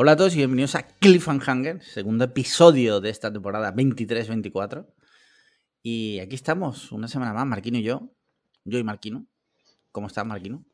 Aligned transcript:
Hola 0.00 0.12
a 0.12 0.16
todos 0.16 0.32
y 0.34 0.36
bienvenidos 0.36 0.76
a 0.76 0.86
Cliffhanger, 0.86 1.82
segundo 1.82 2.22
episodio 2.22 3.00
de 3.00 3.10
esta 3.10 3.32
temporada 3.32 3.74
23-24. 3.74 4.86
Y 5.82 6.20
aquí 6.20 6.36
estamos, 6.36 6.92
una 6.92 7.08
semana 7.08 7.32
más, 7.32 7.44
Marquino 7.44 7.78
y 7.78 7.82
yo. 7.82 8.08
Yo 8.64 8.78
y 8.78 8.84
Marquino. 8.84 9.26
¿Cómo 9.90 10.06
estás, 10.06 10.24
Marquino? 10.24 10.64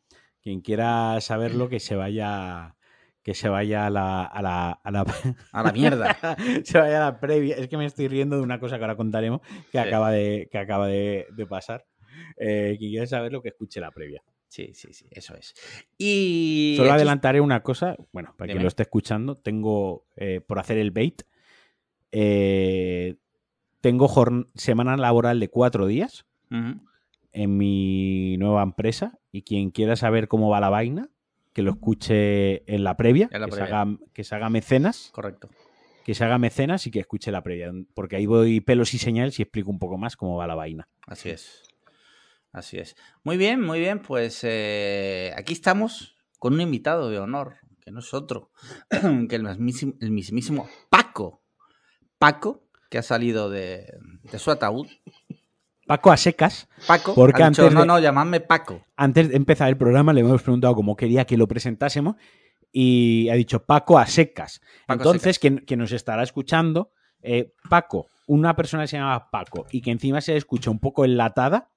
Quien 0.42 0.60
quiera 0.60 1.18
saberlo, 1.22 1.70
que 1.70 1.80
se 1.80 1.96
vaya. 1.96 2.76
Que 3.22 3.32
se 3.32 3.48
vaya 3.48 3.86
a 3.86 3.90
la. 3.90 4.24
A 4.24 4.42
la, 4.42 4.72
a 4.72 4.90
la, 4.90 5.06
a 5.52 5.62
la 5.62 5.72
mierda. 5.72 6.18
se 6.62 6.78
vaya 6.78 6.98
a 6.98 7.10
la 7.12 7.18
previa. 7.18 7.56
Es 7.56 7.68
que 7.68 7.78
me 7.78 7.86
estoy 7.86 8.08
riendo 8.08 8.36
de 8.36 8.42
una 8.42 8.60
cosa 8.60 8.76
que 8.76 8.84
ahora 8.84 8.96
contaremos 8.96 9.40
que 9.40 9.78
sí. 9.78 9.78
acaba 9.78 10.10
de, 10.10 10.50
que 10.52 10.58
acaba 10.58 10.86
de, 10.86 11.28
de 11.34 11.46
pasar. 11.46 11.86
Eh, 12.36 12.76
quien 12.78 12.90
quiera 12.90 13.06
saberlo, 13.06 13.40
que 13.40 13.48
escuche 13.48 13.80
la 13.80 13.90
previa. 13.90 14.22
Sí, 14.54 14.70
sí, 14.72 14.92
sí, 14.92 15.08
eso 15.10 15.34
es. 15.34 15.52
Y. 15.98 16.74
Solo 16.76 16.92
adelantaré 16.92 17.40
una 17.40 17.64
cosa. 17.64 17.96
Bueno, 18.12 18.36
para 18.38 18.52
quien 18.52 18.62
lo 18.62 18.68
esté 18.68 18.84
escuchando, 18.84 19.34
tengo 19.34 20.06
eh, 20.14 20.40
por 20.46 20.60
hacer 20.60 20.78
el 20.78 20.92
bait. 20.92 21.22
Eh, 22.12 23.16
tengo 23.80 24.08
semana 24.54 24.96
laboral 24.96 25.40
de 25.40 25.48
cuatro 25.48 25.88
días 25.88 26.24
uh 26.52 26.54
-huh. 26.54 26.80
en 27.32 27.56
mi 27.56 28.36
nueva 28.36 28.62
empresa. 28.62 29.18
Y 29.32 29.42
quien 29.42 29.72
quiera 29.72 29.96
saber 29.96 30.28
cómo 30.28 30.48
va 30.48 30.60
la 30.60 30.70
vaina, 30.70 31.08
que 31.52 31.62
lo 31.62 31.72
escuche 31.72 32.72
en 32.72 32.84
la 32.84 32.96
previa, 32.96 33.28
en 33.32 33.40
la 33.40 33.46
que, 33.46 33.56
previa. 33.56 33.66
Se 33.66 33.74
haga, 33.74 33.98
que 34.12 34.22
se 34.22 34.34
haga 34.36 34.50
mecenas. 34.50 35.10
Correcto. 35.12 35.48
Que 36.04 36.14
se 36.14 36.22
haga 36.22 36.38
mecenas 36.38 36.86
y 36.86 36.92
que 36.92 37.00
escuche 37.00 37.32
la 37.32 37.42
previa. 37.42 37.72
Porque 37.92 38.14
ahí 38.14 38.26
voy 38.26 38.60
pelos 38.60 38.94
y 38.94 38.98
señales 38.98 39.36
y 39.40 39.42
explico 39.42 39.72
un 39.72 39.80
poco 39.80 39.98
más 39.98 40.16
cómo 40.16 40.36
va 40.36 40.46
la 40.46 40.54
vaina. 40.54 40.86
Así 41.08 41.30
es. 41.30 41.73
Así 42.54 42.78
es. 42.78 42.96
Muy 43.24 43.36
bien, 43.36 43.60
muy 43.60 43.80
bien. 43.80 43.98
Pues 43.98 44.40
eh, 44.44 45.34
aquí 45.36 45.52
estamos 45.52 46.16
con 46.38 46.54
un 46.54 46.60
invitado 46.60 47.10
de 47.10 47.18
honor, 47.18 47.56
que 47.80 47.90
no 47.90 47.98
es 47.98 48.14
otro 48.14 48.52
que 49.28 49.34
el 49.34 49.42
mismísimo, 49.42 49.94
el 50.00 50.12
mismísimo 50.12 50.68
Paco. 50.88 51.42
Paco, 52.16 52.68
que 52.88 52.98
ha 52.98 53.02
salido 53.02 53.50
de, 53.50 53.92
de, 54.22 54.38
su 54.38 54.52
ataúd. 54.52 54.86
Paco 55.84 56.12
a 56.12 56.16
secas. 56.16 56.68
Paco, 56.86 57.14
porque 57.16 57.42
ha 57.42 57.50
dicho, 57.50 57.62
antes 57.62 57.74
no, 57.74 57.80
de, 57.80 57.86
no, 57.88 57.98
llamadme 57.98 58.38
Paco. 58.40 58.84
Antes 58.96 59.30
de 59.30 59.36
empezar 59.36 59.68
el 59.68 59.76
programa 59.76 60.12
le 60.12 60.20
hemos 60.20 60.40
preguntado 60.40 60.76
cómo 60.76 60.96
quería 60.96 61.24
que 61.24 61.36
lo 61.36 61.48
presentásemos 61.48 62.14
y 62.70 63.28
ha 63.30 63.34
dicho 63.34 63.64
Paco 63.64 63.98
a 63.98 64.06
secas. 64.06 64.60
Paco 64.86 65.00
Entonces, 65.00 65.36
secas. 65.36 65.58
Que, 65.58 65.66
que, 65.66 65.76
nos 65.76 65.90
estará 65.90 66.22
escuchando, 66.22 66.92
eh, 67.20 67.52
Paco, 67.68 68.06
una 68.28 68.54
persona 68.54 68.84
que 68.84 68.88
se 68.88 68.96
llama 68.96 69.28
Paco 69.30 69.66
y 69.72 69.82
que 69.82 69.90
encima 69.90 70.20
se 70.20 70.36
escucha 70.36 70.70
un 70.70 70.78
poco 70.78 71.04
enlatada, 71.04 71.73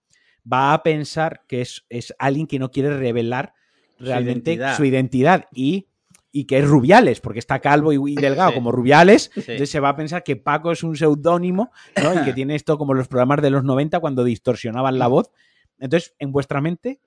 va 0.52 0.74
a 0.74 0.84
pensar 0.84 1.44
que 1.48 1.62
es, 1.62 1.86
es 1.90 2.14
alguien 2.20 2.48
que 2.48 2.60
no 2.60 2.72
quiere 2.72 2.98
revelar 2.98 3.54
realmente 4.00 4.52
su 4.52 4.58
identidad, 4.58 4.78
su 4.78 4.86
identidad 4.86 5.46
y, 5.54 5.88
y, 6.32 6.46
que 6.46 6.60
es 6.60 6.68
Rubiales, 6.68 7.20
porque 7.20 7.40
está 7.40 7.60
calvo 7.60 7.92
y, 7.94 8.12
y 8.14 8.16
delgado 8.22 8.50
sí. 8.52 8.56
como 8.56 8.72
Rubiales, 8.72 9.32
Sí. 9.34 9.40
entonces 9.42 9.70
se 9.70 9.80
va 9.80 9.90
a 9.90 9.96
pensar 9.96 10.24
que 10.24 10.36
Paco 10.36 10.72
es 10.72 10.84
un 10.84 10.96
seudónimo 10.96 11.72
¿no? 12.02 12.14
y 12.22 12.24
que 12.26 12.34
tiene 12.34 12.56
esto 12.56 12.78
como 12.78 12.94
los 12.94 13.08
programas 13.08 13.42
de 13.42 13.50
los 13.50 13.64
90 13.64 14.00
cuando 14.00 14.24
distorsionaban 14.24 15.00
la 15.00 15.08
voz. 15.08 15.32
Entonces, 15.80 16.16
en 16.20 16.32
vuestra 16.32 16.62
mente, 16.62 17.00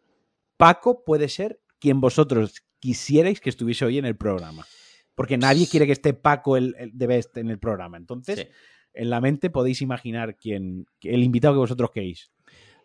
Paco 0.57 1.05
puede 1.05 1.29
ser 1.29 1.61
quien 1.79 2.01
vosotros 2.01 2.63
quisierais 2.79 3.41
que 3.41 3.51
estuviese 3.51 3.85
hoy 3.85 3.99
en 3.99 4.05
el 4.05 4.17
programa. 4.17 4.67
Porque 5.15 5.37
nadie 5.39 5.67
quiere 5.69 5.87
que 5.87 5.93
esté 5.93 6.15
Paco 6.15 6.57
el, 6.57 6.75
el 6.79 6.97
de 6.97 7.07
Best 7.07 7.37
en 7.37 7.51
el 7.51 7.59
programa. 7.59 7.97
Entonces, 7.97 8.39
Sí. 8.41 8.47
en 8.95 9.11
la 9.11 9.21
mente 9.21 9.51
podéis 9.51 9.83
imaginar 9.83 10.37
quién, 10.37 10.87
el 11.03 11.23
invitado 11.23 11.55
que 11.55 11.59
vosotros 11.59 11.91
queréis. 11.91 12.31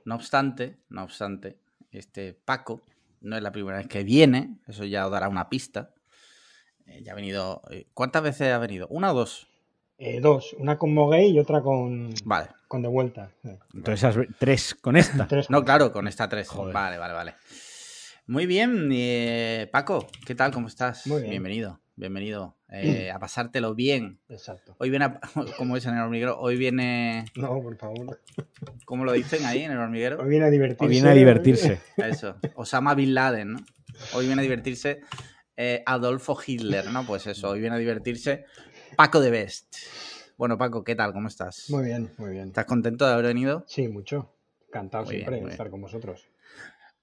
No 0.06 0.16
obstante, 0.16 0.78
no 0.90 1.04
obstante, 1.04 1.58
este 1.92 2.34
Paco 2.34 2.82
no 3.22 3.36
es 3.36 3.44
la 3.44 3.52
primera 3.52 3.78
vez 3.78 3.88
que 3.88 4.04
viene, 4.04 4.60
eso 4.68 4.86
ya 4.86 5.06
os 5.06 5.12
dará 5.12 5.28
una 5.30 5.50
pista. 5.50 5.94
Eh, 6.86 7.02
ya 7.04 7.14
ha 7.14 7.16
venido. 7.16 7.64
eh, 7.72 7.88
¿Cuántas 7.94 8.22
veces 8.22 8.54
ha 8.54 8.60
venido? 8.60 8.88
¿Una 8.90 9.12
o 9.12 9.16
dos? 9.16 9.48
Eh, 9.98 10.20
dos, 10.20 10.54
una 10.60 10.78
con 10.78 10.94
Moguey 10.94 11.32
y 11.32 11.40
otra 11.40 11.62
con, 11.62 12.14
Vale. 12.26 12.50
con 12.68 12.82
De 12.82 12.88
Vuelta. 12.88 13.32
Entonces, 13.74 14.04
esas 14.04 14.16
tres 14.38 14.76
con 14.76 14.96
esta. 14.96 15.28
tres 15.28 15.50
No, 15.50 15.64
claro, 15.64 15.92
con 15.92 16.08
esta 16.08 16.30
tres. 16.30 16.50
Joder. 16.50 16.74
Vale, 16.74 16.98
vale, 16.98 17.14
vale. 17.14 17.34
Muy 18.28 18.46
bien, 18.46 18.90
eh, 18.92 19.70
Paco, 19.72 20.06
¿qué 20.26 20.36
tal? 20.36 20.52
¿Cómo 20.52 20.68
estás? 20.68 21.08
Muy 21.08 21.22
bien. 21.22 21.32
Bienvenido, 21.32 21.80
bienvenido. 21.96 22.56
Eh, 22.70 23.12
a 23.14 23.20
pasártelo 23.20 23.76
bien. 23.76 24.20
Exacto. 24.30 24.76
Hoy 24.80 24.90
viene, 24.90 25.06
a- 25.06 25.20
como 25.58 25.76
dicen 25.76 25.92
en 25.94 25.98
el 26.00 26.04
hormiguero, 26.04 26.38
hoy 26.40 26.58
viene, 26.58 27.26
No, 27.36 27.62
por 27.62 27.76
favor. 27.78 28.20
¿cómo 28.86 29.06
lo 29.06 29.14
dicen 29.14 29.46
ahí 29.46 29.64
en 29.64 29.72
el 29.72 29.78
hormiguero? 29.78 30.20
Hoy 30.22 30.30
viene 30.30 30.46
a 30.46 30.50
divertirse. 30.50 30.86
O 30.86 30.88
viene 30.90 31.10
a 31.10 31.14
divertirse. 31.14 31.80
Eso, 31.98 32.38
Osama 32.56 32.96
Bin 32.96 33.14
Laden, 33.14 33.54
¿no? 33.54 33.60
Hoy 34.14 34.26
viene 34.28 34.42
a 34.42 34.44
divertirse 34.44 35.02
eh, 35.58 35.84
Adolfo 35.86 36.38
Hitler, 36.46 36.86
¿no? 36.92 37.06
Pues 37.06 37.26
eso, 37.28 37.50
hoy 37.50 37.62
viene 37.62 37.76
a 37.78 37.80
divertirse 37.80 38.44
Paco 38.98 39.22
de 39.22 39.32
Best. 39.32 39.74
Bueno, 40.38 40.58
Paco, 40.58 40.84
¿qué 40.84 40.96
tal? 40.96 41.14
¿Cómo 41.14 41.30
estás? 41.30 41.70
Muy 41.70 41.86
bien, 41.86 42.12
muy 42.18 42.32
bien. 42.32 42.48
¿Estás 42.50 42.66
contento 42.66 43.06
de 43.08 43.14
haber 43.14 43.28
venido? 43.28 43.64
Sí, 43.68 43.88
mucho. 43.88 44.34
Encantado 44.68 45.06
Muy 45.06 45.16
siempre 45.16 45.40
de 45.40 45.50
estar 45.50 45.70
con 45.70 45.82
vosotros. 45.82 46.28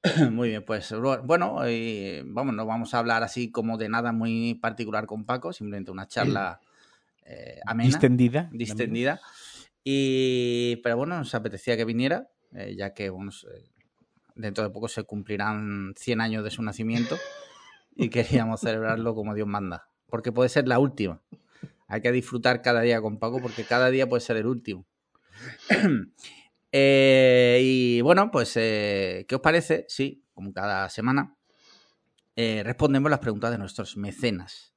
Muy 0.33 0.49
bien, 0.49 0.65
pues 0.65 0.93
bueno, 1.25 1.55
hoy, 1.55 2.23
vamos, 2.27 2.55
no 2.55 2.67
vamos 2.67 2.93
a 2.93 2.99
hablar 2.99 3.23
así 3.23 3.53
como 3.53 3.79
de 3.79 3.89
nada 3.89 4.11
muy 4.13 4.55
particular 4.55 5.07
con 5.07 5.25
Paco, 5.25 5.53
simplemente 5.53 5.93
una 5.93 6.09
charla 6.09 6.61
eh, 7.25 7.61
amena, 7.67 7.89
Distendida. 7.89 8.49
distendida. 8.53 9.21
Y, 9.85 10.77
pero 10.83 10.97
bueno, 10.97 11.19
nos 11.19 11.35
apetecía 11.37 11.77
que 11.77 11.85
viniera, 11.85 12.29
eh, 12.53 12.75
ya 12.77 12.95
que 12.95 13.11
bueno, 13.11 13.31
dentro 14.35 14.65
de 14.65 14.71
poco 14.71 14.89
se 14.89 15.05
cumplirán 15.05 15.95
100 15.97 16.21
años 16.21 16.45
de 16.45 16.51
su 16.51 16.63
nacimiento 16.63 17.17
y 17.95 18.09
queríamos 18.09 18.61
celebrarlo 18.61 19.15
como 19.15 19.35
Dios 19.35 19.47
manda, 19.47 19.89
porque 20.09 20.33
puede 20.33 20.49
ser 20.49 20.67
la 20.67 20.81
última. 20.81 21.21
Hay 21.87 22.01
que 22.01 22.11
disfrutar 22.11 22.61
cada 22.63 22.81
día 22.81 23.01
con 23.01 23.19
Paco 23.19 23.41
porque 23.41 23.65
cada 23.65 23.91
día 23.91 24.09
puede 24.09 24.21
ser 24.21 24.37
el 24.37 24.47
último. 24.47 24.85
Eh, 26.73 27.61
y 27.63 28.01
bueno, 28.01 28.31
pues, 28.31 28.57
eh, 28.57 29.27
¿qué 29.29 29.35
os 29.35 29.41
parece? 29.41 29.85
Sí, 29.89 30.25
como 30.33 30.53
cada 30.53 30.89
semana, 30.89 31.37
eh, 32.35 32.63
respondemos 32.65 33.11
las 33.11 33.21
preguntas 33.21 33.51
de 33.51 33.59
nuestros 33.59 33.97
mecenas. 33.97 34.75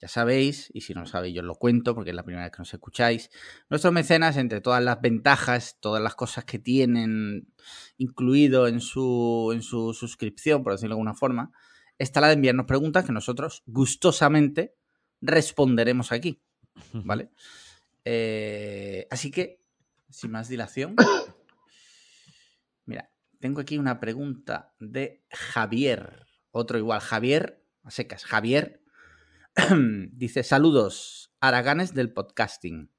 Ya 0.00 0.06
sabéis, 0.06 0.70
y 0.72 0.82
si 0.82 0.94
no 0.94 1.00
lo 1.00 1.06
sabéis, 1.06 1.34
yo 1.34 1.40
os 1.42 1.46
lo 1.46 1.56
cuento 1.56 1.94
porque 1.94 2.10
es 2.10 2.16
la 2.16 2.22
primera 2.22 2.44
vez 2.44 2.52
que 2.52 2.60
nos 2.60 2.72
escucháis. 2.72 3.30
Nuestros 3.68 3.92
mecenas, 3.92 4.36
entre 4.36 4.60
todas 4.60 4.82
las 4.82 5.00
ventajas, 5.00 5.76
todas 5.80 6.00
las 6.00 6.14
cosas 6.14 6.44
que 6.44 6.60
tienen 6.60 7.52
incluido 7.96 8.68
en 8.68 8.80
su, 8.80 9.50
en 9.52 9.62
su 9.62 9.92
suscripción, 9.94 10.62
por 10.62 10.72
decirlo 10.72 10.94
de 10.94 11.00
alguna 11.00 11.14
forma, 11.14 11.50
está 11.98 12.20
la 12.20 12.28
de 12.28 12.34
enviarnos 12.34 12.66
preguntas 12.66 13.04
que 13.04 13.12
nosotros 13.12 13.64
gustosamente 13.66 14.76
responderemos 15.20 16.12
aquí. 16.12 16.40
¿Vale? 16.92 17.30
Eh, 18.04 19.08
así 19.10 19.32
que, 19.32 19.57
sin 20.10 20.30
más 20.30 20.48
dilación, 20.48 20.96
mira, 22.84 23.10
tengo 23.40 23.60
aquí 23.60 23.78
una 23.78 24.00
pregunta 24.00 24.74
de 24.80 25.24
Javier. 25.30 26.26
Otro 26.50 26.78
igual, 26.78 27.00
Javier, 27.00 27.64
a 27.84 27.90
secas, 27.90 28.24
Javier. 28.24 28.82
Dice, 30.12 30.42
saludos, 30.42 31.32
araganes 31.40 31.94
del 31.94 32.12
podcasting. 32.12 32.90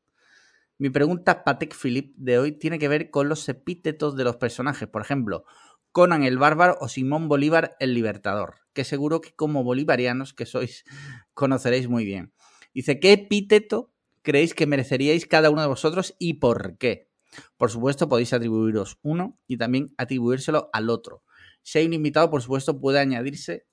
Mi 0.78 0.90
pregunta 0.90 1.44
Patek 1.44 1.76
Philippe 1.76 2.14
de 2.18 2.40
hoy 2.40 2.52
tiene 2.54 2.80
que 2.80 2.88
ver 2.88 3.10
con 3.10 3.28
los 3.28 3.50
epítetos 3.50 4.16
de 4.16 4.24
los 4.24 4.38
personajes. 4.38 4.88
Por 4.88 5.02
ejemplo, 5.02 5.44
Conan 5.92 6.24
el 6.24 6.38
Bárbaro 6.38 6.78
o 6.80 6.88
Simón 6.88 7.28
Bolívar 7.28 7.76
el 7.80 7.94
Libertador, 7.94 8.56
que 8.74 8.84
seguro 8.84 9.22
que 9.22 9.34
como 9.34 9.64
bolivarianos 9.64 10.34
que 10.34 10.46
sois 10.46 10.86
conoceréis 11.34 11.90
muy 11.90 12.06
bien. 12.06 12.32
Dice, 12.74 13.00
¿qué 13.00 13.12
epíteto 13.14 13.92
creéis 14.22 14.54
que 14.54 14.66
mereceríais 14.68 15.26
cada 15.26 15.50
uno 15.50 15.62
de 15.62 15.68
vosotros 15.68 16.16
y 16.20 16.36
por 16.36 16.78
qué? 16.78 17.10
Por 17.58 17.70
supuesto, 17.70 18.10
podéis 18.10 18.34
atribuiros 18.34 18.98
uno 19.02 19.40
y 19.48 19.58
también 19.58 19.94
atribuírselo 19.98 20.70
al 20.74 20.90
otro. 20.90 21.24
Si 21.62 21.78
hay 21.80 21.86
un 21.86 21.94
invitado, 21.94 22.30
por 22.30 22.42
supuesto, 22.42 22.80
puede 22.80 23.00
añadirse 23.00 23.68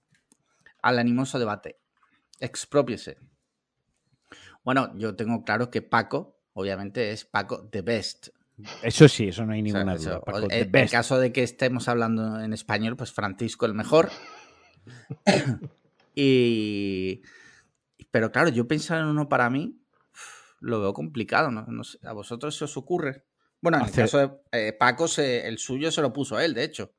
al 0.82 0.98
animoso 0.98 1.38
debate. 1.38 1.78
Expropiese. 2.38 3.16
Bueno, 4.62 4.93
yo 4.98 5.14
tengo 5.16 5.43
claro 5.44 5.70
que 5.70 5.81
Paco, 5.82 6.38
obviamente, 6.52 7.12
es 7.12 7.25
Paco 7.25 7.69
the 7.70 7.82
best. 7.82 8.28
Eso 8.82 9.08
sí, 9.08 9.28
eso 9.28 9.44
no 9.46 9.52
hay 9.52 9.60
O 9.62 9.64
sea, 9.66 9.72
ninguna 9.75 9.96
duda. 9.96 10.20
Paco, 10.20 10.46
en- 10.50 10.72
best. 10.72 10.92
caso 10.92 11.19
de 11.19 11.32
que 11.32 11.42
estemos 11.42 11.88
hablando 11.88 12.40
en 12.40 12.52
español, 12.52 12.96
pues 12.96 13.12
Francisco 13.12 13.64
el 13.66 13.75
mejor. 13.75 14.10
y. 16.14 17.22
Pero 18.10 18.32
claro, 18.32 18.49
yo 18.50 18.66
pensar 18.66 19.00
en 19.00 19.06
uno 19.06 19.28
para 19.28 19.50
mí 19.50 19.78
lo 20.61 20.81
veo 20.81 20.93
complicado, 20.93 21.50
¿no? 21.50 21.64
No 21.67 21.85
sé, 21.85 21.99
¿A 22.05 22.12
vosotros 22.12 22.56
se 22.56 22.64
os 22.64 22.76
ocurre? 22.76 23.25
Bueno, 23.61 23.79
en 23.79 23.85
el 23.87 23.91
caso 23.93 24.19
de 24.19 24.31
eh, 24.69 24.73
Paco, 24.73 25.08
se- 25.08 25.47
el 25.49 25.58
suyo 25.58 25.91
se 25.91 26.03
lo 26.03 26.12
puso 26.12 26.38
él, 26.41 26.55
de 26.55 26.64
hecho. 26.64 26.93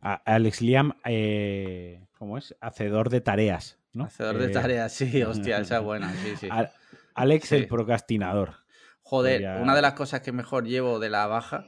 A- 0.00 0.14
Alex 0.24 0.60
Liam, 0.62 0.92
eh, 1.04 2.04
¿cómo 2.18 2.38
es? 2.38 2.56
Hacedor 2.60 3.08
de 3.10 3.20
tareas. 3.20 3.78
¿no? 3.92 4.04
Hacedor 4.04 4.38
de 4.38 4.46
Eh, 4.46 4.48
tareas, 4.50 4.92
sí, 4.92 5.22
hostia, 5.22 5.58
esa 5.58 5.76
es 5.78 5.82
buena, 5.84 6.12
sí, 6.14 6.34
sí. 6.40 6.48
A- 6.50 6.72
Alex 7.14 7.48
Sí. 7.48 7.56
el 7.56 7.66
procrastinador. 7.68 8.54
Joder, 9.02 9.60
una 9.60 9.74
de 9.76 9.82
las 9.82 9.92
cosas 9.92 10.22
que 10.22 10.32
mejor 10.32 10.64
llevo 10.66 10.98
de 10.98 11.10
la 11.10 11.26
baja 11.26 11.66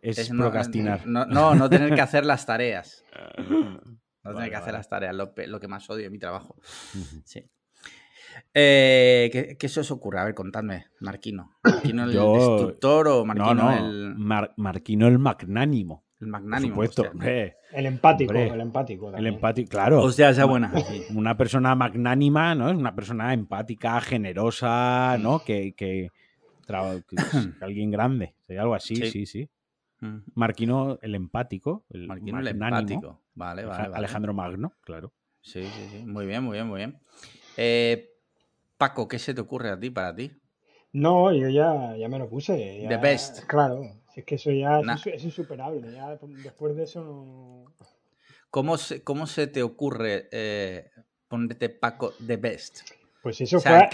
Es, 0.00 0.28
procrastinar. 0.28 1.04
No, 1.06 1.26
no, 1.26 1.54
no 1.54 1.68
tener 1.68 1.92
que 1.94 2.00
hacer 2.00 2.24
las 2.24 2.46
tareas. 2.46 3.04
No 4.26 4.30
tener 4.30 4.36
Vale, 4.44 4.50
que 4.52 4.56
hacer 4.56 4.66
vale. 4.72 4.78
las 4.78 4.88
tareas, 4.88 5.14
lo, 5.14 5.34
lo 5.36 5.60
que 5.60 5.68
más 5.68 5.90
odio 5.90 6.06
en 6.06 6.12
mi 6.12 6.18
trabajo. 6.18 6.56
Sí. 7.26 7.44
Eh, 8.52 9.56
¿qué, 9.58 9.68
se 9.68 9.80
os 9.80 9.90
ocurre? 9.90 10.20
A 10.20 10.24
ver, 10.24 10.34
contadme, 10.34 10.86
Marquino. 11.00 11.56
¿Marquino 11.62 12.04
el 12.04 12.12
destructor 12.12 13.08
o 13.08 13.24
Marquino 13.24 13.72
el. 13.72 14.14
Marquino 14.56 15.08
el 15.08 15.18
magnánimo. 15.18 16.04
El 16.20 16.28
magnánimo. 16.28 16.76
Por 16.76 16.86
supuesto. 16.86 17.20
el 17.72 17.86
empático, 17.86 18.32
el 18.32 18.60
empático. 18.60 19.14
El 19.14 19.26
empático, 19.26 19.70
claro. 19.70 20.02
O 20.02 20.12
sea, 20.12 20.30
esa 20.30 20.44
buena. 20.44 20.72
Una 21.14 21.36
persona 21.36 21.74
magnánima, 21.74 22.54
¿no? 22.54 22.70
Es 22.70 22.76
una 22.76 22.94
persona 22.94 23.34
empática, 23.34 24.00
generosa, 24.00 25.18
¿no? 25.18 25.40
Que, 25.44 25.74
que, 25.74 26.10
alguien 27.60 27.90
grande. 27.90 28.34
Algo 28.58 28.74
así, 28.74 28.96
sí, 28.96 29.26
sí. 29.26 29.48
Marquino 30.34 30.98
el 31.02 31.14
empático. 31.14 31.84
El 31.90 32.06
Marquino 32.06 32.38
el 32.38 32.48
empático. 32.48 33.22
Vale, 33.34 33.64
vale, 33.64 33.94
Alejandro 33.94 34.34
Magno, 34.34 34.74
claro. 34.82 35.12
Sí, 35.40 35.62
sí, 35.62 35.88
sí. 35.90 36.06
Muy 36.06 36.26
bien, 36.26 36.42
muy 36.42 36.54
bien, 36.54 36.66
muy 36.66 36.78
bien. 36.78 36.98
Eh, 37.56 38.13
Paco, 38.84 39.08
¿qué 39.08 39.18
se 39.18 39.32
te 39.32 39.40
ocurre 39.40 39.70
a 39.70 39.80
ti, 39.80 39.88
para 39.88 40.14
ti? 40.14 40.30
No, 40.92 41.32
yo 41.32 41.48
ya, 41.48 41.96
ya 41.96 42.06
me 42.06 42.18
lo 42.18 42.28
puse. 42.28 42.84
The 42.86 42.98
best. 42.98 43.46
Claro, 43.46 43.80
es 44.14 44.26
que 44.26 44.34
eso 44.34 44.50
ya 44.50 44.82
es, 45.06 45.24
insuperable. 45.24 45.90
Ya 45.90 46.18
después 46.42 46.76
de 46.76 46.82
eso 46.82 47.02
no. 47.02 47.64
¿Cómo 48.50 48.76
se, 48.76 49.02
cómo 49.02 49.26
se 49.26 49.46
te 49.46 49.62
ocurre 49.62 50.28
eh, 50.30 50.90
ponerte 51.28 51.70
Paco 51.70 52.12
The 52.26 52.36
best? 52.36 52.80
Pues 53.22 53.40
eso 53.40 53.58
fue. 53.58 53.88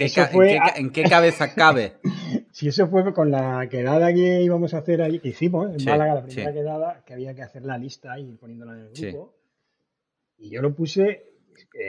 ¿en, 0.75 0.89
qué, 0.91 1.03
cabeza 1.03 1.55
cabe? 1.55 1.93
si 2.51 2.67
eso 2.67 2.89
fue 2.89 3.13
con 3.13 3.31
la 3.31 3.69
quedada 3.69 4.13
que 4.13 4.41
íbamos 4.41 4.73
a 4.73 4.79
hacer 4.79 5.01
ahí, 5.01 5.19
que 5.19 5.29
hicimos 5.29 5.73
en 5.73 5.85
Málaga, 5.85 6.15
la 6.15 6.23
primera 6.23 6.51
quedada, 6.51 7.03
que 7.05 7.13
había 7.13 7.33
que 7.33 7.43
hacer 7.43 7.63
la 7.63 7.77
lista 7.77 8.19
y 8.19 8.35
poniéndola 8.35 8.73
en 8.73 8.79
el 8.87 8.91
grupo. 8.91 9.37
Y 10.37 10.49
yo 10.49 10.61
lo 10.61 10.75
puse 10.75 11.30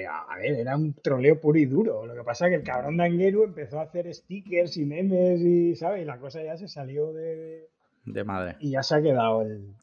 a 0.09 0.37
ver, 0.37 0.55
era 0.55 0.77
un 0.77 0.95
troleo 0.95 1.41
puro 1.41 1.59
y 1.59 1.67
duro. 1.67 2.07
Lo 2.07 2.15
que 2.15 2.25
pasa 2.25 2.47
es 2.47 2.51
que 2.51 2.57
el 2.57 2.63
cabrón 2.63 2.97
de 2.97 3.05
Anguero 3.05 3.45
empezó 3.45 3.79
a 3.81 3.85
hacer 3.85 4.13
stickers 4.13 4.77
y 4.77 4.85
memes 4.85 5.41
y, 5.41 5.75
¿sabes? 5.77 6.03
Y 6.03 6.05
la 6.05 6.19
cosa 6.19 6.43
ya 6.43 6.57
se 6.57 6.69
salió 6.69 7.13
de... 7.13 7.69
De 8.05 8.25
madre. 8.25 8.57
Y 8.61 8.71
ya 8.71 8.83
se 8.83 8.97
ha 8.97 9.03
quedado 9.03 9.43
el, 9.43 9.75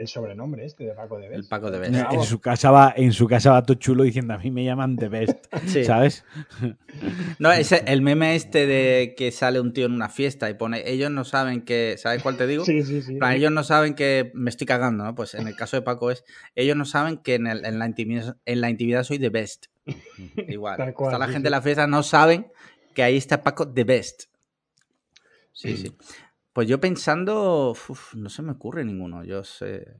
el 0.00 0.08
sobrenombre 0.08 0.64
este 0.64 0.84
de 0.84 0.94
Paco 0.94 1.18
de 1.18 1.28
Best. 1.28 1.42
El 1.42 1.48
Paco 1.48 1.70
de 1.70 1.78
Best. 1.78 1.94
En, 1.94 2.22
su 2.22 2.40
casa 2.40 2.70
va, 2.70 2.94
en 2.96 3.12
su 3.12 3.28
casa 3.28 3.52
va 3.52 3.62
todo 3.62 3.74
chulo 3.74 4.02
diciendo 4.02 4.32
a 4.32 4.38
mí 4.38 4.50
me 4.50 4.64
llaman 4.64 4.96
The 4.96 5.08
Best, 5.08 5.46
¿sabes? 5.84 6.24
No, 7.38 7.52
ese, 7.52 7.84
el 7.86 8.00
meme 8.00 8.34
este 8.34 8.66
de 8.66 9.14
que 9.14 9.30
sale 9.30 9.60
un 9.60 9.74
tío 9.74 9.84
en 9.84 9.92
una 9.92 10.08
fiesta 10.08 10.48
y 10.48 10.54
pone, 10.54 10.82
ellos 10.90 11.10
no 11.10 11.24
saben 11.24 11.62
que, 11.62 11.96
¿sabes 11.98 12.22
cuál 12.22 12.36
te 12.36 12.46
digo? 12.46 12.64
Sí, 12.70 12.82
sí, 12.84 13.02
sí. 13.02 13.18
ellos 13.34 13.50
no 13.50 13.64
saben 13.64 13.94
que 13.94 14.30
me 14.32 14.48
estoy 14.48 14.66
cagando, 14.66 15.04
¿no? 15.04 15.14
Pues 15.14 15.34
en 15.34 15.48
el 15.48 15.56
caso 15.56 15.76
de 15.76 15.82
Paco 15.82 16.10
es, 16.10 16.24
ellos 16.54 16.76
no 16.76 16.84
saben 16.84 17.18
que 17.18 17.34
en, 17.34 17.46
en, 17.48 17.78
la, 17.78 17.86
intimidad, 17.86 18.36
en 18.46 18.60
la 18.60 18.70
intimidad 18.70 19.02
soy 19.02 19.18
The 19.18 19.28
Best. 19.28 19.66
Igual. 20.48 20.80
está 20.80 21.18
la 21.18 21.28
gente 21.28 21.48
en 21.48 21.52
la 21.52 21.62
fiesta, 21.62 21.86
no 21.86 22.02
saben 22.02 22.50
que 22.94 23.02
ahí 23.02 23.16
está 23.16 23.42
Paco 23.42 23.68
The 23.68 23.84
Best. 23.84 24.24
Sí, 25.52 25.76
sí. 25.76 25.94
Pues 26.52 26.68
yo 26.68 26.80
pensando, 26.80 27.76
no 28.14 28.28
se 28.28 28.42
me 28.42 28.52
ocurre 28.52 28.84
ninguno. 28.84 29.24
Yo 29.24 29.44
sé. 29.44 29.98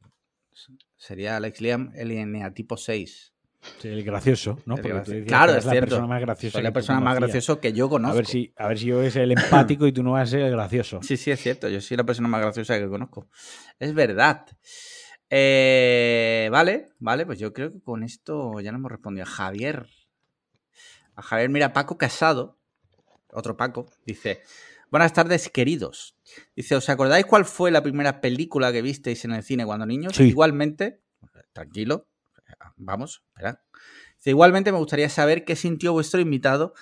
Sería 0.96 1.36
Alex 1.36 1.60
Liam, 1.60 1.92
el 1.94 2.10
eneatipo 2.10 2.76
6. 2.76 3.32
Sí, 3.78 3.88
el 3.88 4.02
gracioso, 4.02 4.58
¿no? 4.64 4.76
claro, 5.26 5.54
es, 5.54 5.66
la 5.66 5.72
persona 5.72 6.06
más 6.06 6.20
graciosa. 6.20 6.52
Soy 6.54 6.62
la 6.62 6.72
persona 6.72 7.00
más 7.00 7.16
graciosa 7.16 7.60
que 7.60 7.74
yo 7.74 7.90
conozco. 7.90 8.14
A 8.14 8.16
ver 8.16 8.26
si, 8.26 8.52
a 8.56 8.68
ver 8.68 8.78
si 8.78 8.86
yo 8.86 9.02
es 9.02 9.16
el 9.16 9.32
empático 9.32 9.86
y 9.86 9.92
tú 9.92 10.02
no 10.02 10.12
vas 10.12 10.28
a 10.28 10.30
ser 10.30 10.40
el 10.40 10.52
gracioso. 10.52 11.00
Sí, 11.02 11.18
sí, 11.18 11.30
es 11.30 11.40
cierto. 11.40 11.68
Yo 11.68 11.80
soy 11.80 11.98
la 11.98 12.04
persona 12.04 12.28
más 12.28 12.40
graciosa 12.40 12.78
que 12.78 12.88
conozco. 12.88 13.28
Es 13.78 13.92
verdad. 13.92 14.46
Eh, 15.28 16.48
vale, 16.50 16.86
vale, 16.98 17.26
pues 17.26 17.38
yo 17.38 17.52
creo 17.52 17.70
que 17.70 17.80
con 17.80 18.02
esto 18.02 18.60
ya 18.60 18.72
no 18.72 18.78
hemos 18.78 18.90
respondido. 18.90 19.24
A 19.24 19.28
Javier. 19.28 19.86
A 21.14 21.22
Javier, 21.22 21.50
mira, 21.50 21.72
Paco 21.74 21.98
Casado, 21.98 22.58
otro 23.30 23.58
Paco, 23.58 23.86
dice: 24.06 24.40
Buenas 24.90 25.12
tardes, 25.12 25.48
queridos. 25.48 26.16
Dice, 26.56 26.74
¿os 26.74 26.88
acordáis 26.88 27.24
cuál 27.24 27.44
fue 27.44 27.70
la 27.70 27.80
primera 27.80 28.20
película 28.20 28.72
que 28.72 28.82
visteis 28.82 29.24
en 29.24 29.32
el 29.32 29.44
cine 29.44 29.64
cuando 29.64 29.86
niños? 29.86 30.18
Igualmente, 30.18 31.00
tranquilo, 31.52 32.08
vamos, 32.76 33.22
espera. 33.28 33.62
Dice, 34.16 34.30
igualmente 34.30 34.72
me 34.72 34.78
gustaría 34.78 35.08
saber 35.08 35.44
qué 35.44 35.54
sintió 35.54 35.92
vuestro 35.92 36.20
invitado 36.20 36.74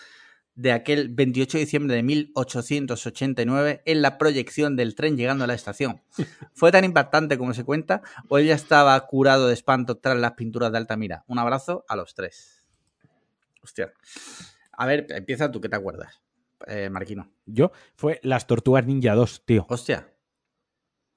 de 0.54 0.72
aquel 0.72 1.10
28 1.10 1.58
de 1.58 1.64
diciembre 1.64 1.96
de 1.96 2.02
1889 2.02 3.82
en 3.84 4.00
la 4.00 4.16
proyección 4.16 4.74
del 4.74 4.94
tren 4.94 5.18
llegando 5.18 5.44
a 5.44 5.46
la 5.46 5.54
estación. 5.54 6.00
¿Fue 6.54 6.72
tan 6.72 6.84
impactante 6.84 7.36
como 7.36 7.52
se 7.52 7.62
cuenta 7.62 8.00
o 8.28 8.38
ella 8.38 8.54
estaba 8.54 8.98
curado 9.06 9.48
de 9.48 9.54
espanto 9.54 9.98
tras 9.98 10.16
las 10.16 10.32
pinturas 10.32 10.72
de 10.72 10.78
Altamira? 10.78 11.24
Un 11.28 11.38
abrazo 11.38 11.84
a 11.88 11.94
los 11.94 12.14
tres. 12.14 12.64
Hostia. 13.62 13.92
A 14.72 14.86
ver, 14.86 15.06
empieza 15.10 15.52
tú, 15.52 15.60
¿qué 15.60 15.68
te 15.68 15.76
acuerdas? 15.76 16.22
Eh, 16.66 16.90
Marquino? 16.90 17.30
Yo, 17.46 17.72
fue 17.94 18.20
Las 18.22 18.46
Tortugas 18.46 18.86
Ninja 18.86 19.14
2, 19.14 19.44
tío. 19.44 19.66
Hostia. 19.68 20.12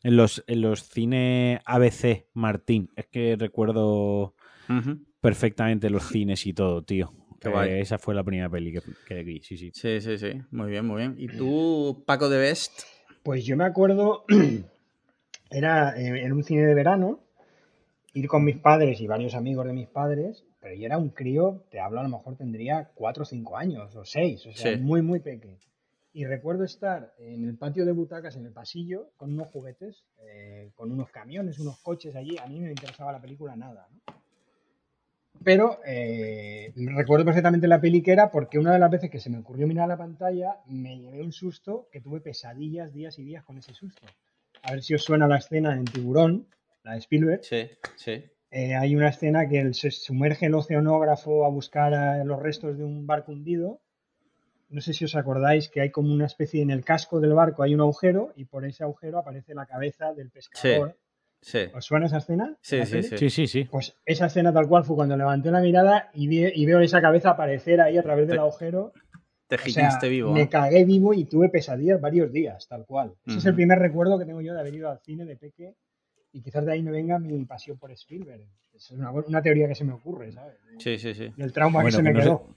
En 0.03 0.15
los, 0.15 0.43
en 0.47 0.61
los 0.61 0.83
cines 0.83 1.61
ABC 1.65 2.27
Martín. 2.33 2.91
Es 2.95 3.07
que 3.07 3.35
recuerdo 3.37 4.35
perfectamente 5.19 5.89
los 5.89 6.07
cines 6.07 6.45
y 6.45 6.53
todo, 6.53 6.83
tío. 6.83 7.13
Eh, 7.43 7.81
esa 7.81 7.97
fue 7.97 8.13
la 8.13 8.23
primera 8.23 8.49
peli 8.49 8.73
que, 9.07 9.23
vi, 9.23 9.41
sí, 9.41 9.57
sí. 9.57 9.71
Sí, 9.73 10.01
sí, 10.01 10.17
sí. 10.17 10.41
Muy 10.51 10.69
bien, 10.69 10.85
muy 10.85 10.97
bien. 10.97 11.15
¿Y 11.17 11.27
tú, 11.27 12.03
Paco 12.05 12.29
de 12.29 12.37
Best? 12.37 12.83
Pues 13.23 13.45
yo 13.45 13.57
me 13.57 13.65
acuerdo, 13.65 14.25
era 15.51 15.93
en 15.99 16.31
un 16.31 16.43
cine 16.43 16.65
de 16.65 16.73
verano, 16.73 17.19
ir 18.13 18.27
con 18.27 18.43
mis 18.43 18.57
padres 18.57 19.01
y 19.01 19.07
varios 19.07 19.35
amigos 19.35 19.65
de 19.67 19.73
mis 19.73 19.87
padres 19.87 20.45
pero 20.61 20.75
yo 20.75 20.85
era 20.85 20.97
un 20.97 21.09
crío, 21.09 21.65
te 21.71 21.79
hablo, 21.79 21.99
a 21.99 22.03
lo 22.03 22.09
mejor 22.09 22.37
tendría 22.37 22.91
4 22.93 23.23
o 23.23 23.25
5 23.25 23.57
años 23.57 23.95
o 23.95 24.05
6, 24.05 24.45
o 24.45 24.51
sea, 24.53 24.77
muy, 24.77 25.01
muy 25.01 25.19
pequeño. 25.19 25.57
Y 26.13 26.25
recuerdo 26.25 26.63
estar 26.63 27.13
en 27.17 27.45
el 27.45 27.57
patio 27.57 27.85
de 27.85 27.93
butacas, 27.93 28.35
en 28.35 28.45
el 28.45 28.51
pasillo, 28.51 29.11
con 29.17 29.33
unos 29.33 29.47
juguetes, 29.47 30.05
eh, 30.19 30.71
con 30.75 30.91
unos 30.91 31.09
camiones, 31.09 31.57
unos 31.59 31.79
coches 31.79 32.15
allí. 32.15 32.37
A 32.37 32.47
mí 32.47 32.59
no 32.59 32.65
me 32.65 32.71
interesaba 32.71 33.11
la 33.11 33.21
película 33.21 33.55
nada, 33.55 33.87
¿no? 33.91 34.13
Pero 35.43 35.79
eh, 35.85 36.71
recuerdo 36.75 37.25
perfectamente 37.25 37.67
la 37.67 37.81
peli 37.81 38.03
que 38.03 38.11
era 38.11 38.29
porque 38.29 38.59
una 38.59 38.73
de 38.73 38.79
las 38.79 38.91
veces 38.91 39.09
que 39.09 39.19
se 39.19 39.29
me 39.29 39.39
ocurrió 39.39 39.65
mirar 39.65 39.87
la 39.87 39.97
pantalla, 39.97 40.57
me 40.67 40.99
llevé 40.99 41.21
un 41.21 41.31
susto 41.31 41.87
que 41.91 42.01
tuve 42.01 42.19
pesadillas 42.19 42.93
días 42.93 43.17
y 43.17 43.23
días 43.23 43.43
con 43.43 43.57
ese 43.57 43.73
susto. 43.73 44.05
A 44.61 44.73
ver 44.73 44.83
si 44.83 44.93
os 44.93 45.03
suena 45.03 45.27
la 45.27 45.37
escena 45.37 45.73
en 45.73 45.85
Tiburón, 45.85 46.47
la 46.83 46.93
de 46.93 46.99
Spielberg. 46.99 47.43
Sí, 47.43 47.69
sí. 47.95 48.23
Eh, 48.51 48.75
hay 48.75 48.97
una 48.97 49.07
escena 49.07 49.47
que 49.47 49.73
se 49.73 49.91
sumerge 49.91 50.47
el 50.47 50.55
oceanógrafo 50.55 51.45
a 51.45 51.49
buscar 51.49 51.93
eh, 51.93 52.25
los 52.25 52.37
restos 52.41 52.77
de 52.77 52.83
un 52.83 53.07
barco 53.07 53.31
hundido. 53.31 53.79
No 54.69 54.81
sé 54.81 54.93
si 54.93 55.05
os 55.05 55.15
acordáis 55.15 55.69
que 55.69 55.79
hay 55.79 55.89
como 55.89 56.13
una 56.13 56.25
especie 56.25 56.61
en 56.61 56.69
el 56.69 56.83
casco 56.83 57.21
del 57.21 57.33
barco, 57.33 57.63
hay 57.63 57.73
un 57.73 57.81
agujero 57.81 58.33
y 58.35 58.45
por 58.45 58.65
ese 58.65 58.83
agujero 58.83 59.19
aparece 59.19 59.53
la 59.53 59.65
cabeza 59.65 60.13
del 60.13 60.29
pescador. 60.29 60.97
Sí, 61.41 61.59
¿Os 61.73 61.85
suena 61.85 62.05
esa 62.05 62.17
escena? 62.17 62.55
Sí, 62.61 62.85
sí, 62.85 63.01
sí, 63.01 63.29
sí, 63.29 63.47
sí. 63.47 63.63
Pues 63.63 63.95
esa 64.05 64.27
escena 64.27 64.53
tal 64.53 64.67
cual 64.67 64.83
fue 64.83 64.95
cuando 64.95 65.17
levanté 65.17 65.49
la 65.49 65.59
mirada 65.59 66.11
y, 66.13 66.27
veo 66.65 66.79
esa 66.81 67.01
cabeza 67.01 67.31
aparecer 67.31 67.81
ahí 67.81 67.97
a 67.97 68.03
través 68.03 68.27
del 68.27 68.39
agujero. 68.39 68.93
Te 69.47 69.57
giraste 69.57 70.07
vivo. 70.07 70.31
Me 70.33 70.49
cagué 70.49 70.85
vivo 70.85 71.13
y 71.13 71.25
tuve 71.25 71.49
pesadillas 71.49 71.99
varios 71.99 72.31
días, 72.31 72.67
tal 72.67 72.85
cual. 72.85 73.15
Ese 73.25 73.39
es 73.39 73.45
el 73.45 73.55
primer 73.55 73.79
recuerdo 73.79 74.19
que 74.19 74.25
tengo 74.25 74.41
yo 74.41 74.53
de 74.53 74.59
haber 74.59 74.75
ido 74.75 74.89
al 74.89 74.99
cine 74.99 75.25
de 75.25 75.35
peque 75.35 75.75
y 76.33 76.41
quizás 76.41 76.65
de 76.65 76.73
ahí 76.73 76.81
me 76.81 76.91
venga 76.91 77.19
mi 77.19 77.43
pasión 77.45 77.77
por 77.77 77.91
Spielberg. 77.91 78.45
Es 78.73 78.91
una, 78.91 79.41
teoría 79.41 79.67
que 79.67 79.75
se 79.75 79.83
me 79.83 79.93
ocurre, 79.93 80.31
¿sabes? 80.31 80.55
Sí, 80.79 80.97
sí, 80.97 81.13
sí. 81.13 81.31
El 81.37 81.51
trauma 81.51 81.83
que 81.83 81.91
se 81.91 82.01
me 82.01 82.13
quedó. 82.13 82.47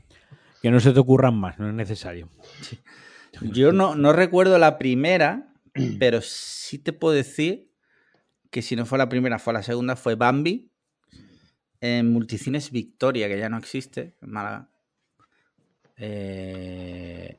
que 0.63 0.71
no 0.71 0.81
se 0.81 0.93
te 0.93 1.01
ocurran 1.01 1.35
más, 1.35 1.59
no 1.59 1.69
es 1.69 1.75
necesario. 1.75 2.29
Yo 3.43 3.73
no, 3.73 3.95
no 3.97 4.13
recuerdo 4.13 4.59
la 4.59 4.79
primera, 4.79 5.53
pero 5.99 6.21
sí 6.23 6.79
te 6.79 6.93
puedo 6.93 7.15
decir 7.15 7.71
que 8.51 8.63
si 8.63 8.77
no 8.77 8.87
fue 8.87 8.99
la 8.99 9.09
primera, 9.09 9.39
fue 9.39 9.53
la 9.53 9.63
segunda, 9.63 9.97
fue 9.97 10.15
Bambi 10.15 10.71
en 11.81 12.13
Multicines 12.13 12.71
Victoria, 12.71 13.29
que 13.29 13.39
ya 13.39 13.49
no 13.49 13.59
existe 13.59 14.15
en 14.23 14.31
Málaga. 14.31 14.71
Eh, 15.97 17.37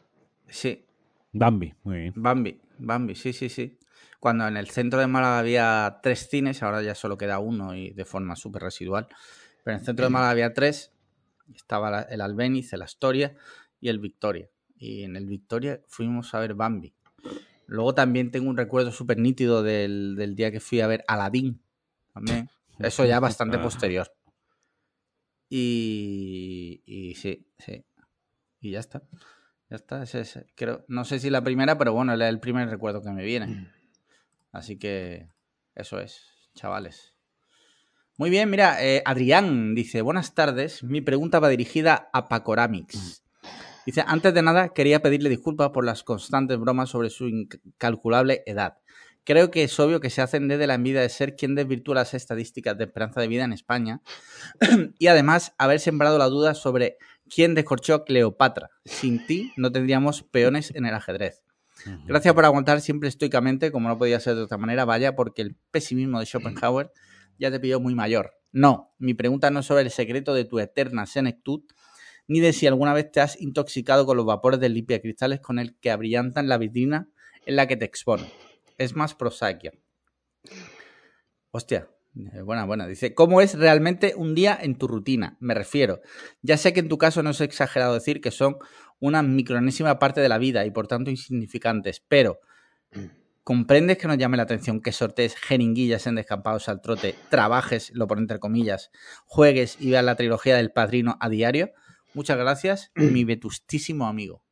sí. 0.49 0.85
Bambi, 1.31 1.73
muy 1.83 1.97
bien. 1.97 2.13
Bambi, 2.15 2.59
Bambi, 2.77 3.15
sí, 3.15 3.31
sí, 3.31 3.49
sí 3.49 3.77
cuando 4.25 4.47
en 4.47 4.57
el 4.57 4.71
centro 4.71 4.99
de 4.99 5.05
Málaga 5.05 5.37
había 5.37 5.99
tres 6.01 6.27
cines, 6.27 6.63
ahora 6.63 6.81
ya 6.81 6.95
solo 6.95 7.15
queda 7.15 7.37
uno 7.37 7.75
y 7.75 7.91
de 7.91 8.05
forma 8.05 8.35
súper 8.35 8.63
residual, 8.63 9.07
pero 9.63 9.75
en 9.75 9.81
el 9.81 9.85
centro 9.85 10.03
de 10.03 10.09
Málaga 10.09 10.31
había 10.31 10.51
tres, 10.51 10.91
estaba 11.53 12.01
el 12.01 12.21
Albeniz, 12.21 12.73
el 12.73 12.81
Astoria 12.81 13.35
y 13.79 13.89
el 13.89 13.99
Victoria. 13.99 14.49
Y 14.77 15.03
en 15.03 15.15
el 15.15 15.27
Victoria 15.27 15.79
fuimos 15.87 16.33
a 16.33 16.39
ver 16.39 16.55
Bambi. 16.55 16.95
Luego 17.67 17.93
también 17.93 18.31
tengo 18.31 18.49
un 18.49 18.57
recuerdo 18.57 18.91
súper 18.91 19.19
nítido 19.19 19.61
del, 19.61 20.33
día 20.35 20.51
que 20.51 20.59
fui 20.59 20.81
a 20.81 20.87
ver 20.87 21.05
Aladdin. 21.07 21.61
También. 22.11 22.49
Eso 22.79 23.05
ya 23.05 23.19
bastante 23.19 23.59
posterior. 23.59 24.11
Y, 25.49 26.81
y 26.87 27.13
sí, 27.13 27.47
sí. 27.59 27.85
Y 28.59 28.71
ya 28.71 28.79
está. 28.79 29.03
Ya 29.69 29.75
está. 29.75 30.03
Creo, 30.55 30.83
no 30.87 31.05
sé 31.05 31.19
si 31.19 31.29
la 31.29 31.43
primera, 31.43 31.77
pero 31.77 31.93
bueno, 31.93 32.15
es 32.15 32.21
el 32.21 32.39
primer 32.39 32.67
recuerdo 32.71 33.03
que 33.03 33.11
me 33.11 33.23
viene. 33.23 33.74
Así 34.55 34.77
que 34.77 35.27
eso 35.75 35.99
es, 35.99 36.49
chavales. 36.55 37.13
Muy 38.17 38.29
bien, 38.29 38.49
mira, 38.49 38.81
eh, 38.81 39.01
Adrián 39.05 39.75
dice, 39.75 40.01
buenas 40.01 40.33
tardes, 40.33 40.81
mi 40.81 41.01
pregunta 41.01 41.41
va 41.41 41.49
dirigida 41.49 42.09
a 42.13 42.29
Pacoramix. 42.29 43.21
Dice, 43.85 44.05
antes 44.07 44.33
de 44.33 44.41
nada, 44.41 44.69
quería 44.69 45.01
pedirle 45.01 45.29
disculpas 45.29 45.71
por 45.71 45.83
las 45.83 46.03
constantes 46.03 46.57
bromas 46.57 46.89
sobre 46.89 47.09
su 47.09 47.27
incalculable 47.27 48.43
edad. 48.45 48.77
Creo 49.25 49.51
que 49.51 49.63
es 49.63 49.77
obvio 49.77 49.99
que 49.99 50.09
se 50.09 50.21
hacen 50.21 50.47
desde 50.47 50.67
la 50.67 50.75
envidia 50.75 51.01
de 51.01 51.09
ser 51.09 51.35
quien 51.35 51.55
desvirtúa 51.55 51.95
las 51.95 52.13
estadísticas 52.13 52.77
de 52.77 52.85
esperanza 52.85 53.19
de 53.19 53.27
vida 53.27 53.43
en 53.43 53.51
España 53.51 54.01
y 54.99 55.07
además 55.07 55.53
haber 55.57 55.81
sembrado 55.81 56.17
la 56.17 56.29
duda 56.29 56.53
sobre 56.53 56.97
quién 57.29 57.55
descorchó 57.55 57.95
a 57.95 58.05
Cleopatra. 58.05 58.69
Sin 58.85 59.25
ti 59.25 59.51
no 59.57 59.73
tendríamos 59.73 60.23
peones 60.23 60.73
en 60.73 60.85
el 60.85 60.93
ajedrez. 60.93 61.44
Gracias 62.05 62.33
por 62.33 62.45
aguantar 62.45 62.81
siempre 62.81 63.09
estoicamente, 63.09 63.71
como 63.71 63.87
no 63.87 63.97
podía 63.97 64.19
ser 64.19 64.35
de 64.35 64.41
otra 64.43 64.57
manera, 64.57 64.85
vaya, 64.85 65.15
porque 65.15 65.41
el 65.41 65.55
pesimismo 65.71 66.19
de 66.19 66.25
Schopenhauer 66.25 66.91
ya 67.39 67.51
te 67.51 67.59
pilló 67.59 67.79
muy 67.79 67.95
mayor. 67.95 68.33
No, 68.51 68.93
mi 68.97 69.13
pregunta 69.13 69.51
no 69.51 69.59
es 69.59 69.65
sobre 69.65 69.83
el 69.83 69.91
secreto 69.91 70.33
de 70.33 70.45
tu 70.45 70.59
eterna 70.59 71.05
senectud, 71.05 71.61
ni 72.27 72.39
de 72.39 72.53
si 72.53 72.65
alguna 72.67 72.93
vez 72.93 73.11
te 73.11 73.21
has 73.21 73.39
intoxicado 73.39 74.05
con 74.05 74.17
los 74.17 74.25
vapores 74.25 74.59
del 74.59 74.73
limpiacristales 74.73 75.39
con 75.41 75.59
el 75.59 75.77
que 75.77 75.91
abrillantan 75.91 76.47
la 76.47 76.57
vitrina 76.57 77.09
en 77.45 77.55
la 77.55 77.67
que 77.67 77.77
te 77.77 77.85
exponen 77.85 78.27
es 78.77 78.95
más 78.95 79.15
prosaica. 79.15 79.71
Hostia, 81.51 81.89
eh, 82.33 82.41
buena, 82.41 82.65
buena. 82.65 82.87
Dice, 82.87 83.13
¿cómo 83.13 83.41
es 83.41 83.57
realmente 83.57 84.13
un 84.15 84.35
día 84.35 84.57
en 84.61 84.77
tu 84.77 84.87
rutina? 84.87 85.37
Me 85.39 85.53
refiero. 85.53 86.01
Ya 86.41 86.57
sé 86.57 86.73
que 86.73 86.81
en 86.81 86.89
tu 86.89 86.97
caso 86.97 87.23
no 87.23 87.31
es 87.31 87.41
exagerado 87.41 87.93
decir 87.93 88.21
que 88.21 88.31
son 88.31 88.57
una 88.99 89.21
micronésima 89.21 89.99
parte 89.99 90.21
de 90.21 90.29
la 90.29 90.37
vida 90.37 90.65
y 90.65 90.71
por 90.71 90.87
tanto 90.87 91.11
insignificantes, 91.11 92.03
pero 92.07 92.39
¿comprendes 93.43 93.97
que 93.97 94.07
nos 94.07 94.17
llame 94.17 94.37
la 94.37 94.43
atención 94.43 94.81
que 94.81 94.91
sortees 94.91 95.35
jeringuillas 95.35 96.07
en 96.07 96.15
descampados 96.15 96.69
al 96.69 96.81
trote, 96.81 97.15
trabajes, 97.29 97.91
lo 97.93 98.07
por 98.07 98.17
entre 98.17 98.39
comillas, 98.39 98.91
juegues 99.25 99.77
y 99.79 99.91
veas 99.91 100.05
la 100.05 100.15
trilogía 100.15 100.55
del 100.57 100.71
padrino 100.71 101.17
a 101.19 101.29
diario? 101.29 101.71
Muchas 102.13 102.37
gracias, 102.37 102.91
mi 102.95 103.25
vetustísimo 103.25 104.07
amigo. 104.07 104.43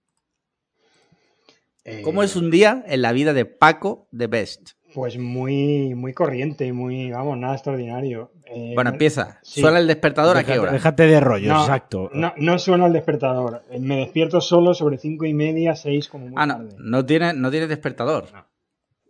¿Cómo 2.03 2.23
es 2.23 2.35
un 2.35 2.49
día 2.49 2.83
en 2.87 3.01
la 3.01 3.11
vida 3.11 3.33
de 3.33 3.45
Paco 3.45 4.07
de 4.11 4.27
Best? 4.27 4.71
Pues 4.93 5.17
muy, 5.17 5.95
muy 5.95 6.13
corriente, 6.13 6.71
muy, 6.71 7.11
vamos, 7.11 7.37
nada 7.37 7.53
extraordinario. 7.53 8.31
Eh, 8.45 8.73
bueno, 8.75 8.91
empieza. 8.91 9.39
¿Suena 9.41 9.79
el 9.79 9.87
despertador 9.87 10.37
a 10.37 10.43
qué 10.43 10.59
hora? 10.59 10.71
Déjate 10.71 11.07
de 11.07 11.19
rollo, 11.19 11.51
exacto. 11.51 12.09
No, 12.13 12.33
no, 12.37 12.59
suena 12.59 12.85
el 12.85 12.93
despertador. 12.93 13.63
Eh, 13.71 13.79
me 13.79 13.97
despierto 13.97 14.41
solo 14.41 14.73
sobre 14.73 14.97
cinco 14.97 15.25
y 15.25 15.33
media, 15.33 15.75
seis 15.75 16.07
como 16.07 16.27
muy 16.27 16.35
Ah, 16.37 16.45
no, 16.45 16.69
no 16.77 17.05
tienes 17.05 17.35
no 17.35 17.49
tiene 17.49 17.67
despertador. 17.67 18.25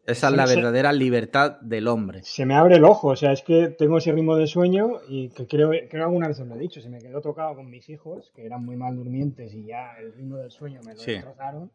Esa 0.06 0.28
es 0.28 0.34
la 0.34 0.46
verdadera 0.46 0.92
libertad 0.92 1.62
del 1.62 1.88
hombre. 1.88 2.24
Se 2.24 2.46
me 2.46 2.56
abre 2.56 2.75
el 2.75 2.84
ojo, 2.84 3.10
o 3.10 3.16
sea, 3.16 3.32
es 3.32 3.42
que 3.42 3.70
tengo 3.70 4.00
ese 4.00 4.12
ritmo 4.12 4.36
de 4.36 4.48
sueño 4.48 5.00
y 5.08 5.30
que 5.30 5.48
creo, 5.48 5.72
que 5.72 5.98
alguna 5.98 6.28
vez 6.28 6.40
os 6.42 6.48
lo 6.48 6.56
he 6.56 6.60
dicho, 6.60 6.82
se 6.82 6.90
me 6.90 7.00
quedó 7.00 7.22
tocado 7.22 7.56
con 7.56 7.70
mis 7.70 7.90
hijos, 7.90 8.32
que 8.36 8.46
eran 8.46 8.66
muy 8.66 8.75
mal 8.75 8.98
durmientes 8.98 9.54
y 9.54 9.66
ya 9.66 9.94
el 10.02 10.13
ritmo 10.13 10.38
del 10.38 10.52
sueño 10.52 10.82
me 10.86 10.94
lo 10.94 11.02
destrozaron 11.02 11.72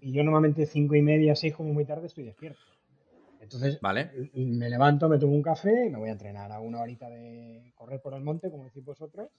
y 0.00 0.12
yo 0.12 0.22
normalmente 0.22 0.66
cinco 0.66 0.94
y 0.94 1.02
media, 1.02 1.34
seis 1.34 1.54
como 1.54 1.72
muy 1.72 1.84
tarde 1.84 2.06
estoy 2.06 2.24
despierto. 2.24 2.60
Entonces 3.48 3.80
vale. 3.80 4.10
me 4.34 4.68
levanto, 4.68 5.08
me 5.08 5.18
tomo 5.18 5.32
un 5.32 5.40
café 5.40 5.86
y 5.86 5.88
me 5.88 5.96
voy 5.96 6.10
a 6.10 6.12
entrenar 6.12 6.52
a 6.52 6.60
una 6.60 6.82
horita 6.82 7.08
de 7.08 7.72
correr 7.74 7.98
por 8.02 8.12
el 8.12 8.22
monte, 8.22 8.50
como 8.50 8.64
decís 8.64 8.84
vosotros. 8.84 9.30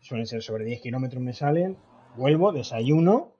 Suelen 0.00 0.26
ser 0.26 0.42
sobre 0.42 0.66
10 0.66 0.82
kilómetros 0.82 1.22
me 1.22 1.32
salen, 1.32 1.78
vuelvo, 2.18 2.52
desayuno. 2.52 3.32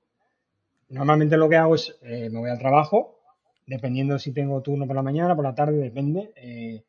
Normalmente 0.88 1.36
lo 1.36 1.50
que 1.50 1.56
hago 1.56 1.74
es, 1.74 1.94
eh, 2.00 2.30
me 2.30 2.38
voy 2.38 2.48
al 2.48 2.58
trabajo, 2.58 3.20
dependiendo 3.66 4.18
si 4.18 4.32
tengo 4.32 4.62
turno 4.62 4.86
por 4.86 4.96
la 4.96 5.02
mañana, 5.02 5.36
por 5.36 5.44
la 5.44 5.54
tarde, 5.54 5.76
depende. 5.76 6.32
Eh, 6.36 6.82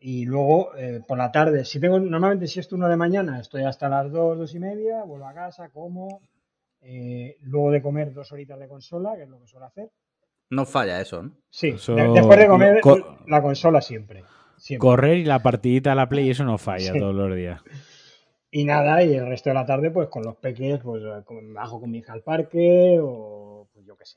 y 0.00 0.24
luego 0.24 0.74
eh, 0.76 1.02
por 1.06 1.18
la 1.18 1.30
tarde, 1.30 1.64
si 1.64 1.78
tengo, 1.78 2.00
normalmente 2.00 2.48
si 2.48 2.58
es 2.58 2.66
turno 2.66 2.88
de 2.88 2.96
mañana, 2.96 3.38
estoy 3.38 3.62
hasta 3.62 3.88
las 3.88 4.10
2, 4.10 4.38
2 4.38 4.54
y 4.56 4.58
media, 4.58 5.04
vuelvo 5.04 5.28
a 5.28 5.34
casa, 5.34 5.68
como, 5.68 6.20
eh, 6.80 7.36
luego 7.42 7.70
de 7.70 7.80
comer 7.80 8.12
dos 8.12 8.32
horitas 8.32 8.58
de 8.58 8.66
consola, 8.66 9.14
que 9.14 9.22
es 9.22 9.28
lo 9.28 9.38
que 9.38 9.46
suelo 9.46 9.66
hacer. 9.66 9.88
No 10.50 10.64
falla 10.64 11.00
eso, 11.00 11.22
¿no? 11.22 11.32
Sí, 11.50 11.72
después 11.72 12.38
de 12.38 12.46
comer 12.46 12.80
la 13.26 13.42
consola 13.42 13.80
siempre, 13.80 14.24
Correr 14.78 15.18
y 15.18 15.24
la 15.24 15.40
partidita 15.40 15.92
a 15.92 15.94
la 15.94 16.08
Play, 16.08 16.30
eso 16.30 16.44
no 16.44 16.58
falla 16.58 16.92
todos 16.92 17.14
los 17.14 17.34
días. 17.36 17.62
Y 18.50 18.64
nada, 18.64 19.02
y 19.02 19.14
el 19.14 19.26
resto 19.26 19.50
de 19.50 19.54
la 19.54 19.66
tarde, 19.66 19.90
pues 19.90 20.08
con 20.08 20.22
los 20.22 20.36
peques, 20.36 20.80
pues 20.82 21.02
bajo 21.52 21.80
con 21.80 21.90
mi 21.90 21.98
hija 21.98 22.12
al 22.12 22.22
parque 22.22 22.98
o 23.02 23.68
pues 23.72 23.84
yo 23.84 23.96
qué 23.96 24.06
sé. 24.06 24.16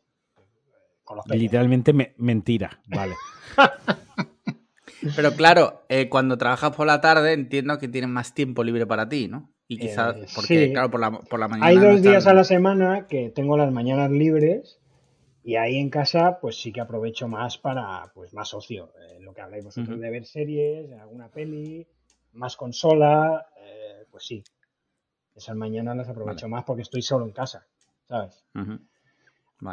Literalmente 1.36 2.14
mentira, 2.18 2.80
vale. 2.88 3.16
Pero 5.16 5.32
claro, 5.34 5.86
eh, 5.90 6.10
cuando 6.10 6.38
trabajas 6.38 6.76
por 6.76 6.86
la 6.86 7.02
tarde 7.02 7.34
entiendo 7.34 7.78
que 7.80 7.88
tienes 7.88 8.10
más 8.10 8.34
tiempo 8.34 8.64
libre 8.64 8.86
para 8.86 9.10
ti, 9.10 9.28
¿no? 9.28 9.52
Y 9.68 9.78
quizás, 9.78 10.16
eh, 10.16 10.26
porque 10.36 10.72
claro, 10.72 10.92
por 10.92 11.00
la, 11.00 11.12
por 11.12 11.40
la 11.40 11.48
mañana. 11.48 11.68
Hay 11.68 11.78
dos 11.78 12.02
días 12.02 12.28
a 12.28 12.34
la 12.34 12.44
semana 12.44 13.08
que 13.08 13.30
tengo 13.30 13.56
las 13.56 13.72
mañanas 13.72 14.12
libres 14.12 14.79
y 15.44 15.56
ahí 15.56 15.78
en 15.78 15.90
casa, 15.90 16.40
pues 16.40 16.60
sí 16.60 16.72
que 16.72 16.82
aprovecho 16.82 17.28
más 17.28 17.58
para, 17.58 18.12
pues 18.14 18.34
más 18.34 18.54
ocio. 18.54 18.92
Eh, 19.00 19.20
lo 19.22 19.34
que 19.34 19.42
habláis 19.42 19.66
vosotros 19.66 20.00
de 20.00 20.10
ver 20.10 20.26
series, 20.26 20.92
alguna 20.94 21.30
peli, 21.30 21.88
más 22.34 22.56
consola, 22.56 23.48
eh, 23.58 24.06
pues 24.12 24.26
sí. 24.26 24.44
Esas 25.36 25.56
mañanas 25.56 25.96
las 25.96 26.10
aprovecho 26.10 26.50
más 26.50 26.66
porque 26.66 26.82
estoy 26.82 27.02
solo 27.02 27.26
en 27.26 27.32
casa, 27.32 27.66
¿sabes? 28.08 28.44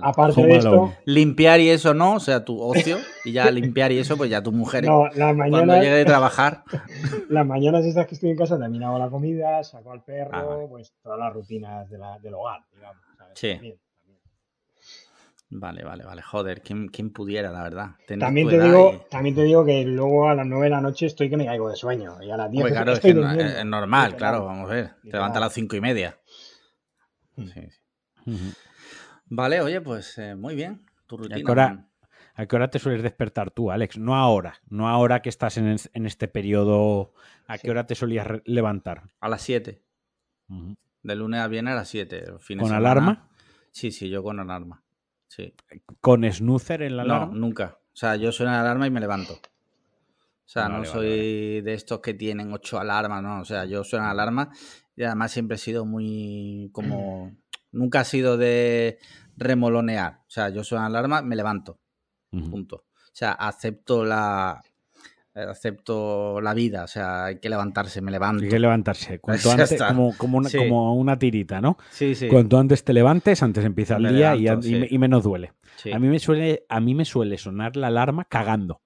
Aparte 0.02 0.46
de 0.46 0.56
esto. 0.56 0.92
Limpiar 1.04 1.60
y 1.60 1.70
eso 1.70 1.94
no, 1.94 2.14
o 2.14 2.20
sea, 2.20 2.44
tu 2.44 2.60
ocio. 2.60 2.98
Y 3.24 3.32
ya 3.32 3.50
limpiar 3.50 3.90
y 3.90 3.98
eso, 3.98 4.16
pues 4.16 4.30
ya 4.30 4.42
tu 4.42 4.52
mujer. 4.52 4.84
No, 4.84 5.08
la 5.14 5.32
mañana, 5.32 5.50
cuando 5.50 5.74
llegue 5.74 5.96
de 5.96 6.04
trabajar. 6.04 6.62
Las 7.28 7.46
mañanas 7.46 7.84
estas 7.84 8.06
que 8.06 8.14
estoy 8.14 8.30
en 8.30 8.36
casa 8.36 8.58
también 8.58 8.84
hago 8.84 8.98
la 8.98 9.10
comida, 9.10 9.62
saco 9.64 9.90
al 9.90 10.04
perro, 10.04 10.30
ah, 10.32 10.66
pues 10.68 10.92
todas 11.02 11.18
las 11.18 11.32
rutinas 11.32 11.90
de 11.90 11.98
la, 11.98 12.20
del 12.20 12.34
hogar, 12.34 12.60
digamos. 12.72 13.02
Sí. 13.34 13.58
Vale, 15.48 15.84
vale, 15.84 16.04
vale. 16.04 16.22
Joder, 16.22 16.60
¿quién, 16.60 16.90
pudiera, 17.12 17.50
la 17.50 17.62
verdad? 17.62 17.90
También 18.18 18.48
te, 18.48 18.60
digo, 18.60 19.06
también 19.08 19.34
te 19.34 19.44
digo 19.44 19.64
que 19.64 19.84
lugo 19.84 20.28
a 20.28 20.34
las 20.34 20.46
9 20.46 20.64
de 20.64 20.70
la 20.70 20.80
noche 20.80 21.06
estoy 21.06 21.30
que 21.30 21.36
me 21.36 21.46
caigo 21.46 21.70
de 21.70 21.76
sueño. 21.76 22.20
Y 22.20 22.30
a 22.30 22.36
las 22.36 22.50
10 22.50 22.66
claro, 22.66 22.92
estoy 22.92 23.10
es, 23.12 23.64
normal, 23.64 24.16
claro, 24.16 24.44
vamos 24.44 24.70
a 24.70 24.74
ver. 24.74 24.90
Te 25.02 25.12
levanta 25.12 25.38
a 25.38 25.42
las 25.42 25.52
5 25.52 25.76
y 25.76 25.80
media. 25.80 26.18
Mm. 27.36 27.46
Sí. 27.46 28.54
Vale, 29.26 29.60
oye, 29.60 29.80
pues 29.80 30.18
eh, 30.18 30.34
muy 30.34 30.56
bien. 30.56 30.84
Tu 31.06 31.16
rutina. 31.16 31.36
¿A 32.38 32.46
qué, 32.46 32.56
hora, 32.56 32.68
te 32.68 32.78
sueles 32.78 33.02
despertar 33.02 33.50
tú, 33.50 33.70
Alex? 33.70 33.96
No 33.96 34.14
ahora, 34.14 34.60
no 34.68 34.88
ahora 34.88 35.22
que 35.22 35.30
estás 35.30 35.56
en, 35.56 35.78
este 35.94 36.28
periodo. 36.28 37.14
¿A 37.46 37.56
qué 37.56 37.70
hora 37.70 37.86
te 37.86 37.94
solías 37.94 38.26
levantar? 38.44 39.04
A 39.20 39.28
las 39.28 39.40
7. 39.42 39.82
De 41.02 41.14
lunes 41.14 41.40
a 41.40 41.48
viernes 41.48 41.72
a 41.72 41.76
las 41.76 41.88
7. 41.88 42.24
¿Con 42.58 42.72
alarma? 42.72 43.30
Sí, 43.70 43.90
sí, 43.90 44.10
yo 44.10 44.22
con 44.22 44.38
alarma. 44.38 44.82
Sí. 45.28 45.54
¿Con 46.00 46.30
snoozer 46.30 46.82
en 46.82 46.96
la 46.96 47.02
alarma? 47.02 47.26
No, 47.26 47.32
nunca. 47.34 47.78
O 47.92 47.96
sea, 47.96 48.16
yo 48.16 48.32
suena 48.32 48.52
la 48.52 48.60
alarma 48.60 48.86
y 48.86 48.90
me 48.90 49.00
levanto. 49.00 49.34
O 49.34 50.48
sea, 50.48 50.68
no 50.68 50.84
soy 50.84 51.60
de 51.60 51.74
estos 51.74 52.00
que 52.00 52.14
tienen 52.14 52.52
ocho 52.52 52.78
alarmas, 52.78 53.22
no. 53.22 53.40
O 53.40 53.44
sea, 53.44 53.64
yo 53.64 53.82
suena 53.82 54.06
la 54.06 54.22
alarma 54.22 54.50
y 54.94 55.02
además 55.02 55.32
siempre 55.32 55.56
he 55.56 55.58
sido 55.58 55.84
muy 55.84 56.70
como 56.72 57.32
Nunca 57.72 58.00
ha 58.00 58.04
sido 58.04 58.38
de 58.38 58.98
remolonear. 59.36 60.20
O 60.26 60.30
sea, 60.30 60.48
yo 60.48 60.64
soy 60.64 60.78
una 60.78 60.86
alarma, 60.86 61.20
me 61.20 61.36
levanto. 61.36 61.78
Punto. 62.30 62.76
O 62.76 63.10
sea, 63.12 63.32
acepto 63.32 64.04
la, 64.04 64.62
acepto 65.36 66.40
la 66.40 66.54
vida, 66.54 66.84
o 66.84 66.86
sea, 66.86 67.26
hay 67.26 67.38
que 67.38 67.48
levantarse, 67.48 68.00
me 68.00 68.10
levanto. 68.10 68.42
Hay 68.44 68.48
que 68.48 68.58
levantarse, 68.58 69.18
cuanto 69.20 69.50
antes, 69.50 69.82
como, 69.82 70.16
como, 70.16 70.94
una, 70.94 71.18
tirita, 71.18 71.60
¿no? 71.60 71.76
Sí, 71.90 72.14
sí. 72.14 72.28
Cuanto 72.28 72.58
antes 72.58 72.84
te 72.84 72.92
levantes, 72.92 73.42
antes 73.42 73.64
empieza 73.64 73.96
el 73.96 74.14
día 74.14 74.34
y, 74.36 74.98
menos 74.98 75.24
duele. 75.24 75.52
A, 75.92 75.98
mí 75.98 76.08
me 76.08 76.18
suele, 76.18 76.64
a 76.68 76.80
mí 76.80 76.94
me 76.94 77.04
suele 77.04 77.36
sonar 77.38 77.76
la 77.76 77.88
alarma 77.88 78.24
cagando. 78.24 78.80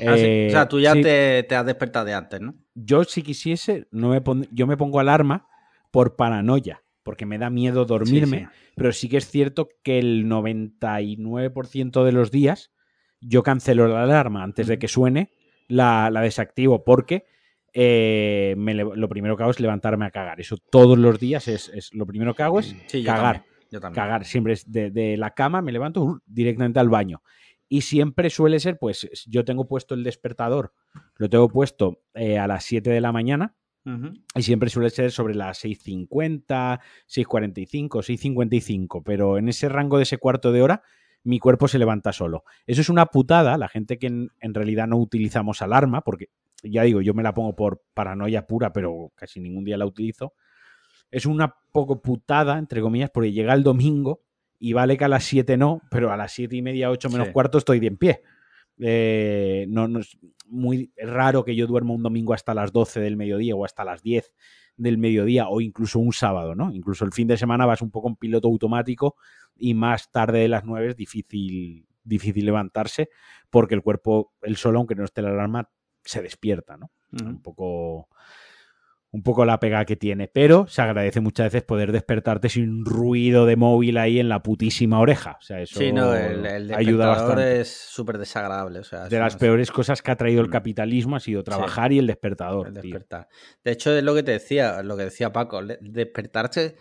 Ah, 0.00 0.12
o 0.12 0.16
sea, 0.16 0.62
eh, 0.62 0.66
tú 0.68 0.80
ya 0.80 0.92
te, 0.94 1.46
has 1.54 1.66
despertado 1.66 2.04
de 2.04 2.14
antes, 2.14 2.40
¿no? 2.40 2.54
Yo 2.74 3.04
si 3.04 3.22
quisiese, 3.22 3.86
no 3.90 4.10
me 4.10 4.22
yo 4.50 4.66
me 4.66 4.76
pongo 4.76 5.00
alarma 5.00 5.48
por 5.90 6.16
paranoia 6.16 6.82
porque 7.04 7.26
me 7.26 7.38
da 7.38 7.50
miedo 7.50 7.84
dormirme, 7.84 8.48
pero 8.74 8.92
sí 8.92 9.08
que 9.08 9.18
es 9.18 9.28
cierto 9.28 9.68
que 9.84 9.98
el 9.98 10.24
99% 10.26 12.02
de 12.02 12.12
los 12.12 12.30
días 12.30 12.72
yo 13.20 13.42
cancelo 13.42 13.86
la 13.86 14.02
alarma 14.02 14.42
antes 14.42 14.66
de 14.66 14.78
que 14.78 14.88
suene, 14.88 15.30
la, 15.68 16.10
desactivo 16.22 16.84
porque 16.84 17.24
eh, 17.72 18.54
lo 18.56 19.08
primero 19.08 19.36
que 19.36 19.42
hago 19.42 19.52
es 19.52 19.60
levantarme 19.60 20.06
a 20.06 20.10
cagar. 20.10 20.40
Eso 20.40 20.56
todos 20.56 20.98
los 20.98 21.18
días 21.18 21.48
es, 21.48 21.90
lo 21.92 22.06
primero 22.06 22.34
que 22.34 22.42
hago 22.42 22.60
es 22.60 22.74
cagar. 23.04 23.44
Cagar. 23.92 24.24
Siempre 24.24 24.52
es 24.52 24.70
de, 24.70 25.16
la 25.18 25.30
cama, 25.34 25.60
me 25.60 25.72
levanto 25.72 26.02
uh, 26.02 26.18
directamente 26.26 26.78
al 26.78 26.88
baño. 26.88 27.22
Y 27.68 27.80
siempre 27.80 28.30
suele 28.30 28.60
ser, 28.60 28.78
pues 28.78 29.08
yo 29.26 29.44
tengo 29.44 29.66
puesto 29.66 29.94
el 29.94 30.04
despertador, 30.04 30.72
lo 31.16 31.28
tengo 31.28 31.48
puesto 31.48 32.02
eh, 32.14 32.38
a 32.38 32.46
las 32.46 32.64
7 32.64 32.90
de 32.90 33.00
la 33.00 33.10
mañana 33.10 33.56
y 34.34 34.42
siempre 34.42 34.70
suele 34.70 34.88
ser 34.88 35.10
sobre 35.10 35.34
las 35.34 35.62
6.50, 35.62 36.80
6.45, 37.06 37.88
6.55, 37.88 39.02
pero 39.04 39.36
en 39.36 39.48
ese 39.50 39.68
rango 39.68 39.98
de 39.98 40.04
ese 40.04 40.16
cuarto 40.16 40.52
de 40.52 40.62
hora 40.62 40.82
mi 41.24 41.38
cuerpo 41.38 41.68
se 41.68 41.78
levanta 41.78 42.12
solo. 42.12 42.44
Eso 42.66 42.82
es 42.82 42.88
una 42.88 43.06
putada, 43.06 43.58
la 43.58 43.68
gente 43.68 43.98
que 43.98 44.06
en, 44.06 44.30
realidad 44.54 44.86
no 44.86 44.98
utilizamos 44.98 45.62
alarma, 45.62 46.02
porque 46.02 46.28
ya 46.62 46.82
digo, 46.82 47.00
yo 47.00 47.14
me 47.14 47.22
la 47.22 47.34
pongo 47.34 47.56
por 47.56 47.82
paranoia 47.94 48.46
pura, 48.46 48.72
pero 48.72 49.10
casi 49.14 49.40
ningún 49.40 49.64
día 49.64 49.76
la 49.76 49.86
utilizo. 49.86 50.34
es 51.10 51.26
una 51.26 51.54
poco 51.72 52.00
putada, 52.00 52.58
entre 52.58 52.80
comillas, 52.80 53.10
porque 53.10 53.32
llega 53.32 53.54
el 53.54 53.62
domingo 53.62 54.22
y 54.58 54.72
vale 54.72 54.96
que 54.96 55.04
a 55.04 55.08
las 55.08 55.24
7 55.24 55.56
no, 55.56 55.82
pero 55.90 56.12
a 56.12 56.16
las 56.16 56.32
7 56.32 56.54
y 56.56 56.62
media, 56.62 56.90
8 56.90 57.10
menos 57.10 57.28
cuarto 57.30 57.58
estoy 57.58 57.80
de 57.80 57.86
en 57.88 57.96
pie. 57.96 58.22
Eh, 58.78 59.66
no, 59.68 59.88
no, 59.88 60.00
es 60.00 60.18
muy 60.46 60.92
raro 60.96 61.44
que 61.44 61.54
yo 61.54 61.66
duerma 61.66 61.94
un 61.94 62.02
domingo 62.02 62.34
hasta 62.34 62.54
las 62.54 62.72
12 62.72 63.00
del 63.00 63.16
mediodía 63.16 63.54
o 63.54 63.64
hasta 63.64 63.84
las 63.84 64.02
10 64.02 64.34
del 64.76 64.98
mediodía 64.98 65.48
o 65.48 65.60
incluso 65.60 65.98
un 65.98 66.12
sábado, 66.12 66.54
¿no? 66.54 66.72
Incluso 66.72 67.04
el 67.04 67.12
fin 67.12 67.28
de 67.28 67.36
semana 67.36 67.66
vas 67.66 67.82
un 67.82 67.90
poco 67.90 68.08
en 68.08 68.16
piloto 68.16 68.48
automático 68.48 69.16
y 69.56 69.74
más 69.74 70.10
tarde 70.10 70.40
de 70.40 70.48
las 70.48 70.64
9 70.64 70.90
es 70.90 70.96
difícil, 70.96 71.86
difícil 72.02 72.44
levantarse 72.44 73.08
porque 73.50 73.74
el 73.74 73.82
cuerpo, 73.82 74.32
el 74.42 74.56
solo, 74.56 74.78
aunque 74.78 74.94
no 74.94 75.04
esté 75.04 75.22
la 75.22 75.30
alarma, 75.30 75.70
se 76.04 76.22
despierta, 76.22 76.76
¿no? 76.76 76.90
Un 77.12 77.40
poco 77.40 78.08
un 79.14 79.22
poco 79.22 79.44
la 79.44 79.60
pega 79.60 79.84
que 79.84 79.94
tiene, 79.94 80.26
pero 80.26 80.66
se 80.66 80.82
agradece 80.82 81.20
muchas 81.20 81.46
veces 81.46 81.62
poder 81.62 81.92
despertarte 81.92 82.48
sin 82.48 82.84
ruido 82.84 83.46
de 83.46 83.54
móvil 83.54 83.96
ahí 83.96 84.18
en 84.18 84.28
la 84.28 84.42
putísima 84.42 84.98
oreja. 84.98 85.36
O 85.38 85.42
sea, 85.42 85.60
eso 85.60 85.78
sí, 85.78 85.92
no, 85.92 86.12
el, 86.16 86.74
ayuda 86.74 87.06
bastante. 87.06 87.60
es 87.60 87.68
súper 87.68 88.18
desagradable. 88.18 88.80
O 88.80 88.82
sea, 88.82 89.08
de 89.08 89.18
las 89.20 89.36
peores 89.36 89.70
cosas 89.70 90.02
que 90.02 90.10
ha 90.10 90.16
traído 90.16 90.40
el 90.40 90.48
mm. 90.48 90.50
capitalismo 90.50 91.14
ha 91.14 91.20
sido 91.20 91.44
trabajar 91.44 91.92
y 91.92 92.00
el 92.00 92.08
despertador. 92.08 92.72
despertar. 92.72 93.28
De 93.62 93.70
hecho, 93.70 93.96
es 93.96 94.02
lo 94.02 94.16
que 94.16 94.24
te 94.24 94.32
decía, 94.32 94.82
lo 94.82 94.96
que 94.96 95.04
decía 95.04 95.32
Paco, 95.32 95.62
despertarse, 95.80 96.74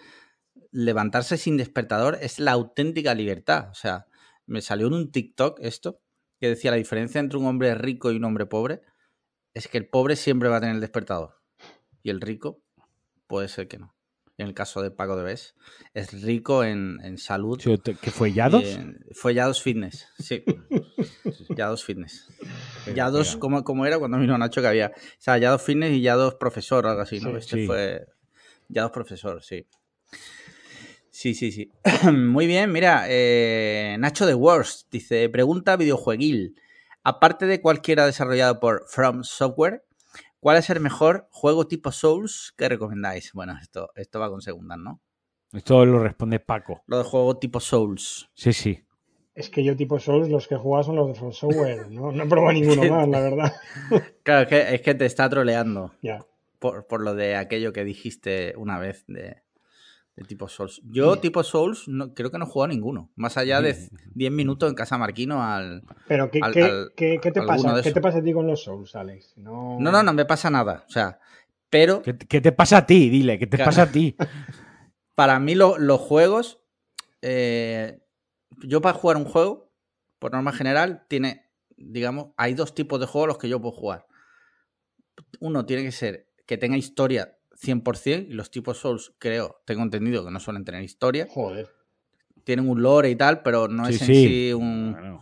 levantarse 0.72 1.38
sin 1.38 1.56
despertador 1.56 2.18
es 2.20 2.40
la 2.40 2.54
auténtica 2.54 3.14
libertad. 3.14 3.70
O 3.70 3.76
sea, 3.76 4.08
me 4.48 4.62
salió 4.62 4.88
en 4.88 4.94
un 4.94 5.12
TikTok 5.12 5.60
esto, 5.62 6.02
que 6.40 6.50
decía 6.50 6.72
la 6.72 6.78
diferencia 6.78 7.20
entre 7.20 7.38
un 7.38 7.46
hombre 7.46 7.76
rico 7.76 8.12
y 8.12 8.16
un 8.16 8.24
hombre 8.24 8.48
pobre 8.48 8.82
es 9.54 9.68
que 9.68 9.78
el 9.78 9.88
pobre 9.88 10.16
siempre 10.16 10.50
va 10.50 10.58
a 10.58 10.62
tener 10.62 10.74
el 10.74 10.82
despertador 10.82 11.43
y 12.04 12.10
el 12.10 12.22
rico 12.22 12.62
puede 13.28 13.48
ser 13.48 13.68
que 13.68 13.80
no. 13.80 13.96
En 14.38 14.48
el 14.48 14.54
caso 14.56 14.82
de 14.82 14.90
Paco 14.90 15.16
de 15.16 15.24
Bes, 15.24 15.56
es 15.94 16.24
rico 16.24 16.64
en, 16.64 17.18
salud. 17.18 17.62
¿Que 18.02 18.12
fue 18.12 18.34
Yados? 18.34 18.80
fue 19.14 19.36
Yados 19.36 19.62
Fitness, 19.62 20.08
sí. 20.18 20.44
Yados 21.56 21.84
Fitness. 21.84 22.28
Yados, 22.96 23.38
¿cómo, 23.38 23.64
¿cómo, 23.64 23.86
era 23.86 24.00
cuando 24.00 24.18
vino 24.18 24.36
Nacho 24.38 24.62
que 24.62 24.68
había? 24.68 24.88
O 24.88 25.16
sea, 25.20 25.38
Yados 25.38 25.62
Fitness 25.62 25.92
y 25.92 26.02
Yados 26.02 26.36
Profesor, 26.36 26.88
algo 26.88 27.02
así, 27.02 27.20
¿no? 27.20 27.38
este 27.38 27.68
fue 27.68 28.08
Yados 28.70 28.92
Profesor, 28.92 29.44
sí. 29.44 29.68
Sí, 31.12 31.36
sí, 31.36 31.52
sí. 31.52 31.72
Muy 32.12 32.48
bien, 32.48 32.72
mira, 32.72 33.06
eh, 33.08 33.96
Nacho 34.00 34.26
de 34.26 34.34
Worst 34.34 34.92
dice, 34.92 35.30
pregunta 35.30 35.78
videojueguil. 35.78 36.56
Aparte 37.04 37.46
de 37.46 37.62
cualquiera 37.62 38.08
desarrollado 38.08 38.60
por 38.60 38.86
From 38.88 39.24
Software, 39.24 39.86
¿Cuál 40.44 40.58
es 40.58 40.70
el 40.70 40.82
mejor 40.82 41.30
juego 41.32 41.68
tipo 41.68 41.90
Souls 41.94 42.54
que 42.58 42.68
recomendáis? 42.68 43.32
Bueno, 43.32 43.58
esto, 43.62 43.92
esto 43.96 44.20
va 44.20 44.30
con 44.30 44.42
segundas, 44.42 44.78
¿no? 44.78 45.00
Esto 45.54 45.86
lo 45.86 46.00
responde 46.00 46.42
Paco. 46.42 46.84
Lo 46.86 46.98
de 46.98 47.06
juego 47.06 47.38
tipo 47.38 47.62
Souls. 47.62 48.30
Sí, 48.34 48.52
sí. 48.52 48.84
Es 49.36 49.50
que 49.50 49.64
yo 49.64 49.74
tipo 49.78 49.98
Souls, 50.02 50.28
los 50.28 50.50
que 50.50 50.56
he 50.56 50.58
jugado 50.58 50.84
son 50.84 50.98
los 50.98 51.08
de 51.08 51.14
From 51.14 51.32
Software, 51.32 51.90
¿no? 51.90 52.12
No 52.12 52.26
he 52.26 52.28
probado 52.28 52.52
ninguno 52.52 52.84
más, 52.94 53.08
la 53.08 53.22
verdad. 53.22 53.54
Claro, 54.24 54.42
es 54.42 54.48
que, 54.50 54.76
es 54.76 54.82
que 54.82 54.96
te 54.96 55.06
está 55.06 55.30
troleando. 55.30 55.94
Ya. 56.02 56.26
Por, 56.60 56.88
por, 56.88 57.02
lo 57.02 57.16
de 57.16 57.38
aquello 57.38 57.72
que 57.72 57.86
dijiste 57.86 58.54
una 58.58 58.80
vez 58.80 59.06
de, 59.08 59.44
de 60.16 60.26
tipo 60.26 60.48
Souls. 60.48 60.82
Yo, 60.86 61.18
tipo 61.18 61.44
Souls, 61.44 61.88
no, 61.88 62.14
creo 62.14 62.30
que 62.30 62.38
no 62.38 62.46
he 62.46 62.48
jugado 62.48 62.72
ninguno. 62.72 63.12
Más 63.16 63.38
allá 63.38 63.62
de 63.62 63.76
10 64.14 64.32
minutos 64.32 64.70
en 64.70 64.76
casa 64.76 64.98
Marquino 64.98 65.44
al. 65.44 65.84
Pero, 66.08 66.30
¿qué, 66.30 66.40
¿qué, 66.96 67.20
qué, 67.22 67.32
te 67.32 67.42
pasa? 67.42 67.82
¿Qué 67.82 67.92
te 67.92 68.02
pasa 68.02 68.20
a 68.20 68.24
ti 68.24 68.34
con 68.34 68.48
los 68.48 68.64
Souls, 68.64 68.96
Alex? 68.96 69.38
No, 69.38 69.80
no, 69.80 69.92
no, 69.92 70.04
no 70.04 70.14
me 70.14 70.26
pasa 70.26 70.50
nada. 70.50 70.86
O 70.88 70.92
sea, 70.92 71.20
pero. 71.70 72.02
¿Qué, 72.04 72.14
te 72.14 72.52
pasa 72.52 72.78
a 72.78 72.86
ti? 72.86 73.10
Dile, 73.10 73.40
¿qué 73.40 73.48
te 73.48 73.58
pasa 73.58 73.84
a 73.84 73.92
ti? 73.92 74.16
para 75.16 75.40
mí, 75.40 75.56
los 75.56 76.02
juegos. 76.02 76.60
Eh, 77.22 78.00
yo, 78.62 78.82
para 78.82 78.98
jugar 78.98 79.18
un 79.18 79.26
juego, 79.26 79.72
por 80.20 80.32
norma 80.32 80.52
general, 80.52 81.06
tiene. 81.08 81.50
Digamos, 81.76 82.28
hay 82.38 82.54
dos 82.54 82.76
tipos 82.76 83.00
de 83.00 83.08
juegos 83.08 83.28
los 83.28 83.38
que 83.40 83.50
yo 83.50 83.60
puedo 83.60 83.76
jugar. 83.76 84.06
Uno 85.40 85.66
tiene 85.66 85.84
que 85.84 85.92
ser 85.92 86.30
que 86.46 86.58
tenga 86.58 86.78
historia 86.78 87.38
100% 87.64 88.28
y 88.30 88.34
los 88.34 88.52
tipos 88.52 88.78
Souls, 88.78 89.14
creo, 89.20 89.62
tengo 89.66 89.84
entendido 89.84 90.26
que 90.26 90.32
no 90.32 90.40
suelen 90.40 90.66
tener 90.66 90.84
historia. 90.84 91.28
Joder. 91.30 91.70
Tienen 92.44 92.68
un 92.68 92.82
lore 92.82 93.10
y 93.10 93.16
tal, 93.16 93.42
pero 93.42 93.68
no 93.68 93.88
es 93.88 94.02
en 94.02 94.08
sí, 94.08 94.54
un... 94.54 95.20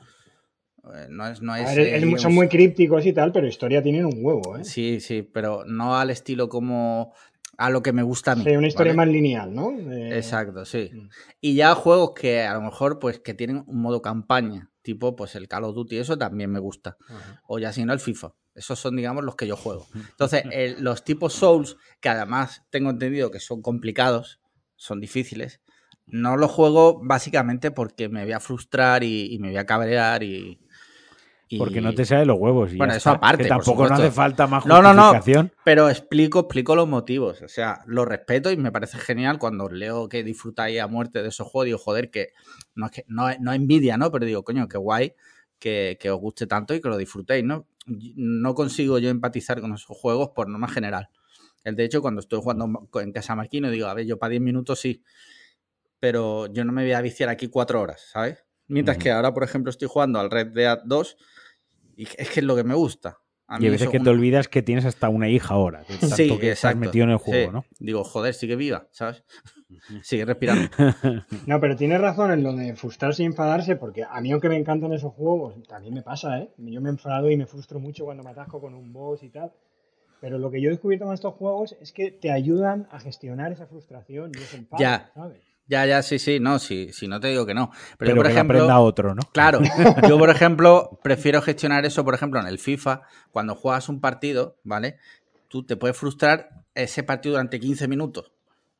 Eh, 0.93 1.08
no 1.10 1.27
es, 1.27 1.43
no 1.43 1.56
es, 1.56 2.21
son 2.21 2.34
muy 2.34 2.47
crípticos 2.47 3.06
y 3.06 3.13
tal, 3.13 3.32
pero 3.32 3.45
historia 3.45 3.84
tienen 3.84 4.06
un 4.06 4.15
huevo, 4.17 4.58
¿eh? 4.58 4.63
Sí, 4.63 4.99
sí, 4.99 5.21
pero 5.21 5.63
no 5.65 5.95
al 5.95 6.10
estilo 6.10 6.49
como 6.49 7.13
a 7.58 7.69
lo 7.69 7.84
que 7.84 7.93
me 7.93 8.01
gusta 8.01 8.32
a 8.32 8.36
mí. 8.36 8.43
Sí, 8.43 8.56
una 8.56 8.67
historia 8.67 8.95
más 8.95 9.08
lineal, 9.08 9.54
¿no? 9.54 9.77
Exacto, 10.12 10.65
sí. 10.65 10.89
Mm. 10.91 11.10
Y 11.39 11.54
ya 11.54 11.75
juegos 11.75 12.13
que 12.19 12.41
a 12.41 12.56
lo 12.56 12.62
mejor 12.62 12.97
pues 12.97 13.19
que 13.19 13.36
tienen 13.36 13.63
un 13.67 13.80
modo 13.80 14.01
campaña, 14.01 14.71
tipo 14.82 15.15
pues 15.15 15.36
el 15.36 15.47
Call 15.47 15.65
of 15.65 15.75
Duty, 15.75 15.99
eso 15.99 16.17
también 16.17 16.51
me 16.51 16.60
gusta. 16.60 16.97
O 17.47 17.60
ya 17.60 17.71
si 17.71 17.86
no 17.86 17.93
el 17.93 17.99
FIFA. 17.99 18.34
Esos 18.55 18.79
son, 18.79 18.95
digamos, 18.95 19.23
los 19.23 19.35
que 19.35 19.47
yo 19.47 19.55
juego. 19.55 19.87
Entonces, 19.95 20.43
los 20.79 21.03
tipos 21.03 21.33
Souls, 21.33 21.77
que 21.99 22.09
además 22.09 22.63
tengo 22.69 22.89
entendido 22.89 23.31
que 23.31 23.39
son 23.39 23.61
complicados, 23.61 24.39
son 24.75 24.99
difíciles, 24.99 25.61
no 26.07 26.35
los 26.35 26.51
juego 26.51 26.99
básicamente 27.01 27.71
porque 27.71 28.09
me 28.09 28.23
voy 28.23 28.33
a 28.33 28.39
frustrar 28.39 29.03
y, 29.03 29.37
me 29.39 29.49
voy 29.49 29.57
a 29.57 29.65
cabrear 29.65 30.23
y, 30.23 30.59
Porque 31.57 31.79
no 31.79 31.93
te 31.93 32.03
sale 32.03 32.25
los 32.25 32.37
huevos. 32.37 32.73
Y 32.73 32.77
bueno, 32.77 32.93
eso 32.93 33.11
aparte. 33.11 33.45
tampoco 33.45 33.87
no 33.87 33.95
hace 33.95 34.11
falta 34.11 34.47
más 34.47 34.63
justificación. 34.63 34.95
No, 34.95 35.13
no, 35.13 35.43
no. 35.43 35.49
Pero 35.63 35.89
explico, 35.89 36.39
explico 36.39 36.75
los 36.75 36.87
motivos. 36.87 37.41
O 37.41 37.47
sea, 37.47 37.81
lo 37.85 38.03
respeto 38.03 38.51
y 38.51 38.57
me 38.57 38.71
parece 38.71 38.97
genial 38.97 39.39
cuando 39.39 39.69
leo 39.69 40.09
que 40.09 40.23
disfrutáis 40.23 40.81
a 40.81 40.87
muerte 40.87 41.21
de 41.21 41.29
esos 41.29 41.47
juegos. 41.47 41.65
Digo, 41.65 41.77
joder, 41.77 42.09
que 42.09 42.29
no 42.75 42.87
es 42.87 42.91
que 42.91 43.05
no, 43.07 43.29
no 43.39 43.53
envidia, 43.53 43.97
¿no? 43.97 44.11
Pero 44.11 44.25
digo, 44.25 44.43
coño, 44.43 44.67
qué 44.67 44.77
guay 44.77 45.13
que, 45.62 45.97
que, 46.02 46.10
os 46.10 46.19
guste 46.19 46.47
tanto 46.47 46.74
y 46.74 46.82
que 46.82 46.89
lo 46.89 46.97
disfrutéis, 46.97 47.45
¿no? 47.45 47.67
no 47.86 48.54
consigo 48.54 49.00
yo 49.00 49.10
empatizar 49.10 49.62
con 49.62 49.74
esos 49.74 49.95
juegos 49.97 50.30
por 50.36 50.47
norma 50.47 50.67
general. 50.67 51.10
El 51.63 51.76
de 51.76 51.86
hecho, 51.86 52.02
cuando 52.02 52.21
estoy 52.21 52.39
jugando 52.41 52.89
en 52.95 53.12
casa 53.12 53.36
Marquino, 53.36 53.69
digo, 53.69 53.88
a 53.88 53.93
ver, 53.93 54.06
yo 54.06 54.17
para 54.17 54.32
10 54.32 54.41
minutos 54.41 54.80
sí, 54.80 55.04
pero 56.00 56.52
yo 56.52 56.65
no 56.65 56.71
me 56.71 56.84
voy 56.84 56.93
a 56.93 57.02
viciar 57.02 57.30
aquí 57.30 57.47
4 57.47 57.80
horas, 57.80 58.10
¿sabes? 58.12 58.43
Mientras 58.67 58.97
que 58.97 59.12
ahora, 59.12 59.34
por 59.34 59.43
ejemplo, 59.43 59.69
estoy 59.69 59.88
jugando 59.88 60.19
al 60.19 60.32
Red 60.32 60.47
Dead 60.54 60.80
2 60.86 61.17
y 61.97 62.04
es 62.04 62.30
que 62.30 62.39
es 62.39 62.45
lo 62.45 62.56
que 62.56 62.63
me 62.63 62.74
gusta. 62.74 63.19
y 63.60 63.67
a 63.67 63.69
veces 63.69 63.89
que 63.89 64.00
te 64.00 64.10
olvidas 64.10 64.47
que 64.47 64.62
tienes 64.62 64.86
hasta 64.86 65.10
una 65.10 65.30
hija 65.30 65.54
ahora, 65.54 65.84
sí, 66.15 66.38
que 66.39 66.52
estás 66.52 66.76
metido 66.76 67.04
en 67.04 67.12
el 67.12 67.17
juego, 67.17 67.52
¿no? 67.52 67.65
Digo, 67.80 68.04
joder, 68.04 68.34
sigue 68.34 68.56
viva, 68.56 68.88
¿sabes? 68.91 69.24
Sigue 70.01 70.25
respirando. 70.25 70.69
No, 71.47 71.60
pero 71.60 71.75
tienes 71.75 71.99
razón 71.99 72.31
en 72.31 72.43
lo 72.43 72.53
de 72.53 72.75
frustrarse 72.75 73.23
y 73.23 73.25
enfadarse, 73.25 73.75
porque 73.75 74.03
a 74.03 74.21
mí, 74.21 74.31
aunque 74.31 74.49
me 74.49 74.57
encantan 74.57 74.93
esos 74.93 75.13
juegos, 75.13 75.55
también 75.67 75.93
me 75.93 76.01
pasa, 76.01 76.39
¿eh? 76.39 76.49
Yo 76.57 76.81
me 76.81 76.89
he 76.89 76.91
enfadado 76.91 77.29
y 77.29 77.38
me 77.38 77.45
frustro 77.45 77.79
mucho 77.79 78.05
cuando 78.05 78.23
me 78.23 78.31
atasco 78.31 78.62
con 78.62 78.73
un 78.73 78.93
boss 78.93 79.23
y 79.23 79.29
tal. 79.29 79.51
Pero 80.19 80.38
lo 80.38 80.51
que 80.51 80.62
yo 80.62 80.69
he 80.69 80.71
descubierto 80.71 81.05
con 81.05 81.13
estos 81.13 81.34
juegos 81.34 81.75
es 81.81 81.91
que 81.91 82.12
te 82.12 82.31
ayudan 82.31 82.88
a 82.91 82.99
gestionar 82.99 83.51
esa 83.51 83.65
frustración 83.65 84.31
y 84.36 84.41
ese 84.41 84.57
enfado, 84.57 84.81
ya. 84.81 85.12
¿sabes? 85.15 85.41
Ya, 85.67 85.86
ya, 85.86 86.01
sí, 86.03 86.19
sí, 86.19 86.39
no, 86.39 86.60
sí, 86.60 86.89
sí, 86.91 87.07
no 87.07 87.19
te 87.19 87.29
digo 87.29 87.45
que 87.45 87.53
no. 87.53 87.71
Pero, 87.97 88.12
yo, 88.12 88.17
por 88.17 88.27
ejemplo, 88.27 88.57
aprenda 88.57 88.79
otro, 88.79 89.15
¿no? 89.15 89.21
Claro, 89.31 89.62
yo, 90.07 90.19
por 90.19 90.29
ejemplo, 90.29 90.99
prefiero 91.01 91.41
gestionar 91.41 91.86
eso, 91.86 92.03
por 92.03 92.13
ejemplo, 92.13 92.39
en 92.39 92.47
el 92.47 92.60
FIFA, 92.60 93.03
cuando 93.31 93.55
juegas 93.55 93.88
un 93.89 94.01
partido, 94.01 94.57
¿vale? 94.63 94.97
Tú 95.47 95.65
te 95.65 95.77
puedes 95.77 95.97
frustrar 95.97 96.65
ese 96.75 97.03
partido 97.03 97.34
durante 97.34 97.60
15 97.60 97.88
minutos 97.88 98.31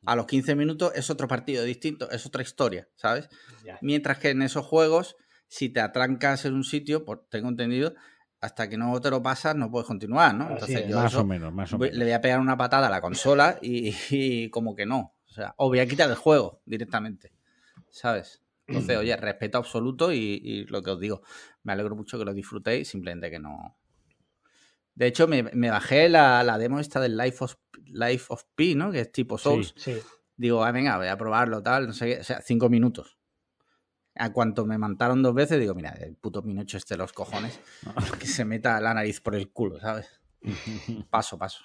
a 0.04 0.16
los 0.16 0.26
15 0.26 0.54
minutos 0.54 0.92
es 0.94 1.10
otro 1.10 1.28
partido 1.28 1.64
distinto, 1.64 2.10
es 2.10 2.26
otra 2.26 2.42
historia, 2.42 2.88
¿sabes? 2.96 3.28
Mientras 3.80 4.18
que 4.18 4.30
en 4.30 4.42
esos 4.42 4.66
juegos, 4.66 5.16
si 5.48 5.68
te 5.68 5.80
atrancas 5.80 6.44
en 6.44 6.54
un 6.54 6.64
sitio, 6.64 7.04
por, 7.04 7.26
tengo 7.28 7.48
entendido, 7.48 7.94
hasta 8.40 8.68
que 8.68 8.76
no 8.76 9.00
te 9.00 9.10
lo 9.10 9.22
pasas 9.22 9.54
no 9.54 9.70
puedes 9.70 9.86
continuar, 9.86 10.34
¿no? 10.34 10.50
Entonces 10.50 10.88
yo 10.88 10.96
más 10.96 11.14
o 11.14 11.24
menos, 11.24 11.52
más 11.52 11.72
o 11.72 11.78
menos. 11.78 11.96
Le 11.96 12.04
voy 12.04 12.12
a 12.12 12.20
pegar 12.20 12.40
una 12.40 12.56
patada 12.56 12.88
a 12.88 12.90
la 12.90 13.00
consola 13.00 13.58
y, 13.62 14.50
como 14.50 14.74
que 14.74 14.86
no. 14.86 15.14
O 15.28 15.32
sea, 15.32 15.54
o 15.56 15.68
voy 15.68 15.78
a 15.78 15.86
quitar 15.86 16.10
el 16.10 16.16
juego 16.16 16.60
directamente, 16.66 17.32
¿sabes? 17.88 18.42
Entonces, 18.66 18.96
oye, 18.96 19.16
respeto 19.16 19.58
absoluto 19.58 20.12
y, 20.12 20.40
y 20.42 20.64
lo 20.64 20.82
que 20.82 20.90
os 20.90 21.00
digo, 21.00 21.22
me 21.62 21.72
alegro 21.72 21.96
mucho 21.96 22.18
que 22.18 22.24
lo 22.24 22.32
disfrutéis, 22.32 22.88
simplemente 22.88 23.30
que 23.30 23.38
no, 23.38 23.76
de 24.94 25.06
hecho, 25.06 25.26
me, 25.26 25.42
bajé 25.42 26.08
la, 26.08 26.58
demo 26.58 26.78
esta 26.78 27.00
del 27.00 27.16
Life 27.16 27.44
of, 27.44 27.54
Life 27.86 28.26
of 28.28 28.44
P, 28.54 28.74
¿no? 28.74 28.92
Que 28.92 29.00
es 29.00 29.12
tipo 29.12 29.38
Souls. 29.38 29.74
Sí, 29.76 29.98
Digo, 30.36 30.64
ah, 30.64 30.72
venga, 30.72 30.96
voy 30.96 31.08
a 31.08 31.16
probarlo, 31.16 31.62
tal, 31.62 31.86
no 31.86 31.92
sé 31.92 32.06
qué. 32.06 32.20
O 32.20 32.24
sea, 32.24 32.40
cinco 32.40 32.68
minutos. 32.68 33.18
A 34.14 34.32
cuanto 34.32 34.66
me 34.66 34.76
mantaron 34.76 35.22
dos 35.22 35.34
veces, 35.34 35.58
digo, 35.58 35.74
mira, 35.74 35.90
el 35.90 36.16
puto 36.16 36.42
Pinocho 36.42 36.76
este 36.76 36.94
de 36.94 36.98
los 36.98 37.12
cojones, 37.12 37.60
que 38.20 38.26
se 38.26 38.44
meta 38.44 38.80
la 38.80 38.92
nariz 38.92 39.20
por 39.20 39.34
el 39.34 39.50
culo, 39.50 39.80
¿sabes? 39.80 40.20
paso, 41.10 41.38
paso. 41.38 41.64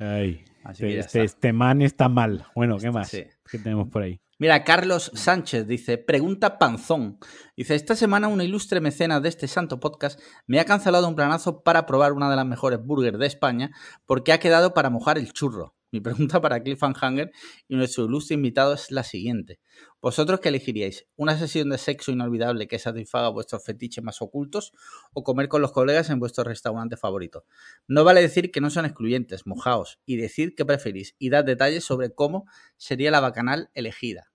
Ay, 0.00 0.44
este, 0.70 1.22
este, 1.22 1.52
man 1.52 1.82
está 1.82 2.08
mal. 2.08 2.46
Bueno, 2.54 2.78
¿qué 2.78 2.90
más? 2.90 3.10
¿Qué 3.10 3.58
tenemos 3.62 3.88
por 3.88 4.02
ahí? 4.02 4.20
Mira, 4.38 4.64
Carlos 4.64 5.10
Sánchez 5.14 5.66
dice, 5.66 5.98
pregunta 5.98 6.58
Panzón. 6.58 7.18
Dice, 7.54 7.74
esta 7.74 7.94
semana 7.94 8.28
una 8.28 8.44
ilustre 8.44 8.80
mecena 8.80 9.20
de 9.20 9.28
este 9.28 9.46
santo 9.46 9.78
podcast 9.78 10.18
me 10.46 10.58
ha 10.58 10.64
cancelado 10.64 11.06
un 11.06 11.14
planazo 11.14 11.62
para 11.62 11.84
probar 11.84 12.14
una 12.14 12.30
de 12.30 12.36
las 12.36 12.46
mejores 12.46 12.82
burgers 12.82 13.18
de 13.18 13.26
España 13.26 13.70
porque 14.06 14.32
ha 14.32 14.40
quedado 14.40 14.72
para 14.72 14.88
mojar 14.88 15.18
el 15.18 15.34
churro. 15.34 15.74
Mi 15.92 16.00
pregunta 16.00 16.40
para 16.40 16.62
Cliffhanger 16.62 17.32
y 17.66 17.74
nuestro 17.74 18.04
ilustre 18.04 18.34
invitado 18.34 18.74
es 18.74 18.92
la 18.92 19.02
siguiente. 19.02 19.58
¿Vosotros 20.00 20.38
qué 20.38 20.50
elegiríais? 20.50 21.06
¿Una 21.16 21.36
sesión 21.36 21.68
de 21.70 21.78
sexo 21.78 22.12
inolvidable 22.12 22.68
que 22.68 22.78
satisfaga 22.78 23.28
vuestros 23.30 23.64
fetiches 23.64 24.04
más 24.04 24.22
ocultos 24.22 24.72
o 25.14 25.24
comer 25.24 25.48
con 25.48 25.62
los 25.62 25.72
colegas 25.72 26.08
en 26.10 26.20
vuestro 26.20 26.44
restaurante 26.44 26.96
favorito? 26.96 27.44
No 27.88 28.04
vale 28.04 28.20
decir 28.20 28.52
que 28.52 28.60
no 28.60 28.70
son 28.70 28.84
excluyentes, 28.84 29.46
mojaos 29.46 29.98
y 30.06 30.16
decir 30.16 30.54
qué 30.54 30.64
preferís 30.64 31.16
y 31.18 31.30
dad 31.30 31.44
detalles 31.44 31.84
sobre 31.84 32.14
cómo 32.14 32.46
sería 32.76 33.10
la 33.10 33.20
bacanal 33.20 33.70
elegida. 33.74 34.30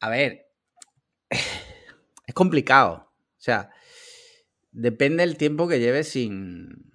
A 0.00 0.10
ver, 0.10 0.48
es 1.30 2.34
complicado. 2.34 3.12
O 3.38 3.40
sea, 3.40 3.70
depende 4.72 5.24
del 5.24 5.36
tiempo 5.36 5.68
que 5.68 5.78
lleves 5.78 6.08
sin, 6.08 6.92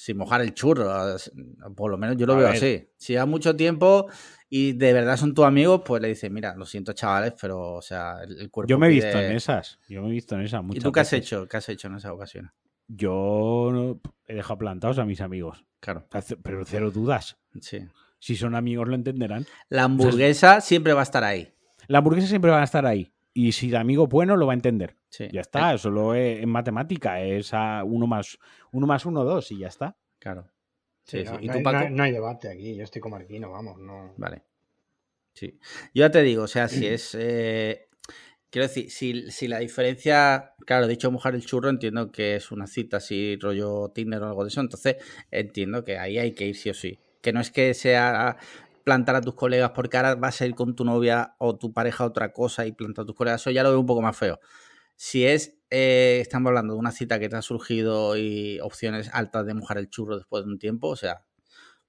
sin 0.00 0.16
mojar 0.16 0.40
el 0.40 0.54
churro. 0.54 0.90
Por 1.76 1.90
lo 1.90 1.98
menos 1.98 2.16
yo 2.16 2.24
lo 2.24 2.34
veo 2.34 2.48
así. 2.48 2.88
Si 2.96 3.12
lleva 3.12 3.26
mucho 3.26 3.54
tiempo 3.54 4.08
y 4.48 4.72
de 4.72 4.94
verdad 4.94 5.18
son 5.18 5.34
tus 5.34 5.44
amigos, 5.44 5.82
pues 5.84 6.00
le 6.00 6.08
dices, 6.08 6.30
mira, 6.30 6.54
lo 6.56 6.64
siento, 6.64 6.94
chavales, 6.94 7.34
pero, 7.38 7.74
o 7.74 7.82
sea, 7.82 8.22
el, 8.22 8.50
cuerpo. 8.50 8.70
Yo 8.70 8.78
me 8.78 8.86
he 8.86 8.90
visto 8.90 9.18
en 9.18 9.32
esas. 9.32 9.78
Yo 9.90 10.00
me 10.00 10.08
he 10.08 10.12
visto 10.12 10.36
en 10.36 10.40
esas. 10.40 10.64
¿Y 10.72 10.80
tú 10.80 10.90
qué 10.90 11.00
has 11.00 11.12
hecho? 11.12 11.46
¿Qué 11.46 11.58
has 11.58 11.68
hecho 11.68 11.88
en 11.88 11.96
esa 11.96 12.14
ocasión? 12.14 12.50
Yo 12.88 14.00
he 14.26 14.36
dejado 14.36 14.56
plantados 14.56 14.98
a 14.98 15.04
mis 15.04 15.20
amigos. 15.20 15.66
Claro. 15.80 16.06
Pero 16.42 16.64
cero 16.64 16.90
dudas. 16.90 17.36
Sí. 17.60 17.80
Si 18.18 18.36
son 18.36 18.54
amigos 18.54 18.88
lo 18.88 18.94
entenderán. 18.94 19.44
La 19.68 19.84
hamburguesa 19.84 20.62
siempre 20.62 20.94
va 20.94 21.00
a 21.00 21.04
estar 21.04 21.24
ahí. 21.24 21.52
La 21.88 21.98
hamburguesa 21.98 22.26
siempre 22.26 22.50
va 22.50 22.62
a 22.62 22.64
estar 22.64 22.86
ahí. 22.86 23.12
Y 23.32 23.52
si 23.52 23.70
de 23.70 23.76
amigo 23.76 24.06
bueno, 24.06 24.36
lo 24.36 24.46
va 24.46 24.52
a 24.52 24.54
entender. 24.54 24.96
Ya 25.32 25.40
está, 25.40 25.76
solo 25.78 26.14
en 26.14 26.48
matemática 26.48 27.20
es 27.20 27.52
a 27.52 27.82
uno 27.84 28.06
más 28.06 28.38
uno 28.72 28.86
más 28.86 29.06
uno, 29.06 29.24
dos 29.24 29.50
y 29.52 29.58
ya 29.58 29.68
está. 29.68 29.96
Claro. 30.18 30.48
Sí, 31.04 31.18
¿Y 31.40 31.46
no, 31.48 31.54
tú, 31.54 31.62
Paco? 31.62 31.90
No, 31.90 32.02
hay 32.04 32.12
debate 32.12 32.48
aquí, 32.48 32.76
yo 32.76 32.84
estoy 32.84 33.00
como 33.00 33.16
Marquino, 33.16 33.50
vamos, 33.50 33.78
no. 33.78 34.14
Vale. 34.16 34.42
Sí. 35.34 35.58
Yo 35.94 36.04
ya 36.04 36.10
te 36.10 36.22
digo, 36.22 36.44
o 36.44 36.48
sea, 36.48 36.68
si 36.68 36.86
es. 36.86 37.16
Eh, 37.18 37.88
quiero 38.50 38.68
decir, 38.68 38.90
si, 38.90 39.30
si, 39.30 39.48
la 39.48 39.58
diferencia. 39.58 40.54
Claro, 40.66 40.86
dicho 40.86 41.10
mojar 41.10 41.34
el 41.34 41.44
churro, 41.44 41.68
entiendo 41.68 42.12
que 42.12 42.36
es 42.36 42.52
una 42.52 42.66
cita 42.66 42.98
así, 42.98 43.36
rollo 43.40 43.90
Tinder 43.94 44.22
o 44.22 44.28
algo 44.28 44.44
de 44.44 44.48
eso. 44.48 44.60
Entonces, 44.60 44.96
entiendo 45.30 45.84
que 45.84 45.98
ahí 45.98 46.18
hay 46.18 46.32
que 46.32 46.46
ir 46.46 46.56
sí 46.56 46.70
o 46.70 46.74
sí. 46.74 46.98
Que 47.22 47.32
no 47.32 47.40
es 47.40 47.50
que 47.50 47.74
sea 47.74 48.36
plantar 48.84 49.16
a 49.16 49.20
tus 49.20 49.34
colegas 49.34 49.70
porque 49.70 49.96
ahora 49.96 50.14
vas 50.14 50.40
a 50.40 50.46
ir 50.46 50.54
con 50.54 50.74
tu 50.74 50.84
novia 50.84 51.34
o 51.38 51.56
tu 51.56 51.72
pareja 51.72 52.04
a 52.04 52.06
otra 52.08 52.32
cosa 52.32 52.66
y 52.66 52.72
plantar 52.72 53.04
a 53.04 53.06
tus 53.06 53.14
colegas. 53.14 53.40
Eso 53.40 53.50
ya 53.50 53.62
lo 53.62 53.70
veo 53.70 53.80
un 53.80 53.86
poco 53.86 54.02
más 54.02 54.16
feo. 54.16 54.40
Si 54.96 55.24
es, 55.24 55.58
eh, 55.70 56.18
estamos 56.20 56.50
hablando 56.50 56.74
de 56.74 56.80
una 56.80 56.92
cita 56.92 57.18
que 57.18 57.28
te 57.28 57.36
ha 57.36 57.42
surgido 57.42 58.16
y 58.16 58.60
opciones 58.60 59.10
altas 59.12 59.46
de 59.46 59.54
mojar 59.54 59.78
el 59.78 59.88
churro 59.88 60.16
después 60.16 60.44
de 60.44 60.50
un 60.50 60.58
tiempo, 60.58 60.88
o 60.88 60.96
sea, 60.96 61.24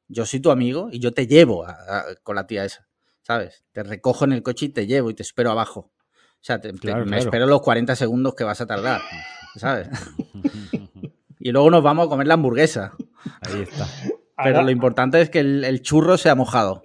yo 0.07 0.25
soy 0.25 0.39
tu 0.39 0.51
amigo 0.51 0.89
y 0.91 0.99
yo 0.99 1.13
te 1.13 1.27
llevo 1.27 1.65
con 2.23 2.35
la 2.35 2.47
tía 2.47 2.65
esa, 2.65 2.87
¿sabes? 3.21 3.63
Te 3.71 3.83
recojo 3.83 4.25
en 4.25 4.33
el 4.33 4.43
coche 4.43 4.67
y 4.67 4.69
te 4.69 4.87
llevo 4.87 5.09
y 5.09 5.13
te 5.13 5.23
espero 5.23 5.51
abajo. 5.51 5.91
O 6.41 6.43
sea, 6.43 6.59
me 7.05 7.19
espero 7.19 7.45
los 7.45 7.61
40 7.61 7.95
segundos 7.95 8.33
que 8.35 8.43
vas 8.43 8.61
a 8.61 8.65
tardar, 8.65 9.01
¿sabes? 9.55 9.89
y 11.39 11.51
luego 11.51 11.69
nos 11.69 11.83
vamos 11.83 12.07
a 12.07 12.09
comer 12.09 12.27
la 12.27 12.33
hamburguesa. 12.33 12.93
Ahí 13.41 13.61
está. 13.61 13.87
Pero 14.43 14.61
lo 14.63 14.71
importante 14.71 15.21
es 15.21 15.29
que 15.29 15.39
el, 15.39 15.63
el 15.63 15.81
churro 15.81 16.17
sea 16.17 16.35
mojado. 16.35 16.81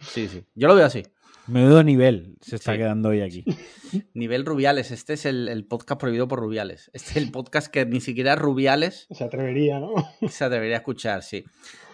Sí, 0.00 0.28
sí. 0.28 0.44
Yo 0.54 0.68
lo 0.68 0.74
veo 0.74 0.86
así. 0.86 1.02
Menudo 1.46 1.82
nivel 1.82 2.38
se 2.40 2.56
está 2.56 2.74
quedando 2.76 3.10
hoy 3.10 3.20
aquí. 3.20 3.44
Nivel 4.14 4.46
Rubiales. 4.46 4.90
Este 4.90 5.12
es 5.12 5.26
el, 5.26 5.66
podcast 5.68 6.00
prohibido 6.00 6.26
por 6.26 6.40
Rubiales. 6.40 6.90
Este 6.94 7.10
es 7.10 7.16
el 7.18 7.30
podcast 7.30 7.68
que 7.68 7.84
ni 7.84 8.00
siquiera 8.00 8.34
Rubiales. 8.34 9.06
Se 9.10 9.24
atrevería, 9.24 9.78
¿no? 9.78 9.92
Se 10.28 10.44
atrevería 10.44 10.76
a 10.76 10.78
escuchar, 10.78 11.22
sí. 11.22 11.44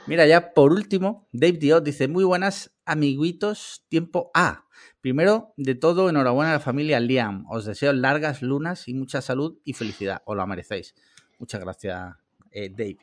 Mira, 0.07 0.25
ya 0.27 0.55
por 0.55 0.73
último, 0.73 1.29
Dave 1.33 1.59
Diot 1.59 1.85
dice: 1.85 2.07
Muy 2.07 2.23
buenas, 2.23 2.73
amiguitos, 2.85 3.85
tiempo 3.89 4.31
A. 4.35 4.67
Primero 5.01 5.53
de 5.57 5.75
todo, 5.75 6.09
enhorabuena 6.09 6.53
a 6.53 6.55
la 6.55 6.61
familia 6.61 7.01
Liam. 7.01 7.45
Os 7.51 7.65
deseo 7.65 7.93
largas 7.93 8.43
lunas 8.43 8.87
y 8.87 8.95
mucha 8.95 9.21
salud 9.21 9.59
y 9.65 9.73
felicidad. 9.73 10.23
Os 10.27 10.37
lo 10.37 10.47
merecéis. 10.47 10.95
Muchas 11.41 11.61
gracias, 11.61 12.15
eh, 12.53 12.71
Dave. 12.71 12.99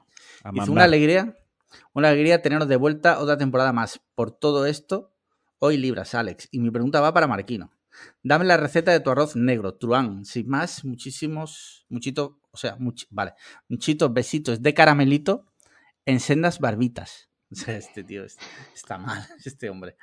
Es 0.54 0.70
una 0.70 0.84
alegría, 0.84 1.38
una 1.94 2.10
alegría 2.10 2.42
teneros 2.42 2.68
de 2.68 2.76
vuelta 2.76 3.20
otra 3.20 3.38
temporada 3.38 3.74
más. 3.74 4.00
Por 4.16 4.32
todo 4.32 4.66
esto, 4.66 5.14
Hoy 5.60 5.78
libras, 5.78 6.14
Alex. 6.14 6.50
Y 6.52 6.60
mi 6.60 6.70
pregunta 6.70 7.02
va 7.02 7.14
para 7.14 7.26
Marquino. 7.26 7.72
Dame 8.22 8.46
la 8.46 8.58
receta 8.58 8.92
de 8.92 9.00
tu 9.00 9.10
arroz 9.10 9.36
negro, 9.36 9.74
truán. 9.74 10.24
Sin 10.24 10.48
más, 10.48 10.86
muchísimos, 10.86 11.88
muchito, 11.90 12.40
o 12.52 12.58
sea, 12.58 12.78
vale, 13.10 13.34
muchitos 13.68 14.14
besitos 14.14 14.62
de 14.62 14.74
caramelito 14.76 15.46
en 16.06 16.20
sendas 16.20 16.60
barbitas. 16.60 17.30
Este 17.68 18.04
tío 18.04 18.24
está 18.24 18.98
mal, 18.98 19.26
este 19.46 19.70
hombre. 19.70 19.96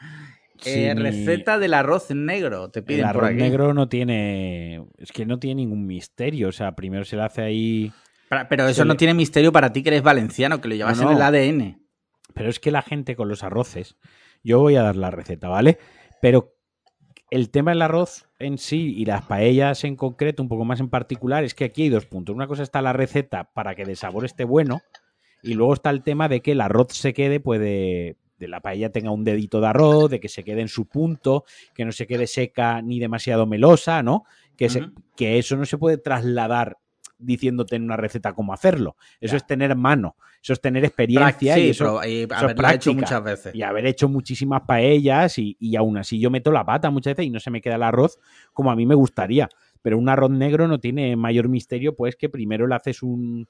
Eh, 0.64 0.94
receta 0.96 1.58
del 1.58 1.74
arroz 1.74 2.10
negro, 2.10 2.70
te 2.70 2.82
piden 2.82 3.00
El 3.00 3.06
arroz 3.06 3.32
negro 3.32 3.74
no 3.74 3.88
tiene, 3.88 4.86
es 4.96 5.12
que 5.12 5.26
no 5.26 5.38
tiene 5.38 5.62
ningún 5.62 5.86
misterio. 5.86 6.48
O 6.48 6.52
sea, 6.52 6.74
primero 6.74 7.04
se 7.04 7.16
le 7.16 7.22
hace 7.22 7.42
ahí. 7.42 7.92
Pero 8.48 8.68
eso 8.68 8.84
no 8.84 8.96
tiene 8.96 9.14
misterio 9.14 9.52
para 9.52 9.72
ti 9.72 9.82
que 9.82 9.90
eres 9.90 10.02
valenciano, 10.02 10.60
que 10.60 10.68
lo 10.68 10.74
llevas 10.74 11.00
en 11.00 11.08
el 11.08 11.22
ADN. 11.22 11.80
Pero 12.34 12.50
es 12.50 12.58
que 12.58 12.70
la 12.70 12.82
gente 12.82 13.16
con 13.16 13.28
los 13.28 13.44
arroces 13.44 13.96
yo 14.44 14.60
voy 14.60 14.76
a 14.76 14.82
dar 14.82 14.94
la 14.94 15.10
receta, 15.10 15.48
¿vale? 15.48 15.78
Pero 16.20 16.54
el 17.30 17.50
tema 17.50 17.72
del 17.72 17.82
arroz 17.82 18.28
en 18.38 18.58
sí 18.58 18.94
y 18.96 19.06
las 19.06 19.24
paellas 19.24 19.82
en 19.84 19.96
concreto, 19.96 20.42
un 20.42 20.48
poco 20.48 20.64
más 20.64 20.80
en 20.80 20.90
particular, 20.90 21.42
es 21.42 21.54
que 21.54 21.64
aquí 21.64 21.84
hay 21.84 21.88
dos 21.88 22.06
puntos. 22.06 22.36
Una 22.36 22.46
cosa 22.46 22.62
está 22.62 22.82
la 22.82 22.92
receta 22.92 23.50
para 23.52 23.74
que 23.74 23.82
el 23.82 23.96
sabor 23.96 24.24
esté 24.24 24.44
bueno 24.44 24.82
y 25.42 25.54
luego 25.54 25.72
está 25.72 25.90
el 25.90 26.02
tema 26.02 26.28
de 26.28 26.42
que 26.42 26.52
el 26.52 26.60
arroz 26.60 26.92
se 26.92 27.14
quede, 27.14 27.40
puede, 27.40 28.18
de 28.38 28.48
la 28.48 28.60
paella 28.60 28.92
tenga 28.92 29.10
un 29.10 29.24
dedito 29.24 29.60
de 29.60 29.66
arroz, 29.66 30.10
de 30.10 30.20
que 30.20 30.28
se 30.28 30.44
quede 30.44 30.60
en 30.60 30.68
su 30.68 30.86
punto, 30.86 31.44
que 31.74 31.84
no 31.84 31.92
se 31.92 32.06
quede 32.06 32.26
seca 32.26 32.82
ni 32.82 33.00
demasiado 33.00 33.46
melosa, 33.46 34.02
¿no? 34.02 34.24
Que, 34.56 34.68
que 35.16 35.38
eso 35.38 35.56
no 35.56 35.64
se 35.64 35.78
puede 35.78 35.98
trasladar 35.98 36.78
diciéndote 37.24 37.76
en 37.76 37.84
una 37.84 37.96
receta 37.96 38.32
cómo 38.32 38.52
hacerlo. 38.52 38.96
Eso 39.20 39.36
es 39.36 39.46
tener 39.46 39.74
mano, 39.76 40.16
eso 40.42 40.52
es 40.52 40.60
tener 40.60 40.84
experiencia 40.84 41.58
y 41.58 41.70
eso, 41.70 42.04
y 42.04 42.26
haberlo 42.30 42.68
hecho 42.70 42.94
muchas 42.94 43.22
veces. 43.22 43.54
Y 43.54 43.62
haber 43.62 43.86
hecho 43.86 44.08
muchísimas 44.08 44.62
paellas 44.62 45.38
y, 45.38 45.56
y 45.58 45.76
aún 45.76 45.96
así 45.96 46.18
yo 46.18 46.30
meto 46.30 46.52
la 46.52 46.64
pata 46.64 46.90
muchas 46.90 47.12
veces 47.12 47.26
y 47.26 47.30
no 47.30 47.40
se 47.40 47.50
me 47.50 47.60
queda 47.60 47.76
el 47.76 47.82
arroz 47.82 48.18
como 48.52 48.70
a 48.70 48.76
mí 48.76 48.86
me 48.86 48.94
gustaría. 48.94 49.48
Pero 49.82 49.98
un 49.98 50.08
arroz 50.08 50.30
negro 50.30 50.66
no 50.66 50.80
tiene 50.80 51.14
mayor 51.16 51.48
misterio, 51.48 51.94
pues 51.94 52.16
que 52.16 52.28
primero 52.28 52.66
le 52.66 52.74
haces 52.74 53.02
un, 53.02 53.46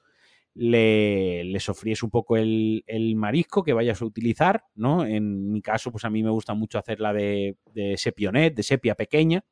le, 0.54 1.44
le, 1.44 1.60
sofríes 1.60 2.02
un 2.02 2.10
poco 2.10 2.36
el, 2.36 2.82
el, 2.86 3.14
marisco 3.16 3.62
que 3.62 3.72
vayas 3.72 4.02
a 4.02 4.04
utilizar, 4.04 4.64
¿no? 4.74 5.04
En 5.04 5.52
mi 5.52 5.62
caso, 5.62 5.92
pues 5.92 6.04
a 6.04 6.10
mí 6.10 6.22
me 6.22 6.30
gusta 6.30 6.54
mucho 6.54 6.78
hacerla 6.78 7.12
de, 7.12 7.56
de 7.72 7.96
sepionet, 7.96 8.54
de 8.54 8.62
sepia 8.62 8.94
pequeña, 8.94 9.44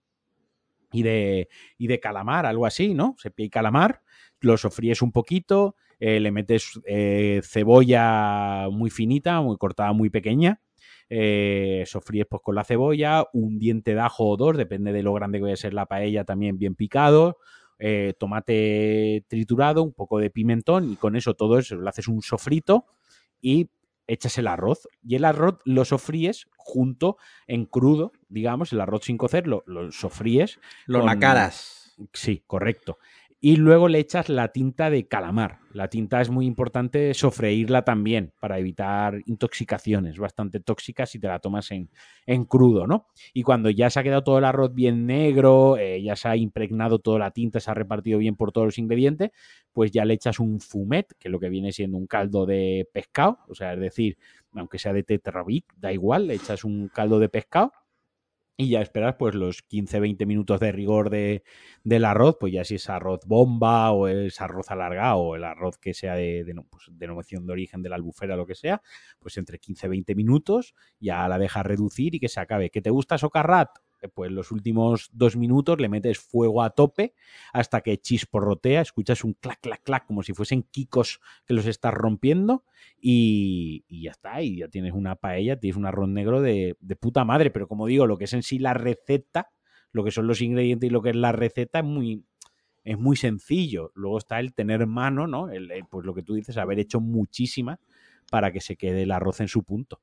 y 0.92 1.02
de, 1.02 1.48
y 1.78 1.87
de 1.87 1.98
calamar, 1.98 2.46
algo 2.46 2.66
así, 2.66 2.94
¿no? 2.94 3.16
Sepia 3.18 3.46
y 3.46 3.50
calamar, 3.50 4.02
lo 4.42 4.57
sofríes 4.57 5.02
un 5.02 5.12
poquito, 5.12 5.76
eh, 5.98 6.20
le 6.20 6.33
metes 6.33 6.81
eh, 6.85 7.40
cebolla 7.44 8.68
muy 8.70 8.90
finita, 8.90 9.40
muy 9.40 9.57
cortada, 9.57 9.92
muy 9.92 10.11
pequeña, 10.11 10.61
eh, 11.09 11.85
sofríes 11.87 12.26
pues 12.28 12.42
con 12.42 12.55
la 12.55 12.64
cebolla, 12.64 13.24
un 13.33 13.59
diente 13.59 13.94
de 13.94 14.00
ajo 14.00 14.28
o 14.28 14.37
dos, 14.37 14.57
depende 14.57 14.92
de 14.92 15.02
lo 15.02 15.14
grande 15.14 15.38
que 15.38 15.42
vaya 15.42 15.55
a 15.55 15.59
ser 15.59 15.74
la 15.74 15.87
paella, 15.87 16.24
también 16.24 16.59
bien 16.59 16.74
picado, 16.74 17.38
tomate 18.18 19.24
triturado, 19.28 19.83
un 19.83 19.92
poco 19.92 20.20
de 20.20 20.31
pimentón 20.31 20.92
y 20.92 20.96
con 20.96 21.16
eso 21.16 21.35
todo 21.35 21.59
eso 21.59 21.74
lo 21.74 21.88
haces 21.88 22.07
un 22.07 22.22
sofrito 22.22 22.87
y 23.40 23.70
echas 24.07 24.38
el 24.38 24.46
arroz 24.46 24.87
y 25.02 25.16
el 25.16 25.24
arroz 25.24 25.59
lo 25.64 25.85
sofríes 25.85 26.46
junto 26.57 27.16
en 27.48 27.64
crudo, 27.64 28.12
digamos, 28.28 28.72
el 28.72 28.81
arroz 28.81 29.05
sin 29.05 29.18
cocer 29.18 29.48
lo, 29.48 29.64
sofríes. 29.90 30.61
Lo 30.87 31.00
con... 31.00 31.09
Sí, 32.12 32.42
correcto 32.46 32.98
y 33.44 33.57
luego 33.57 33.88
le 33.88 33.98
echas 33.98 34.28
la 34.28 34.52
tinta 34.52 34.88
de 34.88 35.09
calamar. 35.09 35.59
La 35.72 35.88
tinta 35.88 36.20
es 36.20 36.31
muy 36.31 36.46
importante 36.46 37.12
sofreírla 37.12 37.83
también 37.83 38.33
para 38.38 38.57
evitar 38.61 39.20
intoxicaciones 39.26 40.16
bastante 40.16 40.61
tóxicas 40.61 41.11
si 41.11 41.18
te 41.18 41.26
la 41.26 41.40
tomas 41.40 41.72
en, 41.72 41.90
en 42.24 42.44
crudo, 42.44 42.87
¿no? 42.87 43.09
Y 43.35 43.42
cuando 43.42 43.68
ya 43.68 43.90
se 43.90 43.98
ha 43.98 44.05
quedado 44.05 44.22
todo 44.22 44.38
el 44.38 44.44
arroz 44.44 44.72
bien 44.72 45.07
negro, 45.07 45.76
eh, 45.76 46.00
ya 46.00 46.14
se 46.14 46.28
ha 46.28 46.37
impregnado 46.37 47.00
toda 47.00 47.18
la 47.18 47.33
tinta, 47.33 47.59
se 47.59 47.68
ha 47.68 47.74
repartido 47.74 48.20
bien 48.20 48.37
por 48.37 48.52
todos 48.52 48.68
los 48.68 48.78
ingredientes, 48.78 49.33
pues 49.72 49.90
ya 49.90 50.05
le 50.05 50.14
echas 50.14 50.38
un 50.38 50.61
fumet, 50.61 51.09
que 51.18 51.26
es 51.26 51.33
lo 51.33 51.40
que 51.40 51.48
viene 51.48 51.72
siendo 51.72 51.98
un 51.98 52.07
caldo 52.07 52.46
de 52.46 52.88
pescado, 52.92 53.40
o 53.48 53.57
sea, 53.57 53.72
es 53.72 53.81
decir, 53.81 54.18
aunque 54.55 54.78
sea 54.78 54.92
de 54.92 55.02
tetrabic, 55.02 55.64
da 55.78 55.92
igual, 55.92 56.28
le 56.28 56.35
echas 56.35 56.62
un 56.62 56.87
caldo 56.94 57.18
de 57.18 57.28
pescado 57.28 57.72
y 58.56 58.70
ya 58.70 58.80
esperas 58.80 59.16
pues 59.18 59.34
los 59.34 59.62
15-20 59.68 60.26
minutos 60.26 60.60
de 60.60 60.72
rigor 60.72 61.10
de, 61.10 61.42
del 61.84 62.04
arroz, 62.04 62.36
pues 62.38 62.52
ya 62.52 62.64
si 62.64 62.76
es 62.76 62.88
arroz 62.90 63.20
bomba 63.26 63.90
o 63.92 64.08
es 64.08 64.40
arroz 64.40 64.70
alargado 64.70 65.18
o 65.18 65.36
el 65.36 65.44
arroz 65.44 65.78
que 65.78 65.94
sea 65.94 66.14
de, 66.14 66.44
de 66.44 66.54
pues, 66.70 66.86
denominación 66.92 67.46
de 67.46 67.52
origen 67.52 67.82
de 67.82 67.88
la 67.88 67.96
albufera, 67.96 68.36
lo 68.36 68.46
que 68.46 68.54
sea, 68.54 68.82
pues 69.18 69.36
entre 69.38 69.58
15-20 69.58 70.14
minutos 70.14 70.74
ya 71.00 71.26
la 71.28 71.38
dejas 71.38 71.64
reducir 71.66 72.14
y 72.14 72.20
que 72.20 72.28
se 72.28 72.40
acabe. 72.40 72.70
¿Que 72.70 72.82
te 72.82 72.90
gusta 72.90 73.18
socarrat? 73.18 73.70
Pues 74.08 74.30
los 74.30 74.50
últimos 74.50 75.10
dos 75.12 75.36
minutos 75.36 75.80
le 75.80 75.88
metes 75.88 76.18
fuego 76.18 76.62
a 76.62 76.70
tope 76.70 77.14
hasta 77.52 77.80
que 77.80 77.98
chisporrotea, 77.98 78.80
escuchas 78.80 79.24
un 79.24 79.34
clac, 79.34 79.60
clac, 79.60 79.82
clac, 79.82 80.06
como 80.06 80.22
si 80.22 80.32
fuesen 80.32 80.62
kikos 80.62 81.20
que 81.46 81.54
los 81.54 81.66
estás 81.66 81.94
rompiendo 81.94 82.64
y, 83.00 83.84
ya 83.88 84.10
está, 84.10 84.42
y 84.42 84.58
ya 84.58 84.68
tienes 84.68 84.92
una 84.92 85.16
paella, 85.16 85.58
tienes 85.58 85.76
un 85.76 85.86
arroz 85.86 86.08
negro 86.08 86.40
de, 86.40 86.76
puta 87.00 87.24
madre, 87.24 87.50
pero 87.50 87.68
como 87.68 87.86
digo, 87.86 88.06
lo 88.06 88.18
que 88.18 88.24
es 88.24 88.32
en 88.32 88.42
sí 88.42 88.58
la 88.58 88.74
receta, 88.74 89.50
lo 89.92 90.04
que 90.04 90.10
son 90.10 90.26
los 90.26 90.40
ingredientes 90.40 90.88
y 90.88 90.92
lo 90.92 91.02
que 91.02 91.10
es 91.10 91.16
la 91.16 91.32
receta 91.32 91.80
es 91.80 91.84
muy, 91.84 92.24
es 92.84 92.98
muy 92.98 93.16
sencillo. 93.16 93.92
Luego 93.94 94.18
está 94.18 94.40
el 94.40 94.54
tener 94.54 94.86
mano, 94.86 95.26
¿no? 95.26 95.48
pues 95.90 96.06
lo 96.06 96.14
que 96.14 96.22
tú 96.22 96.34
dices, 96.34 96.56
haber 96.56 96.78
hecho 96.78 97.00
muchísima 97.00 97.80
para 98.30 98.52
que 98.52 98.60
se 98.60 98.76
quede 98.76 99.02
el 99.02 99.10
arroz 99.10 99.40
en 99.40 99.48
su 99.48 99.62
punto. 99.64 100.00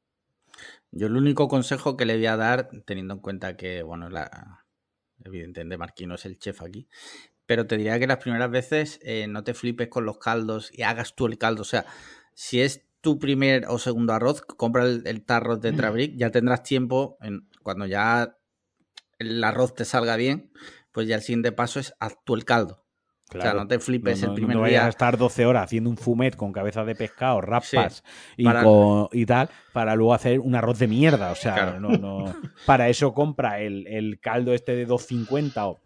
Yo 0.92 1.08
el 1.08 1.16
único 1.16 1.48
consejo 1.48 1.98
que 1.98 2.06
le 2.06 2.16
voy 2.16 2.26
a 2.26 2.38
dar, 2.38 2.70
teniendo 2.86 3.14
en 3.16 3.20
cuenta 3.20 3.56
que, 3.58 3.84
bueno, 3.84 4.10
la, 4.10 4.66
evidentemente 5.24 5.78
Marquino 5.78 6.16
es 6.16 6.26
el 6.26 6.40
chef 6.40 6.62
aquí, 6.62 6.88
pero 7.46 7.68
te 7.68 7.78
diría 7.78 8.00
que 8.00 8.08
las 8.08 8.18
primeras 8.18 8.52
veces 8.52 9.00
eh, 9.04 9.28
no 9.28 9.44
te 9.44 9.54
flipes 9.54 9.88
con 9.88 10.06
los 10.06 10.20
caldos 10.20 10.72
y 10.74 10.84
hagas 10.84 11.16
tú 11.16 11.26
el 11.26 11.38
caldo. 11.38 11.64
O 11.64 11.66
sea, 11.66 11.86
si 12.34 12.62
es 12.62 12.86
tu 13.02 13.18
primer 13.20 13.66
o 13.68 13.80
segundo 13.80 14.14
arroz, 14.14 14.42
compra 14.42 14.84
el, 14.84 15.26
tarro 15.26 15.58
de 15.58 15.72
Trabric, 15.72 16.16
ya 16.16 16.32
tendrás 16.32 16.64
tiempo, 16.64 17.18
en, 17.22 17.48
cuando 17.64 17.86
ya 17.86 18.38
el 19.20 19.44
arroz 19.44 19.74
te 19.74 19.86
salga 19.86 20.16
bien, 20.16 20.52
pues 20.92 21.08
ya 21.08 21.16
el 21.16 21.22
siguiente 21.22 21.52
paso 21.52 21.80
es 21.80 21.94
haz 22.00 22.18
tú 22.24 22.36
el 22.36 22.46
caldo. 22.46 22.86
O 23.38 23.42
sea, 23.42 23.54
no 23.54 23.68
te 23.68 23.80
flipes 23.80 24.24
el 24.24 24.34
primer 24.34 24.56
no 24.56 24.62
vayas 24.62 24.86
a 24.86 24.90
estar 24.90 25.18
12 25.18 25.46
horas 25.46 25.66
haciendo 25.66 25.90
un 25.90 25.98
fumet 25.98 26.36
con 26.36 26.52
cabeza 26.52 26.84
de 26.84 26.96
pescado, 26.96 27.42
rapas 27.42 28.04
y, 28.36 29.26
tal, 29.26 29.50
para 29.72 29.96
luego 29.96 30.14
hacer 30.14 30.40
un 30.40 30.56
arroz 30.56 30.80
de 30.80 30.88
mierda. 30.88 31.32
O 31.32 31.36
sea, 31.36 31.78
no, 31.80 31.90
no, 31.90 32.34
para 32.66 32.90
eso 32.90 33.14
compra 33.14 33.60
el, 33.60 34.20
caldo 34.22 34.54
este 34.54 34.76
de 34.76 34.88
2.50 34.88 35.54
o, 35.58 35.80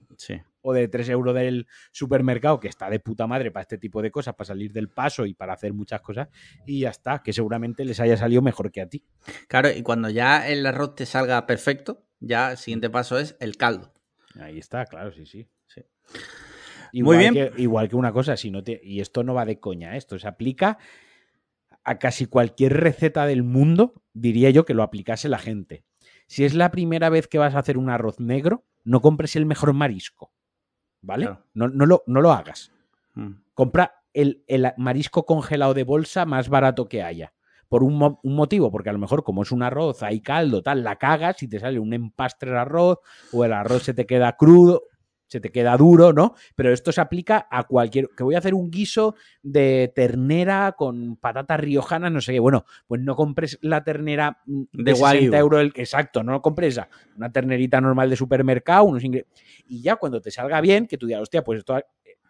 o 0.61 0.73
de 0.73 0.87
3 0.87 1.09
euros 1.09 1.35
del 1.35 1.67
supermercado, 1.91 2.59
que 2.59 2.69
está 2.69 2.89
de 2.89 2.99
puta 2.99 3.27
madre 3.27 3.51
para 3.51 3.63
este 3.63 3.77
tipo 3.77 4.01
de 4.01 4.11
cosas, 4.11 4.35
para 4.35 4.47
salir 4.47 4.71
del 4.71 4.89
paso 4.89 5.25
y 5.25 5.33
para 5.33 5.53
hacer 5.53 5.73
muchas 5.73 6.01
cosas, 6.01 6.29
y 6.65 6.81
ya 6.81 6.89
está, 6.89 7.21
que 7.21 7.33
seguramente 7.33 7.85
les 7.85 7.99
haya 7.99 8.17
salido 8.17 8.41
mejor 8.41 8.71
que 8.71 8.81
a 8.81 8.87
ti. 8.87 9.05
Claro, 9.47 9.69
y 9.69 9.83
cuando 9.83 10.09
ya 10.09 10.47
el 10.47 10.65
arroz 10.65 10.95
te 10.95 11.05
salga 11.05 11.45
perfecto, 11.45 12.05
ya 12.19 12.51
el 12.51 12.57
siguiente 12.57 12.89
paso 12.89 13.19
es 13.19 13.35
el 13.39 13.57
caldo. 13.57 13.93
Ahí 14.39 14.57
está, 14.57 14.85
claro, 14.85 15.11
sí, 15.11 15.25
sí. 15.25 15.47
sí. 15.67 15.81
Igual 16.93 17.17
Muy 17.17 17.23
bien. 17.23 17.33
Que, 17.33 17.61
igual 17.61 17.89
que 17.89 17.95
una 17.95 18.13
cosa, 18.13 18.37
si 18.37 18.51
no 18.51 18.63
te, 18.63 18.79
y 18.83 19.01
esto 19.01 19.23
no 19.23 19.33
va 19.33 19.45
de 19.45 19.59
coña, 19.59 19.97
esto 19.97 20.19
se 20.19 20.27
aplica 20.27 20.77
a 21.83 21.97
casi 21.97 22.27
cualquier 22.27 22.73
receta 22.73 23.25
del 23.25 23.41
mundo, 23.41 23.95
diría 24.13 24.51
yo 24.51 24.63
que 24.63 24.75
lo 24.75 24.83
aplicase 24.83 25.27
la 25.27 25.39
gente. 25.39 25.83
Si 26.27 26.45
es 26.45 26.53
la 26.53 26.69
primera 26.69 27.09
vez 27.09 27.27
que 27.27 27.39
vas 27.39 27.55
a 27.55 27.59
hacer 27.59 27.79
un 27.79 27.89
arroz 27.89 28.19
negro, 28.19 28.63
no 28.83 29.01
compres 29.01 29.35
el 29.35 29.47
mejor 29.47 29.73
marisco. 29.73 30.31
¿Vale? 31.01 31.25
No, 31.25 31.67
no, 31.67 31.85
lo, 31.85 32.03
no, 32.05 32.21
lo, 32.21 32.31
hagas. 32.31 32.71
Mm. 33.15 33.31
Compra 33.55 34.03
el, 34.13 34.43
marisco 34.77 35.25
congelado 35.25 35.73
de 35.73 35.83
bolsa 35.83 36.25
más 36.25 36.47
barato 36.47 36.87
que 36.87 37.01
haya. 37.01 37.33
Por 37.69 37.83
un, 37.83 38.19
un, 38.21 38.35
motivo, 38.35 38.71
porque 38.71 38.91
a 38.91 38.93
lo 38.93 38.99
mejor 38.99 39.23
como 39.23 39.41
es 39.41 39.51
un 39.51 39.63
arroz, 39.63 40.03
hay 40.03 40.21
caldo, 40.21 40.61
tal, 40.61 40.83
la 40.83 40.97
cagas 40.97 41.41
y 41.41 41.47
te 41.47 41.59
sale 41.59 41.79
un 41.79 41.91
empastre 41.93 42.51
de 42.51 42.59
arroz 42.59 42.99
o 43.31 43.43
el 43.43 43.51
arroz 43.51 43.81
se 43.81 43.95
te 43.95 44.05
queda 44.05 44.37
crudo 44.37 44.83
se 45.33 45.39
te 45.39 45.51
queda 45.51 45.75
duro, 45.77 46.13
¿no? 46.13 46.35
Pero 46.55 46.71
esto 46.71 46.91
se 46.91 47.01
aplica 47.01 47.47
a 47.49 47.63
cualquier. 47.63 48.09
Que 48.15 48.23
voy 48.23 48.35
a 48.35 48.37
hacer 48.37 48.53
un 48.53 48.69
guiso 48.69 49.15
de 49.41 49.91
ternera 49.95 50.75
con 50.77 51.15
patatas 51.15 51.59
riojanas, 51.59 52.11
no 52.11 52.21
sé 52.21 52.33
qué. 52.33 52.39
Bueno, 52.39 52.65
pues 52.85 53.01
no 53.01 53.15
compres 53.15 53.57
la 53.61 53.83
ternera 53.83 54.37
de, 54.45 54.95
60 54.95 55.35
euros. 55.39 55.61
El... 55.61 55.73
Exacto, 55.75 56.21
no 56.23 56.39
compres 56.43 56.73
esa. 56.73 56.87
Una 57.17 57.31
ternerita 57.31 57.81
normal 57.81 58.11
de 58.11 58.15
supermercado, 58.15 58.83
unos 58.83 59.03
Y 59.03 59.81
ya 59.81 59.95
cuando 59.95 60.21
te 60.21 60.29
salga 60.29 60.61
bien, 60.61 60.85
que 60.85 60.99
tú 60.99 61.07
digas, 61.07 61.23
hostia, 61.23 61.43
pues 61.43 61.59
esto 61.59 61.75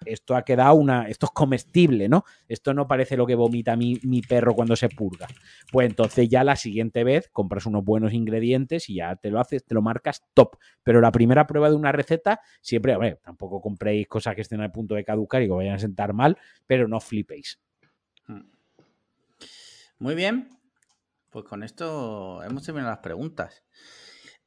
esto 0.06 0.36
ha 0.36 0.44
quedado 0.44 0.76
una. 0.76 1.08
Esto 1.08 1.28
es 1.28 1.32
comestible, 1.32 2.10
¿no? 2.10 2.26
Esto 2.48 2.74
no 2.74 2.88
parece 2.88 3.18
lo 3.18 3.26
que 3.26 3.36
vomita 3.36 3.76
mi, 3.76 4.00
mi, 4.04 4.22
perro 4.22 4.54
cuando 4.54 4.76
se 4.76 4.90
purga. 4.90 5.28
Pues 5.72 5.90
entonces 5.90 6.30
ya 6.30 6.44
la 6.44 6.56
siguiente 6.56 7.04
vez 7.04 7.30
compras 7.30 7.66
unos 7.66 7.84
buenos 7.84 8.14
ingredientes 8.14 8.90
y 8.90 8.96
ya 8.96 9.16
te 9.16 9.30
lo 9.32 9.40
haces, 9.40 9.66
te 9.66 9.74
lo 9.74 9.82
marcas 9.82 10.24
top. 10.34 10.58
Pero 10.84 11.02
la 11.02 11.12
primera 11.12 11.48
prueba 11.48 11.70
de 11.70 11.76
una 11.76 11.92
receta, 11.92 12.40
siempre, 12.62 12.98
ver, 12.98 13.20
tampoco 13.24 13.62
compréis 13.62 14.08
cosas 14.08 14.36
que 14.36 14.42
estén 14.42 14.62
al 14.62 14.72
punto 14.72 14.96
de 14.96 15.04
caducar 15.04 15.42
y 15.42 15.48
que 15.48 15.54
vayan 15.54 15.76
a 15.76 15.80
sentar 15.80 16.14
mal, 16.14 16.38
pero 16.68 16.88
no 16.88 17.00
flipéis. 17.00 17.60
Hmm. 18.28 18.42
Muy 20.00 20.16
bien. 20.16 20.50
Pues 21.30 21.46
con 21.46 21.64
esto 21.64 22.44
hemos 22.44 22.64
terminado 22.64 22.92
las 22.92 23.00
preguntas. 23.00 23.64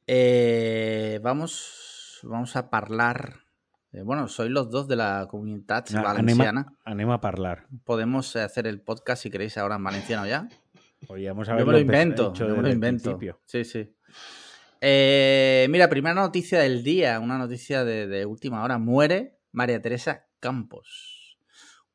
Eh, 0.05 1.19
vamos, 1.21 2.21
vamos 2.23 2.55
a 2.55 2.69
hablar 2.71 3.46
eh, 3.93 4.01
bueno, 4.01 4.27
sois 4.27 4.51
los 4.51 4.69
dos 4.69 4.87
de 4.87 4.95
la 4.95 5.27
comunidad 5.29 5.85
ah, 5.95 6.01
valenciana. 6.01 6.77
Anema, 6.83 7.15
a 7.15 7.27
hablar. 7.27 7.67
Podemos 7.85 8.35
eh, 8.35 8.41
hacer 8.41 8.67
el 8.67 8.81
podcast 8.81 9.23
si 9.23 9.31
queréis 9.31 9.57
ahora 9.57 9.75
en 9.75 9.83
valenciano 9.83 10.27
ya. 10.27 10.49
Podríamos 11.07 11.47
yo 11.47 11.53
me 11.55 11.63
lo 11.63 11.79
invento, 11.79 12.33
yo 12.33 12.47
me 12.49 12.61
lo 12.61 12.69
invento. 12.69 13.17
Sí, 13.45 13.63
sí. 13.63 13.95
Eh, 14.81 15.67
mira, 15.69 15.89
primera 15.89 16.15
noticia 16.15 16.59
del 16.59 16.83
día, 16.83 17.19
una 17.19 17.37
noticia 17.37 17.85
de, 17.85 18.25
última 18.25 18.63
hora. 18.63 18.77
Muere 18.77 19.39
María 19.51 19.81
Teresa 19.81 20.27
Campos, 20.39 21.39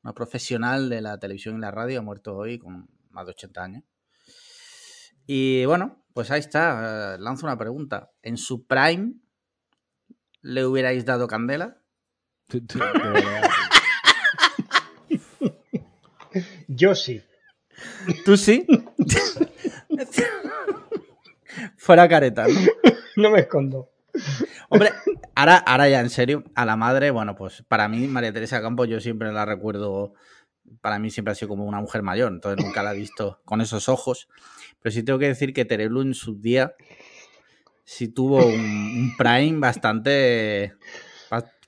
una 0.02 0.14
profesional 0.14 0.88
de 0.88 1.00
la 1.02 1.18
televisión 1.18 1.56
y 1.56 1.60
la 1.60 1.70
radio, 1.70 2.00
ha 2.00 2.02
muerto 2.02 2.36
hoy 2.36 2.58
con 2.58 2.88
más 3.10 3.26
de 3.26 3.32
80 3.32 3.62
años. 3.62 3.84
Y 5.26 5.64
bueno, 5.66 6.04
pues 6.14 6.30
ahí 6.30 6.40
está, 6.40 7.16
lanzo 7.18 7.46
una 7.46 7.58
pregunta. 7.58 8.10
¿En 8.22 8.36
su 8.36 8.66
prime 8.66 9.14
le 10.40 10.64
hubierais 10.64 11.04
dado 11.04 11.28
candela? 11.28 11.81
Yo 16.68 16.94
sí. 16.94 17.22
¿Tú 18.24 18.36
sí? 18.36 18.66
Fuera 21.76 22.08
careta, 22.08 22.46
¿no? 22.48 22.60
No 23.16 23.30
me 23.30 23.40
escondo. 23.40 23.90
Hombre, 24.68 24.90
ahora, 25.34 25.56
ahora 25.58 25.88
ya 25.88 26.00
en 26.00 26.10
serio, 26.10 26.44
a 26.54 26.64
la 26.64 26.76
madre, 26.76 27.10
bueno, 27.10 27.34
pues 27.34 27.62
para 27.68 27.88
mí, 27.88 28.06
María 28.06 28.32
Teresa 28.32 28.62
Campos, 28.62 28.88
yo 28.88 29.00
siempre 29.00 29.32
la 29.32 29.44
recuerdo, 29.44 30.14
para 30.80 30.98
mí 30.98 31.10
siempre 31.10 31.32
ha 31.32 31.34
sido 31.34 31.48
como 31.48 31.64
una 31.64 31.80
mujer 31.80 32.02
mayor, 32.02 32.32
entonces 32.32 32.64
nunca 32.64 32.82
la 32.82 32.94
he 32.94 32.96
visto 32.96 33.40
con 33.44 33.60
esos 33.60 33.88
ojos. 33.88 34.28
Pero 34.80 34.92
sí 34.92 35.02
tengo 35.02 35.18
que 35.18 35.28
decir 35.28 35.52
que 35.52 35.64
Terelu 35.64 36.02
en 36.02 36.14
su 36.14 36.40
día 36.40 36.74
sí 37.84 38.08
tuvo 38.08 38.44
un 38.44 39.14
prime 39.16 39.58
bastante 39.58 40.74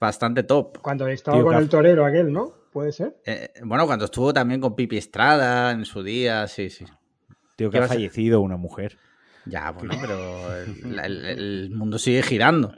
bastante 0.05 0.43
top. 0.43 0.79
Cuando 0.81 1.07
estaba 1.09 1.43
con 1.43 1.57
el 1.57 1.69
torero 1.69 2.05
aquel, 2.05 2.33
¿no? 2.33 2.53
¿Puede 2.73 2.93
ser? 2.93 3.17
Eh, 3.25 3.53
bueno, 3.63 3.87
cuando 3.87 4.07
estuvo 4.07 4.33
también 4.33 4.61
con 4.61 4.75
Pipi 4.75 4.97
Estrada 4.97 5.71
en 5.71 5.85
su 5.85 6.03
día, 6.03 6.47
sí, 6.49 6.71
sí. 6.71 6.85
Tío, 7.57 7.71
que 7.71 7.79
ha 7.79 7.87
fallecido 7.87 8.41
una 8.41 8.57
mujer. 8.57 8.99
Ya, 9.47 9.71
bueno, 9.71 9.95
pero 10.01 10.55
el, 11.05 11.71
mundo 11.71 11.99
sigue 11.99 12.23
girando. 12.23 12.75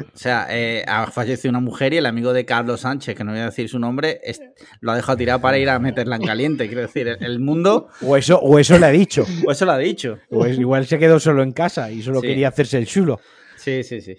O 0.00 0.16
sea, 0.16 0.46
eh, 0.48 0.82
ha 0.88 1.10
fallecido 1.10 1.50
una 1.50 1.60
mujer 1.60 1.92
y 1.92 1.98
el 1.98 2.06
amigo 2.06 2.32
de 2.32 2.46
Carlos 2.46 2.80
Sánchez, 2.80 3.14
que 3.14 3.24
no 3.24 3.32
voy 3.32 3.40
a 3.40 3.46
decir 3.46 3.68
su 3.68 3.78
nombre, 3.78 4.20
lo 4.80 4.92
ha 4.92 4.96
dejado 4.96 5.18
tirado 5.18 5.40
para 5.40 5.58
ir 5.58 5.68
a 5.68 5.78
meterla 5.78 6.16
en 6.16 6.22
caliente. 6.22 6.66
Quiero 6.66 6.80
decir, 6.80 7.08
el 7.20 7.38
mundo. 7.40 7.88
O 8.00 8.16
eso, 8.16 8.38
o 8.38 8.58
eso 8.58 8.78
le 8.78 8.86
ha 8.86 8.90
dicho. 8.90 9.26
O 9.46 9.52
eso 9.52 9.66
lo 9.66 9.72
ha 9.72 9.78
dicho. 9.78 10.18
O 10.30 10.46
igual 10.46 10.86
se 10.86 10.98
quedó 10.98 11.20
solo 11.20 11.42
en 11.42 11.52
casa 11.52 11.90
y 11.90 12.00
solo 12.00 12.22
quería 12.22 12.48
hacerse 12.48 12.78
el 12.78 12.86
chulo. 12.86 13.20
Sí, 13.56 13.82
sí, 13.84 14.00
sí. 14.00 14.16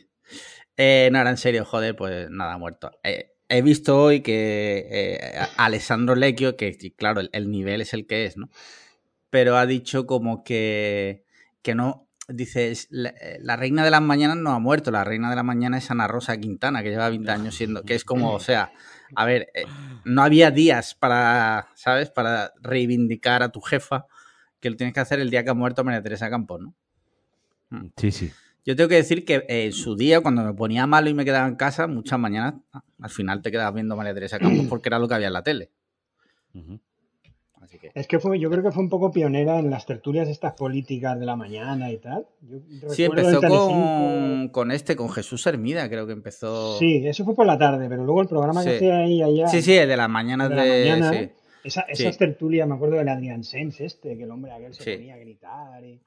Eh, 0.77 1.09
no, 1.12 1.19
era 1.19 1.29
en 1.29 1.38
serio, 1.38 1.65
joder, 1.65 1.95
pues 1.95 2.29
nada, 2.29 2.57
muerto. 2.57 2.91
Eh, 3.03 3.31
he 3.49 3.62
visto 3.62 4.01
hoy 4.01 4.21
que 4.21 4.88
eh, 4.89 5.39
Alessandro 5.57 6.15
Lecchio, 6.15 6.57
que 6.57 6.75
claro, 6.95 7.21
el, 7.31 7.51
nivel 7.51 7.81
es 7.81 7.93
el 7.93 8.07
que 8.07 8.25
es, 8.25 8.38
¿no? 8.38 8.49
Pero 9.29 9.57
ha 9.57 9.65
dicho 9.65 10.05
como 10.07 10.43
que, 10.43 11.25
que 11.62 11.75
no, 11.75 12.07
dice, 12.27 12.73
la, 12.89 13.55
reina 13.55 13.83
de 13.83 13.91
las 13.91 14.01
mañanas 14.01 14.38
no 14.38 14.51
ha 14.51 14.59
muerto, 14.59 14.91
la 14.91 15.03
reina 15.03 15.29
de 15.29 15.36
la 15.36 15.43
mañana 15.43 15.77
es 15.77 15.91
Ana 15.91 16.07
Rosa 16.07 16.38
Quintana, 16.38 16.81
que 16.83 16.89
lleva 16.89 17.09
20 17.09 17.31
años 17.31 17.55
siendo, 17.55 17.83
que 17.83 17.95
es 17.95 18.05
como, 18.05 18.31
o 18.33 18.39
sea, 18.39 18.71
a 19.15 19.25
ver, 19.25 19.49
no 20.05 20.23
había 20.23 20.51
días 20.51 20.95
para, 20.95 21.69
¿sabes? 21.75 22.09
Para 22.09 22.53
reivindicar 22.62 23.43
a 23.43 23.49
tu 23.49 23.62
jefa, 23.62 24.05
que 24.59 24.69
lo 24.69 24.77
tienes 24.77 24.93
que 24.93 24.99
hacer 24.99 25.19
el 25.19 25.29
día 25.29 25.43
que 25.43 25.49
ha 25.49 25.55
muerto 25.55 25.83
María 25.83 26.01
Teresa 26.01 26.29
Campos, 26.29 26.62
¿no? 26.62 26.75
Sí, 27.97 28.12
sí. 28.12 28.31
Yo 28.65 28.76
tengo 28.76 28.88
que 28.88 28.95
decir 28.95 29.26
que 29.26 29.43
en 29.47 29.73
su 29.73 29.95
día, 29.95 30.21
cuando 30.21 30.43
me 30.43 30.54
ponía 30.54 30.88
malo 30.88 31.10
y 31.10 31.13
me 31.13 31.26
quedaba 31.26 31.47
en 31.47 31.56
casa, 31.56 31.88
muchas 31.88 32.17
mañanas, 32.17 32.56
al 32.99 33.10
final 33.10 33.41
te 33.41 33.52
quedabas 33.52 33.73
viendo 33.73 33.95
María 33.95 34.13
Teresa 34.13 34.39
Campos 34.39 34.65
porque 34.69 34.89
era 34.89 34.99
lo 34.99 35.08
que 35.08 35.15
había 35.15 35.28
en 35.28 35.34
la 35.34 35.43
tele. 35.43 35.69
Es 37.93 38.08
que 38.08 38.19
fue, 38.19 38.39
yo 38.39 38.49
creo 38.49 38.63
que 38.63 38.71
fue 38.71 38.84
un 38.84 38.89
poco 38.89 39.12
pionera 39.12 39.60
en 39.60 39.69
las 39.69 39.86
tertulias 39.86 40.30
estas 40.30 40.54
políticas 40.54 41.19
de 41.19 41.26
la 41.26 41.36
mañana 41.36 41.91
y 41.91 41.97
tal. 41.97 42.26
sí, 42.89 43.04
empezó 43.04 43.41
con, 43.41 44.49
con, 44.49 44.71
este, 44.71 44.95
con 44.95 45.10
Jesús 45.10 45.45
Hermida, 45.45 45.89
creo 45.89 46.08
que 46.08 46.13
empezó. 46.13 46.78
Sí, 46.78 47.06
eso 47.06 47.26
fue 47.26 47.36
por 47.36 47.45
la 47.45 47.58
tarde, 47.58 47.88
pero 47.89 48.04
luego 48.04 48.21
el 48.21 48.28
programa 48.28 48.63
que 48.63 48.78
hacía 48.78 48.97
ahí 48.97 49.21
allá. 49.21 49.47
Sí, 49.47 49.62
sí, 49.62 49.73
de 49.73 49.97
las 49.97 50.10
mañanas 50.10 50.49
de. 50.49 51.34
esas 51.63 52.17
tertulias, 52.17 52.67
me 52.67 52.76
acuerdo 52.76 52.95
del 52.95 53.10
Adrián 53.10 53.43
Sens 53.43 53.82
este, 53.82 54.17
que 54.17 54.23
el 54.23 54.32
hombre 54.32 54.52
aquel 54.52 54.73
se 54.73 54.95
ponía 54.95 55.15
a 55.15 55.17
gritar. 55.17 55.84
Y... 55.84 55.99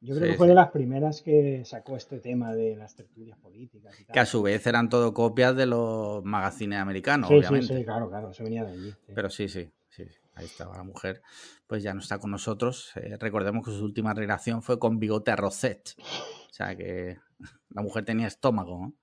Yo 0.00 0.16
creo 0.16 0.30
que 0.30 0.36
fue 0.36 0.46
de 0.46 0.54
las 0.54 0.70
primeras 0.70 1.22
que 1.22 1.64
sacó 1.64 1.96
este 1.96 2.20
tema 2.20 2.54
de 2.54 2.76
las 2.76 2.94
tertulias 2.94 3.38
políticas. 3.38 3.94
Que 4.12 4.20
a 4.20 4.26
su 4.26 4.42
vez 4.42 4.66
eran 4.66 4.88
todo 4.88 5.12
copias 5.12 5.56
de 5.56 5.66
los 5.66 6.24
magazines 6.24 6.78
americanos, 6.78 7.30
obviamente. 7.30 7.66
Sí, 7.66 7.76
sí, 7.78 7.84
claro, 7.84 8.08
claro, 8.08 8.30
eso 8.30 8.44
venía 8.44 8.64
de 8.64 8.72
allí. 8.72 8.94
Pero 9.14 9.28
sí, 9.28 9.48
sí, 9.48 9.70
sí, 9.88 10.04
ahí 10.34 10.46
estaba 10.46 10.76
la 10.76 10.84
mujer. 10.84 11.22
Pues 11.66 11.82
ya 11.82 11.94
no 11.94 12.00
está 12.00 12.18
con 12.18 12.30
nosotros. 12.30 12.92
Eh, 12.96 13.16
recordemos 13.18 13.64
que 13.64 13.72
su 13.72 13.84
última 13.84 14.14
relación 14.14 14.62
fue 14.62 14.78
con 14.78 14.98
Bigote 14.98 15.32
a 15.32 15.36
Rosette. 15.36 15.96
O 15.98 16.52
sea 16.52 16.76
que 16.76 17.18
la 17.70 17.82
mujer 17.82 18.04
tenía 18.04 18.26
estómago, 18.26 18.78
¿no? 18.78 18.94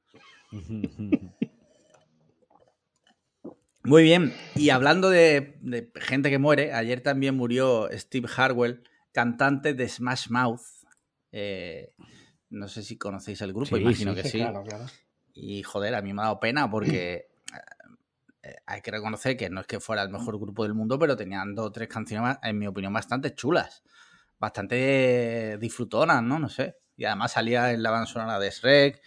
Muy 3.86 4.02
bien, 4.02 4.34
y 4.56 4.72
hablando 4.72 5.12
de, 5.12 5.92
gente 5.94 6.32
que 6.32 6.40
muere, 6.40 6.74
ayer 6.74 7.02
también 7.02 7.36
murió 7.36 7.88
Steve 7.92 8.28
Harwell, 8.36 8.82
cantante 9.12 9.76
de 9.76 9.88
Smash 9.88 10.30
Mouth. 10.30 10.62
Eh, 11.38 11.92
no 12.52 12.70
sé 12.70 12.82
si 12.82 12.98
conocéis 12.98 13.42
el 13.42 13.52
grupo, 13.52 13.76
imagino 13.76 14.16
que 14.16 14.24
sí. 14.30 14.42
Y 15.34 15.64
joder, 15.64 15.94
a 15.96 16.02
mí 16.02 16.14
me 16.14 16.22
ha 16.22 16.26
dado 16.26 16.40
pena 16.40 16.72
porque 16.72 17.28
eh, 18.42 18.56
hay 18.66 18.82
que 18.82 18.92
reconocer 18.92 19.36
que 19.36 19.50
no 19.50 19.60
es 19.60 19.68
que 19.68 19.82
fuera 19.82 20.02
el 20.02 20.10
mejor 20.10 20.40
grupo 20.40 20.64
del 20.64 20.74
mundo, 20.74 20.98
pero 20.98 21.18
tenían 21.18 21.54
dos 21.54 21.68
o 21.68 21.72
tres 21.74 21.90
canciones, 21.90 22.38
en 22.42 22.58
mi 22.58 22.68
opinión, 22.68 22.94
bastante 22.94 23.36
chulas, 23.36 23.84
bastante 24.40 25.58
disfrutonas, 25.60 26.24
¿no? 26.24 26.40
No 26.40 26.48
sé. 26.48 26.78
Y 26.96 27.04
además 27.04 27.34
salía 27.34 27.74
en 27.74 27.84
la 27.84 27.92
banda 27.92 28.06
sonora 28.06 28.40
de 28.40 28.50
Shrek. 28.50 29.02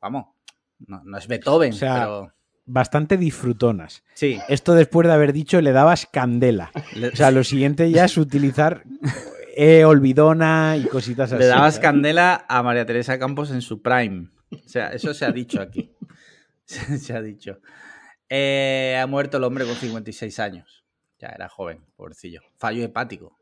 Vamos, 0.00 0.34
no, 0.80 1.16
es 1.16 1.28
Beethoven, 1.28 1.76
pero 1.78 2.32
bastante 2.66 3.16
disfrutonas. 3.16 4.02
Sí. 4.14 4.40
Esto 4.48 4.74
después 4.74 5.06
de 5.06 5.14
haber 5.14 5.32
dicho 5.32 5.60
le 5.60 5.70
dabas 5.70 6.06
candela. 6.06 6.72
O 7.12 7.16
sea, 7.16 7.30
lo 7.30 7.44
siguiente 7.44 7.88
ya 7.92 8.04
es 8.04 8.16
utilizar 8.18 8.82
e 9.60 9.84
olvidona 9.84 10.76
y 10.76 10.84
cositas 10.86 11.32
así. 11.32 11.42
Le 11.42 11.48
dabas 11.48 11.80
candela 11.80 12.46
a 12.48 12.62
María 12.62 12.86
Teresa 12.86 13.18
Campos 13.18 13.50
en 13.50 13.60
su 13.60 13.82
prime. 13.82 14.30
O 14.52 14.68
sea, 14.68 14.92
eso 14.92 15.12
se 15.12 15.24
ha 15.24 15.32
dicho 15.32 15.60
aquí. 15.60 15.92
se 16.64 17.12
ha 17.12 17.20
dicho. 17.20 17.60
Eh, 18.28 18.96
ha 19.02 19.06
muerto 19.08 19.38
el 19.38 19.42
hombre 19.42 19.64
con 19.64 19.74
56 19.74 20.38
años. 20.38 20.84
Ya 21.18 21.28
era 21.30 21.48
joven, 21.48 21.84
pobrecillo. 21.96 22.40
Fallo 22.56 22.84
hepático. 22.84 23.36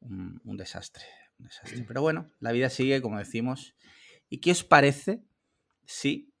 un, 0.00 0.40
un, 0.44 0.56
desastre, 0.56 1.04
un 1.38 1.46
desastre. 1.46 1.84
Pero 1.86 2.02
bueno, 2.02 2.28
la 2.40 2.50
vida 2.50 2.70
sigue, 2.70 3.00
como 3.00 3.18
decimos. 3.18 3.76
¿Y 4.28 4.40
qué 4.40 4.50
os 4.50 4.64
parece 4.64 5.22
si 5.86 6.34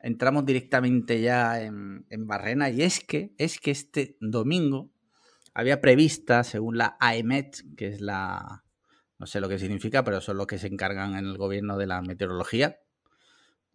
entramos 0.00 0.44
directamente 0.44 1.20
ya 1.20 1.62
en, 1.62 2.04
Barrena 2.26 2.68
y 2.68 2.82
es 2.82 2.98
que, 2.98 3.32
es 3.38 3.60
que 3.60 3.70
este 3.70 4.16
domingo 4.20 4.90
había 5.54 5.80
prevista, 5.80 6.44
según 6.44 6.78
la 6.78 6.96
AEMET, 7.00 7.76
que 7.76 7.88
es 7.88 8.00
la, 8.00 8.64
no 9.18 9.26
sé 9.26 9.40
lo 9.40 9.48
que 9.48 9.58
significa, 9.58 10.04
pero 10.04 10.20
son 10.20 10.36
los 10.36 10.46
que 10.46 10.58
se 10.58 10.66
encargan 10.66 11.16
en 11.16 11.26
el 11.26 11.36
gobierno 11.36 11.76
de 11.76 11.86
la 11.86 12.02
meteorología. 12.02 12.78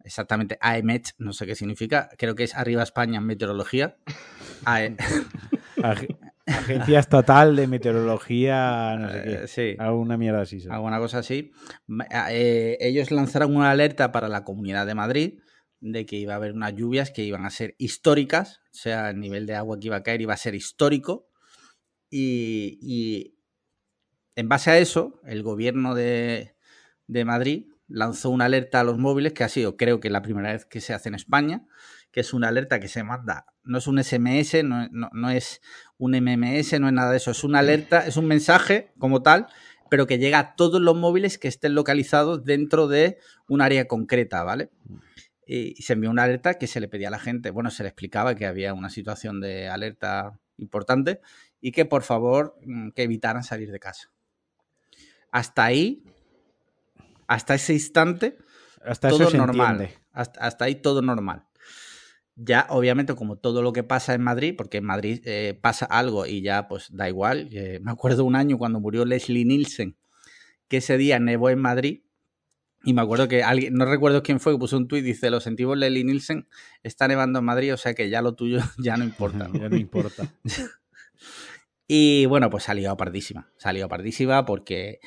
Exactamente, 0.04 0.58
AEMET, 0.60 1.10
no 1.18 1.32
sé 1.32 1.46
qué 1.46 1.54
significa, 1.54 2.08
creo 2.16 2.34
que 2.34 2.44
es 2.44 2.54
Arriba 2.54 2.82
España 2.82 3.18
en 3.18 3.26
meteorología. 3.26 3.96
E 4.66 4.96
Agencia 6.48 6.98
Estatal 6.98 7.56
de 7.56 7.66
Meteorología, 7.66 8.96
no 8.96 9.12
sé 9.12 9.22
qué. 9.22 9.32
Eh, 9.32 9.48
sí. 9.48 9.76
Alguna 9.78 10.16
mierda 10.16 10.42
así. 10.42 10.62
Alguna 10.70 10.98
cosa 10.98 11.18
así. 11.18 11.52
Eh, 12.30 12.78
ellos 12.80 13.10
lanzaron 13.10 13.54
una 13.54 13.70
alerta 13.70 14.12
para 14.12 14.28
la 14.28 14.44
Comunidad 14.44 14.86
de 14.86 14.94
Madrid 14.94 15.40
de 15.80 16.06
que 16.06 16.16
iba 16.16 16.32
a 16.32 16.36
haber 16.36 16.52
unas 16.52 16.74
lluvias 16.74 17.10
que 17.10 17.22
iban 17.22 17.44
a 17.44 17.50
ser 17.50 17.74
históricas, 17.78 18.60
o 18.72 18.76
sea, 18.76 19.10
el 19.10 19.20
nivel 19.20 19.46
de 19.46 19.54
agua 19.54 19.78
que 19.78 19.86
iba 19.86 19.96
a 19.96 20.02
caer 20.02 20.20
iba 20.20 20.34
a 20.34 20.38
ser 20.38 20.54
histórico. 20.54 21.27
Y, 22.10 23.34
en 24.34 24.48
base 24.48 24.70
a 24.70 24.78
eso, 24.78 25.20
el 25.24 25.42
gobierno 25.42 25.94
de, 25.94 26.54
Madrid 27.08 27.66
lanzó 27.88 28.30
una 28.30 28.44
alerta 28.46 28.80
a 28.80 28.84
los 28.84 28.98
móviles 28.98 29.32
que 29.32 29.44
ha 29.44 29.48
sido, 29.48 29.76
creo 29.76 29.98
que 29.98 30.10
la 30.10 30.22
primera 30.22 30.52
vez 30.52 30.66
que 30.66 30.80
se 30.80 30.92
hace 30.92 31.08
en 31.08 31.14
España, 31.14 31.66
que 32.12 32.20
es 32.20 32.32
una 32.34 32.48
alerta 32.48 32.80
que 32.80 32.88
se 32.88 33.02
manda, 33.02 33.46
no 33.64 33.78
es 33.78 33.86
un 33.86 34.02
SMS, 34.02 34.62
no, 34.64 34.88
no, 34.90 35.30
es 35.30 35.60
un 35.96 36.12
MMS, 36.12 36.78
no 36.80 36.88
es 36.88 36.92
nada 36.92 37.10
de 37.10 37.16
eso, 37.16 37.30
es 37.30 37.44
una 37.44 37.60
alerta, 37.60 38.06
es 38.06 38.16
un 38.16 38.26
mensaje 38.26 38.92
como 38.98 39.22
tal, 39.22 39.46
pero 39.90 40.06
que 40.06 40.18
llega 40.18 40.38
a 40.38 40.54
todos 40.54 40.82
los 40.82 40.96
móviles 40.96 41.38
que 41.38 41.48
estén 41.48 41.74
localizados 41.74 42.44
dentro 42.44 42.88
de 42.88 43.18
un 43.48 43.62
área 43.62 43.88
concreta, 43.88 44.42
¿vale? 44.44 44.70
y 45.48 45.80
se 45.80 45.94
envió 45.94 46.10
una 46.10 46.24
alerta 46.24 46.58
que 46.58 46.66
se 46.66 46.78
le 46.78 46.88
pedía 46.88 47.08
a 47.08 47.10
la 47.10 47.18
gente, 47.18 47.50
bueno, 47.50 47.70
se 47.70 47.82
le 47.82 47.88
explicaba 47.88 48.34
que 48.34 48.44
había 48.44 48.74
una 48.74 48.90
situación 48.90 49.40
de 49.40 49.68
alerta 49.68 50.38
importante 50.58 51.20
y 51.60 51.72
que 51.72 51.84
por 51.84 52.02
favor 52.02 52.56
mm, 52.64 52.90
que 52.90 53.02
evitaran 53.02 53.42
salir 53.42 53.70
de 53.70 53.80
casa. 53.80 54.10
Hasta 55.30 55.64
ahí, 55.64 56.04
hasta 57.26 57.54
ese 57.54 57.74
instante, 57.74 58.38
hasta 58.84 59.08
todo 59.10 59.30
normal. 59.30 59.90
Hasta, 60.12 60.64
ahí 60.64 60.76
todo 60.76 61.02
normal. 61.02 61.44
Ya, 62.34 62.66
obviamente, 62.70 63.14
como 63.14 63.36
todo 63.36 63.62
lo 63.62 63.72
que 63.72 63.82
pasa 63.82 64.14
en 64.14 64.22
Madrid, 64.22 64.54
porque 64.56 64.78
en 64.78 64.84
Madrid 64.84 65.20
eh, 65.24 65.58
pasa 65.60 65.86
algo 65.86 66.26
y 66.26 66.40
ya 66.40 66.68
pues 66.68 66.88
da 66.90 67.08
igual. 67.08 67.48
Eh, 67.52 67.80
me 67.82 67.90
acuerdo 67.90 68.24
un 68.24 68.36
año 68.36 68.58
cuando 68.58 68.80
murió 68.80 69.04
Leslie 69.04 69.44
Nielsen, 69.44 69.96
que 70.68 70.78
ese 70.78 70.96
día 70.96 71.18
nevó 71.18 71.50
en 71.50 71.58
Madrid 71.58 72.02
y 72.84 72.94
me 72.94 73.02
acuerdo 73.02 73.26
que 73.28 73.42
alguien, 73.42 73.74
no 73.74 73.84
recuerdo 73.84 74.22
quién 74.22 74.38
fue, 74.38 74.52
que 74.52 74.58
puso 74.58 74.76
un 74.76 74.86
tuit, 74.86 75.04
dice, 75.04 75.30
lo 75.30 75.40
sentimos 75.40 75.76
Lely 75.76 76.04
Nielsen, 76.04 76.48
está 76.82 77.08
nevando 77.08 77.40
en 77.40 77.44
Madrid, 77.44 77.74
o 77.74 77.76
sea 77.76 77.94
que 77.94 78.08
ya 78.08 78.22
lo 78.22 78.34
tuyo 78.34 78.60
ya 78.78 78.96
no 78.96 79.04
importa. 79.04 79.50
ya 79.52 79.68
no 79.68 79.76
importa. 79.76 80.32
y 81.88 82.26
bueno, 82.26 82.50
pues 82.50 82.64
salió 82.64 82.94
pardísima, 82.98 83.50
salió 83.56 83.88
pardísima 83.88 84.44
porque 84.44 85.00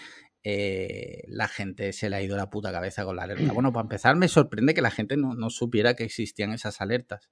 eh, 0.43 1.23
la 1.27 1.47
gente 1.47 1.93
se 1.93 2.09
le 2.09 2.15
ha 2.15 2.21
ido 2.23 2.35
la 2.35 2.49
puta 2.49 2.71
cabeza 2.71 3.05
con 3.05 3.15
la 3.15 3.23
alerta. 3.23 3.53
Bueno, 3.53 3.71
para 3.71 3.83
empezar, 3.83 4.15
me 4.15 4.27
sorprende 4.27 4.73
que 4.73 4.81
la 4.81 4.89
gente 4.89 5.15
no, 5.15 5.49
supiera 5.51 5.93
que 5.93 6.03
existían 6.03 6.51
esas 6.51 6.81
alertas 6.81 7.29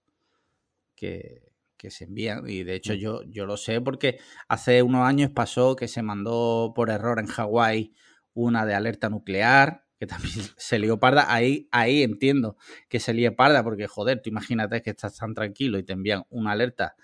que, 0.95 1.51
que, 1.77 1.89
se 1.89 2.03
envían. 2.03 2.47
Y 2.47 2.63
de 2.63 2.75
hecho, 2.75 2.93
mm. 2.93 2.97
yo, 2.97 3.23
yo 3.23 3.47
lo 3.47 3.57
sé 3.57 3.81
porque 3.81 4.19
hace 4.47 4.83
unos 4.83 5.07
años 5.07 5.31
pasó 5.31 5.75
que 5.75 5.88
se 5.88 6.03
mandó 6.03 6.71
por 6.75 6.91
error 6.91 7.19
en 7.19 7.25
Hawái 7.25 7.93
una 8.33 8.67
de 8.67 8.75
alerta 8.75 9.09
nuclear 9.09 9.89
que 9.99 10.07
también 10.07 10.33
se 10.57 10.79
lió 10.79 10.99
parda, 10.99 11.31
ahí, 11.33 11.67
ahí 11.71 12.03
entiendo 12.03 12.55
que 12.88 12.99
se 12.99 13.13
líe 13.13 13.31
parda, 13.31 13.63
porque 13.63 13.88
joder, 13.88 14.21
tú 14.21 14.29
imagínate 14.29 14.81
que 14.81 14.91
estás 14.91 15.17
tan 15.17 15.33
tranquilo 15.33 15.77
y 15.77 15.83
te 15.83 15.93
envían 15.93 16.23
una 16.29 16.51
alerta 16.51 16.95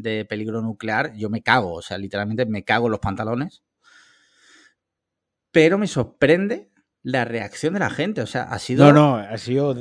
de 0.00 0.24
peligro 0.24 0.62
nuclear, 0.62 1.14
yo 1.14 1.28
me 1.30 1.42
cago, 1.42 1.74
o 1.74 1.82
sea, 1.82 1.98
literalmente 1.98 2.46
me 2.46 2.64
cago 2.64 2.86
en 2.86 2.92
los 2.92 3.00
pantalones. 3.00 3.62
Pero 5.50 5.78
me 5.78 5.86
sorprende 5.86 6.70
la 7.02 7.24
reacción 7.24 7.74
de 7.74 7.80
la 7.80 7.90
gente, 7.90 8.20
o 8.20 8.26
sea, 8.26 8.42
ha 8.44 8.58
sido... 8.58 8.86
No, 8.86 8.92
no, 8.92 9.16
ha 9.16 9.38
sido, 9.38 9.74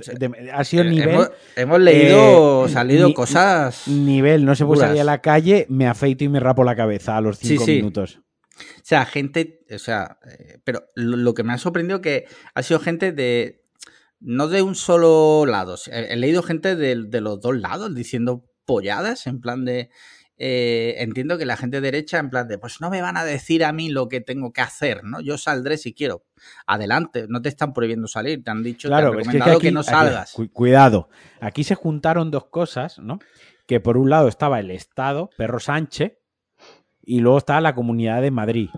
ha 0.53 0.63
sido 0.63 0.83
eh, 0.83 0.89
nivel... 0.89 1.29
Hemos, 1.55 1.79
leído, 1.79 2.65
eh, 2.65 2.69
salido 2.69 3.13
cosas... 3.13 3.87
Nivel, 3.87 4.45
no 4.45 4.55
se 4.55 4.65
puede 4.65 4.81
salir 4.81 5.01
a 5.01 5.05
la 5.05 5.21
calle, 5.21 5.65
me 5.69 5.87
afeito 5.87 6.23
y 6.23 6.29
me 6.29 6.39
rapo 6.39 6.63
la 6.63 6.75
cabeza 6.75 7.17
a 7.17 7.21
los 7.21 7.37
cinco 7.37 7.65
minutos. 7.65 8.21
O 8.59 8.83
sea, 8.83 9.05
gente, 9.05 9.65
o 9.69 9.77
sea, 9.77 10.17
eh, 10.25 10.59
pero 10.63 10.85
lo, 10.95 11.33
que 11.33 11.43
me 11.43 11.53
ha 11.53 11.57
sorprendido 11.57 12.01
que 12.01 12.25
ha 12.55 12.63
sido 12.63 12.79
gente 12.79 13.11
de, 13.11 13.65
no 14.19 14.47
de 14.47 14.61
un 14.61 14.75
solo 14.75 15.45
lado, 15.45 15.75
he, 15.91 16.15
leído 16.15 16.41
gente 16.41 16.75
de, 16.75 16.95
los 17.21 17.39
dos 17.39 17.55
lados 17.57 17.93
diciendo 17.93 18.45
polladas, 18.67 19.25
en 19.25 19.41
plan 19.41 19.65
de, 19.65 19.89
eh, 20.39 20.95
entiendo 20.99 21.39
que 21.39 21.45
la 21.45 21.57
gente 21.57 21.81
derecha, 21.81 22.19
en 22.19 22.29
plan 22.29 22.47
de, 22.47 22.59
pues 22.59 22.79
no 22.79 22.91
me 22.91 23.01
van 23.01 23.17
a 23.17 23.25
decir 23.25 23.65
a 23.65 23.73
mí 23.73 23.89
lo 23.89 24.07
que 24.07 24.21
tengo 24.21 24.53
que 24.53 24.61
hacer, 24.61 25.03
¿no? 25.03 25.19
Yo 25.19 25.39
saldré 25.39 25.77
si 25.77 25.93
quiero. 25.93 26.25
Adelante, 26.67 27.25
no 27.27 27.41
te 27.41 27.49
están 27.49 27.73
prohibiendo 27.73 28.07
salir, 28.07 28.43
te 28.43 28.51
han 28.51 28.61
dicho, 28.61 28.87
claro, 28.87 29.09
te 29.09 29.13
han 29.13 29.17
recomendado 29.17 29.59
que, 29.59 29.71
no 29.71 29.81
salgas. 29.81 30.35
cuidado, 30.53 31.09
aquí 31.39 31.63
se 31.63 31.73
juntaron 31.73 32.29
dos 32.29 32.45
cosas, 32.45 32.99
¿no? 32.99 33.17
Que 33.65 33.79
por 33.79 33.97
un 33.97 34.11
lado 34.11 34.27
estaba 34.27 34.59
el 34.59 34.69
Estado, 34.69 35.31
Perro 35.35 35.59
Sánchez, 35.59 36.19
y 37.01 37.19
luego 37.19 37.39
está 37.39 37.59
la 37.59 37.73
Comunidad 37.73 38.21
de 38.21 38.29
Madrid, 38.29 38.69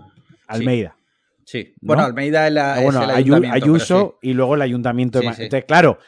Almeida. 0.46 0.96
Sí, 1.44 1.74
bueno, 1.82 2.04
Almeida 2.04 2.46
es, 2.46 2.54
la, 2.54 2.74
ah, 2.74 3.18
el 3.18 3.44
Ayuso 3.50 4.18
y 4.22 4.32
luego 4.32 4.54
el 4.54 4.62
Ayuntamiento 4.62 5.18
de 5.18 5.26
Madrid. 5.26 5.44
Entonces, 5.44 5.66
claro, 5.66 5.98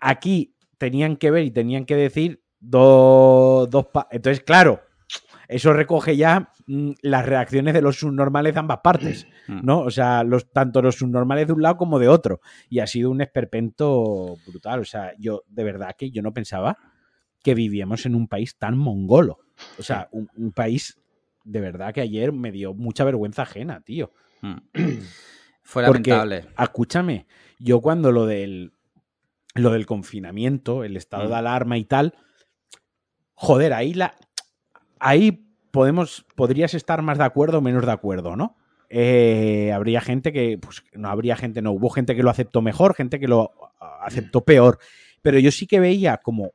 aquí 0.00 0.56
tenían 0.78 1.16
que 1.16 1.30
ver 1.30 1.44
y 1.44 1.50
tenían 1.50 1.84
que 1.84 1.96
decir 1.96 2.45
dos... 2.60 3.68
dos 3.70 3.86
Entonces, 4.10 4.42
claro, 4.44 4.82
eso 5.48 5.72
recoge 5.72 6.16
ya 6.16 6.52
mm, 6.66 6.92
las 7.02 7.26
reacciones 7.26 7.74
de 7.74 7.82
los 7.82 7.98
subnormales 7.98 8.54
de 8.54 8.60
ambas 8.60 8.80
partes, 8.82 9.26
mm. 9.48 9.60
¿no? 9.62 9.80
O 9.80 9.90
sea, 9.90 10.24
los, 10.24 10.50
tanto 10.50 10.82
los 10.82 10.96
subnormales 10.96 11.46
de 11.46 11.52
un 11.52 11.62
lado 11.62 11.76
como 11.76 11.98
de 11.98 12.08
otro. 12.08 12.40
Y 12.68 12.80
ha 12.80 12.86
sido 12.86 13.10
un 13.10 13.20
esperpento 13.20 14.36
brutal. 14.46 14.80
O 14.80 14.84
sea, 14.84 15.12
yo 15.18 15.42
de 15.46 15.64
verdad 15.64 15.94
que 15.96 16.10
yo 16.10 16.22
no 16.22 16.32
pensaba 16.32 16.78
que 17.42 17.54
vivíamos 17.54 18.06
en 18.06 18.14
un 18.14 18.28
país 18.28 18.56
tan 18.56 18.76
mongolo. 18.76 19.38
O 19.78 19.82
sea, 19.82 20.08
un 20.12 20.52
país 20.52 20.98
de 21.46 21.60
verdad 21.60 21.94
que 21.94 22.00
ayer 22.00 22.32
me 22.32 22.50
dio 22.50 22.74
mucha 22.74 23.04
vergüenza 23.04 23.42
ajena, 23.42 23.80
tío. 23.80 24.12
Mm. 24.42 24.56
Fue 25.62 25.82
lamentable. 25.82 26.44
escúchame, 26.58 27.26
yo 27.58 27.80
cuando 27.80 28.12
lo 28.12 28.26
del, 28.26 28.72
lo 29.54 29.70
del 29.70 29.86
confinamiento, 29.86 30.84
el 30.84 30.96
estado 30.96 31.24
mm. 31.24 31.28
de 31.28 31.34
alarma 31.34 31.78
y 31.78 31.84
tal, 31.84 32.14
joder, 33.36 33.72
ahí 33.72 33.94
la. 33.94 34.16
Ahí 34.98 35.46
podemos, 35.70 36.26
podrías 36.34 36.74
estar 36.74 37.02
más 37.02 37.18
de 37.18 37.24
acuerdo 37.24 37.58
o 37.58 37.62
menos 37.62 37.86
de 37.86 37.92
acuerdo, 37.92 38.34
¿no? 38.34 38.56
eh, 38.88 39.72
habría 39.72 40.00
gente 40.00 40.32
que, 40.32 40.58
pues 40.58 40.84
no 40.92 41.08
habría 41.08 41.36
gente, 41.36 41.62
no, 41.62 41.72
hubo 41.72 41.90
gente 41.90 42.14
que 42.14 42.22
lo 42.22 42.30
aceptó 42.30 42.62
mejor, 42.62 42.94
gente 42.94 43.18
que 43.18 43.28
lo 43.28 43.52
aceptó 44.00 44.44
peor, 44.44 44.78
pero 45.22 45.38
yo 45.38 45.50
sí 45.50 45.66
que 45.66 45.80
veía 45.80 46.18
como 46.18 46.52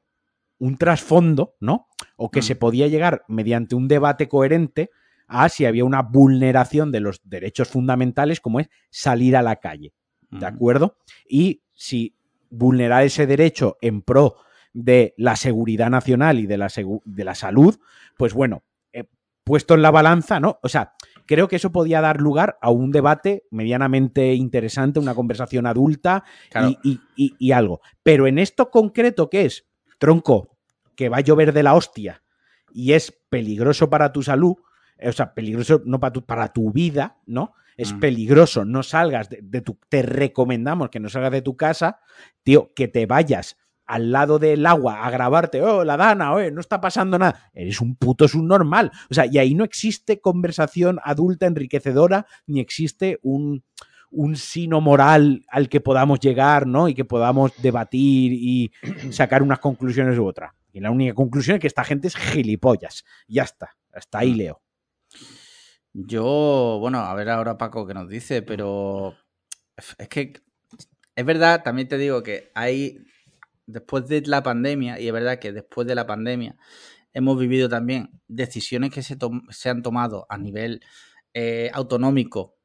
un 0.60 0.78
trasfondo, 0.78 1.56
¿no? 1.60 1.88
O 2.16 2.30
que 2.30 2.42
se 2.42 2.56
mm. 2.56 2.60
podía 2.60 2.88
llegar 2.88 3.24
mediante 3.28 3.76
un 3.76 3.88
debate 3.88 4.28
coherente 4.28 4.92
a 5.28 5.50
si 5.50 5.66
había 5.66 5.86
una 5.86 6.02
vulneración 6.02 6.92
de 6.92 7.00
los 7.00 7.22
derechos 7.24 7.68
fundamentales 7.68 8.40
como 8.40 8.60
es 8.60 8.70
salir 8.90 9.36
a 9.36 9.42
la 9.42 9.58
calle, 9.58 9.94
¿de 10.30 10.46
acuerdo? 10.46 10.98
Y 11.28 11.64
si 11.74 12.16
vulnerar 12.50 13.04
ese 13.04 13.26
derecho 13.26 13.78
en 13.82 14.02
pro 14.02 14.36
de 14.74 15.14
la 15.18 15.36
seguridad 15.36 15.90
nacional 15.90 16.40
y 16.40 16.48
de 16.48 16.58
la, 16.58 16.68
de 17.06 17.24
la 17.24 17.36
salud, 17.36 17.80
pues 18.18 18.34
bueno, 18.34 18.64
puesto 19.44 19.74
en 19.74 19.82
la 19.82 19.92
balanza, 19.92 20.40
¿no? 20.40 20.60
O 20.62 20.70
sea, 20.70 20.94
creo 21.26 21.48
que 21.48 21.56
eso 21.56 21.72
podía 21.72 22.02
dar 22.02 22.22
lugar 22.22 22.58
a 22.62 22.72
un 22.72 22.92
debate 22.92 23.44
medianamente 23.52 24.34
interesante, 24.34 25.00
una 25.00 25.16
conversación 25.16 25.66
adulta 25.66 26.24
y, 27.18 27.52
algo. 27.52 27.82
Pero 28.04 28.28
en 28.28 28.40
esto 28.40 28.70
concreto, 28.70 29.30
¿qué 29.30 29.46
es? 29.46 29.68
Tronco, 29.98 30.58
que 30.96 31.10
va 31.10 31.18
a 31.18 31.22
llover 31.22 31.54
de 31.54 31.64
la 31.64 31.74
hostia 31.74 32.24
y 32.74 32.94
es 32.94 33.12
peligroso 33.30 33.90
para 33.90 34.12
tu 34.12 34.24
salud, 34.24 34.56
eh, 34.98 35.10
o 35.10 35.12
sea, 35.12 35.34
peligroso 35.34 35.82
no 35.86 36.00
para 36.00 36.14
tu, 36.14 36.26
para 36.26 36.54
tu 36.54 36.72
vida, 36.72 37.18
¿no? 37.26 37.54
Es 37.78 37.94
mm. 37.94 38.00
peligroso, 38.00 38.66
no 38.66 38.84
salgas 38.84 39.30
de, 39.30 39.62
tu... 39.62 39.78
Te 39.90 40.02
recomendamos 40.02 40.90
que 40.90 41.00
no 41.00 41.10
salgas 41.10 41.32
de 41.32 41.42
tu 41.42 41.56
casa, 41.58 42.00
tío, 42.44 42.74
que 42.74 42.88
te 42.88 43.06
vayas 43.06 43.58
al 43.92 44.10
lado 44.10 44.40
del 44.40 44.66
agua 44.66 45.06
a 45.06 45.10
grabarte, 45.10 45.62
oh, 45.62 45.84
la 45.84 45.98
dana, 45.98 46.34
oh, 46.34 46.52
no 46.52 46.62
está 46.62 46.80
pasando 46.80 47.20
nada. 47.20 47.52
Eres 47.54 47.82
un 47.82 47.98
puto 47.98 48.26
subnormal. 48.26 48.90
O 49.10 49.14
sea, 49.14 49.26
y 49.26 49.38
ahí 49.38 49.54
no 49.54 49.66
existe 49.66 50.22
conversación 50.22 51.00
adulta 51.04 51.46
enriquecedora, 51.46 52.26
ni 52.48 52.62
existe 52.62 53.20
un, 53.22 53.66
un 54.10 54.38
sino 54.38 54.80
moral 54.80 55.46
al 55.50 55.68
que 55.68 55.82
podamos 55.82 56.22
llegar, 56.22 56.68
¿no? 56.68 56.88
Y 56.88 56.94
que 56.94 57.04
podamos 57.04 57.52
debatir 57.62 58.32
y 58.32 58.72
sacar 59.12 59.44
unas 59.44 59.60
conclusiones 59.60 60.18
u 60.18 60.26
otras. 60.26 60.54
Y 60.72 60.80
la 60.80 60.90
única 60.90 61.14
conclusión 61.14 61.56
es 61.56 61.62
que 61.62 61.68
esta 61.68 61.84
gente 61.84 62.08
es 62.08 62.16
gilipollas. 62.16 63.04
Ya 63.28 63.44
está. 63.44 63.76
Hasta 63.94 64.20
ahí 64.20 64.32
mm. 64.32 64.38
leo. 64.38 64.62
Yo, 65.92 66.78
bueno, 66.80 67.00
a 67.00 67.14
ver 67.14 67.30
ahora 67.30 67.58
Paco 67.58 67.86
qué 67.86 67.94
nos 67.94 68.08
dice, 68.08 68.42
pero 68.42 69.18
es 69.98 70.08
que 70.08 70.32
es 71.14 71.26
verdad, 71.26 71.62
también 71.62 71.90
te 71.90 71.98
digo 71.98 72.24
que 72.24 72.52
hay 72.56 73.04
después 73.66 74.08
de 74.08 74.22
la 74.26 74.44
pandemia, 74.44 75.00
y 75.00 75.08
es 75.08 75.14
verdad 75.14 75.40
que 75.40 75.52
después 75.52 75.88
de 75.88 75.96
la 75.96 76.06
pandemia 76.06 76.56
hemos 77.14 77.40
vivido 77.40 77.70
también 77.70 78.22
decisiones 78.28 78.92
que 78.92 79.04
se, 79.04 79.18
se 79.50 79.70
han 79.70 79.82
tomado 79.82 80.26
a 80.30 80.38
nivel 80.38 80.82
eh, 81.34 81.70
autonómico, 81.74 82.58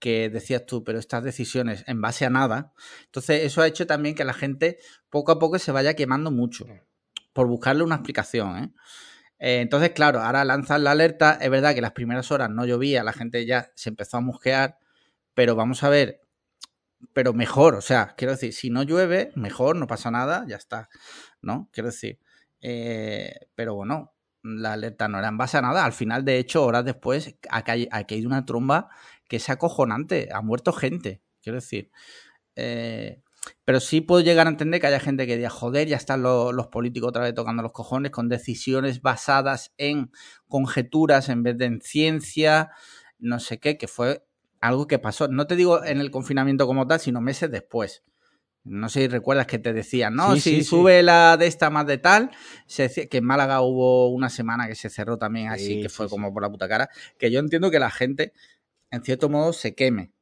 que 0.00 0.30
decías 0.30 0.66
tú, 0.66 0.82
pero 0.82 0.98
estas 0.98 1.22
decisiones 1.22 1.84
en 1.86 2.00
base 2.00 2.24
a 2.24 2.30
nada. 2.30 2.72
Entonces, 3.04 3.44
eso 3.44 3.62
ha 3.62 3.66
hecho 3.66 3.86
también 3.86 4.14
que 4.14 4.24
la 4.24 4.32
gente 4.32 4.78
poco 5.10 5.30
a 5.30 5.38
poco 5.38 5.58
se 5.58 5.72
vaya 5.72 5.94
quemando 5.94 6.30
mucho 6.30 6.66
por 7.32 7.46
buscarle 7.46 7.84
una 7.84 7.96
explicación. 7.96 8.56
¿eh? 8.58 8.72
Eh, 9.38 9.60
entonces, 9.60 9.90
claro, 9.90 10.20
ahora 10.20 10.44
lanzan 10.44 10.84
la 10.84 10.92
alerta. 10.92 11.38
Es 11.40 11.50
verdad 11.50 11.74
que 11.74 11.82
las 11.82 11.92
primeras 11.92 12.30
horas 12.32 12.50
no 12.50 12.64
llovía, 12.64 13.04
la 13.04 13.12
gente 13.12 13.44
ya 13.46 13.70
se 13.74 13.90
empezó 13.90 14.16
a 14.16 14.20
mosquear, 14.20 14.78
pero 15.34 15.54
vamos 15.54 15.84
a 15.84 15.90
ver 15.90 16.22
pero 17.12 17.32
mejor, 17.32 17.74
o 17.74 17.80
sea, 17.80 18.14
quiero 18.16 18.32
decir, 18.32 18.52
si 18.52 18.70
no 18.70 18.82
llueve, 18.82 19.32
mejor, 19.34 19.76
no 19.76 19.86
pasa 19.86 20.10
nada, 20.10 20.44
ya 20.48 20.56
está, 20.56 20.88
¿no? 21.40 21.68
Quiero 21.72 21.88
decir, 21.88 22.18
eh, 22.60 23.48
pero 23.54 23.74
bueno, 23.74 24.12
la 24.42 24.74
alerta 24.74 25.08
no 25.08 25.18
era 25.18 25.28
en 25.28 25.38
base 25.38 25.58
a 25.58 25.62
nada. 25.62 25.84
Al 25.84 25.92
final, 25.92 26.24
de 26.24 26.38
hecho, 26.38 26.64
horas 26.64 26.84
después, 26.84 27.36
ha 27.50 27.62
caído 27.62 28.28
una 28.28 28.44
tromba 28.44 28.88
que 29.28 29.36
es 29.36 29.48
acojonante, 29.48 30.28
ha 30.32 30.42
muerto 30.42 30.72
gente, 30.72 31.22
quiero 31.42 31.56
decir. 31.56 31.90
Eh, 32.56 33.22
pero 33.64 33.80
sí 33.80 34.00
puedo 34.00 34.20
llegar 34.20 34.46
a 34.46 34.50
entender 34.50 34.80
que 34.80 34.88
haya 34.88 35.00
gente 35.00 35.26
que 35.26 35.36
diga, 35.36 35.50
joder, 35.50 35.88
ya 35.88 35.96
están 35.96 36.22
los, 36.22 36.52
los, 36.52 36.66
políticos 36.66 37.08
otra 37.08 37.22
vez 37.22 37.34
tocando 37.34 37.62
los 37.62 37.72
cojones 37.72 38.10
con 38.10 38.28
decisiones 38.28 39.00
basadas 39.02 39.72
en 39.78 40.10
conjeturas 40.48 41.28
en 41.28 41.42
vez 41.42 41.56
de 41.56 41.66
en 41.66 41.80
ciencia, 41.80 42.70
no 43.18 43.38
sé 43.40 43.58
qué, 43.58 43.78
que 43.78 43.88
fue 43.88 44.26
algo 44.60 44.86
que 44.86 44.98
pasó, 44.98 45.28
no 45.28 45.46
te 45.46 45.56
digo 45.56 45.84
en 45.84 46.00
el 46.00 46.10
confinamiento 46.10 46.66
como 46.66 46.86
tal, 46.86 47.00
sino 47.00 47.20
meses 47.20 47.50
después. 47.50 48.04
No 48.62 48.90
sé 48.90 49.00
si 49.00 49.08
recuerdas 49.08 49.46
que 49.46 49.58
te 49.58 49.72
decían, 49.72 50.14
no, 50.14 50.36
si 50.36 50.62
sube 50.62 51.02
la 51.02 51.38
de 51.38 51.46
esta 51.46 51.70
más 51.70 51.86
de 51.86 51.96
tal, 51.96 52.30
se 52.66 53.08
que 53.08 53.18
en 53.18 53.24
Málaga 53.24 53.62
hubo 53.62 54.10
una 54.10 54.28
semana 54.28 54.68
que 54.68 54.74
se 54.74 54.90
cerró 54.90 55.16
también 55.16 55.48
así, 55.48 55.80
que 55.80 55.88
fue 55.88 56.10
como 56.10 56.32
por 56.32 56.42
la 56.42 56.50
puta 56.50 56.68
cara, 56.68 56.90
que 57.18 57.30
yo 57.30 57.40
entiendo 57.40 57.70
que 57.70 57.78
la 57.78 57.90
gente, 57.90 58.34
en 58.90 59.02
cierto 59.02 59.30
modo, 59.30 59.54
se 59.54 59.74
queme. 59.74 60.12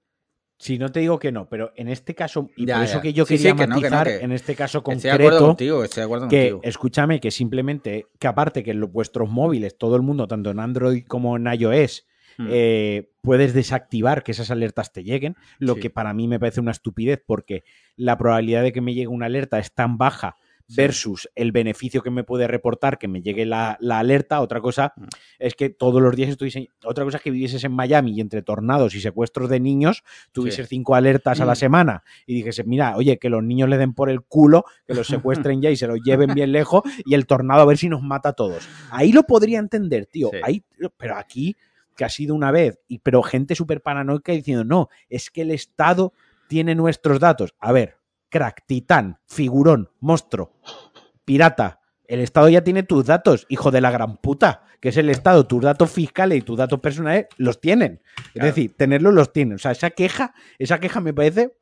Sí, 0.56 0.78
no 0.78 0.90
te 0.90 1.00
digo 1.00 1.18
que 1.18 1.32
no, 1.32 1.48
pero 1.48 1.72
en 1.76 1.88
este 1.88 2.14
caso, 2.14 2.48
y 2.56 2.66
por 2.66 2.82
eso 2.82 3.00
que 3.00 3.12
yo 3.12 3.26
quería 3.26 3.54
matizar, 3.54 4.08
en 4.08 4.32
este 4.32 4.54
caso 4.54 4.82
concreto, 4.82 5.08
estoy 5.08 5.18
de 5.18 5.26
acuerdo 5.26 5.46
contigo, 5.46 5.84
estoy 5.84 6.00
de 6.00 6.04
acuerdo 6.04 6.28
que, 6.28 6.50
contigo. 6.50 6.60
escúchame, 6.62 7.20
que 7.20 7.30
simplemente, 7.32 8.06
que 8.18 8.26
aparte 8.26 8.62
que 8.62 8.72
en 8.72 8.80
vuestros 8.92 9.28
móviles, 9.28 9.78
todo 9.78 9.96
el 9.96 10.02
mundo, 10.02 10.26
tanto 10.26 10.50
en 10.50 10.58
Android 10.60 11.04
como 11.06 11.36
en 11.36 11.46
iOS, 11.46 12.06
Hmm. 12.38 12.46
Eh, 12.50 13.10
puedes 13.20 13.52
desactivar 13.52 14.22
que 14.22 14.30
esas 14.32 14.50
alertas 14.50 14.92
te 14.92 15.02
lleguen, 15.02 15.36
lo 15.58 15.74
que 15.74 15.90
para 15.90 16.14
mí 16.14 16.28
me 16.28 16.38
parece 16.38 16.60
una 16.60 16.70
estupidez 16.70 17.20
porque 17.26 17.64
la 17.96 18.16
probabilidad 18.16 18.62
de 18.62 18.72
que 18.72 18.80
me 18.80 18.94
llegue 18.94 19.08
una 19.08 19.26
alerta 19.26 19.58
es 19.58 19.74
tan 19.74 19.98
baja 19.98 20.36
versus 20.76 21.28
el 21.34 21.50
beneficio 21.50 22.02
que 22.02 22.10
me 22.10 22.24
puede 22.24 22.46
reportar 22.46 22.98
que 22.98 23.08
me 23.08 23.22
llegue 23.22 23.46
la, 23.46 23.78
alerta. 23.90 24.40
Otra 24.40 24.60
cosa 24.60 24.92
hmm. 24.94 25.06
es 25.38 25.54
que 25.54 25.70
todos 25.70 26.00
los 26.00 26.14
días 26.14 26.28
estoy 26.28 26.70
Otra 26.84 27.04
cosa 27.04 27.16
es 27.16 27.22
que 27.22 27.30
vivieses 27.30 27.64
en 27.64 27.72
Miami 27.72 28.12
y 28.12 28.20
entre 28.20 28.42
tornados 28.42 28.94
y 28.94 29.00
secuestros 29.00 29.48
de 29.48 29.60
niños 29.60 30.04
tuvieses 30.32 30.68
cinco 30.68 30.94
alertas 30.94 31.40
a 31.40 31.44
la 31.44 31.54
hmm. 31.54 31.56
semana 31.56 32.02
y 32.26 32.34
dijese, 32.34 32.64
mira, 32.64 32.96
oye, 32.96 33.18
que 33.18 33.30
los 33.30 33.42
niños 33.42 33.68
le 33.68 33.78
den 33.78 33.94
por 33.94 34.10
el 34.10 34.20
culo, 34.22 34.64
que 34.86 34.94
los 34.94 35.06
secuestren 35.08 35.60
ya 35.60 35.70
y 35.70 35.76
se 35.76 35.86
los 35.86 36.00
lleven 36.04 36.34
bien 36.34 36.52
lejos 36.52 36.82
y 37.04 37.14
el 37.14 37.26
tornado 37.26 37.62
a 37.62 37.66
ver 37.66 37.78
si 37.78 37.88
nos 37.88 38.02
mata 38.02 38.30
a 38.30 38.32
todos. 38.34 38.68
Ahí 38.90 39.12
lo 39.12 39.24
podría 39.24 39.58
entender, 39.58 40.06
tío. 40.06 40.30
Ahí, 40.42 40.62
pero 40.96 41.16
aquí 41.16 41.56
que 41.98 42.04
ha 42.04 42.08
sido 42.08 42.36
una 42.36 42.52
vez, 42.52 42.78
y, 42.86 43.00
pero 43.00 43.24
gente 43.24 43.56
súper 43.56 43.82
paranoica 43.82 44.30
diciendo, 44.30 44.62
no, 44.64 44.88
es 45.08 45.30
que 45.30 45.42
el 45.42 45.50
Estado 45.50 46.12
tiene 46.46 46.76
nuestros 46.76 47.18
datos. 47.18 47.56
A 47.58 47.72
ver, 47.72 47.96
crack, 48.28 48.64
titán, 48.66 49.18
figurón, 49.26 49.90
monstruo, 49.98 50.54
pirata, 51.24 51.80
el 52.04 52.20
Estado 52.20 52.48
ya 52.48 52.62
tiene 52.62 52.84
tus 52.84 53.04
datos, 53.04 53.46
hijo 53.48 53.72
de 53.72 53.80
la 53.80 53.90
gran 53.90 54.16
puta, 54.16 54.62
que 54.80 54.90
es 54.90 54.96
el 54.96 55.10
Estado, 55.10 55.44
tus 55.48 55.60
datos 55.60 55.90
fiscales 55.90 56.38
y 56.38 56.42
tus 56.42 56.56
datos 56.56 56.78
personales 56.78 57.26
los 57.36 57.60
tienen. 57.60 58.00
Es 58.32 58.44
decir, 58.44 58.76
tenerlos 58.76 59.12
los 59.12 59.32
tienen. 59.32 59.56
O 59.56 59.58
sea, 59.58 59.72
esa 59.72 59.90
queja, 59.90 60.32
esa 60.56 60.78
queja 60.78 61.00
me 61.00 61.12
parece 61.12 61.56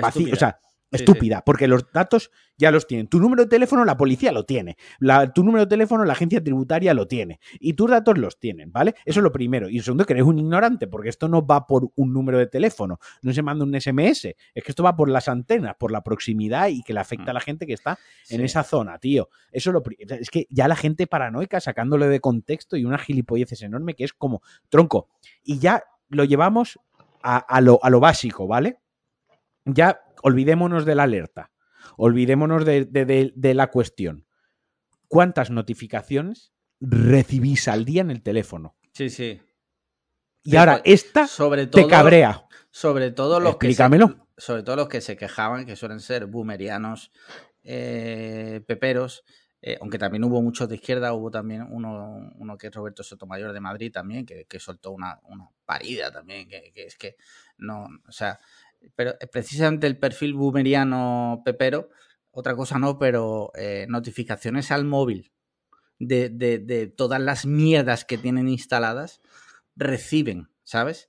vacía. 0.00 0.32
O 0.32 0.36
sea, 0.36 0.58
estúpida, 0.92 1.42
porque 1.44 1.66
los 1.68 1.90
datos 1.92 2.30
ya 2.56 2.70
los 2.70 2.86
tienen. 2.86 3.08
Tu 3.08 3.18
número 3.18 3.44
de 3.44 3.48
teléfono 3.48 3.84
la 3.84 3.96
policía 3.96 4.32
lo 4.32 4.44
tiene, 4.44 4.76
tu 5.34 5.42
número 5.42 5.64
de 5.64 5.68
teléfono 5.68 6.04
la 6.04 6.12
agencia 6.12 6.42
tributaria 6.42 6.94
lo 6.94 7.08
tiene 7.08 7.40
y 7.58 7.72
tus 7.74 7.90
datos 7.90 8.18
los 8.18 8.38
tienen, 8.38 8.70
¿vale? 8.70 8.94
Eso 9.04 9.20
es 9.20 9.24
lo 9.24 9.32
primero. 9.32 9.68
Y 9.68 9.80
segundo, 9.80 10.04
que 10.04 10.12
eres 10.12 10.24
un 10.24 10.38
ignorante, 10.38 10.86
porque 10.86 11.08
esto 11.08 11.28
no 11.28 11.46
va 11.46 11.66
por 11.66 11.90
un 11.96 12.12
número 12.12 12.38
de 12.38 12.46
teléfono, 12.46 12.98
no 13.22 13.32
se 13.32 13.42
manda 13.42 13.64
un 13.64 13.78
SMS, 13.78 14.26
es 14.26 14.64
que 14.64 14.72
esto 14.72 14.82
va 14.82 14.94
por 14.94 15.08
las 15.08 15.28
antenas, 15.28 15.76
por 15.78 15.90
la 15.90 16.02
proximidad 16.02 16.68
y 16.68 16.82
que 16.82 16.92
le 16.92 17.00
afecta 17.00 17.30
a 17.30 17.34
la 17.34 17.40
gente 17.40 17.66
que 17.66 17.72
está 17.72 17.98
en 18.28 18.40
esa 18.42 18.62
zona, 18.62 18.98
tío. 18.98 19.28
Eso 19.50 19.70
es 19.70 19.74
lo 19.74 19.82
es 19.98 20.30
que 20.30 20.46
ya 20.50 20.68
la 20.68 20.76
gente 20.76 21.06
paranoica 21.06 21.60
sacándole 21.60 22.08
de 22.08 22.20
contexto 22.20 22.76
y 22.76 22.84
una 22.84 22.98
gilipolleces 22.98 23.62
enorme 23.62 23.94
que 23.94 24.04
es 24.04 24.12
como 24.12 24.42
tronco. 24.68 25.08
Y 25.42 25.58
ya 25.58 25.84
lo 26.08 26.24
llevamos 26.24 26.78
a, 27.22 27.60
lo, 27.60 27.78
a 27.82 27.90
lo 27.90 28.00
básico, 28.00 28.46
¿vale? 28.46 28.78
Ya 29.64 30.02
olvidémonos 30.22 30.84
de 30.84 30.94
la 30.94 31.04
alerta, 31.04 31.50
olvidémonos 31.96 32.64
de, 32.64 33.52
la 33.54 33.70
cuestión. 33.70 34.26
¿Cuántas 35.08 35.50
notificaciones 35.50 36.52
recibís 36.80 37.68
al 37.68 37.84
día 37.84 38.02
en 38.02 38.10
el 38.10 38.22
teléfono? 38.22 38.76
Sí, 38.92 39.10
sí. 39.10 39.40
Y 40.44 40.56
ahora 40.56 40.80
esta 40.84 41.26
sobre 41.26 41.66
todo, 41.66 41.82
te 41.82 41.88
cabrea. 41.88 42.46
Sobre 42.70 43.10
todo 43.10 43.38
los 43.38 43.52
Explícamelo. 43.52 44.08
que 44.08 44.14
se, 44.14 44.46
sobre 44.46 44.62
todo 44.62 44.76
los 44.76 44.88
que 44.88 45.00
se 45.00 45.16
quejaban, 45.16 45.66
que 45.66 45.76
suelen 45.76 46.00
ser 46.00 46.26
boomerianos, 46.26 47.12
eh, 47.62 48.62
peperos, 48.66 49.24
eh, 49.64 49.78
aunque 49.80 49.98
también 49.98 50.24
hubo 50.24 50.42
muchos 50.42 50.68
de 50.68 50.74
izquierda, 50.74 51.12
hubo 51.12 51.30
también 51.30 51.68
uno, 51.70 52.32
uno 52.34 52.58
que 52.58 52.66
es 52.66 52.74
Roberto 52.74 53.04
Sotomayor 53.04 53.52
de 53.52 53.60
Madrid 53.60 53.92
también, 53.92 54.26
que, 54.26 54.46
soltó 54.58 54.90
una, 54.90 55.20
una 55.22 55.48
parida 55.64 56.10
también, 56.10 56.48
que, 56.48 56.72
que, 56.74 56.86
es 56.86 56.96
que 56.96 57.14
no, 57.58 57.86
o 58.08 58.12
sea, 58.12 58.40
pero 58.94 59.12
eh, 59.20 59.26
precisamente 59.26 59.86
el 59.86 59.98
perfil 59.98 60.34
boomeriano 60.34 61.42
pepero, 61.44 61.90
otra 62.30 62.54
cosa 62.56 62.78
no, 62.78 62.98
pero 62.98 63.52
eh, 63.54 63.86
notificaciones 63.88 64.70
al 64.70 64.84
móvil 64.84 65.32
de, 65.98 66.28
de, 66.30 66.86
todas 66.88 67.20
las 67.20 67.46
mierdas 67.46 68.04
que 68.04 68.18
tienen 68.18 68.48
instaladas, 68.48 69.20
reciben, 69.76 70.48
¿sabes? 70.64 71.08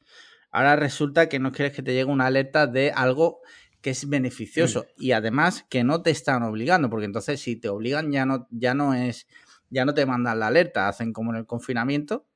Ahora 0.51 0.75
resulta 0.75 1.29
que 1.29 1.39
no 1.39 1.51
quieres 1.51 1.75
que 1.75 1.81
te 1.81 1.93
llegue 1.93 2.11
una 2.11 2.27
alerta 2.27 2.67
de 2.67 2.91
algo 2.91 3.41
que 3.81 3.89
es 3.89 4.07
beneficioso 4.07 4.81
mm. 4.81 5.03
y 5.03 5.11
además 5.11 5.65
que 5.69 5.83
no 5.83 6.01
te 6.01 6.11
están 6.11 6.43
obligando, 6.43 6.89
porque 6.89 7.05
entonces 7.05 7.41
si 7.41 7.55
te 7.55 7.69
obligan 7.69 8.11
ya 8.11 8.25
no, 8.25 8.47
ya 8.51 8.73
no 8.73 8.93
es, 8.93 9.27
ya 9.69 9.83
no 9.85 9.93
te 9.93 10.05
mandan 10.05 10.39
la 10.39 10.47
alerta, 10.47 10.87
hacen 10.87 11.11
como 11.11 11.31
en 11.31 11.37
el 11.37 11.45
confinamiento, 11.45 12.27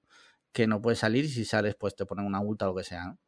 que 0.51 0.65
no 0.65 0.81
puedes 0.81 0.99
salir 0.99 1.25
y 1.25 1.29
si 1.29 1.45
sales 1.45 1.75
pues 1.75 1.95
te 1.95 2.05
ponen 2.05 2.25
una 2.25 2.41
multa 2.41 2.65
o 2.65 2.69
lo 2.69 2.75
que 2.75 2.83
sea, 2.83 3.05
¿no? 3.05 3.19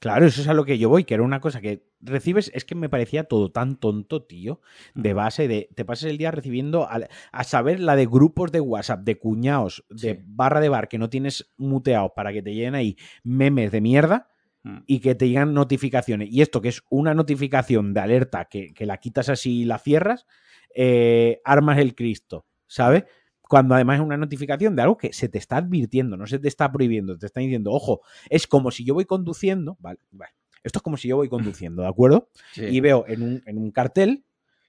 Claro, 0.00 0.24
eso 0.24 0.40
es 0.40 0.48
a 0.48 0.54
lo 0.54 0.64
que 0.64 0.78
yo 0.78 0.88
voy, 0.88 1.04
que 1.04 1.12
era 1.12 1.22
una 1.22 1.40
cosa 1.40 1.60
que 1.60 1.86
recibes, 2.00 2.50
es 2.54 2.64
que 2.64 2.74
me 2.74 2.88
parecía 2.88 3.24
todo 3.24 3.52
tan 3.52 3.76
tonto, 3.76 4.22
tío, 4.22 4.62
de 4.94 5.12
base 5.12 5.46
de, 5.46 5.68
te 5.74 5.84
pasas 5.84 6.08
el 6.10 6.16
día 6.16 6.30
recibiendo 6.30 6.88
a, 6.88 7.44
saber 7.44 7.80
la 7.80 7.96
de 7.96 8.06
grupos 8.06 8.50
de 8.50 8.60
WhatsApp, 8.60 9.00
de 9.00 9.18
cuñados, 9.18 9.84
de 9.90 10.22
barra 10.24 10.60
de 10.60 10.70
bar 10.70 10.88
que 10.88 10.96
no 10.96 11.10
tienes 11.10 11.52
muteados 11.58 12.12
para 12.16 12.32
que 12.32 12.40
te 12.40 12.54
lleguen 12.54 12.74
ahí 12.74 12.96
memes 13.24 13.72
de 13.72 13.82
mierda 13.82 14.30
mm. 14.62 14.78
y 14.86 15.00
que 15.00 15.14
te 15.14 15.28
llegan 15.28 15.52
notificaciones. 15.52 16.30
Y 16.32 16.40
esto 16.40 16.62
que 16.62 16.70
es 16.70 16.82
una 16.88 17.12
notificación 17.12 17.92
de 17.92 18.00
alerta 18.00 18.46
que, 18.46 18.72
la 18.78 18.96
quitas 18.96 19.28
así 19.28 19.60
y 19.60 19.64
la 19.66 19.78
cierras, 19.78 20.26
eh, 20.74 21.42
armas 21.44 21.76
el 21.76 21.94
Cristo, 21.94 22.46
¿sabes? 22.66 23.04
Cuando 23.50 23.74
además 23.74 23.96
es 23.96 24.06
una 24.06 24.16
notificación 24.16 24.76
de 24.76 24.82
algo 24.82 24.96
que 24.96 25.12
se 25.12 25.28
te 25.28 25.38
está 25.38 25.56
advirtiendo, 25.56 26.16
no 26.16 26.24
se 26.28 26.38
te 26.38 26.46
está 26.46 26.70
prohibiendo, 26.70 27.18
te 27.18 27.26
está 27.26 27.40
diciendo, 27.40 27.72
ojo, 27.72 28.00
es 28.28 28.46
como 28.46 28.70
si 28.70 28.84
yo 28.84 28.94
voy 28.94 29.06
conduciendo, 29.06 29.76
vale, 29.80 29.98
vale. 30.12 30.32
esto 30.62 30.78
es 30.78 30.82
como 30.84 30.96
si 30.96 31.08
yo 31.08 31.16
voy 31.16 31.28
conduciendo, 31.28 31.82
¿de 31.82 31.88
acuerdo? 31.88 32.28
Y 32.56 32.78
veo 32.78 33.04
en 33.08 33.42
un, 33.58 33.70
cartel 33.72 34.22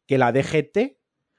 que 0.07 0.17
la 0.17 0.31
DGT 0.31 0.97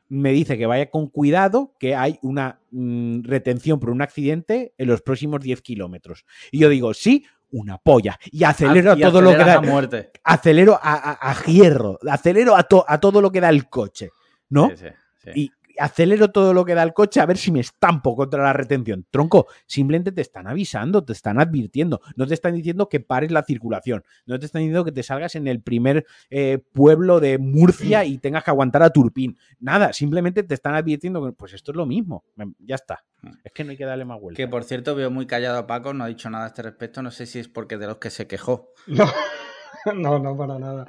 me 0.09 0.30
dice 0.30 0.57
que 0.57 0.66
vaya 0.66 0.88
con 0.88 1.09
cuidado, 1.09 1.74
que 1.80 1.97
hay 1.97 2.20
una 2.22 2.61
mm, 2.70 3.22
retención 3.24 3.80
por 3.80 3.90
un 3.90 4.03
accidente 4.03 4.72
en 4.78 4.86
los 4.86 5.03
próximos 5.03 5.40
10 5.40 5.62
kilómetros. 5.62 6.24
Y 6.53 6.61
yo 6.61 6.68
digo, 6.68 6.95
sí, 6.95 7.26
una 7.51 7.78
polla. 7.78 8.20
Y 8.30 8.45
acelero 8.45 8.93
a, 8.93 8.97
todo 8.97 9.20
lo 9.20 9.32
que 9.32 9.38
da. 9.38 9.61
Muerte. 9.61 10.12
Acelero 10.22 10.78
a, 10.80 11.18
a, 11.28 11.45
hierro, 11.45 11.99
acelero 12.09 12.55
a, 12.55 12.68
a, 12.86 13.01
todo 13.01 13.20
lo 13.20 13.32
que 13.32 13.40
da 13.40 13.49
el 13.49 13.68
coche. 13.68 14.11
¿No? 14.49 14.70
Sí, 14.76 14.86
sí, 15.24 15.30
y, 15.34 15.53
acelero 15.82 16.30
todo 16.30 16.54
lo 16.54 16.64
que 16.64 16.74
da 16.74 16.82
el 16.82 16.92
coche 16.92 17.20
a 17.20 17.26
ver 17.26 17.36
si 17.36 17.50
me 17.50 17.60
estampo 17.60 18.14
contra 18.14 18.42
la 18.42 18.52
retención. 18.52 19.04
Tronco, 19.10 19.48
simplemente 19.66 20.12
te 20.12 20.20
están 20.20 20.46
avisando, 20.46 21.04
te 21.04 21.12
están 21.12 21.40
advirtiendo, 21.40 22.00
no 22.16 22.26
te 22.26 22.34
están 22.34 22.54
diciendo 22.54 22.88
que 22.88 23.00
pares 23.00 23.32
la 23.32 23.42
circulación, 23.42 24.04
no 24.26 24.38
te 24.38 24.46
están 24.46 24.60
diciendo 24.60 24.84
que 24.84 24.92
te 24.92 25.02
salgas 25.02 25.34
en 25.34 25.48
el 25.48 25.60
primer 25.60 26.06
eh, 26.30 26.58
pueblo 26.72 27.18
de 27.18 27.38
Murcia 27.38 28.04
y 28.04 28.18
tengas 28.18 28.44
que 28.44 28.50
aguantar 28.50 28.82
a 28.82 28.90
Turpín. 28.90 29.36
Nada, 29.58 29.92
simplemente 29.92 30.44
te 30.44 30.54
están 30.54 30.74
advirtiendo 30.74 31.24
que 31.24 31.32
pues 31.32 31.52
esto 31.52 31.72
es 31.72 31.76
lo 31.76 31.86
mismo, 31.86 32.24
ya 32.60 32.76
está. 32.76 33.04
Mm. 33.22 33.30
Es 33.42 33.52
que 33.52 33.64
no 33.64 33.70
hay 33.72 33.76
que 33.76 33.84
darle 33.84 34.04
más 34.04 34.20
vuelta. 34.20 34.36
Que 34.36 34.46
por 34.46 34.62
cierto 34.62 34.94
veo 34.94 35.10
muy 35.10 35.26
callado 35.26 35.58
a 35.58 35.66
Paco, 35.66 35.92
no 35.94 36.04
ha 36.04 36.08
dicho 36.08 36.30
nada 36.30 36.44
a 36.44 36.48
este 36.48 36.62
respecto, 36.62 37.02
no 37.02 37.10
sé 37.10 37.26
si 37.26 37.40
es 37.40 37.48
porque 37.48 37.76
de 37.76 37.88
los 37.88 37.96
que 37.96 38.10
se 38.10 38.28
quejó. 38.28 38.70
No, 38.86 39.06
no, 39.94 40.18
no 40.20 40.36
para 40.36 40.58
nada. 40.58 40.86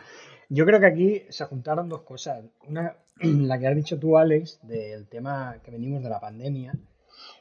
Yo 0.49 0.65
creo 0.65 0.79
que 0.79 0.85
aquí 0.85 1.23
se 1.29 1.45
juntaron 1.45 1.89
dos 1.89 2.03
cosas. 2.03 2.43
Una, 2.67 2.95
la 3.22 3.59
que 3.59 3.68
has 3.68 3.76
dicho 3.76 3.99
tú, 3.99 4.18
Alex, 4.18 4.59
del 4.64 5.07
tema 5.07 5.59
que 5.64 5.72
venimos 5.72 6.03
de 6.03 6.09
la 6.09 6.20
pandemia. 6.20 6.74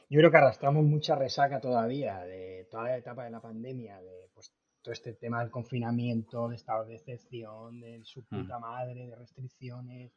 Yo 0.09 0.19
creo 0.19 0.31
que 0.31 0.37
arrastramos 0.37 0.83
mucha 0.83 1.15
resaca 1.15 1.59
todavía 1.59 2.19
de 2.19 2.67
toda 2.69 2.83
la 2.83 2.97
etapa 2.97 3.23
de 3.23 3.31
la 3.31 3.41
pandemia, 3.41 3.99
de 3.99 4.29
pues, 4.33 4.53
todo 4.81 4.93
este 4.93 5.13
tema 5.13 5.41
del 5.41 5.49
confinamiento, 5.49 6.49
de 6.49 6.55
estado 6.55 6.85
de 6.85 6.95
excepción, 6.95 7.79
de 7.79 8.03
su 8.03 8.21
mm. 8.21 8.25
puta 8.29 8.59
madre, 8.59 9.07
de 9.07 9.15
restricciones. 9.15 10.11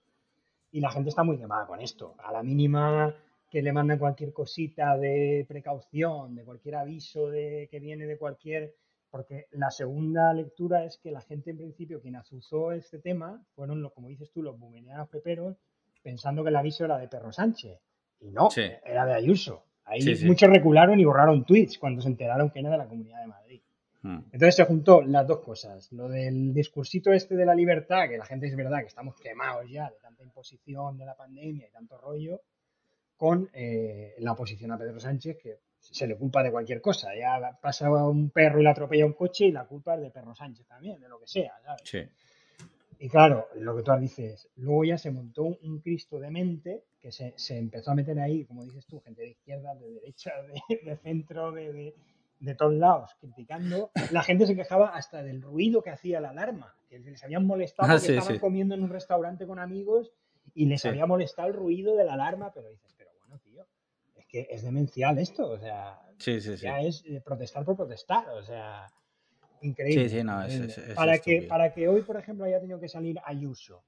Y 0.73 0.81
la 0.81 0.91
gente 0.91 1.09
está 1.09 1.23
muy 1.23 1.39
quemada 1.39 1.67
con 1.67 1.81
esto. 1.81 2.15
A 2.19 2.33
la 2.33 2.43
mínima 2.43 3.15
que 3.51 3.63
le 3.63 3.73
mandan 3.73 3.99
cualquier 3.99 4.33
cosita 4.33 4.99
de 4.99 5.47
precaución, 5.49 6.35
de 6.35 6.45
cualquier 6.45 6.75
aviso 6.77 7.31
de, 7.31 7.69
que 7.71 7.81
viene 7.81 8.07
de 8.07 8.19
cualquier 8.19 8.75
porque 9.17 9.47
la 9.53 9.71
segunda 9.71 10.35
lectura 10.35 10.85
es 10.85 10.99
que 10.99 11.11
la 11.11 11.23
gente, 11.23 11.51
en 11.51 11.57
principio, 11.57 12.03
quien 12.03 12.17
azuzó 12.17 12.73
este 12.73 12.99
tema 12.99 13.43
fueron, 13.55 13.81
los, 13.81 13.95
como 13.95 14.09
dices 14.09 14.31
tú, 14.31 14.43
los 14.43 14.59
bumenianos 14.59 15.09
peperos, 15.09 15.57
pensando 16.03 16.43
que 16.43 16.51
el 16.51 16.57
aviso 16.57 16.85
era 16.85 16.99
de 16.99 17.09
Perro 17.09 17.33
Sánchez. 17.33 17.81
Y 18.21 18.31
no, 18.31 18.49
era 18.85 19.07
de 19.07 19.14
Ayuso. 19.14 19.64
Ahí 19.85 20.01
muchos 20.27 20.51
recularon 20.51 21.01
y 21.01 21.05
borraron 21.07 21.45
tweets 21.45 21.79
cuando 21.79 22.03
se 22.03 22.09
enteraron 22.09 22.51
que 22.51 22.59
era 22.61 22.71
de 22.71 22.77
la 22.77 22.87
Comunidad 22.87 23.23
de 23.23 23.27
Madrid. 23.27 23.62
Hmm. 24.03 24.19
Entonces 24.33 24.57
se 24.57 24.64
juntó 24.64 25.01
las 25.01 25.27
dos 25.27 25.41
cosas. 25.41 25.91
Lo 25.93 26.09
del 26.09 26.53
discursito 26.53 27.11
este 27.11 27.37
de 27.37 27.47
la 27.47 27.55
libertad, 27.55 28.09
que 28.11 28.19
la 28.19 28.27
gente 28.27 28.49
es 28.49 28.57
verdad 28.57 28.81
que 28.81 28.89
estamos 28.89 29.14
quemados 29.17 29.64
ya 29.71 29.89
de 29.89 29.97
tanta 30.03 30.23
imposición 30.23 30.99
de 30.99 31.07
la 31.07 31.17
pandemia 31.17 31.69
y 31.69 31.71
tanto 31.71 31.97
rollo, 31.97 32.43
con 33.17 33.49
eh, 33.55 34.14
la 34.19 34.33
oposición 34.33 34.73
a 34.73 34.79
Pedro 34.79 35.01
Sánchez, 35.01 35.39
que 35.43 35.61
se 35.93 36.07
le 36.07 36.16
culpa 36.16 36.43
de 36.43 36.51
cualquier 36.51 36.80
cosa. 36.80 37.09
Ya 37.14 37.59
pasa 37.61 37.91
un 37.91 38.30
perro 38.30 38.61
y 38.61 38.64
le 38.64 38.70
atropella 38.70 39.07
un 39.07 39.12
coche 39.12 39.47
y 39.47 39.53
la 39.53 39.64
culpa 39.64 39.95
es 39.95 40.03
de 40.03 40.11
Perro 40.11 40.34
Sánchez 40.34 40.66
también, 40.66 41.01
de 41.01 41.09
lo 41.09 41.18
que 41.18 41.26
sea, 41.26 41.53
¿sabes? 41.62 41.82
Sí. 41.84 42.01
Y 42.99 43.09
claro, 43.09 43.49
lo 43.57 43.76
que 43.76 43.82
tú 43.82 43.93
dices, 44.01 44.49
luego 44.57 44.84
ya 44.84 44.99
se 44.99 45.11
montó 45.11 45.43
un, 45.45 45.80
Cristo 45.80 46.18
de 46.18 46.30
mente 46.30 46.84
que 47.01 47.12
se, 47.12 47.34
empezó 47.51 47.91
a 47.91 47.95
meter 47.95 48.18
ahí, 48.18 48.45
como 48.47 48.64
dices 48.64 48.87
tú, 48.87 49.01
gente 49.01 49.22
de 49.22 49.28
izquierda, 49.30 49.74
de 49.74 49.91
derecha, 49.93 50.32
de, 50.84 50.97
centro, 50.97 51.53
de, 51.53 51.95
de, 52.41 52.55
todos 52.55 52.74
lados, 52.74 53.14
criticando. 53.20 53.91
La 54.12 54.22
gente 54.22 54.47
se 54.47 54.57
quejaba 54.57 54.89
hasta 54.89 55.22
del 55.22 55.43
ruido 55.43 55.82
que 55.82 55.91
hacía 55.91 56.20
la 56.20 56.30
alarma, 56.30 56.74
que 56.89 56.99
les 56.99 57.22
habían 57.22 57.47
molestado 57.47 57.93
ah, 57.93 57.97
porque 57.99 58.16
estaban 58.16 58.39
comiendo 58.39 58.74
en 58.74 58.82
un 58.82 58.91
restaurante 58.91 59.47
con 59.47 59.59
amigos 59.59 60.12
y 60.55 60.64
les 60.66 60.84
había 60.87 61.07
molestado 61.07 61.49
el 61.49 61.55
ruido 61.55 61.97
de 61.97 62.05
la 62.05 62.14
alarma, 62.14 62.51
pero 62.55 62.70
dices, 62.70 62.96
que 64.45 64.55
es 64.55 64.62
demencial 64.62 65.18
esto, 65.18 65.49
o 65.49 65.59
sea, 65.59 65.99
ya 66.18 66.80
es 66.80 67.03
eh, 67.07 67.22
protestar 67.24 67.64
por 67.64 67.76
protestar, 67.76 68.28
o 68.30 68.43
sea, 68.43 68.87
increíble. 69.62 70.24
para, 70.95 71.18
que, 71.18 71.43
para 71.43 71.72
que 71.72 71.89
hoy, 71.89 72.03
por 72.03 72.18
ejemplo, 72.18 72.45
haya 72.45 72.61
tenido 72.61 72.78
que 72.78 72.89
salir 72.89 73.18
Ayuso, 73.24 73.82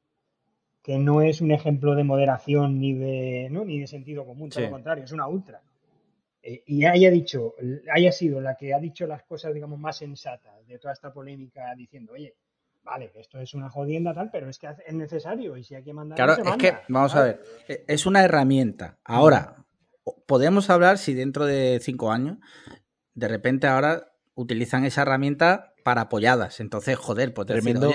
que 0.82 0.96
no 0.96 1.20
es 1.20 1.42
un 1.42 1.50
ejemplo 1.50 1.94
de 1.94 2.04
moderación 2.04 2.80
ni 2.80 2.94
de, 2.94 3.48
¿no? 3.50 3.64
ni 3.64 3.78
de 3.78 3.86
sentido 3.86 4.24
común, 4.24 4.48
todo 4.48 4.64
lo 4.64 4.70
contrario, 4.70 5.04
es 5.04 5.12
una 5.12 5.28
ultra. 5.28 5.60
Eh, 6.42 6.62
y 6.66 6.86
haya 6.86 7.10
dicho, 7.10 7.54
haya 7.92 8.12
sido 8.12 8.40
la 8.40 8.56
que 8.56 8.72
ha 8.72 8.78
dicho 8.78 9.06
las 9.06 9.24
cosas, 9.24 9.52
digamos, 9.52 9.78
más 9.78 9.98
sensatas 9.98 10.66
de 10.66 10.78
toda 10.78 10.94
esta 10.94 11.12
polémica, 11.12 11.74
diciendo, 11.74 12.12
oye, 12.14 12.36
vale, 12.82 13.12
esto 13.16 13.38
es 13.38 13.52
una 13.52 13.68
jodienda 13.68 14.14
tal, 14.14 14.30
pero 14.30 14.48
es 14.48 14.58
que 14.58 14.68
es 14.86 14.94
necesario 14.94 15.58
y 15.58 15.64
si 15.64 15.74
hay 15.74 15.82
que 15.82 15.92
mandar. 15.92 16.16
Claro, 16.16 16.42
es 16.42 16.56
que, 16.56 16.74
vamos 16.88 17.14
a 17.14 17.24
ver, 17.24 17.42
e, 17.68 17.84
es 17.86 18.06
una 18.06 18.24
herramienta. 18.24 18.96
Ahora, 19.04 19.66
podemos 20.26 20.70
hablar 20.70 20.98
si 20.98 21.14
dentro 21.14 21.46
de 21.46 21.80
cinco 21.82 22.12
años, 22.12 22.38
de 23.14 23.28
repente 23.28 23.66
ahora 23.66 24.12
utilizan 24.34 24.84
esa 24.84 25.02
herramienta 25.02 25.74
para 25.88 26.02
apoyadas. 26.02 26.60
Entonces, 26.60 26.98
joder, 26.98 27.32
pues 27.32 27.46
tremendo, 27.46 27.90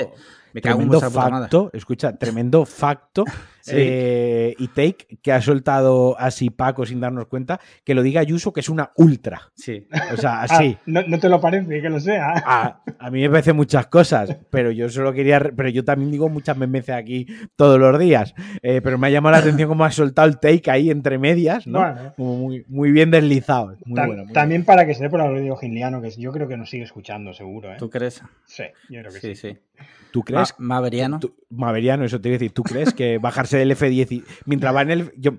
me 0.51 0.61
cago 0.61 0.79
tremendo 0.79 1.11
facto, 1.11 1.69
escucha, 1.73 2.17
tremendo 2.17 2.65
facto 2.65 3.23
eh, 3.67 4.55
y 4.57 4.67
take 4.69 5.19
que 5.21 5.31
ha 5.31 5.39
soltado 5.41 6.19
así 6.19 6.49
Paco 6.49 6.87
sin 6.87 6.99
darnos 6.99 7.27
cuenta, 7.27 7.59
que 7.83 7.93
lo 7.93 8.01
diga 8.01 8.19
Ayuso 8.19 8.51
que 8.51 8.61
es 8.61 8.69
una 8.69 8.91
ultra. 8.97 9.51
Sí. 9.53 9.87
O 10.11 10.17
sea, 10.17 10.41
ah, 10.41 10.47
así. 10.49 10.75
no, 10.87 11.19
te 11.19 11.29
lo 11.29 11.39
parece 11.39 11.83
que 11.83 11.89
lo 11.89 11.99
sea. 11.99 12.33
A, 12.33 12.81
a, 12.99 13.11
mí 13.11 13.21
me 13.21 13.29
parece 13.29 13.53
muchas 13.53 13.85
cosas, 13.85 14.37
pero 14.49 14.71
yo 14.71 14.89
solo 14.89 15.13
quería, 15.13 15.39
pero 15.55 15.69
yo 15.69 15.85
también 15.85 16.09
digo 16.09 16.29
muchas 16.29 16.57
memes 16.57 16.89
aquí 16.89 17.27
todos 17.55 17.79
los 17.79 17.99
días. 17.99 18.33
Eh, 18.63 18.81
pero 18.81 18.97
me 18.97 19.05
ha 19.05 19.09
llamado 19.11 19.33
la 19.33 19.37
atención 19.37 19.69
cómo 19.69 19.85
ha 19.85 19.91
soltado 19.91 20.27
el 20.27 20.39
take 20.39 20.71
ahí 20.71 20.89
entre 20.89 21.19
medias, 21.19 21.67
¿no? 21.67 22.13
Como 22.17 22.37
muy, 22.37 22.65
muy 22.67 22.91
bien 22.91 23.11
deslizado. 23.11 23.77
también 24.33 24.65
para 24.65 24.87
que 24.87 24.95
se 24.95 25.03
dé 25.03 25.09
por 25.11 25.21
el 25.21 25.43
digo 25.43 25.57
Giliano, 25.57 26.01
que 26.01 26.09
yo 26.09 26.31
creo 26.31 26.47
que 26.47 26.57
nos 26.57 26.71
sigue 26.71 26.83
escuchando, 26.83 27.33
seguro. 27.33 27.71
¿eh? 27.71 27.77
¿Tú 27.83 27.89
crees? 27.89 28.23
Sí, 28.45 28.63
yo 28.87 29.01
creo 29.01 29.11
que 29.11 29.19
sí. 29.19 29.35
sí. 29.35 29.57
¿Tú 30.13 30.21
crees? 30.21 30.55
Maveriano. 30.57 31.19
Maveriano, 31.49 32.05
eso 32.05 32.21
te 32.21 32.29
iba 32.29 32.37
a 32.37 32.39
decir. 32.39 32.53
¿Tú 32.53 32.63
crees 32.63 32.93
que 32.93 33.17
bajarse 33.17 33.57
del 33.57 33.71
F10 33.71 34.23
mientras 34.45 34.73
va 34.73 34.83
en 34.83 34.91
el 34.91 35.13
yo, 35.17 35.33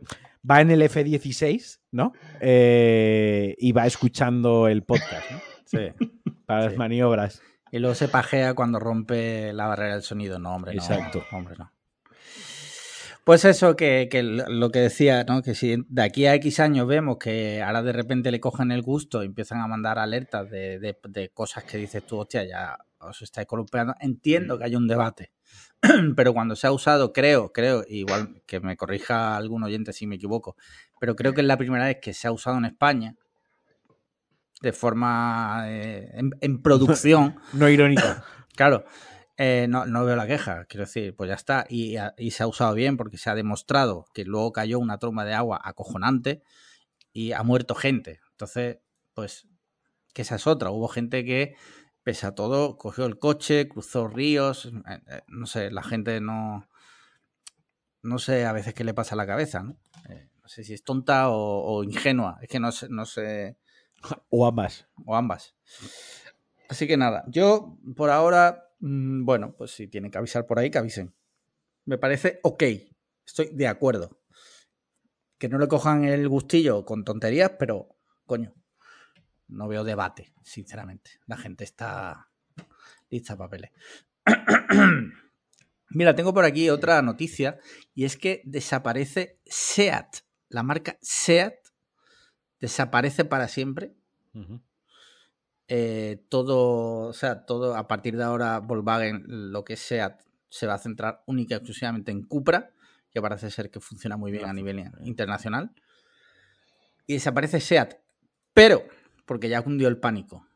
va 0.49 0.61
en 0.61 0.71
el 0.71 0.83
F16, 0.83 1.79
¿no? 1.91 2.13
Eh, 2.43 3.57
y 3.59 3.73
va 3.73 3.87
escuchando 3.87 4.69
el 4.69 4.83
podcast, 4.83 5.31
¿no? 5.31 5.41
Sí. 5.65 6.07
Para 6.45 6.67
las 6.67 6.77
maniobras. 6.77 7.41
Y 7.73 7.79
luego 7.79 7.95
se 7.95 8.09
pajea 8.09 8.53
cuando 8.53 8.79
rompe 8.79 9.55
la 9.55 9.67
barrera 9.67 9.95
del 9.95 10.03
sonido. 10.03 10.39
No, 10.39 10.55
hombre, 10.55 10.75
no. 10.75 10.83
Exacto. 10.83 11.25
Hombre, 11.33 11.55
no. 11.59 11.73
Pues 13.25 13.47
eso, 13.47 13.75
que, 13.75 14.09
lo 14.23 14.71
que 14.71 14.81
decía, 14.81 15.25
¿no? 15.25 15.41
Que 15.41 15.55
si 15.55 15.77
de 15.89 16.03
aquí 16.03 16.27
a 16.27 16.35
X 16.35 16.61
años 16.61 16.87
vemos 16.87 17.17
que 17.19 17.63
ahora 17.63 17.83
de 17.83 17.93
repente 17.93 18.31
le 18.31 18.39
cogen 18.39 18.71
el 18.71 18.83
gusto 18.83 19.23
y 19.23 19.27
empiezan 19.27 19.63
a 19.63 19.67
mandar 19.67 19.99
alertas 19.99 20.51
de, 20.51 20.79
de 20.79 21.29
cosas 21.31 21.65
que 21.65 21.79
dices 21.79 22.05
tú, 22.07 22.19
hostia, 22.19 22.45
ya 22.45 22.77
os 22.99 23.23
estáis 23.23 23.47
columpiando. 23.47 23.95
Entiendo 24.01 24.59
que 24.59 24.65
hay 24.65 24.77
un 24.77 24.87
debate, 24.87 25.33
pero 26.17 26.35
cuando 26.35 26.55
se 26.55 26.67
ha 26.67 26.73
usado, 26.73 27.15
creo, 27.15 27.53
creo, 27.53 27.83
igual 27.89 28.43
que 28.47 28.61
me 28.61 28.77
corrija 28.77 29.37
algún 29.37 29.63
oyente 29.63 29.95
si 29.95 30.07
me 30.07 30.17
equivoco, 30.17 30.57
pero 31.01 31.17
creo 31.17 31.33
que 31.33 31.41
es 31.41 31.47
la 31.47 31.57
primera 31.57 31.87
vez 31.87 31.99
que 32.03 32.13
se 32.13 32.29
ha 32.29 32.33
usado 32.33 32.59
en 32.59 32.67
España 32.67 33.17
de 34.61 34.73
forma 34.73 35.65
eh, 35.67 36.11
en, 36.41 36.63
producción. 36.63 37.37
no 37.53 37.69
irónica. 37.69 38.25
claro. 38.55 38.85
Eh, 39.37 39.67
no, 39.69 40.05
veo 40.05 40.15
la 40.15 40.27
queja, 40.27 40.65
quiero 40.67 40.85
decir, 40.87 41.15
pues 41.17 41.29
ya 41.29 41.35
está. 41.35 41.67
Y, 41.69 41.97
y, 42.19 42.31
se 42.31 42.43
ha 42.43 42.47
usado 42.47 42.75
bien 42.75 42.97
porque 42.97 43.19
se 43.19 43.31
ha 43.31 43.35
demostrado 43.35 44.07
que 44.15 44.25
luego 44.25 44.53
cayó 44.53 44.79
una 44.79 44.99
tromba 44.99 45.25
de 45.25 45.35
agua 45.35 45.61
acojonante 45.63 46.43
y 47.13 47.33
ha 47.33 47.43
muerto 47.43 47.75
gente. 47.75 48.21
Entonces, 48.33 48.79
pues, 49.13 49.49
que 50.13 50.23
esa 50.23 50.37
es 50.37 50.47
otra. 50.47 50.71
Hubo 50.71 50.89
gente 50.89 51.25
que 51.25 51.57
pese 52.05 52.27
a 52.27 52.35
todo, 52.35 52.77
cogió 52.77 53.07
el 53.07 53.19
coche, 53.19 53.67
cruzó 53.67 54.07
ríos, 54.07 54.67
eh, 54.67 55.01
eh, 55.09 55.23
no 55.27 55.47
sé, 55.47 55.71
la 55.71 55.83
gente 55.83 56.21
no, 56.21 56.69
no 58.03 58.19
sé 58.19 58.45
a 58.45 58.53
veces 58.53 58.75
qué 58.75 58.85
le 58.85 58.95
pasa 58.95 59.15
a 59.15 59.17
la 59.17 59.27
cabeza, 59.27 59.63
¿no? 59.63 59.79
Eh, 60.11 60.29
no 60.43 60.49
sé 60.49 60.63
si 60.63 60.75
es 60.75 60.85
tonta 60.85 61.31
o, 61.31 61.83
ingenua, 61.83 62.39
es 62.43 62.49
que 62.49 62.61
no 62.61 62.71
sé, 62.71 62.89
no 62.91 63.07
sé, 63.07 63.57
O 64.29 64.47
ambas. 64.47 64.87
O 65.07 65.17
ambas. 65.17 65.55
Así 66.69 66.87
que 66.87 66.99
nada, 66.99 67.25
yo 67.29 67.79
por 67.97 68.11
ahora, 68.11 68.69
mm, 68.85 69.25
bueno, 69.25 69.55
pues 69.57 69.73
si 69.73 69.89
tienen 69.89 70.11
que 70.11 70.19
avisar 70.19 70.47
por 70.47 70.59
ahí, 70.59 70.71
que 70.71 70.79
avisen. 70.79 71.15
Me 71.87 71.99
parece 71.99 72.41
ok, 72.43 72.63
estoy 73.27 73.51
de 73.53 73.67
acuerdo. 73.67 74.21
Que 75.39 75.49
no 75.49 75.59
le 75.59 75.69
cojan 75.69 76.05
el 76.05 76.29
gustillo 76.29 76.85
con 76.85 77.05
tonterías, 77.05 77.53
pero 77.59 77.97
coño, 78.25 78.55
no 79.49 79.69
veo 79.69 79.85
debate, 79.85 80.33
sinceramente. 80.43 81.13
La 81.27 81.37
gente 81.37 81.65
está 81.65 82.31
lista 83.11 83.37
papeles. 83.37 83.71
Mira, 85.91 86.15
tengo 86.15 86.35
por 86.35 86.45
aquí 86.45 86.71
otra 86.71 87.03
noticia 87.03 87.59
y 87.95 88.05
es 88.05 88.17
que 88.17 88.43
desaparece 88.45 89.39
SEAT. 89.47 90.17
La 90.49 90.63
marca 90.63 90.99
SEAT 91.01 91.55
desaparece 92.61 93.25
para 93.25 93.49
siempre. 93.49 93.95
Eh, 95.69 96.25
todo, 96.29 97.09
o 97.09 97.13
sea, 97.13 97.47
todo 97.47 97.77
a 97.77 97.89
partir 97.89 98.17
de 98.17 98.25
ahora 98.25 98.59
Volkswagen, 98.61 99.25
lo 99.27 99.65
que 99.65 99.75
es 99.75 99.81
SEAT, 99.81 100.21
se 100.49 100.67
va 100.67 100.75
a 100.75 100.79
centrar 100.79 101.23
única 101.27 101.55
y 101.55 101.59
exclusivamente 101.59 102.13
en 102.13 102.23
Cupra, 102.23 102.71
que 103.11 103.23
parece 103.23 103.51
ser 103.51 103.71
que 103.71 103.81
funciona 103.81 104.17
muy 104.17 104.31
bien 104.31 104.45
a 104.45 104.53
nivel 104.53 104.85
internacional. 105.05 105.73
Y 107.07 107.15
desaparece 107.15 107.61
SEAT. 107.61 107.95
Pero, 108.53 108.85
porque 109.27 109.49
ya 109.49 109.63
cundió 109.63 109.89
el 109.89 109.99
pánico. 109.99 110.47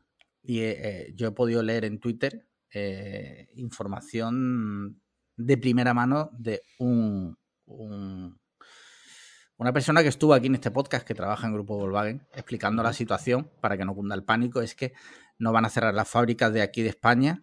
Y 0.41 0.59
eh, 0.59 0.77
eh, 0.83 1.13
yo 1.15 1.27
he 1.27 1.31
podido 1.31 1.63
leer 1.63 1.85
en 1.85 1.99
Twitter 1.99 2.45
información 3.55 5.01
de 5.35 5.57
primera 5.57 5.95
mano 5.95 6.29
de 6.37 6.61
un, 6.77 7.35
una 9.59 9.73
persona 9.73 10.01
que 10.01 10.07
estuvo 10.07 10.33
aquí 10.33 10.47
en 10.47 10.55
este 10.55 10.71
podcast, 10.71 11.05
que 11.05 11.13
trabaja 11.13 11.45
en 11.45 11.53
Grupo 11.53 11.77
Volkswagen, 11.77 12.25
explicando 12.33 12.81
la 12.81 12.93
situación 12.93 13.51
para 13.59 13.77
que 13.77 13.83
no 13.83 13.93
cunda 13.93 14.15
el 14.15 14.23
pánico, 14.23 14.61
es 14.61 14.73
que 14.73 14.93
no 15.37 15.51
van 15.51 15.65
a 15.65 15.69
cerrar 15.69 15.93
las 15.93 16.07
fábricas 16.07 16.53
de 16.53 16.61
aquí 16.61 16.81
de 16.81 16.87
España, 16.87 17.41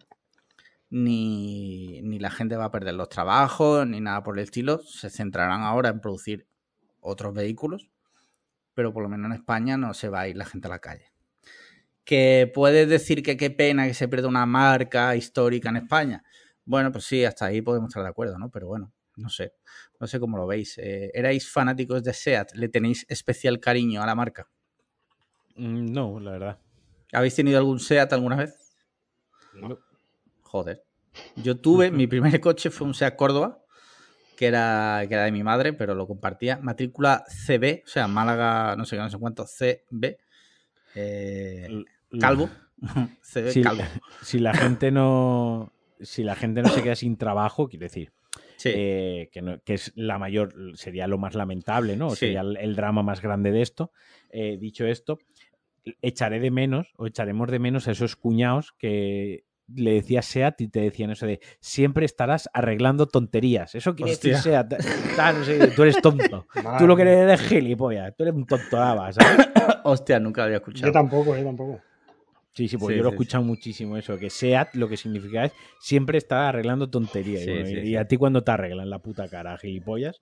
ni, 0.89 2.01
ni 2.01 2.17
la 2.17 2.31
gente 2.31 2.55
va 2.55 2.65
a 2.65 2.71
perder 2.71 2.95
los 2.95 3.09
trabajos, 3.09 3.85
ni 3.85 4.01
nada 4.01 4.23
por 4.23 4.35
el 4.37 4.43
estilo. 4.43 4.79
Se 4.79 5.11
centrarán 5.11 5.61
ahora 5.61 5.89
en 5.89 6.01
producir 6.01 6.47
otros 7.01 7.35
vehículos, 7.35 7.87
pero 8.73 8.91
por 8.91 9.03
lo 9.03 9.09
menos 9.09 9.27
en 9.27 9.33
España 9.33 9.77
no 9.77 9.93
se 9.93 10.09
va 10.09 10.21
a 10.21 10.27
ir 10.27 10.37
la 10.37 10.45
gente 10.45 10.67
a 10.67 10.71
la 10.71 10.79
calle. 10.79 11.11
Que 12.03 12.51
puedes 12.51 12.89
decir 12.89 13.21
que 13.21 13.37
qué 13.37 13.51
pena 13.51 13.85
que 13.85 13.93
se 13.93 14.07
pierda 14.07 14.27
una 14.27 14.47
marca 14.47 15.15
histórica 15.15 15.69
en 15.69 15.77
España. 15.77 16.23
Bueno, 16.65 16.91
pues 16.91 17.03
sí, 17.05 17.23
hasta 17.25 17.45
ahí 17.45 17.61
podemos 17.61 17.89
estar 17.89 18.01
de 18.01 18.09
acuerdo, 18.09 18.39
¿no? 18.39 18.49
Pero 18.49 18.67
bueno, 18.67 18.91
no 19.17 19.29
sé, 19.29 19.53
no 19.99 20.07
sé 20.07 20.19
cómo 20.19 20.37
lo 20.37 20.47
veis. 20.47 20.77
Eh, 20.77 21.11
¿Erais 21.13 21.49
fanáticos 21.49 22.03
de 22.03 22.13
SEAT? 22.13 22.53
¿Le 22.53 22.69
tenéis 22.69 23.05
especial 23.09 23.59
cariño 23.59 24.01
a 24.01 24.05
la 24.05 24.15
marca? 24.15 24.47
Mm, 25.55 25.91
no, 25.91 26.19
la 26.19 26.31
verdad. 26.31 26.59
¿Habéis 27.11 27.35
tenido 27.35 27.57
algún 27.57 27.79
SEAT 27.79 28.13
alguna 28.13 28.35
vez? 28.35 28.75
No. 29.53 29.79
Joder. 30.43 30.83
Yo 31.35 31.57
tuve, 31.57 31.91
mi 31.91 32.07
primer 32.07 32.39
coche 32.39 32.69
fue 32.69 32.87
un 32.87 32.93
SEAT 32.93 33.15
Córdoba, 33.15 33.59
que 34.37 34.45
era, 34.45 35.03
que 35.07 35.13
era 35.13 35.23
de 35.23 35.31
mi 35.31 35.43
madre, 35.43 35.73
pero 35.73 35.95
lo 35.95 36.07
compartía. 36.07 36.59
Matrícula 36.61 37.25
CB, 37.27 37.83
o 37.85 37.87
sea, 37.87 38.07
Málaga, 38.07 38.75
no 38.75 38.85
sé 38.85 38.95
qué, 38.95 39.01
no 39.01 39.09
sé 39.09 39.17
cuánto, 39.17 39.45
CB. 39.45 40.17
Eh, 40.95 41.83
calvo. 42.19 42.49
CB, 43.23 43.63
calvo. 43.63 43.83
si 44.21 44.37
la 44.37 44.53
gente 44.53 44.91
no, 44.91 45.73
si 45.99 46.23
la 46.23 46.35
gente 46.35 46.61
no 46.61 46.69
se 46.69 46.83
queda 46.83 46.95
sin 46.95 47.17
trabajo, 47.17 47.67
quiere 47.67 47.85
decir, 47.85 48.13
eh, 48.65 49.29
que, 49.31 49.73
es 49.73 49.91
la 49.95 50.17
mayor, 50.17 50.53
sería 50.75 51.07
lo 51.07 51.17
más 51.17 51.35
lamentable, 51.35 51.95
¿no? 51.95 52.09
Sería 52.11 52.41
el, 52.41 52.75
drama 52.75 53.03
más 53.03 53.21
grande 53.21 53.51
de 53.51 53.61
esto. 53.61 53.91
Eh, 54.29 54.57
dicho 54.59 54.85
esto, 54.85 55.19
echaré 56.01 56.39
de 56.39 56.51
menos, 56.51 56.93
o 56.97 57.07
echaremos 57.07 57.49
de 57.49 57.59
menos 57.59 57.87
a 57.87 57.91
esos 57.91 58.15
cuñados 58.15 58.73
que 58.73 59.45
le 59.73 59.93
decías 59.93 60.25
SEAT 60.25 60.61
y 60.61 60.67
te 60.69 60.79
decían 60.79 61.11
eso 61.11 61.25
de 61.25 61.41
siempre 61.59 62.05
estarás 62.05 62.49
arreglando 62.53 63.07
tonterías. 63.07 63.75
Eso 63.75 63.95
quiere 63.95 64.11
decir 64.11 64.37
SEAT. 64.37 64.75
tú 65.75 65.83
eres 65.83 66.01
tonto. 66.01 66.47
tú 66.79 66.87
lo 66.87 66.95
que 66.95 67.01
eres 67.01 67.39
es 67.39 67.47
gilipollas. 67.47 68.15
Tú 68.15 68.23
eres 68.23 68.35
un 68.35 68.45
tonto 68.45 68.77
¿sabes? 68.77 69.49
Hostia, 69.83 70.19
nunca 70.19 70.41
lo 70.41 70.45
había 70.45 70.57
escuchado. 70.57 70.87
Yo 70.87 70.93
tampoco, 70.93 71.35
yo 71.35 71.43
tampoco. 71.43 71.81
Sí, 72.57 72.67
sí, 72.67 72.75
porque 72.75 72.97
yo 72.97 73.03
lo 73.03 73.09
he 73.09 73.11
escuchado 73.11 73.43
muchísimo 73.43 73.97
eso, 73.97 74.17
que 74.17 74.31
SEAT 74.31 74.73
lo 74.73 74.89
que 74.89 74.97
significa 74.97 75.45
es 75.45 75.51
siempre 75.79 76.17
está 76.17 76.49
arreglando 76.49 76.89
tonterías. 76.89 77.45
y, 77.45 77.95
a 77.95 78.07
ti 78.07 78.17
cuando 78.17 78.43
te 78.43 78.49
arreglan 78.49 78.89
la 78.89 78.97
puta 78.97 79.29
cara, 79.29 79.55
gilipollas. 79.59 80.19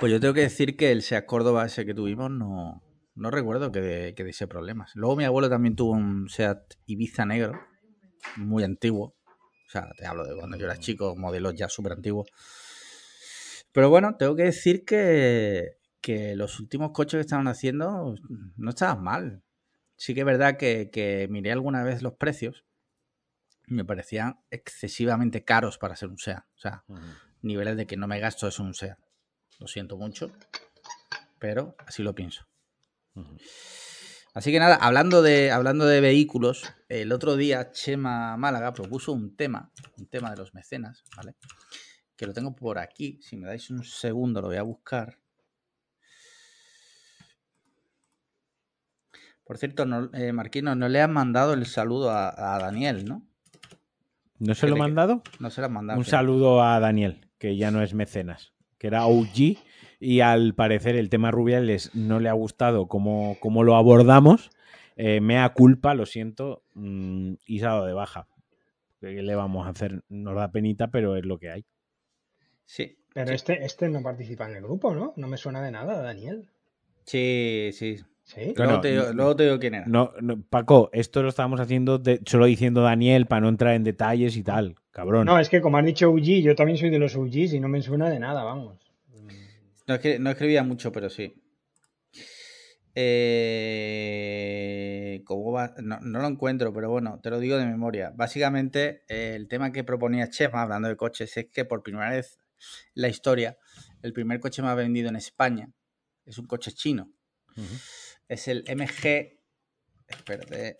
Pues 0.00 0.10
yo 0.10 0.18
tengo 0.18 0.34
que 0.34 0.40
decir 0.40 0.76
que 0.76 0.90
el 0.90 1.02
SEAT 1.02 1.24
Córdoba 1.24 1.64
ese 1.64 1.86
que 1.86 1.94
tuvimos 1.94 2.32
no, 2.32 2.82
no 3.14 3.30
recuerdo 3.30 3.70
que, 3.70 3.80
de, 3.80 4.14
que 4.16 4.24
diese 4.24 4.48
problemas. 4.48 4.96
Luego 4.96 5.14
mi 5.14 5.22
abuelo 5.22 5.48
también 5.48 5.76
tuvo 5.76 5.92
un 5.92 6.28
SEAT 6.28 6.74
Ibiza 6.86 7.24
negro, 7.24 7.56
muy 8.34 8.64
antiguo. 8.64 9.14
O 9.68 9.70
sea, 9.70 9.88
te 9.96 10.06
hablo 10.06 10.24
de 10.24 10.34
cuando 10.34 10.56
yo 10.56 10.64
era 10.64 10.76
chico, 10.76 11.14
modelos 11.14 11.54
ya 11.54 11.68
súper 11.68 11.92
antiguos. 11.92 12.26
Pero 13.70 13.90
bueno, 13.90 14.16
tengo 14.18 14.34
que 14.34 14.42
decir 14.42 14.84
que, 14.84 15.76
que 16.00 16.34
los 16.34 16.58
últimos 16.58 16.90
coches 16.90 17.18
que 17.18 17.20
estaban 17.20 17.46
haciendo 17.46 18.16
no 18.56 18.70
estaban 18.70 19.04
mal 19.04 19.44
sí 19.96 20.14
que 20.14 20.20
es 20.20 20.26
verdad 20.26 20.56
que, 20.56 21.26
miré 21.30 21.52
alguna 21.52 21.82
vez 21.82 22.02
los 22.02 22.14
precios 22.14 22.64
y 23.66 23.74
me 23.74 23.84
parecían 23.84 24.40
excesivamente 24.50 25.44
caros 25.44 25.78
para 25.78 25.96
ser 25.96 26.08
un 26.08 26.18
SEA. 26.18 26.46
O 26.54 26.58
sea, 26.58 26.84
niveles 27.42 27.76
de 27.76 27.86
que 27.86 27.96
no 27.96 28.06
me 28.06 28.20
gasto 28.20 28.46
es 28.46 28.58
un 28.58 28.74
SEA. 28.74 28.98
Lo 29.58 29.66
siento 29.66 29.96
mucho, 29.96 30.30
pero 31.38 31.74
así 31.86 32.02
lo 32.02 32.14
pienso. 32.14 32.46
Así 34.34 34.52
que 34.52 34.58
nada, 34.58 34.76
hablando 34.76 35.22
de, 35.22 35.50
hablando 35.50 35.86
de 35.86 36.02
vehículos, 36.02 36.70
el 36.90 37.10
otro 37.10 37.36
día 37.36 37.70
Chema 37.70 38.36
Málaga 38.36 38.74
propuso 38.74 39.12
un 39.12 39.34
tema, 39.34 39.72
un 39.96 40.06
tema 40.08 40.30
de 40.30 40.36
los 40.36 40.52
mecenas, 40.52 41.02
¿vale? 41.16 41.36
Que 42.16 42.26
lo 42.26 42.34
tengo 42.34 42.54
por 42.54 42.78
aquí. 42.78 43.18
Si 43.22 43.36
me 43.36 43.46
dais 43.46 43.70
un 43.70 43.82
segundo, 43.82 44.42
lo 44.42 44.48
voy 44.48 44.58
a 44.58 44.62
buscar. 44.62 45.18
Por 49.46 49.58
cierto, 49.58 49.86
no, 49.86 50.10
eh, 50.12 50.32
Marquino, 50.32 50.74
no 50.74 50.88
le 50.88 51.00
han 51.00 51.12
mandado 51.12 51.54
el 51.54 51.66
saludo 51.66 52.10
a, 52.10 52.58
Daniel, 52.58 53.04
¿no? 53.04 53.22
¿No 54.40 54.54
se 54.56 54.66
lo 54.66 54.74
han 54.74 54.80
mandado? 54.80 55.22
No 55.38 55.50
se 55.50 55.60
lo 55.60 55.68
han 55.68 55.72
mandado. 55.72 55.98
Un 56.00 56.04
saludo 56.04 56.64
a 56.64 56.80
Daniel, 56.80 57.28
que 57.38 57.56
ya 57.56 57.70
no 57.70 57.80
es 57.80 57.94
mecenas, 57.94 58.52
que 58.76 58.88
era 58.88 59.06
OG 59.06 59.56
y 60.00 60.20
al 60.20 60.54
parecer 60.54 60.96
el 60.96 61.08
tema 61.10 61.30
Rubiales 61.30 61.94
no 61.94 62.18
le 62.18 62.28
ha 62.28 62.32
gustado 62.32 62.88
cómo, 62.88 63.38
lo 63.62 63.76
abordamos. 63.76 64.50
Eh, 64.96 65.20
mea 65.20 65.48
culpa, 65.50 65.94
lo 65.94 66.06
siento, 66.06 66.64
mm, 66.74 67.34
y 67.46 67.60
se 67.60 67.66
ha 67.66 67.70
dado 67.70 67.86
de 67.86 67.92
baja. 67.92 68.26
¿Qué 69.00 69.22
le 69.22 69.34
vamos 69.36 69.66
a 69.66 69.70
hacer? 69.70 70.02
Nos 70.08 70.34
da 70.34 70.50
penita, 70.50 70.90
pero 70.90 71.16
es 71.16 71.24
lo 71.24 71.38
que 71.38 71.50
hay. 71.50 71.64
Sí. 72.64 72.98
Pero 73.14 73.32
Este, 73.32 73.64
este 73.64 73.88
no 73.88 74.02
participa 74.02 74.48
en 74.48 74.56
el 74.56 74.62
grupo, 74.62 74.92
¿no? 74.92 75.14
No 75.16 75.28
me 75.28 75.36
suena 75.36 75.62
de 75.62 75.70
nada, 75.70 76.02
Daniel. 76.02 76.50
Sí, 77.04 77.70
sí. 77.72 77.98
Luego, 78.56 78.80
te, 78.80 79.44
digo 79.44 79.58
quién 79.60 79.74
era. 79.74 79.86
No, 79.86 80.12
Paco, 80.50 80.90
esto 80.92 81.22
lo 81.22 81.28
estábamos 81.28 81.60
haciendo 81.60 82.02
solo 82.24 82.46
diciendo 82.46 82.82
Daniel 82.82 83.26
para 83.26 83.42
no 83.42 83.48
entrar 83.48 83.74
en 83.74 83.84
detalles 83.84 84.36
y 84.36 84.42
tal, 84.42 84.74
cabrón. 84.90 85.26
No, 85.26 85.38
es 85.38 85.48
que 85.48 85.60
como 85.60 85.78
has 85.78 85.84
dicho 85.84 86.10
UG, 86.10 86.42
yo 86.42 86.56
también 86.56 86.76
soy 86.76 86.90
de 86.90 86.98
los 86.98 87.14
UGs 87.14 87.52
y 87.52 87.60
no 87.60 87.68
me 87.68 87.82
suena 87.82 88.10
de 88.10 88.18
nada, 88.18 88.42
vamos. 88.42 88.78
No, 89.86 89.94
es 89.94 90.00
que, 90.00 90.18
no 90.18 90.30
escribía 90.30 90.64
mucho, 90.64 90.90
pero 90.90 91.08
sí. 91.08 91.40
Eh, 92.96 95.22
No, 95.82 96.00
lo 96.00 96.26
encuentro, 96.26 96.72
pero 96.72 96.90
bueno, 96.90 97.20
te 97.22 97.30
lo 97.30 97.38
digo 97.38 97.58
de 97.58 97.66
memoria. 97.66 98.12
Básicamente, 98.16 99.04
el 99.06 99.46
tema 99.46 99.70
que 99.70 99.84
proponía 99.84 100.30
Chema, 100.30 100.62
hablando 100.62 100.88
de 100.88 100.96
coches, 100.96 101.36
es 101.36 101.46
que 101.52 101.64
por 101.64 101.84
primera 101.84 102.10
vez 102.10 102.40
en 102.96 103.02
la 103.02 103.08
historia, 103.08 103.56
el 104.02 104.12
primer 104.12 104.40
coche 104.40 104.62
más 104.62 104.76
vendido 104.76 105.08
en 105.08 105.16
España 105.16 105.70
es 106.24 106.38
un 106.38 106.46
coche 106.46 106.72
chino 106.72 107.12
es 108.28 108.48
el 108.48 108.64
MG. 108.68 109.38
Espérate. 110.08 110.76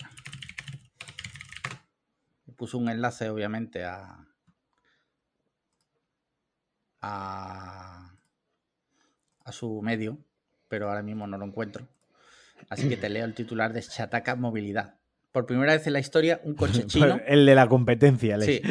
Puso 2.56 2.78
un 2.78 2.88
enlace, 2.88 3.28
obviamente, 3.28 3.84
a. 3.84 4.26
a. 7.02 8.16
a 9.44 9.52
su 9.52 9.80
medio, 9.82 10.18
pero 10.68 10.88
ahora 10.88 11.02
mismo 11.02 11.26
no 11.26 11.36
lo 11.38 11.44
encuentro. 11.44 11.86
Así 12.70 12.88
que 12.88 12.96
te 12.96 13.08
leo 13.10 13.24
el 13.24 13.34
titular 13.34 13.72
de 13.72 13.82
Chataka 13.82 14.34
Movilidad. 14.36 14.94
Por 15.32 15.44
primera 15.46 15.74
vez 15.74 15.86
en 15.86 15.92
la 15.92 16.00
historia, 16.00 16.40
un 16.44 16.54
coche 16.54 16.86
chino. 16.86 17.20
el 17.26 17.44
de 17.44 17.54
la 17.54 17.68
competencia, 17.68 18.40
Sí. 18.40 18.62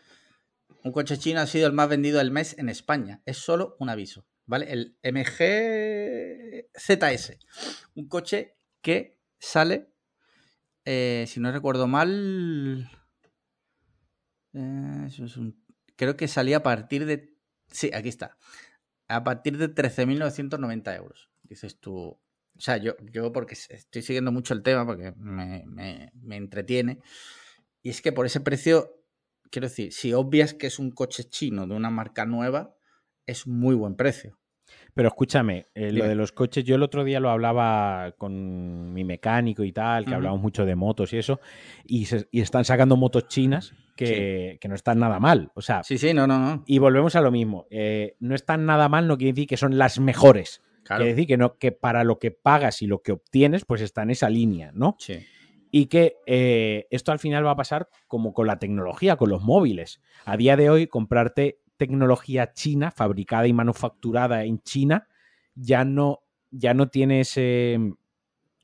un 0.82 0.92
coche 0.92 1.16
chino 1.16 1.40
ha 1.40 1.46
sido 1.46 1.68
el 1.68 1.72
más 1.72 1.88
vendido 1.88 2.18
del 2.18 2.32
mes 2.32 2.58
en 2.58 2.68
España. 2.68 3.22
Es 3.24 3.38
solo 3.38 3.76
un 3.78 3.88
aviso. 3.88 4.26
¿Vale? 4.46 4.72
El 4.72 4.98
MG 5.02 6.68
ZS, 6.76 7.38
un 7.94 8.08
coche 8.08 8.56
que 8.82 9.18
sale, 9.38 9.92
eh, 10.84 11.24
si 11.26 11.40
no 11.40 11.50
recuerdo 11.50 11.86
mal, 11.86 12.90
eh, 14.52 15.08
creo 15.96 16.16
que 16.16 16.28
salía 16.28 16.58
a 16.58 16.62
partir 16.62 17.06
de, 17.06 17.34
sí, 17.68 17.90
aquí 17.94 18.08
está, 18.08 18.36
a 19.08 19.24
partir 19.24 19.58
de 19.58 19.74
13.990 19.74 20.96
euros. 20.96 21.30
Dices 21.42 21.78
tú, 21.78 21.94
o 21.96 22.60
sea, 22.60 22.76
yo, 22.78 22.96
yo 23.12 23.32
porque 23.32 23.54
estoy 23.54 24.02
siguiendo 24.02 24.32
mucho 24.32 24.54
el 24.54 24.62
tema, 24.62 24.86
porque 24.86 25.12
me, 25.16 25.64
me 25.66 26.36
entretiene, 26.36 27.00
y 27.82 27.90
es 27.90 28.00
que 28.00 28.12
por 28.12 28.24
ese 28.26 28.40
precio, 28.40 29.04
quiero 29.50 29.68
decir, 29.68 29.92
si 29.92 30.14
obvias 30.14 30.54
que 30.54 30.66
es 30.66 30.78
un 30.78 30.90
coche 30.90 31.24
chino 31.24 31.66
de 31.66 31.74
una 31.74 31.90
marca 31.90 32.24
nueva, 32.24 32.74
es 33.26 33.46
muy 33.46 33.74
buen 33.74 33.96
precio. 33.96 34.38
Pero 34.94 35.08
escúchame, 35.08 35.66
eh, 35.74 35.90
lo 35.92 36.06
de 36.06 36.14
los 36.14 36.32
coches, 36.32 36.64
yo 36.64 36.76
el 36.76 36.82
otro 36.82 37.04
día 37.04 37.18
lo 37.18 37.30
hablaba 37.30 38.14
con 38.16 38.92
mi 38.92 39.02
mecánico 39.02 39.64
y 39.64 39.72
tal, 39.72 40.04
que 40.04 40.14
hablamos 40.14 40.40
mucho 40.40 40.64
de 40.64 40.76
motos 40.76 41.12
y 41.12 41.18
eso, 41.18 41.40
y, 41.84 42.06
están 42.40 42.64
sacando 42.64 42.96
motos 42.96 43.26
chinas 43.26 43.74
que, 43.96 44.58
no 44.68 44.74
están 44.74 45.00
nada 45.00 45.18
mal. 45.18 45.50
O 45.54 45.62
sea, 45.62 45.82
sí, 45.82 45.98
sí, 45.98 46.14
no, 46.14 46.26
no, 46.26 46.38
no. 46.38 46.64
Y 46.66 46.78
volvemos 46.78 47.16
a 47.16 47.20
lo 47.20 47.32
mismo. 47.32 47.66
Eh, 47.70 48.16
no 48.20 48.34
están 48.34 48.66
nada 48.66 48.88
mal, 48.88 49.08
no 49.08 49.18
quiere 49.18 49.32
decir 49.32 49.48
que 49.48 49.56
son 49.56 49.78
las 49.78 49.98
mejores. 49.98 50.62
Quiere 50.84 51.06
decir 51.06 51.26
que, 51.26 51.36
no, 51.36 51.56
que 51.56 51.72
para 51.72 52.04
lo 52.04 52.18
que 52.18 52.30
pagas 52.30 52.82
y 52.82 52.86
lo 52.86 53.02
que 53.02 53.12
obtienes, 53.12 53.64
pues 53.64 53.80
está 53.80 54.02
en 54.02 54.10
esa 54.10 54.28
línea, 54.28 54.70
¿no? 54.74 54.96
Sí. 54.98 55.24
Y 55.70 55.86
que 55.86 56.18
eh, 56.26 56.86
esto 56.90 57.10
al 57.10 57.18
final 57.18 57.44
va 57.44 57.52
a 57.52 57.56
pasar 57.56 57.88
como 58.06 58.32
con 58.32 58.46
la 58.46 58.58
tecnología, 58.58 59.16
con 59.16 59.30
los 59.30 59.42
móviles. 59.42 60.00
A 60.24 60.36
día 60.36 60.56
de 60.56 60.70
hoy, 60.70 60.86
comprarte 60.86 61.58
tecnología 61.76 62.52
china, 62.52 62.90
fabricada 62.90 63.46
y 63.46 63.52
manufacturada 63.52 64.44
en 64.44 64.60
China, 64.60 65.08
ya 65.54 65.84
no, 65.84 66.20
ya 66.50 66.74
no 66.74 66.88
tiene 66.88 67.20
ese, 67.20 67.78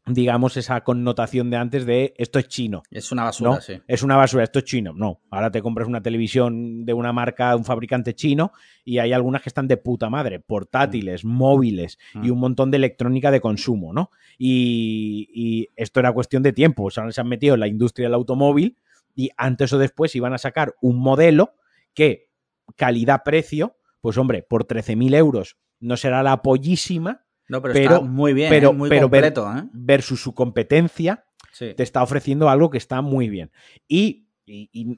digamos, 0.06 0.56
esa 0.56 0.82
connotación 0.82 1.50
de 1.50 1.56
antes 1.56 1.86
de 1.86 2.14
esto 2.16 2.38
es 2.38 2.48
chino. 2.48 2.82
Es 2.90 3.12
una 3.12 3.24
basura, 3.24 3.60
sí. 3.60 3.80
Es 3.86 4.02
una 4.02 4.16
basura, 4.16 4.44
esto 4.44 4.60
es 4.60 4.64
chino. 4.64 4.92
No, 4.94 5.20
ahora 5.30 5.50
te 5.50 5.62
compras 5.62 5.88
una 5.88 6.02
televisión 6.02 6.84
de 6.84 6.92
una 6.92 7.12
marca, 7.12 7.54
un 7.56 7.64
fabricante 7.64 8.14
chino, 8.14 8.52
y 8.84 8.98
hay 8.98 9.12
algunas 9.12 9.42
que 9.42 9.48
están 9.48 9.68
de 9.68 9.76
puta 9.76 10.10
madre, 10.10 10.40
portátiles, 10.40 11.24
mm. 11.24 11.28
móviles 11.28 11.98
y 12.14 12.28
mm. 12.28 12.32
un 12.32 12.38
montón 12.38 12.70
de 12.70 12.78
electrónica 12.78 13.30
de 13.30 13.40
consumo, 13.40 13.92
¿no? 13.92 14.10
Y, 14.38 15.28
y, 15.34 15.68
esto 15.76 16.00
era 16.00 16.12
cuestión 16.12 16.42
de 16.42 16.52
tiempo. 16.52 16.84
O 16.84 16.90
sea, 16.90 17.10
se 17.10 17.20
han 17.20 17.28
metido 17.28 17.54
en 17.54 17.60
la 17.60 17.68
industria 17.68 18.06
del 18.06 18.14
automóvil 18.14 18.76
y 19.14 19.30
antes 19.36 19.72
o 19.72 19.78
después 19.78 20.14
iban 20.16 20.32
a 20.32 20.38
sacar 20.38 20.74
un 20.80 20.98
modelo 20.98 21.54
que 21.94 22.29
calidad-precio, 22.76 23.76
pues 24.00 24.16
hombre, 24.18 24.42
por 24.42 24.66
13.000 24.66 25.14
euros 25.14 25.56
no 25.80 25.96
será 25.96 26.22
la 26.22 26.42
pollísima. 26.42 27.24
No, 27.48 27.60
pero, 27.60 27.74
está 27.74 28.00
muy 28.00 28.32
bien, 28.32 28.50
pero, 28.50 28.70
¿eh? 28.70 28.74
muy 28.74 29.00
completo. 29.00 29.50
¿eh? 29.56 29.64
Versus 29.72 30.22
su 30.22 30.34
competencia, 30.34 31.24
te 31.58 31.82
está 31.82 32.02
ofreciendo 32.02 32.48
algo 32.48 32.70
que 32.70 32.78
está 32.78 33.02
muy 33.02 33.28
bien. 33.28 33.50
Y, 33.88 34.26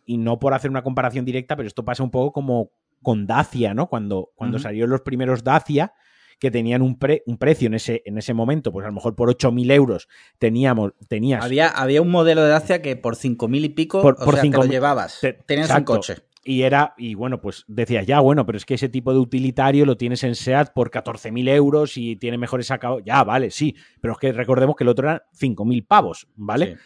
no 0.06 0.38
por 0.38 0.54
hacer 0.54 0.70
una 0.70 0.82
comparación 0.82 1.24
directa, 1.24 1.56
pero 1.56 1.66
esto 1.66 1.84
pasa 1.84 2.02
un 2.02 2.10
poco 2.10 2.32
como 2.32 2.72
con 3.02 3.26
Dacia, 3.26 3.74
¿no? 3.74 3.88
Cuando, 3.88 4.30
cuando 4.34 4.58
salieron 4.58 4.90
los 4.90 5.00
primeros 5.00 5.44
Dacia, 5.44 5.92
que 6.38 6.50
tenían 6.50 6.82
un, 6.82 6.98
un, 7.26 7.38
precio 7.38 7.66
en 7.68 7.74
ese, 7.74 8.02
en 8.04 8.18
ese 8.18 8.34
momento, 8.34 8.72
pues 8.72 8.84
a 8.84 8.88
lo 8.88 8.94
mejor 8.94 9.14
por 9.14 9.28
8.000 9.28 9.72
euros 9.72 10.08
teníamos, 10.38 10.92
tenías... 11.08 11.44
Había, 11.44 11.68
había 11.68 12.02
un 12.02 12.10
modelo 12.10 12.42
de 12.42 12.48
Dacia 12.48 12.82
que 12.82 12.96
por 12.96 13.16
5.000 13.16 13.64
y 13.64 13.68
pico 13.70 14.02
por, 14.02 14.16
o 14.18 14.32
te 14.32 14.48
lo 14.48 14.64
llevabas. 14.64 15.20
tenías 15.46 15.70
un 15.70 15.84
coche. 15.84 16.16
Y 16.44 16.62
era, 16.62 16.94
y 16.96 17.14
bueno, 17.14 17.40
pues 17.40 17.64
decías, 17.68 18.04
ya, 18.04 18.18
bueno, 18.18 18.44
pero 18.44 18.58
es 18.58 18.64
que 18.64 18.74
ese 18.74 18.88
tipo 18.88 19.12
de 19.12 19.20
utilitario 19.20 19.86
lo 19.86 19.96
tienes 19.96 20.24
en 20.24 20.34
SEAT 20.34 20.72
por 20.74 20.90
14.000 20.90 21.48
euros 21.48 21.96
y 21.96 22.16
tiene 22.16 22.36
mejores 22.36 22.66
sacados. 22.66 23.02
Ya, 23.04 23.22
vale, 23.22 23.50
sí, 23.50 23.76
pero 24.00 24.14
es 24.14 24.18
que 24.18 24.32
recordemos 24.32 24.74
que 24.74 24.82
el 24.82 24.88
otro 24.88 25.08
era 25.08 25.24
5.000 25.38 25.86
pavos, 25.86 26.26
¿vale? 26.34 26.78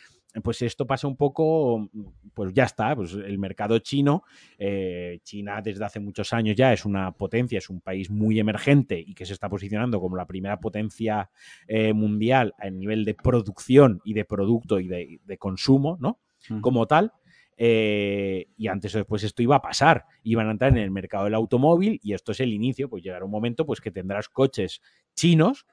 Pues 0.43 0.61
esto 0.61 0.87
pasa 0.87 1.09
un 1.09 1.17
poco, 1.17 1.89
pues 2.35 2.53
ya 2.53 2.65
está, 2.65 2.95
pues 2.95 3.15
el 3.15 3.39
mercado 3.39 3.79
chino, 3.79 4.25
eh, 4.59 5.21
China 5.23 5.63
desde 5.63 5.83
hace 5.83 6.01
muchos 6.01 6.35
años 6.35 6.55
ya 6.55 6.75
es 6.75 6.85
una 6.85 7.13
potencia, 7.13 7.57
es 7.57 7.71
un 7.71 7.81
país 7.81 8.11
muy 8.11 8.39
emergente 8.39 9.01
y 9.01 9.15
que 9.15 9.25
se 9.25 9.33
está 9.33 9.49
posicionando 9.49 9.99
como 9.99 10.17
la 10.17 10.27
primera 10.27 10.61
potencia 10.61 11.31
eh, 11.67 11.95
mundial 11.95 12.55
a 12.59 12.69
nivel 12.69 13.07
de 13.07 13.15
producción 13.15 14.03
y 14.05 14.13
de 14.13 14.27
producto 14.27 14.79
y 14.79 14.89
de, 14.89 15.39
consumo, 15.39 15.97
¿no? 16.01 16.21
Como 16.61 16.87
tal. 16.87 17.13
Eh, 17.57 18.49
y 18.57 18.69
antes 18.69 18.95
o 18.95 18.99
después 18.99 19.23
esto 19.25 19.43
iba 19.43 19.57
a 19.57 19.63
pasar. 19.63 20.05
Iban 20.23 20.49
a 20.49 20.53
entrar 20.53 20.73
en 20.73 20.79
el 20.79 20.91
mercado 20.91 21.25
del 21.25 21.35
automóvil 21.35 22.01
y 22.03 22.13
esto 22.13 22.33
es 22.33 22.41
el 22.41 22.53
inicio. 22.53 22.89
Pues 22.89 23.03
llegará 23.03 23.25
un 23.25 23.31
momento 23.31 23.65
pues, 23.67 23.81
que 23.81 23.91
tendrás 23.91 24.29
coches 24.29 24.81
chinos 25.15 25.67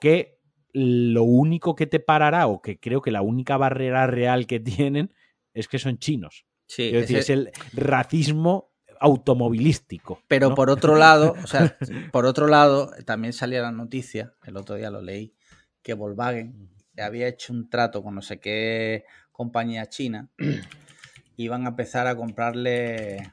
que 0.00 0.36
lo 0.72 1.22
único 1.22 1.74
que 1.74 1.86
te 1.86 2.00
parará, 2.00 2.48
o 2.48 2.60
que 2.60 2.78
creo 2.78 3.00
que 3.00 3.10
la 3.10 3.22
única 3.22 3.56
barrera 3.56 4.06
real 4.06 4.46
que 4.46 4.60
tienen, 4.60 5.14
es 5.54 5.68
que 5.68 5.78
son 5.78 5.98
chinos. 5.98 6.44
Sí, 6.66 6.88
es 6.88 7.08
decir, 7.08 7.16
es 7.16 7.30
el 7.30 7.50
racismo 7.72 8.74
automovilístico. 9.00 10.20
Pero 10.28 10.54
por 10.54 10.68
otro 10.68 10.96
lado, 10.96 11.34
o 11.42 11.46
sea, 11.46 11.78
por 12.12 12.26
otro 12.26 12.46
lado, 12.46 12.90
también 13.04 13.32
salía 13.32 13.62
la 13.62 13.72
noticia, 13.72 14.34
el 14.44 14.56
otro 14.56 14.76
día 14.76 14.90
lo 14.90 15.00
leí, 15.00 15.34
que 15.82 15.94
Volkswagen 15.94 16.68
había 16.98 17.28
hecho 17.28 17.52
un 17.52 17.68
trato 17.68 18.02
con 18.02 18.14
no 18.14 18.22
sé 18.22 18.38
qué 18.38 19.04
compañía 19.36 19.84
china 19.86 20.30
iban 21.36 21.66
a 21.66 21.68
empezar 21.68 22.06
a 22.06 22.16
comprarle 22.16 23.30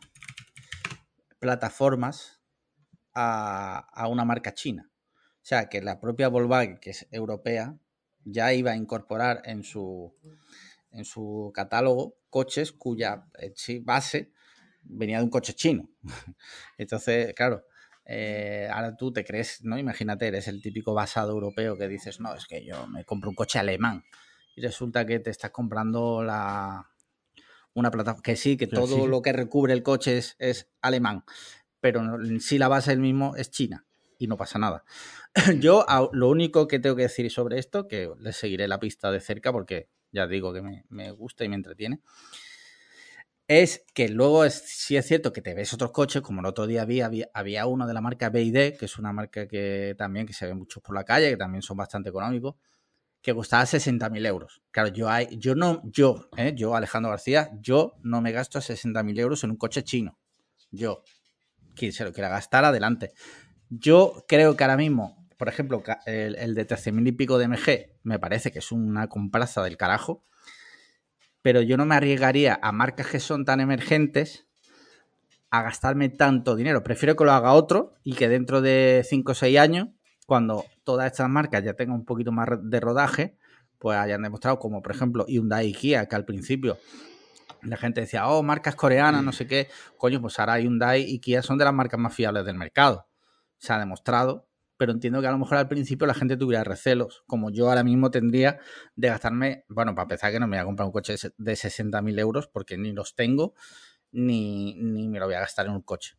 plataformas 1.40 2.42
a, 3.14 4.08
una 4.10 4.26
marca 4.26 4.54
china. 4.54 4.92
O 4.92 5.46
sea, 5.46 5.70
que 5.70 5.82
la 5.82 6.02
propia 6.02 6.28
Volkswagen, 6.28 6.78
que 6.80 6.90
es 6.90 7.08
europea, 7.10 7.78
ya 8.26 8.54
iba 8.54 8.72
a 8.72 8.76
incorporar 8.76 9.44
en 9.46 9.64
su, 9.64 10.14
en 10.92 11.06
su 11.06 11.52
catálogo 11.56 12.18
coches 12.30 12.74
cuya 12.74 13.26
eh, 13.40 13.82
base 13.82 14.34
venía 14.82 15.20
de 15.20 15.24
un 15.24 15.30
coche 15.30 15.54
chino. 15.54 15.90
Entonces, 16.78 17.34
claro, 17.34 17.66
eh, 18.06 18.68
ahora 18.70 18.98
tú 18.98 19.14
te 19.14 19.24
crees, 19.24 19.64
¿no? 19.64 19.78
Imagínate, 19.78 20.28
eres 20.28 20.50
el 20.50 20.62
típico 20.62 20.94
basado 20.94 21.32
europeo 21.32 21.78
que 21.78 21.88
dices, 21.88 22.20
no, 22.20 22.36
es 22.36 22.46
que 22.46 22.66
yo 22.66 22.88
me 22.88 23.06
compro 23.06 23.30
un 23.30 23.36
coche 23.36 23.58
alemán 23.58 24.04
y 24.56 24.62
resulta 24.62 25.06
que 25.06 25.20
te 25.20 25.30
estás 25.30 25.52
comprando 25.52 26.24
la 26.24 26.90
una 27.74 27.92
plataforma 27.92 28.24
que 28.24 28.36
sí, 28.36 28.58
que 28.58 28.68
todo 28.68 29.08
lo 29.08 29.22
que 29.22 29.34
recubre 29.34 29.74
el 29.74 29.84
coche 29.84 30.22
es, 30.38 30.70
alemán, 30.82 31.24
pero 31.80 32.02
en 32.02 32.40
sí 32.40 32.58
la 32.58 32.68
base 32.68 32.92
del 32.92 33.00
mismo 33.00 33.36
es 33.36 33.50
China 33.50 33.86
y 34.20 34.28
no 34.28 34.38
pasa 34.38 34.60
nada. 34.60 34.84
Yo 35.60 35.86
lo 36.12 36.30
único 36.30 36.68
que 36.68 36.80
tengo 36.80 36.96
que 36.96 37.04
decir 37.04 37.30
sobre 37.32 37.60
esto, 37.60 37.88
que 37.88 38.10
le 38.20 38.32
seguiré 38.32 38.68
la 38.68 38.80
pista 38.80 39.12
de 39.12 39.20
cerca 39.20 39.52
porque 39.52 39.90
ya 40.12 40.28
digo 40.28 40.54
que 40.54 40.62
me, 40.88 41.12
gusta 41.12 41.44
y 41.44 41.50
me 41.50 41.56
entretiene, 41.56 42.02
es 43.48 43.84
que 43.94 44.08
luego 44.08 44.46
es, 44.46 44.54
sí 44.54 44.96
es 44.96 45.08
cierto 45.08 45.34
que 45.34 45.42
te 45.42 45.56
ves 45.56 45.74
otros 45.74 45.92
coches, 45.92 46.22
como 46.22 46.42
el 46.42 46.46
otro 46.46 46.68
día 46.68 46.84
había, 46.84 47.10
había, 47.34 47.66
uno 47.66 47.88
de 47.88 47.94
la 47.94 48.02
marca 48.02 48.30
BID, 48.30 48.78
que 48.78 48.86
es 48.86 48.98
una 49.00 49.12
marca 49.12 49.48
que 49.48 49.96
también 49.98 50.28
que 50.28 50.34
se 50.34 50.46
ve 50.46 50.54
mucho 50.54 50.80
por 50.80 50.96
la 50.96 51.04
calle, 51.04 51.32
que 51.32 51.38
también 51.38 51.64
son 51.64 51.78
bastante 51.78 52.10
económicos, 52.10 52.56
que 53.24 53.34
costaba 53.34 53.64
60.000 53.64 54.28
euros. 54.28 54.62
Claro, 54.70 54.90
yo, 54.90 55.10
hay, 55.10 55.30
yo 55.40 55.56
no, 55.56 55.82
yo, 55.86 56.30
¿eh? 56.36 56.54
yo, 56.56 56.76
Alejandro 56.76 57.10
García, 57.10 57.52
yo 57.62 57.96
no 58.04 58.22
me 58.22 58.34
gasto 58.34 58.60
60.000 58.60 59.18
euros 59.18 59.44
en 59.46 59.52
un 59.52 59.56
coche 59.56 59.82
chino. 59.84 60.20
Yo, 60.72 61.04
quien 61.74 61.94
se 61.94 62.04
lo 62.04 62.12
quiera 62.12 62.28
gastar, 62.28 62.66
adelante. 62.66 63.14
Yo 63.70 64.26
creo 64.28 64.58
que 64.58 64.66
ahora 64.66 64.76
mismo, 64.76 65.26
por 65.38 65.48
ejemplo, 65.48 65.82
el, 66.06 66.54
de 66.54 66.68
13.000 66.68 67.08
y 67.08 67.12
pico 67.14 67.38
de 67.38 67.48
MG 67.48 67.94
me 68.04 68.20
parece 68.20 68.52
que 68.52 68.60
es 68.60 68.74
una 68.74 69.08
compraza 69.08 69.64
del 69.64 69.78
carajo, 69.78 70.26
pero 71.42 71.62
yo 71.62 71.78
no 71.78 71.86
me 71.86 71.96
arriesgaría 71.96 72.60
a 72.62 72.74
marcas 72.74 73.08
que 73.08 73.22
son 73.22 73.46
tan 73.46 73.62
emergentes 73.62 74.48
a 75.50 75.62
gastarme 75.62 76.10
tanto 76.10 76.58
dinero. 76.58 76.84
Prefiero 76.84 77.16
que 77.16 77.24
lo 77.24 77.32
haga 77.32 77.54
otro 77.54 77.94
y 78.04 78.16
que 78.16 78.28
dentro 78.28 78.62
de 78.62 79.06
5 79.08 79.32
o 79.32 79.36
6 79.36 79.60
años 79.60 79.90
cuando 80.26 80.66
todas 80.84 81.08
estas 81.12 81.30
marcas 81.30 81.64
ya 81.64 81.74
tengan 81.74 81.96
un 81.96 82.06
poquito 82.06 82.32
más 82.32 82.48
de 82.62 82.80
rodaje, 82.80 83.38
pues 83.78 83.98
hayan 83.98 84.22
demostrado, 84.22 84.60
como 84.60 84.82
por 84.82 84.96
ejemplo 84.96 85.26
Hyundai 85.28 85.68
y 85.68 85.74
Kia, 85.74 86.08
que 86.08 86.16
al 86.16 86.26
principio 86.26 86.78
la 87.62 87.78
gente 87.78 88.02
decía, 88.02 88.28
oh, 88.28 88.44
marcas 88.44 88.76
coreanas, 88.76 89.24
no 89.24 89.32
sé 89.32 89.48
qué, 89.48 89.70
coño, 89.98 90.22
pues 90.22 90.40
ahora 90.40 90.60
Hyundai 90.60 91.04
y 91.04 91.20
Kia 91.20 91.42
son 91.42 91.58
de 91.58 91.66
las 91.66 91.74
marcas 91.74 92.00
más 92.00 92.14
fiables 92.14 92.46
del 92.46 92.56
mercado. 92.56 93.08
Se 93.58 93.74
ha 93.74 93.80
demostrado, 93.80 94.48
pero 94.78 94.92
entiendo 94.92 95.22
que 95.22 95.28
a 95.28 95.32
lo 95.32 95.38
mejor 95.38 95.58
al 95.58 95.68
principio 95.68 96.08
la 96.08 96.14
gente 96.14 96.38
tuviera 96.38 96.64
recelos, 96.64 97.24
como 97.28 97.52
yo 97.52 97.70
ahora 97.70 97.84
mismo 97.84 98.12
tendría 98.12 98.60
de 98.96 99.08
gastarme, 99.10 99.66
bueno, 99.70 99.96
para 99.96 100.04
empezar 100.04 100.32
que 100.32 100.40
no 100.40 100.48
me 100.48 100.58
voy 100.58 100.62
a 100.62 100.66
comprar 100.66 100.86
un 100.86 100.92
coche 100.92 101.16
de 101.38 101.56
60.000 101.56 102.20
euros 102.20 102.48
porque 102.48 102.78
ni 102.78 102.92
los 102.92 103.16
tengo, 103.16 103.54
ni, 104.12 104.76
ni 104.76 105.08
me 105.08 105.20
lo 105.20 105.26
voy 105.26 105.36
a 105.36 105.40
gastar 105.40 105.66
en 105.68 105.74
un 105.74 105.82
coche. 105.82 106.16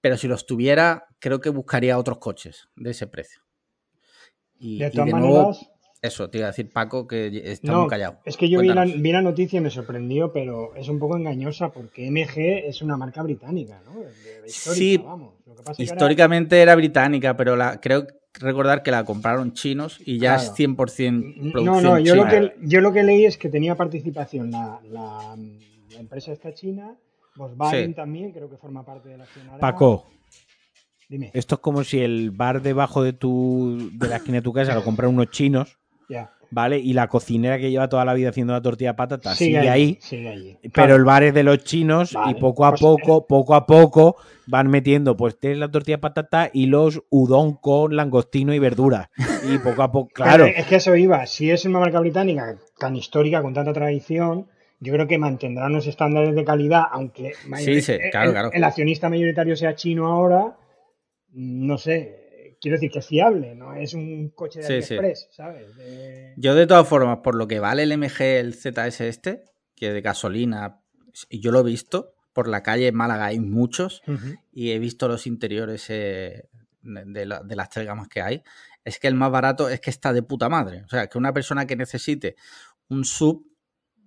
Pero 0.00 0.16
si 0.16 0.28
los 0.28 0.46
tuviera, 0.46 1.06
creo 1.18 1.40
que 1.40 1.50
buscaría 1.50 1.98
otros 1.98 2.18
coches 2.18 2.68
de 2.76 2.90
ese 2.90 3.06
precio. 3.06 3.42
Y 4.58 4.78
de, 4.78 4.90
nuevo, 4.90 5.54
eso, 6.02 6.30
te 6.30 6.38
iba 6.38 6.46
a 6.46 6.50
decir 6.50 6.70
Paco 6.72 7.06
que 7.06 7.52
está 7.52 7.76
muy 7.76 7.88
callado. 7.88 8.20
Es 8.24 8.36
que 8.36 8.48
yo 8.48 8.60
vi 8.60 8.68
la, 8.68 9.22
noticia 9.22 9.58
y 9.58 9.60
me 9.60 9.70
sorprendió, 9.70 10.32
pero 10.32 10.74
es 10.74 10.88
un 10.88 10.98
poco 10.98 11.16
engañosa 11.16 11.70
porque 11.70 12.10
MG 12.10 12.66
es 12.66 12.80
una 12.80 12.96
marca 12.96 13.22
británica, 13.22 13.82
¿no? 13.84 13.92
sí, 14.46 15.02
históricamente 15.76 16.60
era... 16.60 16.74
británica, 16.74 17.36
pero 17.36 17.54
la, 17.56 17.80
creo 17.80 18.06
recordar 18.34 18.82
que 18.82 18.90
la 18.90 19.04
compraron 19.04 19.52
chinos 19.52 20.00
y 20.04 20.18
ya 20.18 20.36
es 20.36 20.52
100% 20.54 20.76
producción 21.52 21.64
No, 21.64 21.80
no, 21.80 21.98
yo, 21.98 22.14
Lo 22.14 22.26
que, 22.26 22.54
yo 22.62 22.80
lo 22.80 22.92
que 22.92 23.02
leí 23.02 23.26
es 23.26 23.36
que 23.36 23.50
tenía 23.50 23.74
participación 23.74 24.50
la, 24.50 24.80
la 24.84 25.36
empresa 25.98 26.32
esta 26.32 26.54
china 26.54 26.96
Volkswagen 27.36 27.94
también 27.94 28.32
creo 28.32 28.50
que 28.50 28.56
forma 28.56 28.84
parte 28.84 29.08
de 29.08 29.18
la 29.18 29.26
Paco, 29.58 30.06
Dime. 31.08 31.32
Esto 31.34 31.56
es 31.56 31.60
como 31.60 31.82
si 31.82 31.98
el 32.00 32.30
bar 32.30 32.62
debajo 32.62 33.02
de 33.02 33.12
tu 33.12 33.90
de 33.94 34.06
la 34.08 34.16
esquina 34.16 34.36
de 34.36 34.42
tu 34.42 34.52
casa 34.52 34.74
lo 34.76 34.84
compraron 34.84 35.14
unos 35.16 35.30
chinos. 35.30 35.76
Ya. 36.08 36.30
¿Vale? 36.52 36.78
Y 36.78 36.92
la 36.92 37.08
cocinera 37.08 37.58
que 37.58 37.70
lleva 37.70 37.88
toda 37.88 38.04
la 38.04 38.14
vida 38.14 38.30
haciendo 38.30 38.52
la 38.52 38.62
tortilla 38.62 38.90
de 38.90 38.96
patata 38.96 39.34
sigue, 39.34 39.68
ahí. 39.68 39.98
Sigue 40.00 40.28
allí. 40.28 40.58
Pero 40.62 40.72
Claro. 40.72 40.96
el 40.96 41.04
bar 41.04 41.22
es 41.24 41.34
de 41.34 41.42
los 41.42 41.64
chinos 41.64 42.12
Vale, 42.12 42.30
y 42.30 42.40
poco 42.40 42.64
a 42.64 42.70
pues, 42.70 42.80
poco, 42.80 43.26
poco 43.26 43.54
a 43.56 43.66
poco 43.66 44.16
van 44.46 44.68
metiendo, 44.68 45.16
pues 45.16 45.36
tienes 45.38 45.58
la 45.58 45.68
tortilla 45.70 45.96
de 45.96 46.00
patata 46.00 46.50
y 46.52 46.66
los 46.66 47.02
udon 47.10 47.54
con 47.54 47.94
langostino 47.96 48.54
y 48.54 48.60
verdura. 48.60 49.10
Y 49.48 49.58
poco 49.58 49.82
a 49.82 49.90
poco, 49.90 50.10
claro. 50.14 50.44
Pero 50.44 50.58
es 50.58 50.66
que 50.66 50.76
eso 50.76 50.94
iba. 50.94 51.26
Si 51.26 51.50
es 51.50 51.64
una 51.64 51.80
marca 51.80 51.98
británica 51.98 52.56
tan 52.78 52.94
histórica, 52.94 53.42
con 53.42 53.52
tanta 53.54 53.72
tradición, 53.72 54.46
yo 54.80 54.92
creo 54.92 55.06
que 55.06 55.18
mantendrá 55.18 55.66
unos 55.66 55.86
estándares 55.86 56.34
de 56.34 56.44
calidad, 56.44 56.84
aunque 56.90 57.32
Sí, 57.58 57.80
sí, 57.82 57.92
el- 57.92 58.10
claro, 58.10 58.28
el, 58.30 58.32
claro. 58.34 58.50
el 58.52 58.64
accionista 58.64 59.08
mayoritario 59.08 59.54
sea 59.56 59.74
chino 59.74 60.06
ahora, 60.08 60.56
no 61.32 61.78
sé. 61.78 62.56
Quiero 62.60 62.76
decir 62.76 62.90
que 62.90 62.98
es 62.98 63.06
fiable, 63.06 63.54
no 63.54 63.74
es 63.74 63.94
un 63.94 64.30
coche 64.30 64.60
de 64.60 64.82
Sí, 64.82 64.94
¿sabes? 65.30 65.76
De- 65.76 66.34
Yo, 66.36 66.54
de 66.54 66.66
todas 66.66 66.86
formas, 66.86 67.18
por 67.22 67.34
lo 67.34 67.48
que 67.48 67.58
vale 67.58 67.82
el 67.84 67.92
MG, 67.92 68.38
el 68.38 68.54
ZS 68.54 69.00
este, 69.08 69.44
que 69.74 69.92
de 69.92 70.00
gasolina, 70.02 70.80
y 71.30 71.40
yo 71.40 71.52
lo 71.52 71.60
he 71.60 71.64
visto, 71.64 72.12
por 72.34 72.48
la 72.48 72.62
calle 72.62 72.88
en 72.88 72.94
Málaga 72.94 73.26
hay 73.26 73.40
muchos, 73.40 74.02
y 74.52 74.72
he 74.72 74.78
visto 74.78 75.08
los 75.08 75.26
interiores 75.26 75.86
eh, 75.88 76.48
de 76.82 77.26
la- 77.26 77.40
de 77.42 77.56
las 77.56 77.68
tres 77.70 77.86
gamas 77.86 78.08
que 78.08 78.20
hay, 78.22 78.42
es 78.84 78.98
que 78.98 79.08
el 79.08 79.14
más 79.14 79.30
barato 79.30 79.68
es 79.70 79.80
que 79.80 79.90
está 79.90 80.12
de 80.12 80.22
puta 80.22 80.48
madre. 80.50 80.82
O 80.84 80.88
sea, 80.88 81.06
que 81.06 81.16
una 81.18 81.32
persona 81.32 81.66
que 81.66 81.76
necesite 81.76 82.36
un 82.88 83.04
sub, 83.04 83.46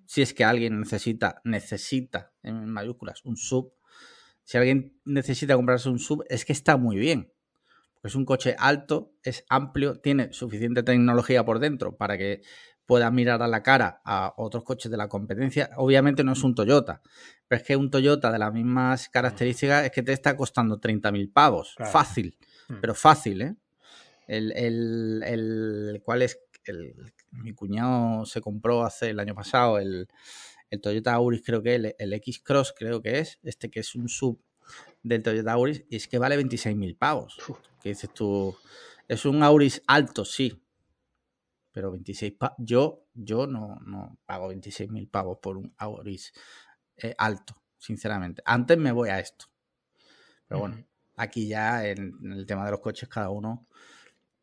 si 0.06 0.22
es 0.22 0.34
que 0.34 0.44
alguien 0.44 0.80
necesita, 0.80 1.42
necesita, 1.44 2.32
en 2.44 2.70
mayúsculas, 2.70 3.24
un 3.26 3.38
sub, 3.38 3.74
si 4.44 4.58
alguien 4.58 5.00
necesita 5.06 5.56
comprarse 5.56 5.90
un 5.90 6.00
sub, 6.00 6.24
es 6.30 6.46
que 6.46 6.54
está 6.54 6.78
muy 6.78 6.98
bien. 6.98 7.32
Porque 7.96 8.08
es 8.10 8.16
un 8.16 8.26
coche 8.26 8.56
alto, 8.60 9.14
es 9.24 9.46
amplio, 9.50 10.00
tiene 10.02 10.34
suficiente 10.34 10.84
tecnología 10.84 11.46
por 11.46 11.60
dentro 11.60 11.96
para 11.96 12.18
que 12.18 12.42
pueda 12.86 13.10
mirar 13.12 13.42
a 13.42 13.48
la 13.48 13.64
cara 13.64 14.02
a 14.04 14.34
otros 14.36 14.66
coches 14.66 14.92
de 14.92 14.98
la 14.98 15.08
competencia. 15.08 15.70
Obviamente 15.78 16.22
no 16.26 16.34
es 16.34 16.44
un 16.44 16.54
Toyota, 16.54 17.02
pero 17.48 17.62
es 17.62 17.66
que 17.66 17.78
un 17.78 17.90
Toyota 17.90 18.30
de 18.30 18.40
las 18.40 18.52
mismas 18.52 19.08
características 19.08 19.86
es 19.86 19.92
que 19.92 20.04
te 20.04 20.12
está 20.12 20.36
costando 20.36 20.80
30.000 20.82 21.32
pavos. 21.32 21.74
Claro. 21.78 21.92
Fácil, 21.94 22.38
Mm. 22.68 22.76
pero 22.82 22.94
fácil, 22.96 23.42
¿eh? 23.42 23.56
El, 24.28 24.52
el, 24.54 25.24
el- 25.26 26.02
¿Cuál 26.04 26.24
es? 26.24 26.40
El, 26.66 26.94
mi 27.34 27.54
cuñado 27.54 28.26
se 28.26 28.42
compró 28.42 28.84
hace 28.86 29.10
el 29.12 29.20
año 29.20 29.36
pasado 29.36 29.80
el, 29.80 30.08
el 30.70 30.82
Toyota 30.82 31.14
Auris, 31.14 31.44
creo 31.44 31.62
que 31.64 31.76
el, 31.76 31.96
el 32.00 32.14
X-Cross, 32.14 32.74
creo 32.78 33.02
que 33.02 33.20
es, 33.20 33.40
este 33.44 33.70
que 33.70 33.82
es 33.82 33.96
un 33.96 34.10
sub 34.10 34.42
del 35.04 35.24
Toyota 35.24 35.54
Auris, 35.54 35.84
y 35.90 35.96
es 35.98 36.08
que 36.08 36.18
vale 36.20 36.38
26.000 36.38 36.96
pavos. 36.96 37.38
Que 37.82 37.90
dices 37.90 38.12
tú, 38.14 38.56
es 39.08 39.26
un 39.26 39.44
Auris 39.44 39.82
alto, 39.88 40.26
sí, 40.26 40.62
pero 41.72 41.92
26 41.92 42.34
pa- 42.34 42.56
yo 42.60 43.06
yo 43.14 43.48
no, 43.48 43.80
no 43.86 44.18
pago 44.26 44.48
26.000 44.50 45.08
pavos 45.10 45.38
por 45.42 45.58
un 45.58 45.74
Auris 45.78 46.34
eh, 46.98 47.16
alto, 47.18 47.54
sinceramente. 47.78 48.42
Antes 48.46 48.78
me 48.78 48.92
voy 48.92 49.10
a 49.10 49.20
esto. 49.20 49.46
Pero 50.48 50.62
bueno, 50.62 50.84
aquí 51.16 51.48
ya 51.48 51.86
en, 51.88 52.14
en 52.24 52.32
el 52.34 52.46
tema 52.46 52.66
de 52.66 52.72
los 52.72 52.80
coches 52.80 53.10
cada 53.10 53.30
uno 53.30 53.68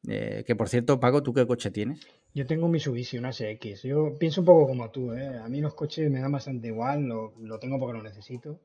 eh, 0.08 0.44
que 0.46 0.56
por 0.56 0.68
cierto, 0.68 0.98
Paco, 1.00 1.22
¿tú 1.22 1.32
qué 1.32 1.46
coche 1.46 1.70
tienes? 1.70 2.00
Yo 2.34 2.46
tengo 2.46 2.66
un 2.66 2.72
Mitsubishi, 2.72 3.18
una 3.18 3.32
CX. 3.32 3.82
Yo 3.82 4.16
pienso 4.18 4.40
un 4.40 4.46
poco 4.46 4.66
como 4.68 4.90
tú, 4.90 5.12
¿eh? 5.12 5.38
A 5.38 5.48
mí 5.48 5.60
los 5.60 5.74
coches 5.74 6.10
me 6.10 6.20
dan 6.20 6.32
bastante 6.32 6.68
igual, 6.68 7.04
lo, 7.04 7.32
lo 7.40 7.58
tengo 7.58 7.78
porque 7.78 7.96
lo 7.98 8.02
necesito. 8.02 8.58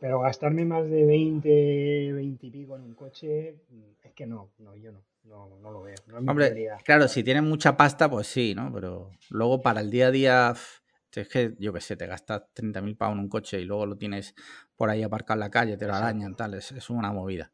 Pero 0.00 0.20
gastarme 0.20 0.64
más 0.64 0.88
de 0.88 1.04
20, 1.06 2.12
20 2.12 2.46
y 2.46 2.50
pico 2.50 2.76
en 2.76 2.82
un 2.82 2.94
coche, 2.94 3.56
mm, 3.70 4.06
es 4.06 4.12
que 4.12 4.26
no, 4.26 4.50
no, 4.58 4.76
yo 4.76 4.92
no, 4.92 5.02
no, 5.24 5.48
no 5.60 5.70
lo 5.72 5.82
veo. 5.82 5.96
No 6.06 6.18
es 6.18 6.22
mi 6.22 6.30
Hombre, 6.30 6.46
prioridad. 6.46 6.78
claro, 6.84 7.08
si 7.08 7.22
tienes 7.24 7.42
mucha 7.42 7.76
pasta, 7.76 8.08
pues 8.10 8.26
sí, 8.26 8.54
¿no? 8.54 8.72
Pero 8.72 9.10
luego 9.30 9.60
para 9.60 9.80
el 9.80 9.90
día 9.90 10.08
a 10.08 10.10
día, 10.10 10.54
es 11.14 11.28
que 11.28 11.54
yo 11.58 11.72
qué 11.72 11.80
sé, 11.80 11.96
te 11.96 12.06
gastas 12.06 12.42
30.000 12.52 12.96
pavos 12.96 13.14
en 13.14 13.20
un 13.20 13.28
coche 13.28 13.60
y 13.60 13.64
luego 13.64 13.86
lo 13.86 13.96
tienes 13.96 14.34
por 14.76 14.90
ahí 14.90 15.02
aparcado 15.02 15.34
en 15.36 15.40
la 15.40 15.50
calle, 15.50 15.76
te 15.76 15.86
lo 15.86 15.92
Exacto. 15.92 16.06
arañan, 16.06 16.36
tal, 16.36 16.54
es, 16.54 16.70
es 16.72 16.90
una 16.90 17.12
movida. 17.12 17.52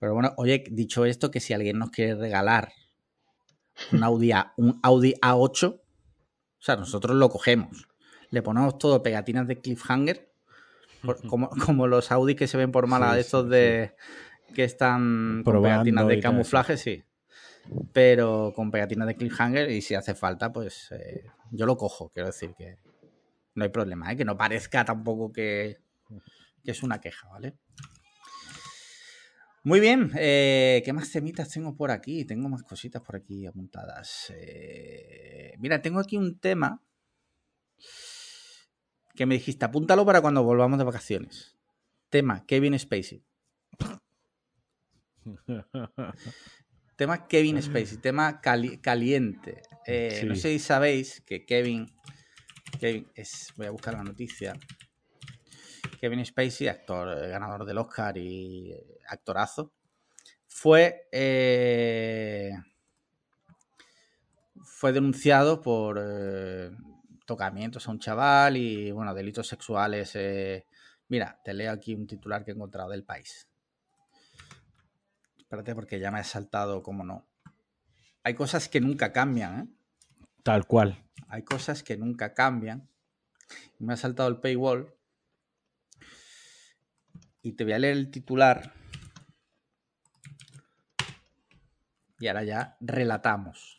Pero 0.00 0.14
bueno, 0.14 0.32
oye, 0.38 0.64
dicho 0.70 1.04
esto, 1.04 1.30
que 1.30 1.38
si 1.40 1.52
alguien 1.52 1.78
nos 1.78 1.90
quiere 1.90 2.14
regalar 2.16 2.72
un 3.92 4.02
Audi, 4.02 4.32
A, 4.32 4.52
un 4.56 4.80
Audi 4.82 5.14
A8, 5.20 5.68
o 5.68 5.82
sea, 6.58 6.76
nosotros 6.76 7.16
lo 7.16 7.28
cogemos, 7.28 7.86
le 8.30 8.42
ponemos 8.42 8.78
todo 8.78 9.02
pegatinas 9.02 9.46
de 9.46 9.60
cliffhanger, 9.60 10.32
por- 11.02 11.24
como, 11.26 11.50
como 11.50 11.86
los 11.86 12.10
Audi 12.10 12.34
que 12.34 12.46
se 12.48 12.56
ven 12.56 12.72
por 12.72 12.86
mala 12.86 13.10
Sí, 13.10 13.14
de 13.16 13.20
estos 13.20 13.44
sí, 13.44 13.50
de 13.50 13.94
que 14.54 14.64
están 14.64 15.42
con 15.44 15.52
Probando 15.52 15.68
pegatinas 15.84 16.08
de 16.08 16.20
camuflaje, 16.20 16.76
sí. 16.76 17.04
Pero 17.92 18.52
con 18.56 18.70
pegatinas 18.70 19.06
de 19.06 19.16
cliffhanger 19.16 19.70
y 19.70 19.82
si 19.82 19.94
hace 19.94 20.14
falta, 20.14 20.52
pues 20.52 20.90
eh, 20.92 21.24
yo 21.50 21.66
lo 21.66 21.76
cojo, 21.76 22.08
quiero 22.10 22.26
decir 22.28 22.54
que 22.56 22.78
no 23.54 23.64
hay 23.64 23.70
problema, 23.70 24.12
¿eh? 24.12 24.16
que 24.16 24.24
no 24.24 24.36
parezca 24.36 24.84
tampoco 24.84 25.32
que, 25.32 25.78
que 26.64 26.70
es 26.70 26.82
una 26.82 27.00
queja, 27.00 27.28
¿vale? 27.28 27.54
Muy 29.62 29.78
bien, 29.80 30.10
eh, 30.16 30.80
¿qué 30.84 30.92
más 30.94 31.10
temitas 31.12 31.50
tengo 31.50 31.76
por 31.76 31.90
aquí? 31.90 32.24
Tengo 32.24 32.48
más 32.48 32.62
cositas 32.62 33.02
por 33.02 33.16
aquí 33.16 33.46
apuntadas. 33.46 34.32
Eh, 34.34 35.52
mira, 35.58 35.82
tengo 35.82 36.00
aquí 36.00 36.16
un 36.16 36.38
tema 36.38 36.82
que 39.14 39.26
me 39.26 39.34
dijiste, 39.34 39.64
apúntalo 39.66 40.06
para 40.06 40.22
cuando 40.22 40.42
volvamos 40.42 40.78
de 40.78 40.84
vacaciones. 40.84 41.58
Tema, 42.08 42.46
Kevin 42.46 42.78
Spacey. 42.78 43.22
Tema 46.96 47.26
Kevin 47.28 47.62
Spacey, 47.62 47.98
tema 47.98 48.40
cali- 48.40 48.78
caliente. 48.78 49.62
Eh, 49.86 50.22
No 50.26 50.34
sé 50.36 50.48
si 50.50 50.58
sabéis 50.58 51.20
que 51.22 51.44
Kevin, 51.46 51.86
Kevin 52.78 53.06
es, 53.14 53.52
voy 53.56 53.66
a 53.66 53.70
buscar 53.70 53.94
la 53.94 54.02
noticia. 54.04 54.54
Kevin 56.00 56.24
Spacey, 56.24 56.68
actor 56.68 57.08
ganador 57.28 57.64
del 57.64 57.78
Oscar 57.78 58.16
y 58.18 58.74
actorazo, 59.10 59.72
fue 60.46 61.08
eh, 61.12 62.52
fue 64.62 64.92
denunciado 64.92 65.60
por 65.60 65.98
eh, 66.02 66.70
tocamientos 67.26 67.86
a 67.86 67.90
un 67.90 67.98
chaval 67.98 68.56
y 68.56 68.90
bueno 68.90 69.14
delitos 69.14 69.46
sexuales. 69.46 70.12
eh. 70.14 70.66
Mira, 71.08 71.40
te 71.44 71.52
leo 71.54 71.72
aquí 71.72 71.94
un 71.94 72.06
titular 72.06 72.44
que 72.44 72.52
he 72.52 72.54
encontrado 72.54 72.90
del 72.90 73.04
país. 73.04 73.48
Espérate 75.38 75.74
porque 75.74 75.98
ya 75.98 76.12
me 76.12 76.20
he 76.20 76.24
saltado, 76.24 76.80
como 76.80 77.02
no. 77.02 77.26
Hay 78.22 78.34
cosas 78.34 78.68
que 78.68 78.80
nunca 78.80 79.12
cambian, 79.12 79.60
¿eh? 79.60 79.68
Tal 80.44 80.66
cual. 80.66 81.04
Hay 81.26 81.42
cosas 81.42 81.82
que 81.82 81.96
nunca 81.96 82.34
cambian. 82.34 82.88
Me 83.80 83.94
ha 83.94 83.96
saltado 83.96 84.28
el 84.28 84.38
paywall. 84.38 84.94
Y 87.42 87.52
te 87.52 87.64
voy 87.64 87.72
a 87.72 87.80
leer 87.80 87.96
el 87.96 88.10
titular. 88.12 88.72
Y 92.20 92.28
ahora 92.28 92.44
ya 92.44 92.76
relatamos. 92.80 93.76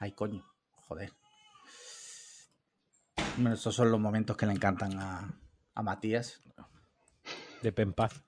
Ay, 0.00 0.12
coño. 0.12 0.44
Joder. 0.88 1.12
Bueno, 3.36 3.54
estos 3.54 3.74
son 3.74 3.90
los 3.90 4.00
momentos 4.00 4.36
que 4.36 4.46
le 4.46 4.52
encantan 4.52 4.98
a, 4.98 5.38
a 5.74 5.82
Matías. 5.82 6.40
De 7.62 7.72
Penpaz. 7.72 8.24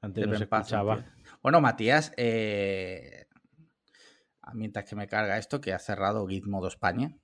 Antes 0.00 0.22
de 0.22 0.26
no 0.26 0.34
se 0.34 0.40
Ben 0.40 0.48
Paz, 0.48 0.60
escuchaba. 0.66 0.96
tío. 0.96 1.12
Bueno, 1.42 1.60
Matías, 1.60 2.12
eh, 2.16 3.26
mientras 4.54 4.84
que 4.84 4.96
me 4.96 5.06
carga 5.06 5.38
esto, 5.38 5.60
que 5.60 5.72
ha 5.72 5.78
cerrado 5.78 6.26
Gizmodo 6.26 6.68
España 6.68 7.16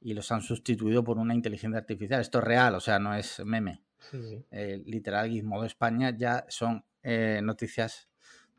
y 0.00 0.14
los 0.14 0.30
han 0.32 0.42
sustituido 0.42 1.02
por 1.02 1.18
una 1.18 1.34
inteligencia 1.34 1.78
artificial. 1.78 2.20
Esto 2.20 2.38
es 2.38 2.44
real, 2.44 2.74
o 2.74 2.80
sea, 2.80 2.98
no 2.98 3.14
es 3.14 3.40
meme. 3.44 3.84
Sí, 3.98 4.22
sí. 4.22 4.44
Eh, 4.50 4.82
literal, 4.84 5.30
Gizmodo 5.30 5.64
España 5.64 6.10
ya 6.16 6.44
son 6.48 6.84
eh, 7.02 7.40
noticias 7.42 8.08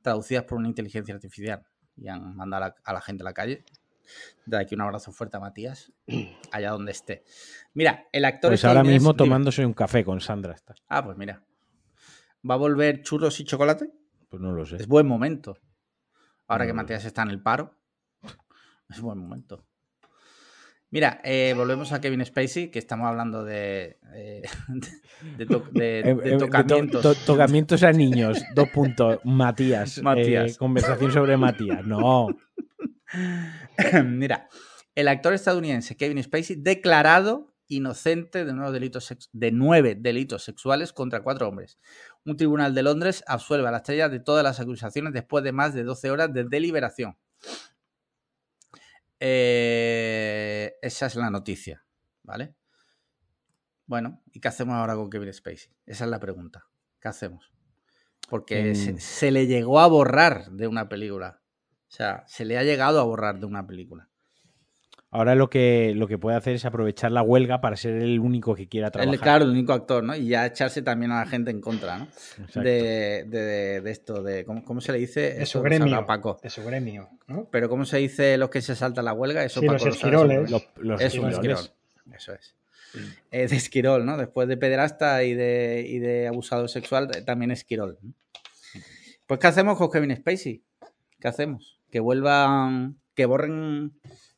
traducidas 0.04 0.44
por 0.44 0.60
una 0.60 0.68
inteligencia 0.68 1.16
artificial 1.16 1.66
y 1.98 2.08
han 2.10 2.36
mandado 2.36 2.66
a 2.66 2.68
la, 2.68 2.76
a 2.84 2.94
la 2.94 3.02
gente 3.02 3.24
a 3.24 3.26
la 3.26 3.34
calle. 3.34 3.66
De 4.46 4.58
aquí 4.58 4.76
un 4.76 4.82
abrazo 4.82 5.12
fuerte 5.12 5.38
a 5.38 5.40
Matías, 5.40 5.92
allá 6.52 6.72
donde 6.72 6.92
esté. 6.92 7.24
Mira, 7.74 8.08
el 8.12 8.26
actor. 8.26 8.52
Pues 8.52 8.66
ahora 8.66 8.84
mismo 8.84 9.14
dime. 9.14 9.18
tomándose 9.18 9.66
un 9.66 9.74
café 9.74 10.04
con 10.04 10.20
Sandra. 10.22 10.54
Está. 10.54 10.76
Ah, 10.88 11.04
pues 11.04 11.18
mira. 11.18 11.44
¿Va 12.48 12.56
a 12.56 12.58
volver 12.58 13.02
churros 13.02 13.40
y 13.40 13.46
chocolate? 13.46 13.90
Pues 14.30 14.42
no 14.42 14.52
lo 14.52 14.66
sé. 14.66 14.76
Es 14.76 14.88
buen 14.88 15.08
momento. 15.08 15.58
Ahora 16.48 16.66
No, 16.66 16.70
que 16.70 16.74
Matías 16.74 17.06
está 17.06 17.24
en 17.24 17.30
el 17.30 17.42
paro. 17.42 17.80
Es 18.90 19.00
buen 19.00 19.18
momento. 19.18 19.66
Mira, 20.94 21.20
eh, 21.24 21.56
volvemos 21.58 21.92
a 21.92 22.00
Kevin 22.00 22.24
Spacey, 22.24 22.70
que 22.70 22.78
estamos 22.78 23.08
hablando 23.08 23.44
de, 23.44 23.98
eh, 24.14 24.44
de, 25.38 25.46
to- 25.48 25.66
de- 25.72 26.04
de 26.04 26.32
to- 26.34 26.38
tocamientos. 26.46 27.02
to- 27.02 27.16
tocamientos 27.26 27.82
a 27.82 27.92
niños. 27.92 28.40
Dos 28.54 28.70
puntos. 28.70 29.18
Matías. 29.24 30.04
Matías. 30.04 30.52
Eh, 30.52 30.58
conversación 30.58 31.12
sobre 31.12 31.36
Matías. 31.36 31.84
No. 31.84 32.28
Mira, 34.06 34.48
el 34.94 35.08
actor 35.08 35.34
estadounidense 35.34 35.98
Kevin 35.98 36.22
Spacey 36.24 36.58
declarado 36.58 37.56
inocente 37.68 38.46
de 38.46 38.54
nueve, 38.54 38.72
delitos 38.72 39.16
de 39.32 39.52
nueve 39.52 39.96
delitos 40.00 40.44
sexuales 40.44 40.94
contra 40.94 41.24
cuatro 41.24 41.48
hombres. 41.48 41.80
Un 42.24 42.38
tribunal 42.38 42.76
de 42.76 42.84
Londres 42.84 43.24
absuelve 43.26 43.68
a 43.68 43.72
la 43.72 43.78
estrella 43.78 44.10
de 44.10 44.20
todas 44.20 44.44
las 44.44 44.60
acusaciones 44.60 45.12
después 45.14 45.44
de 45.44 45.54
más 45.54 45.74
de 45.74 45.84
12 45.84 46.12
horas 46.12 46.32
de 46.32 46.44
deliberación. 46.44 47.18
Eh, 49.26 50.76
esa 50.82 51.06
es 51.06 51.16
la 51.16 51.30
noticia, 51.30 51.86
¿vale? 52.24 52.58
Bueno, 53.86 54.22
¿y 54.34 54.42
qué 54.42 54.50
hacemos 54.50 54.76
ahora 54.76 54.96
con 54.96 55.10
Kevin 55.10 55.32
Spacey? 55.32 55.72
Esa 55.86 56.04
es 56.04 56.10
la 56.10 56.20
pregunta. 56.20 56.68
¿Qué 57.00 57.08
hacemos? 57.08 57.54
Porque 58.30 58.76
se, 58.76 59.00
se, 59.00 59.32
le 59.32 59.48
llegó 59.48 59.80
a 59.80 59.88
borrar 59.88 60.52
de 60.52 60.68
una 60.68 60.90
película. 60.90 61.42
O 61.88 61.92
sea, 61.96 62.26
se 62.28 62.44
le 62.44 62.58
ha 62.58 62.64
llegado 62.64 63.00
a 63.00 63.04
borrar 63.04 63.40
de 63.40 63.46
una 63.46 63.66
película. 63.66 64.10
Ahora 65.14 65.36
lo 65.36 65.48
que, 65.48 65.94
lo 65.96 66.08
que 66.08 66.18
puede 66.18 66.36
hacer 66.36 66.56
es 66.56 66.66
aprovechar 66.66 67.12
la 67.12 67.22
huelga 67.22 67.62
para 67.62 67.76
ser 67.78 67.94
el 67.98 68.20
único 68.20 68.56
que 68.56 68.68
quiera 68.68 68.90
trabajar. 68.90 69.14
El, 69.14 69.20
claro, 69.20 69.46
el 69.46 69.52
único 69.52 69.72
actor, 69.72 70.04
¿no? 70.04 70.16
Y 70.16 70.30
ya 70.30 70.44
echarse 70.48 70.82
también 70.82 71.12
a 71.12 71.20
la 71.20 71.28
gente 71.28 71.52
en 71.52 71.62
contra, 71.62 72.00
¿no? 72.00 72.08
De, 72.56 73.24
de, 73.28 73.82
de, 73.82 73.92
esto, 73.92 74.24
de 74.24 74.44
¿cómo, 74.44 74.82
se 74.82 74.92
le 74.92 74.98
dice? 74.98 75.36
De 75.36 75.46
su 75.46 75.62
gremio. 75.62 76.04
Paco. 76.08 76.40
De 76.42 76.50
su 76.50 76.64
gremio, 76.64 77.12
¿no? 77.28 77.48
Pero 77.52 77.70
¿cómo 77.70 77.86
se 77.86 77.98
dice 77.98 78.40
los 78.40 78.50
que 78.50 78.64
se 78.64 78.76
saltan 78.76 79.06
la 79.06 79.14
huelga? 79.14 79.44
Eso 79.44 79.60
sí, 79.60 79.68
los 79.68 79.86
esquiroles. 79.86 80.50
Los, 80.50 80.64
los 80.78 81.00
esquiroles. 81.00 81.74
Eso 82.12 82.34
es. 82.34 82.56
Eh, 83.30 83.48
de 83.48 83.56
esquirol, 83.56 84.08
¿no? 84.08 84.18
Después 84.18 84.48
de 84.48 84.58
pederasta 84.58 85.24
y 85.24 85.36
de, 85.36 85.86
y 85.88 86.00
de 86.00 86.28
abusador 86.28 86.70
sexual, 86.70 87.12
eh, 87.16 87.22
también 87.22 87.52
esquirol. 87.52 88.00
Pues 89.28 89.40
¿qué 89.40 89.46
hacemos 89.46 89.78
con 89.78 89.92
Kevin 89.92 90.16
Spacey? 90.16 90.64
¿Qué 91.20 91.28
hacemos? 91.28 91.80
Que 91.92 92.00
vuelvan, 92.00 92.98
que 93.14 93.28
borren 93.28 93.94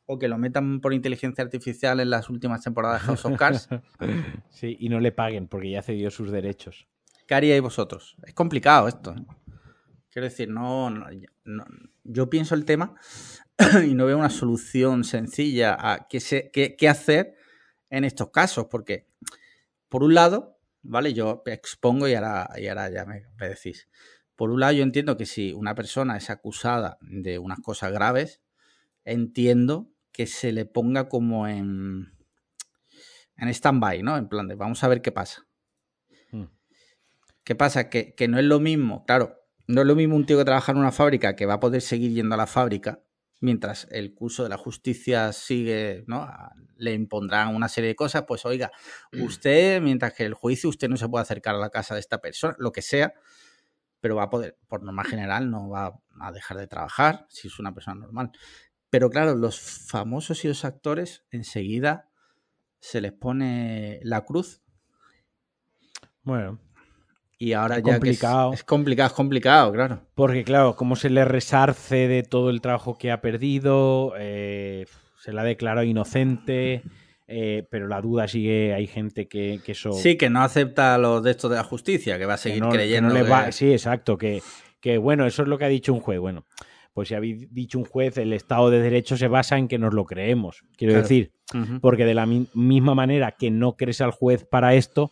o 0.05 0.19
que 0.19 0.27
lo 0.27 0.37
metan 0.37 0.81
por 0.81 0.93
inteligencia 0.93 1.43
artificial 1.43 1.99
en 1.99 2.09
las 2.09 2.29
últimas 2.29 2.61
temporadas 2.61 3.01
de 3.01 3.07
House 3.07 3.25
of 3.25 3.37
Cards. 3.37 3.69
Sí, 4.49 4.77
y 4.79 4.89
no 4.89 4.99
le 4.99 5.11
paguen 5.11 5.47
porque 5.47 5.71
ya 5.71 5.81
cedió 5.81 6.11
sus 6.11 6.31
derechos. 6.31 6.87
¿Qué 7.27 7.33
haríais 7.33 7.61
vosotros? 7.61 8.15
Es 8.23 8.33
complicado 8.33 8.87
esto. 8.87 9.11
¿eh? 9.11 9.25
Quiero 10.09 10.27
decir, 10.27 10.49
no, 10.49 10.93
yo 12.03 12.29
pienso 12.29 12.55
el 12.55 12.65
tema 12.65 12.95
y 13.85 13.95
no 13.95 14.05
veo 14.05 14.17
una 14.17 14.29
solución 14.29 15.03
sencilla 15.03 15.75
a 15.77 16.07
qué, 16.07 16.19
se, 16.19 16.51
qué, 16.51 16.89
hacer 16.89 17.35
en 17.89 18.05
estos 18.05 18.29
casos, 18.29 18.67
porque 18.69 19.07
por 19.89 20.03
un 20.03 20.13
lado, 20.13 20.59
¿vale? 20.83 21.13
Yo 21.13 21.43
expongo 21.47 22.07
y 22.07 22.13
ahora, 22.13 22.49
y 22.57 22.67
ahora 22.67 22.89
ya 22.89 23.05
me, 23.05 23.25
me 23.37 23.49
decís. 23.49 23.89
Por 24.35 24.51
un 24.51 24.59
lado, 24.59 24.73
yo 24.73 24.83
entiendo 24.83 25.17
que 25.17 25.25
si 25.25 25.53
una 25.53 25.75
persona 25.75 26.17
es 26.17 26.29
acusada 26.29 26.97
de 27.01 27.39
unas 27.39 27.59
cosas 27.59 27.91
graves, 27.91 28.41
entiendo 29.05 29.94
que 30.15 30.27
se 30.27 30.53
le 30.53 30.65
ponga 30.65 31.09
como 31.09 31.45
en, 31.45 32.13
en 33.35 33.49
stand-by, 33.49 34.01
¿no? 34.01 34.15
En 34.15 34.29
plan 34.29 34.47
de 34.47 34.55
vamos 34.55 34.81
a 34.81 34.87
ver 34.87 35.01
qué 35.01 35.11
pasa. 35.11 35.45
Hmm. 36.31 36.45
¿Qué 37.43 37.53
pasa? 37.53 37.89
Que, 37.89 38.15
no 38.29 38.39
es 38.39 38.45
lo 38.45 38.61
mismo, 38.61 39.03
claro, 39.05 39.35
no 39.67 39.81
es 39.81 39.87
lo 39.87 39.93
mismo 39.93 40.15
un 40.15 40.25
tío 40.25 40.37
que 40.37 40.45
trabaja 40.45 40.71
en 40.71 40.77
una 40.77 40.93
fábrica 40.93 41.35
que 41.35 41.45
va 41.45 41.55
a 41.55 41.59
poder 41.59 41.81
seguir 41.81 42.13
yendo 42.13 42.35
a 42.35 42.37
la 42.37 42.47
fábrica 42.47 43.03
mientras 43.41 43.89
el 43.91 44.13
curso 44.13 44.43
de 44.43 44.49
la 44.49 44.57
justicia 44.57 45.33
sigue, 45.33 46.05
¿no? 46.07 46.25
Le 46.77 46.93
impondrán 46.93 47.53
una 47.53 47.67
serie 47.67 47.89
de 47.89 47.95
cosas, 47.95 48.23
pues 48.25 48.45
oiga, 48.45 48.71
usted, 49.11 49.81
mientras 49.81 50.13
que 50.13 50.23
el 50.23 50.33
juicio, 50.33 50.69
usted 50.69 50.87
no 50.87 50.95
se 50.95 51.09
puede 51.09 51.23
acercar 51.23 51.55
a 51.55 51.59
la 51.59 51.69
casa 51.69 51.93
de 51.93 51.99
esta 51.99 52.21
persona, 52.21 52.55
lo 52.57 52.71
que 52.71 52.81
sea, 52.81 53.13
pero 53.99 54.15
va 54.15 54.23
a 54.23 54.29
poder, 54.29 54.57
por 54.67 54.81
norma 54.81 55.03
general, 55.03 55.51
no 55.51 55.67
va 55.67 55.99
a 56.21 56.31
dejar 56.31 56.57
de 56.57 56.67
trabajar 56.67 57.25
si 57.27 57.49
es 57.49 57.59
una 57.59 57.73
persona 57.73 57.99
normal. 57.99 58.31
Pero 58.95 59.09
claro, 59.09 59.35
los 59.35 59.59
famosos 59.59 60.45
y 60.45 60.47
los 60.47 60.63
actores 60.63 61.25
enseguida 61.29 62.07
se 62.79 63.01
les 63.01 63.11
pone 63.11 63.99
la 64.03 64.23
cruz. 64.23 64.61
Bueno. 66.23 66.61
Y 67.37 67.51
ahora 67.51 67.79
ya 67.79 67.91
complicado. 67.91 68.53
es, 68.53 68.63
complicado, 68.63 69.07
es 69.07 69.13
complicado, 69.13 69.73
claro. 69.73 69.99
Porque 70.15 70.45
claro, 70.45 70.77
como 70.77 70.95
se 70.95 71.09
le 71.09 71.25
resarce 71.25 72.07
de 72.07 72.23
todo 72.23 72.49
el 72.49 72.61
trabajo 72.61 72.97
que 72.97 73.11
ha 73.11 73.19
perdido, 73.19 74.13
eh, 74.17 74.85
se 75.19 75.33
la 75.33 75.41
ha 75.41 75.45
declarado 75.45 75.85
inocente, 75.85 76.81
eh, 77.27 77.67
pero 77.69 77.89
la 77.89 77.99
duda 77.99 78.29
sigue, 78.29 78.73
hay 78.73 78.87
gente 78.87 79.27
que, 79.27 79.59
eso... 79.67 79.91
Sí, 79.91 80.15
que 80.15 80.29
no 80.29 80.41
acepta 80.41 80.97
los 80.97 81.21
de 81.21 81.31
estos 81.31 81.51
de 81.51 81.57
la 81.57 81.65
justicia, 81.65 82.17
que 82.17 82.25
va 82.25 82.35
a 82.35 82.37
seguir 82.37 82.63
creyendo. 82.69 83.13
Sí, 83.51 83.73
exacto, 83.73 84.17
que, 84.17 84.41
que 84.79 84.97
bueno, 84.97 85.25
eso 85.25 85.41
es 85.41 85.49
lo 85.49 85.57
que 85.57 85.65
ha 85.65 85.67
dicho 85.67 85.93
un 85.93 85.99
juez. 85.99 86.21
Bueno, 86.21 86.45
pues 86.95 87.09
si 87.09 87.13
habéis 87.13 87.53
dicho 87.53 87.77
un 87.77 87.83
juez, 87.83 88.17
el 88.17 88.31
Estado 88.31 88.69
de 88.69 88.79
Derecho 88.79 89.17
se 89.17 89.27
basa 89.27 89.57
en 89.57 89.67
que 89.67 89.77
nos 89.77 89.93
lo 89.93 90.05
creemos. 90.05 90.63
Quiero 90.77 90.93
decir, 90.93 91.33
porque 91.81 92.05
de 92.05 92.13
la 92.13 92.25
misma 92.25 92.95
manera 92.95 93.33
que 93.33 93.51
no 93.51 93.73
crees 93.73 93.99
al 93.99 94.11
juez 94.11 94.45
para 94.45 94.75
esto, 94.75 95.11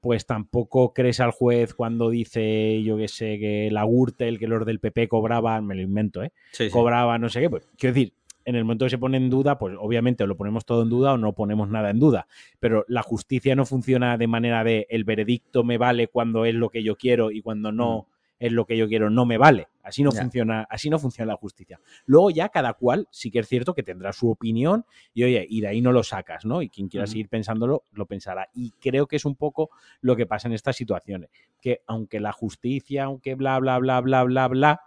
pues 0.00 0.24
tampoco 0.24 0.94
crees 0.94 1.20
al 1.20 1.32
juez 1.32 1.74
cuando 1.74 2.08
dice, 2.08 2.82
yo 2.82 2.96
qué 2.96 3.08
sé, 3.08 3.38
que 3.38 3.68
la 3.70 3.84
Gürtel, 3.84 4.38
que 4.38 4.46
los 4.46 4.64
del 4.64 4.80
PP 4.80 5.08
cobraban, 5.08 5.66
me 5.66 5.74
lo 5.74 5.82
invento, 5.82 6.22
¿eh? 6.22 6.32
Cobraba 6.72 7.18
no 7.18 7.28
sé 7.28 7.42
qué. 7.42 7.50
Pues, 7.50 7.68
quiero 7.76 7.92
decir, 7.92 8.14
en 8.46 8.56
el 8.56 8.64
momento 8.64 8.86
que 8.86 8.90
se 8.90 8.96
pone 8.96 9.18
en 9.18 9.28
duda, 9.28 9.58
pues 9.58 9.76
obviamente 9.78 10.26
lo 10.26 10.34
ponemos 10.34 10.64
todo 10.64 10.82
en 10.82 10.88
duda 10.88 11.12
o 11.12 11.18
no 11.18 11.34
ponemos 11.34 11.68
nada 11.68 11.90
en 11.90 11.98
duda. 11.98 12.26
Pero 12.58 12.86
la 12.88 13.02
justicia 13.02 13.54
no 13.54 13.66
funciona 13.66 14.16
de 14.16 14.26
manera 14.28 14.64
de 14.64 14.86
el 14.88 15.04
veredicto 15.04 15.62
me 15.62 15.76
vale 15.76 16.08
cuando 16.08 16.46
es 16.46 16.54
lo 16.54 16.70
que 16.70 16.82
yo 16.82 16.96
quiero 16.96 17.30
y 17.30 17.42
cuando 17.42 17.70
no 17.70 18.06
mm 18.08 18.18
es 18.38 18.52
lo 18.52 18.66
que 18.66 18.76
yo 18.76 18.88
quiero, 18.88 19.10
no 19.10 19.26
me 19.26 19.38
vale. 19.38 19.68
Así 19.88 20.02
no 20.02 20.12
funciona, 20.12 20.66
así 20.68 20.90
no 20.90 20.98
funciona 20.98 21.32
la 21.32 21.38
justicia. 21.38 21.80
Luego 22.04 22.30
ya 22.30 22.50
cada 22.50 22.74
cual 22.74 23.08
sí 23.10 23.30
que 23.30 23.38
es 23.38 23.48
cierto 23.48 23.74
que 23.74 23.82
tendrá 23.82 24.12
su 24.12 24.30
opinión 24.30 24.84
y 25.14 25.24
oye, 25.24 25.46
y 25.48 25.62
de 25.62 25.68
ahí 25.68 25.80
no 25.80 25.92
lo 25.92 26.02
sacas, 26.02 26.44
¿no? 26.44 26.60
Y 26.60 26.68
quien 26.68 26.88
quiera 26.88 27.06
seguir 27.06 27.28
pensándolo, 27.28 27.84
lo 27.92 28.04
pensará. 28.04 28.48
Y 28.52 28.72
creo 28.72 29.06
que 29.06 29.16
es 29.16 29.24
un 29.24 29.34
poco 29.34 29.70
lo 30.02 30.14
que 30.14 30.26
pasa 30.26 30.46
en 30.46 30.54
estas 30.54 30.76
situaciones. 30.76 31.30
Que 31.60 31.80
aunque 31.86 32.20
la 32.20 32.32
justicia, 32.32 33.04
aunque 33.04 33.34
bla, 33.34 33.58
bla, 33.58 33.78
bla, 33.78 34.00
bla, 34.02 34.24
bla, 34.24 34.48
bla, 34.48 34.80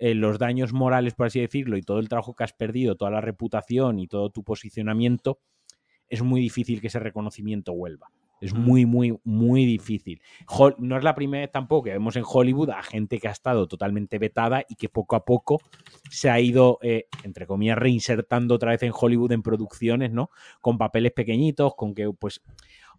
eh, 0.00 0.14
los 0.14 0.38
daños 0.38 0.72
morales, 0.72 1.14
por 1.14 1.26
así 1.26 1.40
decirlo, 1.40 1.76
y 1.76 1.82
todo 1.82 2.00
el 2.00 2.08
trabajo 2.08 2.34
que 2.34 2.44
has 2.44 2.52
perdido, 2.52 2.96
toda 2.96 3.12
la 3.12 3.20
reputación 3.20 4.00
y 4.00 4.08
todo 4.08 4.30
tu 4.30 4.42
posicionamiento, 4.42 5.38
es 6.08 6.22
muy 6.22 6.40
difícil 6.40 6.80
que 6.80 6.88
ese 6.88 6.98
reconocimiento 6.98 7.74
vuelva. 7.74 8.10
Es 8.40 8.54
muy, 8.54 8.86
muy, 8.86 9.18
muy 9.24 9.64
difícil. 9.64 10.20
No 10.78 10.96
es 10.96 11.04
la 11.04 11.14
primera 11.14 11.42
vez 11.42 11.52
tampoco 11.52 11.84
que 11.84 11.90
vemos 11.90 12.16
en 12.16 12.24
Hollywood 12.26 12.70
a 12.70 12.82
gente 12.82 13.18
que 13.18 13.28
ha 13.28 13.32
estado 13.32 13.66
totalmente 13.66 14.18
vetada 14.18 14.64
y 14.68 14.76
que 14.76 14.88
poco 14.88 15.16
a 15.16 15.24
poco 15.24 15.60
se 16.10 16.30
ha 16.30 16.38
ido, 16.40 16.78
eh, 16.82 17.06
entre 17.24 17.46
comillas, 17.46 17.78
reinsertando 17.78 18.54
otra 18.54 18.70
vez 18.70 18.82
en 18.82 18.92
Hollywood 18.94 19.32
en 19.32 19.42
producciones, 19.42 20.12
¿no? 20.12 20.30
Con 20.60 20.78
papeles 20.78 21.12
pequeñitos, 21.12 21.74
con 21.74 21.94
que, 21.94 22.10
pues, 22.12 22.42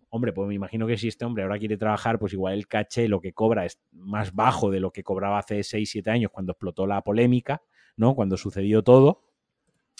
hombre, 0.10 0.34
pues 0.34 0.48
me 0.48 0.56
imagino 0.56 0.88
que 0.88 0.98
si 0.98 1.08
este 1.08 1.26
hombre 1.26 1.44
ahora 1.44 1.58
quiere 1.58 1.78
trabajar, 1.78 2.20
pues 2.20 2.34
igual 2.34 2.56
el 2.56 2.68
caché, 2.68 3.08
lo 3.08 3.22
que 3.22 3.34
cobra 3.34 3.66
es 3.66 3.80
más 3.92 4.34
bajo 4.34 4.70
de 4.72 4.80
lo 4.80 4.92
que 4.92 5.04
cobraba 5.04 5.40
hace 5.40 5.64
6, 5.64 5.90
7 5.90 6.10
años 6.10 6.32
cuando 6.32 6.52
explotó 6.52 6.88
la 6.88 7.02
polémica, 7.02 7.62
¿no? 7.96 8.16
Cuando 8.16 8.38
sucedió 8.38 8.84
todo. 8.84 9.24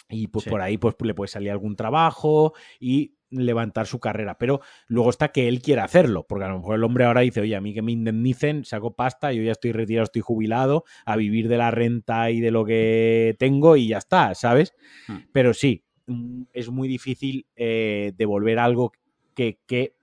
Y 0.08 0.26
pues 0.26 0.44
por 0.44 0.60
ahí 0.60 0.76
pues 0.76 0.96
le 1.02 1.14
puede 1.14 1.28
salir 1.28 1.52
algún 1.52 1.76
trabajo 1.76 2.52
y 2.80 3.14
levantar 3.30 3.86
su 3.86 4.00
carrera. 4.00 4.38
Pero 4.38 4.60
luego 4.86 5.10
está 5.10 5.28
que 5.28 5.48
él 5.48 5.62
quiera 5.62 5.84
hacerlo, 5.84 6.26
porque 6.28 6.44
a 6.44 6.48
lo 6.48 6.58
mejor 6.58 6.76
el 6.76 6.84
hombre 6.84 7.04
ahora 7.04 7.22
dice, 7.22 7.40
oye, 7.40 7.56
a 7.56 7.60
mí 7.60 7.74
que 7.74 7.82
me 7.82 7.92
indemnicen, 7.92 8.64
saco 8.64 8.94
pasta, 8.94 9.32
yo 9.32 9.42
ya 9.42 9.52
estoy 9.52 9.72
retirado, 9.72 10.04
estoy 10.04 10.22
jubilado, 10.22 10.84
a 11.04 11.16
vivir 11.16 11.48
de 11.48 11.58
la 11.58 11.70
renta 11.70 12.30
y 12.30 12.40
de 12.40 12.50
lo 12.50 12.64
que 12.64 13.36
tengo 13.38 13.76
y 13.76 13.88
ya 13.88 13.98
está, 13.98 14.34
¿sabes? 14.34 14.74
Hmm. 15.08 15.18
Pero 15.32 15.54
sí, 15.54 15.84
mm, 16.06 16.42
es 16.52 16.70
muy 16.70 16.88
difícil 16.88 17.46
eh, 17.56 18.12
devolver 18.16 18.58
algo 18.58 18.92
que, 19.34 19.58
que 19.66 19.94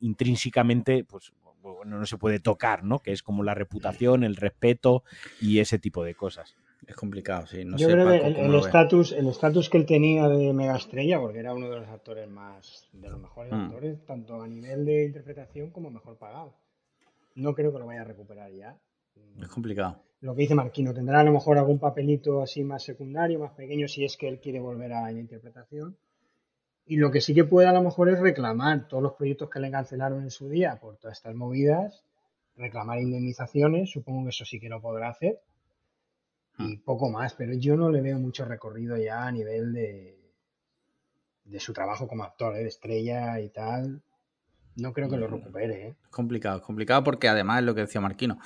intrínsecamente, 0.00 1.02
pues 1.02 1.32
bueno, 1.62 1.98
no 1.98 2.06
se 2.06 2.18
puede 2.18 2.40
tocar, 2.40 2.84
¿no? 2.84 2.98
Que 2.98 3.12
es 3.12 3.22
como 3.22 3.42
la 3.42 3.54
reputación, 3.54 4.24
el 4.24 4.36
respeto 4.36 5.04
y 5.40 5.58
ese 5.58 5.78
tipo 5.78 6.04
de 6.04 6.14
cosas. 6.14 6.56
Es 6.86 6.96
complicado, 6.96 7.46
sí. 7.46 7.64
Yo 7.76 7.88
creo 7.88 8.08
que 8.08 8.26
el 8.26 8.54
estatus 8.56 9.12
el 9.12 9.28
estatus 9.28 9.70
que 9.70 9.78
él 9.78 9.86
tenía 9.86 10.28
de 10.28 10.52
mega 10.52 10.76
estrella, 10.76 11.20
porque 11.20 11.38
era 11.38 11.54
uno 11.54 11.70
de 11.70 11.76
los 11.76 11.88
actores 11.88 12.28
más, 12.28 12.88
de 12.92 13.08
los 13.08 13.20
mejores 13.20 13.52
mm. 13.52 13.54
actores, 13.54 14.04
tanto 14.04 14.42
a 14.42 14.48
nivel 14.48 14.84
de 14.84 15.04
interpretación 15.04 15.70
como 15.70 15.90
mejor 15.90 16.18
pagado. 16.18 16.54
No 17.36 17.54
creo 17.54 17.72
que 17.72 17.78
lo 17.78 17.86
vaya 17.86 18.00
a 18.00 18.04
recuperar 18.04 18.50
ya. 18.52 18.76
Es 19.40 19.48
complicado. 19.48 20.02
Lo 20.20 20.34
que 20.34 20.42
dice 20.42 20.54
Marquino, 20.54 20.92
tendrá 20.92 21.20
a 21.20 21.24
lo 21.24 21.32
mejor 21.32 21.58
algún 21.58 21.78
papelito 21.78 22.42
así 22.42 22.64
más 22.64 22.82
secundario, 22.82 23.38
más 23.38 23.52
pequeño, 23.52 23.86
si 23.86 24.04
es 24.04 24.16
que 24.16 24.28
él 24.28 24.40
quiere 24.40 24.60
volver 24.60 24.92
a 24.92 25.02
la 25.02 25.12
interpretación. 25.12 25.96
Y 26.84 26.96
lo 26.96 27.10
que 27.12 27.20
sí 27.20 27.32
que 27.32 27.44
puede 27.44 27.68
a 27.68 27.72
lo 27.72 27.82
mejor 27.82 28.08
es 28.08 28.18
reclamar 28.18 28.88
todos 28.88 29.02
los 29.02 29.12
proyectos 29.12 29.48
que 29.48 29.60
le 29.60 29.70
cancelaron 29.70 30.22
en 30.22 30.30
su 30.30 30.48
día 30.48 30.78
por 30.80 30.96
todas 30.96 31.16
estas 31.16 31.34
movidas, 31.34 32.04
reclamar 32.56 32.98
indemnizaciones, 32.98 33.90
supongo 33.90 34.24
que 34.24 34.30
eso 34.30 34.44
sí 34.44 34.58
que 34.58 34.68
lo 34.68 34.80
podrá 34.80 35.08
hacer 35.08 35.40
y 36.68 36.76
poco 36.78 37.10
más, 37.10 37.34
pero 37.34 37.52
yo 37.54 37.76
no 37.76 37.90
le 37.90 38.00
veo 38.00 38.18
mucho 38.18 38.44
recorrido 38.44 38.96
ya 38.96 39.26
a 39.26 39.32
nivel 39.32 39.72
de, 39.72 40.22
de 41.44 41.60
su 41.60 41.72
trabajo 41.72 42.08
como 42.08 42.24
actor, 42.24 42.56
¿eh? 42.56 42.60
de 42.60 42.68
estrella 42.68 43.40
y 43.40 43.50
tal. 43.50 44.02
No 44.76 44.92
creo 44.92 45.08
que 45.10 45.16
lo 45.16 45.28
mm. 45.28 45.32
recupere. 45.32 45.86
¿eh? 45.88 45.96
Es 46.02 46.08
complicado, 46.08 46.58
es 46.58 46.64
complicado 46.64 47.04
porque 47.04 47.28
además 47.28 47.60
es 47.60 47.66
lo 47.66 47.74
que 47.74 47.82
decía 47.82 48.00
Marquino. 48.00 48.38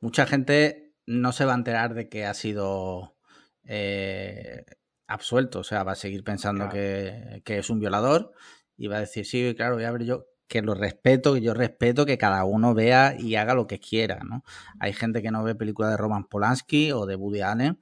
Mucha 0.00 0.26
gente 0.26 0.94
no 1.06 1.32
se 1.32 1.44
va 1.44 1.52
a 1.52 1.56
enterar 1.56 1.94
de 1.94 2.08
que 2.08 2.26
ha 2.26 2.34
sido 2.34 3.16
eh, 3.64 4.64
absuelto, 5.06 5.60
o 5.60 5.64
sea, 5.64 5.82
va 5.82 5.92
a 5.92 5.96
seguir 5.96 6.22
pensando 6.22 6.68
que, 6.68 7.42
que, 7.44 7.58
es 7.58 7.70
un 7.70 7.80
violador 7.80 8.32
y 8.76 8.86
va 8.86 8.98
a 8.98 9.00
decir, 9.00 9.26
sí, 9.26 9.54
claro, 9.56 9.74
voy 9.74 9.84
a 9.84 9.90
ver 9.90 10.04
yo, 10.04 10.26
que 10.50 10.62
lo 10.62 10.74
respeto, 10.74 11.34
que 11.34 11.40
yo 11.40 11.54
respeto 11.54 12.04
que 12.04 12.18
cada 12.18 12.44
uno 12.44 12.74
vea 12.74 13.14
y 13.16 13.36
haga 13.36 13.54
lo 13.54 13.68
que 13.68 13.78
quiera, 13.78 14.18
¿no? 14.24 14.42
Hay 14.80 14.92
gente 14.92 15.22
que 15.22 15.30
no 15.30 15.44
ve 15.44 15.54
películas 15.54 15.92
de 15.92 15.96
Roman 15.96 16.24
Polanski 16.24 16.90
o 16.90 17.06
de 17.06 17.14
Woody 17.14 17.40
Allen 17.40 17.78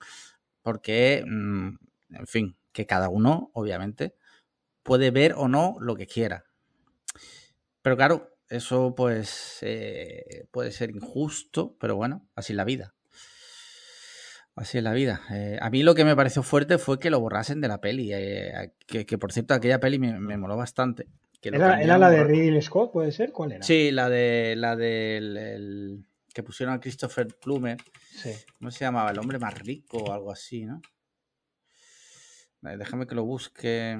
porque, 0.63 1.25
mm, 1.27 1.69
en 2.11 2.27
fin, 2.27 2.57
que 2.73 2.85
cada 2.87 3.09
uno, 3.09 3.51
obviamente, 3.55 4.15
puede 4.83 5.11
ver 5.11 5.33
o 5.35 5.49
no 5.49 5.77
lo 5.81 5.97
que 5.97 6.07
quiera. 6.07 6.45
Pero 7.81 7.97
claro, 7.97 8.37
eso 8.51 8.95
pues 8.95 9.59
eh, 9.63 10.47
puede 10.51 10.71
ser 10.73 10.91
injusto, 10.91 11.75
pero 11.81 11.97
bueno, 11.97 12.29
así 12.35 12.53
es 12.53 12.57
la 12.59 12.65
vida. 12.65 12.95
Así 14.57 14.77
es 14.77 14.85
la 14.85 14.93
vida. 14.93 15.23
Eh, 15.31 15.59
a 15.61 15.71
mí 15.71 15.83
lo 15.83 15.95
que 15.95 16.05
me 16.05 16.17
pareció 16.17 16.43
fuerte 16.43 16.77
fue 16.77 16.99
que 16.99 17.09
lo 17.09 17.21
borrasen 17.21 17.63
de 17.63 17.69
la 17.69 17.81
peli. 17.81 18.11
Eh, 18.13 18.75
que, 18.87 19.19
por 19.19 19.33
cierto, 19.33 19.55
aquella 19.55 19.81
peli 19.81 19.99
me, 19.99 20.37
moló 20.37 20.57
bastante. 20.57 21.09
¿Era, 21.43 21.99
la 21.99 22.11
de 22.11 22.25
Ridley 22.25 22.61
Scott, 22.63 22.93
puede 22.93 23.13
ser? 23.13 23.33
¿Cuál 23.33 23.53
era? 23.53 23.63
Sí, 23.63 23.91
la 23.93 24.09
de 24.09 24.55
la 24.57 24.75
del 24.75 26.05
que 26.35 26.43
pusieron 26.43 26.75
a 26.75 26.81
Christopher 26.81 27.29
Plummer. 27.41 27.77
Sí. 28.11 28.31
¿Cómo 28.59 28.71
se 28.71 28.85
llamaba? 28.85 29.11
El 29.11 29.19
hombre 29.19 29.39
más 29.39 29.59
rico 29.59 29.99
o 29.99 30.13
algo 30.13 30.31
así, 30.31 30.65
¿no? 30.65 30.81
Déjame 32.61 33.07
que 33.07 33.15
lo 33.15 33.25
busque. 33.25 33.99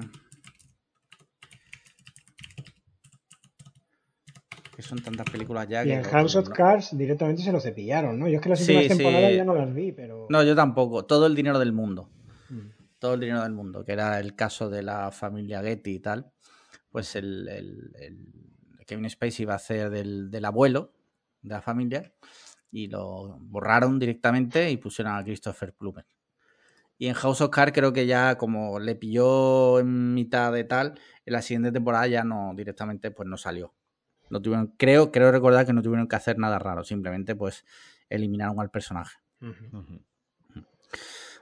Que 4.75 4.81
son 4.81 4.99
tantas 4.99 5.29
películas 5.29 5.67
ya. 5.67 5.85
Y 5.85 5.91
en 5.91 6.03
House 6.03 6.35
of 6.35 6.49
Cards 6.49 6.97
directamente 6.97 7.41
se 7.41 7.51
lo 7.51 7.59
cepillaron, 7.59 8.19
¿no? 8.19 8.27
Yo 8.27 8.37
es 8.37 8.41
que 8.41 8.49
las 8.49 8.61
últimas 8.61 8.87
temporadas 8.87 9.33
ya 9.33 9.45
no 9.45 9.55
las 9.55 9.73
vi, 9.73 9.91
pero. 9.91 10.27
No, 10.29 10.43
yo 10.43 10.55
tampoco. 10.55 11.05
Todo 11.05 11.25
el 11.25 11.35
dinero 11.35 11.59
del 11.59 11.73
mundo. 11.73 12.09
Mm. 12.49 12.69
Todo 12.99 13.13
el 13.13 13.21
dinero 13.21 13.43
del 13.43 13.53
mundo, 13.53 13.85
que 13.85 13.93
era 13.93 14.19
el 14.19 14.35
caso 14.35 14.69
de 14.69 14.83
la 14.83 15.11
familia 15.11 15.61
Getty 15.61 15.91
y 15.91 15.99
tal. 15.99 16.31
Pues 16.91 17.15
el, 17.15 17.47
el, 17.47 18.33
Kevin 18.85 19.09
Spacey 19.09 19.43
iba 19.43 19.53
a 19.53 19.57
hacer 19.57 19.89
del, 19.89 20.31
del 20.31 20.45
abuelo 20.45 20.93
de 21.41 21.49
la 21.49 21.61
familia 21.61 22.11
y 22.71 22.87
lo 22.87 23.37
borraron 23.39 23.99
directamente 23.99 24.69
y 24.71 24.77
pusieron 24.77 25.15
a 25.15 25.23
Christopher 25.23 25.73
Plummer. 25.73 26.05
Y 26.97 27.07
en 27.07 27.13
House 27.13 27.41
of 27.41 27.49
Cards 27.49 27.71
creo 27.73 27.93
que 27.93 28.05
ya 28.05 28.37
como 28.37 28.79
le 28.79 28.95
pilló 28.95 29.79
en 29.79 30.13
mitad 30.13 30.51
de 30.51 30.65
tal, 30.65 30.99
en 31.25 31.33
la 31.33 31.41
siguiente 31.41 31.71
temporada 31.71 32.07
ya 32.07 32.23
no, 32.23 32.53
directamente 32.55 33.09
pues 33.09 33.27
no 33.27 33.37
salió. 33.37 33.73
No 34.29 34.41
tuvieron, 34.41 34.75
creo, 34.77 35.11
creo 35.11 35.31
recordar 35.31 35.65
que 35.65 35.73
no 35.73 35.81
tuvieron 35.81 36.07
que 36.07 36.15
hacer 36.15 36.37
nada 36.37 36.59
raro, 36.59 36.83
simplemente 36.83 37.35
pues 37.35 37.65
eliminaron 38.09 38.59
al 38.59 38.69
personaje. 38.69 39.17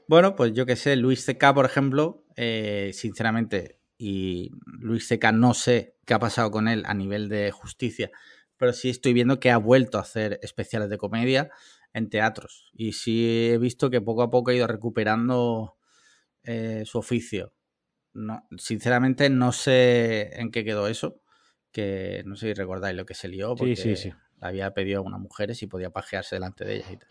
Bueno, 0.08 0.36
pues 0.36 0.54
yo 0.54 0.66
que 0.66 0.76
sé, 0.76 0.96
Luis 0.96 1.26
C.K., 1.26 1.54
por 1.54 1.66
ejemplo, 1.66 2.24
eh, 2.36 2.92
sinceramente, 2.94 3.77
y 3.98 4.52
Luis 4.66 5.08
C.K. 5.08 5.32
no 5.32 5.54
sé 5.54 5.96
qué 6.06 6.14
ha 6.14 6.20
pasado 6.20 6.52
con 6.52 6.68
él 6.68 6.84
a 6.86 6.94
nivel 6.94 7.30
de 7.30 7.52
justicia, 7.52 8.12
pero 8.58 8.74
sí 8.74 8.90
estoy 8.90 9.14
viendo 9.14 9.40
que 9.40 9.52
ha 9.52 9.58
vuelto 9.58 9.98
a 9.98 10.02
hacer 10.02 10.40
especiales 10.42 10.90
de 10.90 10.98
comedia 10.98 11.50
en 11.94 12.10
teatros. 12.10 12.70
Y 12.74 12.94
sí 12.94 13.50
he 13.52 13.58
visto 13.58 13.90
que 13.90 14.02
poco 14.02 14.24
a 14.24 14.30
poco 14.30 14.52
ha 14.52 14.56
ido 14.56 14.68
recuperando 14.68 15.78
eh, 16.44 16.84
su 16.86 17.00
oficio. 17.00 17.54
No, 18.14 18.48
sinceramente 18.58 19.30
no 19.30 19.52
sé 19.52 20.32
en 20.40 20.52
qué 20.52 20.64
quedó 20.64 20.88
eso, 20.88 21.22
que 21.72 22.24
no 22.26 22.36
sé 22.36 22.48
si 22.48 22.54
recordáis 22.54 22.96
lo 22.96 23.06
que 23.06 23.14
se 23.14 23.28
lió, 23.28 23.56
porque 23.56 23.76
sí, 23.76 23.96
sí, 23.96 24.10
sí. 24.10 24.14
había 24.42 24.74
pedido 24.74 25.00
a 25.00 25.04
unas 25.04 25.20
mujeres 25.20 25.62
y 25.62 25.68
podía 25.68 25.92
pajearse 25.92 26.36
delante 26.36 26.66
de 26.66 26.78
ellas 26.78 26.92
y 26.92 26.98
tal. 26.98 27.10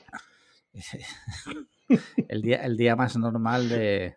el, 2.29 2.43
día, 2.43 2.57
el 2.65 2.77
día 2.77 2.97
más 2.97 3.17
normal 3.17 3.69
de, 3.69 4.17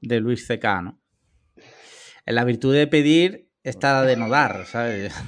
de 0.00 0.20
Luis 0.20 0.46
C.K., 0.46 0.82
¿no? 0.82 0.90
En 0.90 0.99
la 2.32 2.44
virtud 2.44 2.74
de 2.74 2.86
pedir 2.86 3.48
está 3.62 4.02
de 4.02 4.16
no 4.16 4.28
dar, 4.28 4.66
¿sabes? 4.66 5.14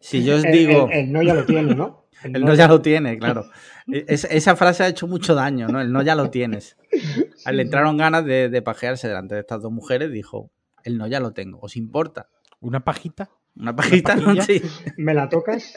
Si 0.00 0.24
yo 0.24 0.34
os 0.34 0.42
digo... 0.42 0.88
el 0.90 1.12
no 1.12 1.22
ya 1.22 1.32
lo 1.32 1.46
tiene, 1.46 1.76
¿no? 1.76 2.08
El, 2.24 2.44
no, 2.44 2.54
ya 2.54 2.68
lo 2.68 2.80
tiene, 2.82 3.18
claro. 3.18 3.46
E, 3.92 4.04
esa 4.08 4.56
frase 4.56 4.84
ha 4.84 4.88
hecho 4.88 5.06
mucho 5.08 5.34
daño, 5.34 5.68
¿no? 5.68 5.80
El 5.80 5.92
no 5.92 6.02
ya 6.02 6.14
lo 6.14 6.30
tienes. 6.30 6.76
Le 7.50 7.62
entraron 7.62 7.96
ganas 7.96 8.24
de, 8.24 8.62
pajearse 8.62 9.08
delante 9.08 9.34
de 9.34 9.40
estas 9.40 9.62
dos 9.62 9.72
mujeres, 9.72 10.12
dijo, 10.12 10.50
el 10.84 10.98
no 10.98 11.06
ya 11.06 11.20
lo 11.20 11.32
tengo, 11.32 11.58
¿os 11.60 11.76
importa? 11.76 12.28
¿Una 12.60 12.84
pajita? 12.84 13.30
¿Una 13.56 13.74
pajita? 13.74 14.16
sí. 14.42 14.62
¿Me 14.96 15.14
la 15.14 15.28
tocas? 15.28 15.74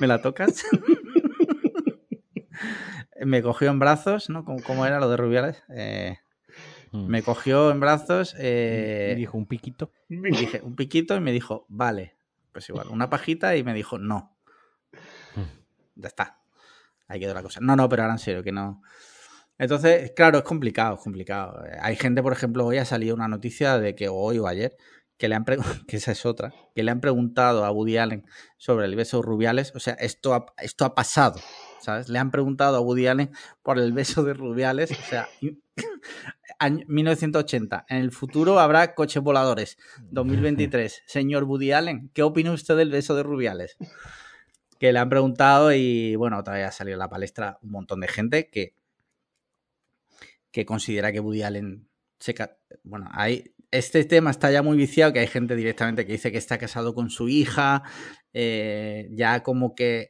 ¿Me 0.00 0.06
la 0.06 0.20
tocas? 0.20 0.64
me 3.24 3.42
cogió 3.42 3.70
en 3.70 3.78
brazos, 3.78 4.28
¿no? 4.28 4.44
¿Cómo, 4.44 4.86
era 4.86 5.00
lo 5.00 5.08
de 5.08 5.16
Rubiales? 5.16 5.62
Eh, 5.74 6.18
mm. 6.92 7.06
me 7.06 7.22
cogió 7.22 7.70
en 7.70 7.80
brazos. 7.80 8.34
Eh, 8.38 9.12
y 9.12 9.18
dijo 9.18 9.36
un 9.38 9.46
piquito. 9.46 9.92
Y 10.08 10.16
dije, 10.16 10.60
un 10.62 10.76
piquito 10.76 11.16
y 11.16 11.20
me 11.20 11.32
dijo, 11.32 11.66
vale. 11.68 12.16
Pues 12.52 12.68
igual, 12.68 12.88
una 12.88 13.08
pajita 13.08 13.56
y 13.56 13.62
me 13.62 13.74
dijo, 13.74 13.98
no 13.98 14.36
ya 16.00 16.08
está. 16.08 16.40
Ahí 17.08 17.20
quedó 17.20 17.34
la 17.34 17.42
cosa. 17.42 17.60
No, 17.60 17.76
no, 17.76 17.88
pero 17.88 18.02
ahora 18.02 18.14
en 18.14 18.18
serio, 18.18 18.42
que 18.42 18.52
no. 18.52 18.82
Entonces, 19.58 20.12
claro, 20.16 20.38
es 20.38 20.44
complicado, 20.44 20.96
es 20.96 21.02
complicado. 21.02 21.62
Hay 21.80 21.96
gente, 21.96 22.22
por 22.22 22.32
ejemplo, 22.32 22.64
hoy 22.66 22.78
ha 22.78 22.84
salido 22.84 23.14
una 23.14 23.28
noticia 23.28 23.78
de 23.78 23.94
que 23.94 24.08
hoy 24.08 24.38
o 24.38 24.46
ayer, 24.46 24.76
que 25.18 25.28
le 25.28 25.34
han 25.34 25.44
que 25.86 25.96
esa 25.96 26.12
es 26.12 26.24
otra, 26.24 26.54
que 26.74 26.82
le 26.82 26.90
han 26.90 27.00
preguntado 27.00 27.64
a 27.64 27.70
Woody 27.70 27.98
Allen 27.98 28.24
sobre 28.56 28.86
el 28.86 28.96
beso 28.96 29.18
de 29.18 29.24
Rubiales. 29.24 29.72
O 29.74 29.80
sea, 29.80 29.94
esto 29.94 30.34
ha, 30.34 30.46
esto 30.58 30.84
ha 30.84 30.94
pasado, 30.94 31.40
¿sabes? 31.80 32.08
Le 32.08 32.18
han 32.18 32.30
preguntado 32.30 32.76
a 32.76 32.80
Woody 32.80 33.06
Allen 33.06 33.30
por 33.62 33.78
el 33.78 33.92
beso 33.92 34.22
de 34.22 34.34
Rubiales. 34.34 34.90
O 34.92 35.02
sea, 35.08 35.28
1980. 36.60 37.86
En 37.88 37.98
el 37.98 38.12
futuro 38.12 38.58
habrá 38.58 38.94
coches 38.94 39.22
voladores. 39.22 39.78
2023. 40.10 41.02
Señor 41.06 41.44
Woody 41.44 41.72
Allen, 41.72 42.10
¿qué 42.14 42.22
opina 42.22 42.52
usted 42.52 42.76
del 42.76 42.90
beso 42.90 43.14
de 43.14 43.22
Rubiales? 43.22 43.76
que 44.80 44.94
le 44.94 44.98
han 44.98 45.10
preguntado 45.10 45.74
y 45.74 46.16
bueno, 46.16 46.38
otra 46.38 46.54
vez 46.54 46.66
ha 46.66 46.72
salido 46.72 46.96
a 46.96 46.98
la 46.98 47.10
palestra 47.10 47.58
un 47.60 47.70
montón 47.70 48.00
de 48.00 48.08
gente 48.08 48.48
que, 48.48 48.74
que 50.50 50.64
considera 50.64 51.12
que 51.12 51.20
Woody 51.20 51.42
Allen 51.42 51.86
se... 52.18 52.34
Bueno, 52.82 53.10
este 53.70 54.04
tema 54.04 54.30
está 54.30 54.50
ya 54.50 54.62
muy 54.62 54.78
viciado, 54.78 55.12
que 55.12 55.20
hay 55.20 55.26
gente 55.26 55.54
directamente 55.54 56.06
que 56.06 56.12
dice 56.12 56.32
que 56.32 56.38
está 56.38 56.56
casado 56.56 56.94
con 56.94 57.10
su 57.10 57.28
hija, 57.28 57.82
eh, 58.32 59.10
ya 59.12 59.42
como 59.42 59.74
que 59.74 60.08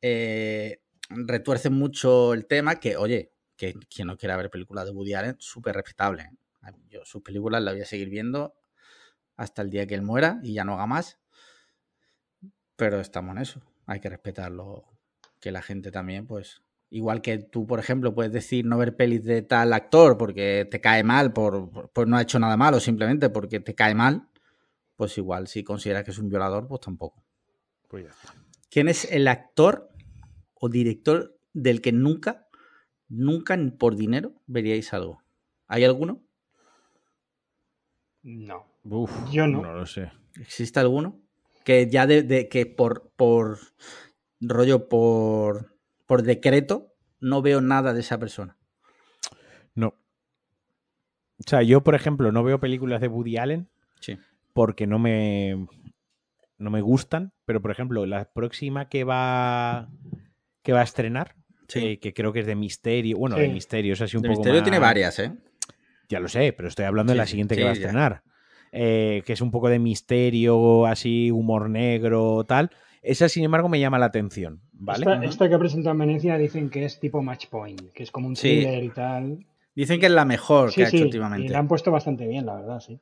eh, 0.00 0.80
retuerce 1.10 1.70
mucho 1.70 2.34
el 2.34 2.46
tema, 2.46 2.76
que 2.76 2.96
oye, 2.96 3.32
que 3.56 3.74
quien 3.88 4.08
no 4.08 4.16
quiera 4.16 4.36
ver 4.36 4.50
películas 4.50 4.84
de 4.84 4.90
Woody 4.90 5.14
Allen, 5.14 5.36
súper 5.38 5.74
respetable. 5.74 6.22
¿eh? 6.22 6.72
Yo 6.90 7.04
sus 7.04 7.22
películas 7.22 7.62
las 7.62 7.74
voy 7.74 7.82
a 7.82 7.86
seguir 7.86 8.08
viendo 8.08 8.54
hasta 9.36 9.62
el 9.62 9.70
día 9.70 9.86
que 9.86 9.94
él 9.94 10.02
muera 10.02 10.40
y 10.42 10.54
ya 10.54 10.64
no 10.64 10.74
haga 10.74 10.86
más. 10.86 11.18
Pero 12.76 13.00
estamos 13.00 13.36
en 13.36 13.42
eso 13.42 13.62
hay 13.86 14.00
que 14.00 14.10
respetarlo, 14.10 14.84
que 15.40 15.52
la 15.52 15.62
gente 15.62 15.90
también, 15.90 16.26
pues, 16.26 16.62
igual 16.90 17.22
que 17.22 17.38
tú, 17.38 17.66
por 17.66 17.78
ejemplo, 17.78 18.14
puedes 18.14 18.32
decir 18.32 18.66
no 18.66 18.78
ver 18.78 18.96
pelis 18.96 19.24
de 19.24 19.42
tal 19.42 19.72
actor 19.72 20.18
porque 20.18 20.66
te 20.70 20.80
cae 20.80 21.04
mal, 21.04 21.32
por, 21.32 21.90
pues 21.92 22.06
no 22.08 22.16
ha 22.16 22.22
hecho 22.22 22.38
nada 22.38 22.56
malo, 22.56 22.80
simplemente 22.80 23.30
porque 23.30 23.60
te 23.60 23.74
cae 23.74 23.94
mal, 23.94 24.28
pues 24.96 25.16
igual 25.18 25.46
si 25.46 25.62
consideras 25.62 26.04
que 26.04 26.10
es 26.10 26.18
un 26.18 26.28
violador, 26.28 26.66
pues 26.66 26.80
tampoco. 26.80 27.22
Pues 27.88 28.06
¿Quién 28.68 28.88
es 28.88 29.10
el 29.10 29.28
actor 29.28 29.90
o 30.60 30.68
director 30.68 31.38
del 31.52 31.80
que 31.80 31.92
nunca, 31.92 32.48
nunca 33.08 33.56
por 33.78 33.96
dinero 33.96 34.34
veríais 34.46 34.92
algo? 34.92 35.22
¿Hay 35.68 35.84
alguno? 35.84 36.22
No. 38.22 38.66
yo 39.32 39.46
no. 39.46 39.62
No 39.62 39.72
lo 39.72 39.86
sé. 39.86 40.10
¿Existe 40.36 40.80
alguno? 40.80 41.26
que 41.66 41.90
ya 41.90 42.06
de, 42.06 42.48
que 42.48 42.64
por, 42.64 43.10
por 43.16 43.58
rollo, 44.40 44.88
por, 44.88 45.74
por 46.06 46.22
decreto, 46.22 46.94
no 47.18 47.42
veo 47.42 47.60
nada 47.60 47.92
de 47.92 48.00
esa 48.00 48.20
persona. 48.20 48.56
No. 49.74 49.88
O 49.88 51.42
sea, 51.44 51.62
yo, 51.62 51.82
por 51.82 51.96
ejemplo, 51.96 52.30
no 52.30 52.44
veo 52.44 52.60
películas 52.60 53.00
de 53.00 53.08
Woody 53.08 53.36
Allen. 53.36 53.68
Sí. 53.98 54.16
Porque 54.52 54.86
no 54.86 55.00
me, 55.00 55.66
no 56.56 56.70
me 56.70 56.82
gustan. 56.82 57.32
Pero, 57.46 57.60
por 57.60 57.72
ejemplo, 57.72 58.06
la 58.06 58.30
próxima 58.32 58.88
que 58.88 59.02
va, 59.02 59.90
que 60.66 60.72
va 60.72 60.80
a 60.80 60.82
estrenar, 60.82 61.36
eh, 61.76 62.00
que 62.00 62.12
creo 62.12 62.32
que 62.32 62.40
es 62.40 62.46
de 62.46 62.56
misterio. 62.56 63.18
Bueno, 63.18 63.36
de 63.36 63.46
misterio, 63.46 63.92
es 63.92 64.00
así 64.00 64.16
un 64.16 64.24
de 64.24 64.30
poco. 64.30 64.40
Misterio 64.40 64.64
tiene 64.64 64.80
varias, 64.80 65.16
¿eh? 65.20 65.30
Ya 66.08 66.18
lo 66.18 66.26
sé, 66.26 66.52
pero 66.52 66.66
estoy 66.66 66.86
hablando 66.86 67.12
de 67.12 67.18
la 67.18 67.26
siguiente 67.26 67.54
que 67.54 67.62
va 67.62 67.70
a 67.70 67.74
estrenar. 67.74 68.24
Eh, 68.72 69.22
que 69.24 69.34
es 69.34 69.40
un 69.40 69.52
poco 69.52 69.68
de 69.68 69.78
misterio, 69.78 70.84
así, 70.86 71.30
humor 71.30 71.70
negro, 71.70 72.42
tal. 72.48 72.72
Esa, 73.00 73.28
sin 73.28 73.44
embargo, 73.44 73.68
me 73.68 73.78
llama 73.78 74.00
la 74.00 74.06
atención, 74.06 74.60
¿vale? 74.72 75.06
Esta, 75.24 75.48
que 75.48 75.54
ha 75.54 75.58
presentado 75.60 75.92
en 75.92 75.98
Venecia 76.00 76.36
dicen 76.36 76.68
que 76.68 76.84
es 76.84 76.98
tipo 76.98 77.22
Match 77.22 77.46
Point, 77.46 77.92
que 77.92 78.02
es 78.02 78.10
como 78.10 78.26
un 78.26 78.34
thriller 78.34 78.82
y 78.82 78.88
tal. 78.88 79.46
Dicen 79.76 80.00
que 80.00 80.06
es 80.06 80.12
la 80.12 80.24
mejor 80.24 80.74
que 80.74 80.84
ha 80.84 80.88
hecho 80.88 81.04
últimamente. 81.04 81.46
Y 81.46 81.48
la 81.50 81.60
han 81.60 81.68
puesto 81.68 81.92
bastante 81.92 82.26
bien, 82.26 82.44
la 82.44 82.56
verdad, 82.56 82.80
sí. 82.80 82.98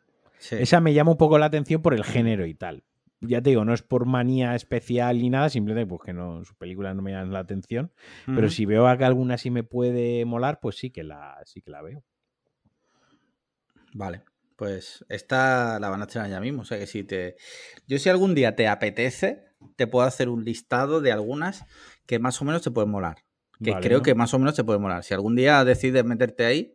Esa 0.50 0.80
me 0.82 0.92
llama 0.92 1.12
un 1.12 1.16
poco 1.16 1.38
la 1.38 1.46
atención 1.46 1.80
por 1.80 1.94
el 1.94 2.04
género 2.04 2.44
y 2.44 2.52
tal. 2.52 2.82
Ya 3.26 3.42
te 3.42 3.50
digo, 3.50 3.64
no 3.64 3.74
es 3.74 3.82
por 3.82 4.06
manía 4.06 4.54
especial 4.54 5.18
ni 5.18 5.30
nada, 5.30 5.48
simplemente 5.48 5.88
pues 5.88 6.02
que 6.04 6.12
no, 6.12 6.44
sus 6.44 6.56
películas 6.56 6.94
no 6.94 7.02
me 7.02 7.12
llaman 7.12 7.32
la 7.32 7.40
atención. 7.40 7.92
Pero 8.26 8.50
si 8.50 8.66
veo 8.66 8.84
que 8.96 9.04
alguna 9.04 9.38
sí 9.38 9.50
me 9.50 9.62
puede 9.62 10.24
molar, 10.24 10.60
pues 10.60 10.76
sí 10.76 10.90
que 10.90 11.04
la, 11.04 11.40
sí 11.44 11.60
que 11.62 11.70
la 11.70 11.82
veo. 11.82 12.02
Vale. 13.94 14.22
Pues 14.56 15.04
esta 15.08 15.80
la 15.80 15.88
van 15.88 16.00
a 16.00 16.04
estrenar 16.04 16.30
ya 16.30 16.40
mismo. 16.40 16.62
O 16.62 16.64
sea 16.64 16.78
que 16.78 16.86
si 16.86 17.02
te. 17.02 17.36
Yo, 17.86 17.98
si 17.98 18.08
algún 18.08 18.34
día 18.34 18.54
te 18.54 18.68
apetece, 18.68 19.44
te 19.76 19.86
puedo 19.86 20.06
hacer 20.06 20.28
un 20.28 20.44
listado 20.44 21.00
de 21.00 21.12
algunas 21.12 21.64
que 22.06 22.18
más 22.18 22.40
o 22.40 22.44
menos 22.44 22.62
te 22.62 22.70
pueden 22.70 22.90
molar. 22.90 23.24
Que 23.62 23.72
creo 23.80 24.02
que 24.02 24.14
más 24.14 24.34
o 24.34 24.38
menos 24.38 24.54
te 24.54 24.64
pueden 24.64 24.82
molar. 24.82 25.04
Si 25.04 25.14
algún 25.14 25.36
día 25.36 25.64
decides 25.64 26.04
meterte 26.04 26.44
ahí, 26.44 26.74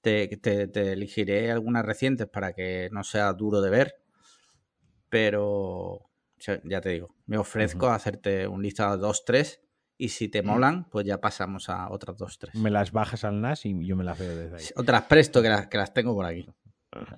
te, 0.00 0.28
te, 0.28 0.92
elegiré 0.92 1.50
algunas 1.50 1.84
recientes 1.84 2.26
para 2.26 2.52
que 2.52 2.88
no 2.92 3.04
sea 3.04 3.32
duro 3.32 3.60
de 3.60 3.70
ver. 3.70 3.94
Pero 5.08 6.10
ya 6.64 6.80
te 6.80 6.90
digo, 6.90 7.14
me 7.26 7.38
ofrezco 7.38 7.88
a 7.88 7.94
hacerte 7.94 8.46
un 8.46 8.62
listado 8.62 8.96
de 8.96 9.02
dos, 9.02 9.24
tres. 9.24 9.60
Y 10.00 10.10
si 10.10 10.28
te 10.28 10.42
molan, 10.42 10.88
pues 10.90 11.04
ya 11.04 11.20
pasamos 11.20 11.68
a 11.68 11.90
otras 11.90 12.16
dos, 12.16 12.38
tres. 12.38 12.54
Me 12.54 12.70
las 12.70 12.92
bajas 12.92 13.24
al 13.24 13.40
NAS 13.40 13.66
y 13.66 13.84
yo 13.84 13.96
me 13.96 14.04
las 14.04 14.16
veo 14.16 14.36
desde 14.36 14.56
ahí. 14.56 14.64
Otras 14.76 15.02
presto 15.02 15.42
que 15.42 15.48
las, 15.48 15.66
que 15.66 15.76
las 15.76 15.92
tengo 15.92 16.14
por 16.14 16.24
aquí. 16.24 16.48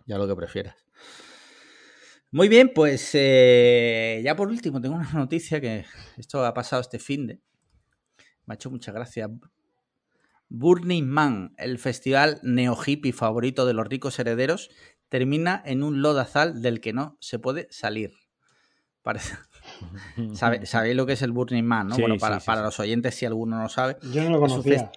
Ya 0.07 0.17
lo 0.17 0.27
que 0.27 0.35
prefieras. 0.35 0.77
Muy 2.33 2.49
bien, 2.49 2.71
pues 2.75 3.11
eh, 3.15 4.21
ya 4.25 4.37
por 4.37 4.49
último 4.49 4.81
tengo 4.81 4.95
una 4.95 5.13
noticia 5.13 5.61
que 5.61 5.85
esto 6.17 6.45
ha 6.45 6.55
pasado 6.55 6.81
este 6.81 6.99
fin 6.99 7.27
de. 7.27 7.41
Me 8.47 8.53
ha 8.53 8.55
hecho 8.55 8.71
mucha 8.71 8.93
gracia. 8.93 9.29
Burning 10.49 11.07
Man, 11.07 11.55
el 11.59 11.79
festival 11.79 12.41
neo 12.43 12.77
hippie 12.77 13.13
favorito 13.13 13.67
de 13.67 13.75
los 13.75 13.87
ricos 13.87 14.19
herederos, 14.19 14.71
termina 15.11 15.63
en 15.67 15.83
un 15.83 16.01
lodazal 16.01 16.63
del 16.63 16.81
que 16.81 16.95
no 16.95 17.19
se 17.21 17.39
puede 17.39 17.69
salir. 17.71 18.13
Parece... 19.03 19.35
¿Sabéis 20.65 20.97
lo 20.97 21.05
que 21.05 21.13
es 21.13 21.23
el 21.23 21.33
Burning 21.33 21.65
Man? 21.65 21.89
¿no? 21.89 21.99
bueno, 21.99 22.17
para, 22.17 22.63
los 22.63 22.81
oyentes, 22.81 23.15
si 23.15 23.27
alguno 23.27 23.57
no 23.57 23.65
lo 23.65 23.69
sabe. 23.69 23.99
Yo 24.13 24.25
no 24.25 24.31
lo 24.31 24.41
conocía. 24.41 24.91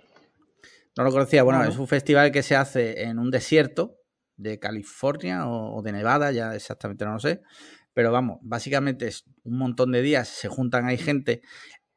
No 0.95 1.03
lo 1.03 1.11
conocía. 1.11 1.43
Bueno, 1.43 1.63
es 1.63 1.77
un 1.77 1.87
festival 1.87 2.31
que 2.31 2.43
se 2.43 2.55
hace 2.55 3.03
en 3.03 3.19
un 3.19 3.31
desierto 3.31 3.97
de 4.37 4.59
California 4.59 5.47
o, 5.47 5.81
de 5.81 5.91
Nevada, 5.91 6.31
ya 6.31 6.55
exactamente 6.55 7.05
no 7.05 7.13
lo 7.13 7.19
sé. 7.19 7.41
Pero 7.93 8.11
vamos, 8.11 8.39
básicamente 8.41 9.07
es 9.07 9.25
un 9.43 9.57
montón 9.57 9.91
de 9.91 10.01
días, 10.01 10.27
se 10.27 10.47
juntan 10.47 10.85
ahí 10.85 10.97
gente. 10.97 11.41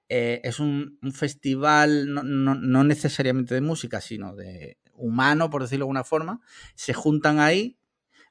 Eh, 0.08 0.40
es 0.44 0.60
un, 0.60 0.98
festival 1.12 2.12
no, 2.12 2.22
no, 2.22 2.84
necesariamente 2.84 3.54
de 3.54 3.60
música, 3.60 4.00
sino 4.00 4.34
de 4.34 4.78
humano, 4.94 5.50
por 5.50 5.62
decirlo 5.62 5.84
de 5.84 5.88
alguna 5.88 6.04
forma. 6.04 6.40
Se 6.74 6.94
juntan 6.94 7.38
ahí. 7.40 7.78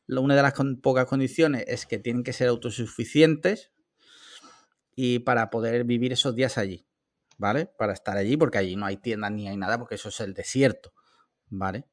Una 0.07 0.35
de 0.35 0.41
las 0.41 0.53
pocas 0.81 1.05
condiciones 1.05 1.65
es 1.67 1.85
que 1.85 1.99
tienen 1.99 2.23
que 2.23 2.33
ser 2.33 2.47
autosuficientes 2.47 3.71
y 4.95 5.19
para 5.19 5.49
poder 5.49 5.83
vivir 5.83 6.13
esos 6.13 6.35
días 6.35 6.57
allí, 6.57 6.87
¿vale? 7.37 7.65
Para 7.65 7.93
estar 7.93 8.15
allí, 8.17 8.37
porque 8.37 8.57
allí 8.57 8.75
no 8.75 8.85
hay 8.85 8.97
tiendas 8.97 9.31
ni 9.31 9.47
hay 9.47 9.57
nada, 9.57 9.77
porque 9.77 9.95
eso 9.95 10.09
es 10.09 10.19
el 10.21 10.33
desierto, 10.33 10.93
¿vale? 11.49 11.85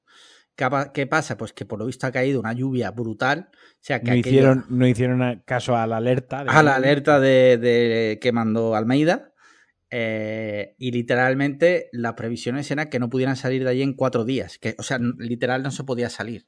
¿Qué 0.92 1.06
pasa? 1.06 1.36
Pues 1.36 1.52
que 1.52 1.64
por 1.64 1.78
lo 1.78 1.86
visto 1.86 2.06
ha 2.06 2.12
caído 2.12 2.38
una 2.38 2.52
lluvia 2.52 2.90
brutal. 2.90 3.48
O 3.50 3.78
sea, 3.80 4.00
que 4.00 4.10
no, 4.10 4.16
hicieron, 4.16 4.66
no 4.68 4.86
hicieron 4.86 5.42
caso 5.44 5.76
a 5.76 5.86
la 5.86 5.96
alerta. 5.96 6.40
a 6.40 6.62
la 6.62 6.76
alerta 6.76 7.18
de, 7.18 8.18
que 8.20 8.32
mandó 8.32 8.74
Almeida. 8.74 9.32
Eh, 9.90 10.74
y 10.78 10.90
literalmente 10.90 11.88
las 11.92 12.14
previsiones 12.14 12.70
eran 12.70 12.88
que 12.88 12.98
no 12.98 13.10
pudieran 13.10 13.36
salir 13.36 13.64
de 13.64 13.70
allí 13.70 13.82
en 13.82 13.94
cuatro 13.94 14.24
días. 14.24 14.58
Que, 14.58 14.74
o 14.78 14.82
sea, 14.82 14.98
literal 14.98 15.62
no 15.62 15.70
se 15.70 15.84
podía 15.84 16.10
salir. 16.10 16.46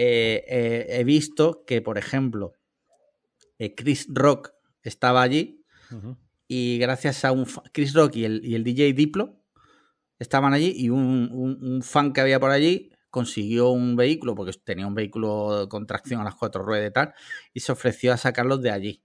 Eh, 0.00 0.44
eh, 0.46 0.86
he 0.90 1.02
visto 1.02 1.64
que, 1.66 1.82
por 1.82 1.98
ejemplo, 1.98 2.52
Chris 3.76 4.06
Rock 4.08 4.52
estaba 4.84 5.22
allí 5.22 5.64
y 6.46 6.78
gracias 6.78 7.24
a 7.24 7.32
un 7.32 7.46
Chris 7.72 7.94
Rock 7.94 8.14
y 8.14 8.24
el, 8.24 8.44
y 8.44 8.54
el 8.54 8.62
DJ 8.62 8.92
Diplo 8.92 9.42
estaban 10.20 10.54
allí 10.54 10.72
y 10.76 10.88
un, 10.88 11.28
un, 11.32 11.82
fan 11.82 12.12
que 12.12 12.20
había 12.20 12.38
por 12.38 12.52
allí 12.52 12.92
consiguió 13.10 13.70
un 13.70 13.96
vehículo, 13.96 14.36
porque 14.36 14.52
tenía 14.64 14.86
un 14.86 14.94
vehículo 14.94 15.66
con 15.68 15.84
tracción 15.84 16.20
a 16.20 16.24
las 16.24 16.36
cuatro 16.36 16.62
ruedas 16.62 16.90
y 16.90 16.92
tal, 16.92 17.14
y 17.52 17.60
se 17.60 17.72
ofreció 17.72 18.12
a 18.12 18.16
sacarlos 18.16 18.62
de 18.62 18.70
allí. 18.70 19.02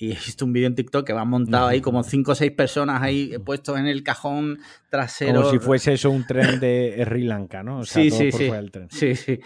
Y 0.00 0.12
he 0.12 0.14
visto 0.14 0.46
un 0.46 0.54
vídeo 0.54 0.66
en 0.66 0.74
TikTok 0.74 1.06
que 1.06 1.12
va 1.12 1.26
montado 1.26 1.66
ahí 1.66 1.82
como 1.82 2.02
cinco 2.02 2.32
o 2.32 2.34
seis 2.34 2.52
personas 2.52 3.02
ahí 3.02 3.36
puestos 3.44 3.78
en 3.78 3.86
el 3.86 4.02
cajón 4.02 4.58
trasero. 4.88 5.42
Como 5.42 5.50
si 5.50 5.58
fuese 5.58 5.92
eso 5.92 6.10
un 6.10 6.26
tren 6.26 6.58
de 6.58 7.02
Sri 7.04 7.24
Lanka, 7.24 7.62
¿no? 7.62 7.84
sí, 7.84 8.10
sí, 8.10 8.32
sí. 8.32 8.50
sí, 8.88 9.14
sí. 9.14 9.40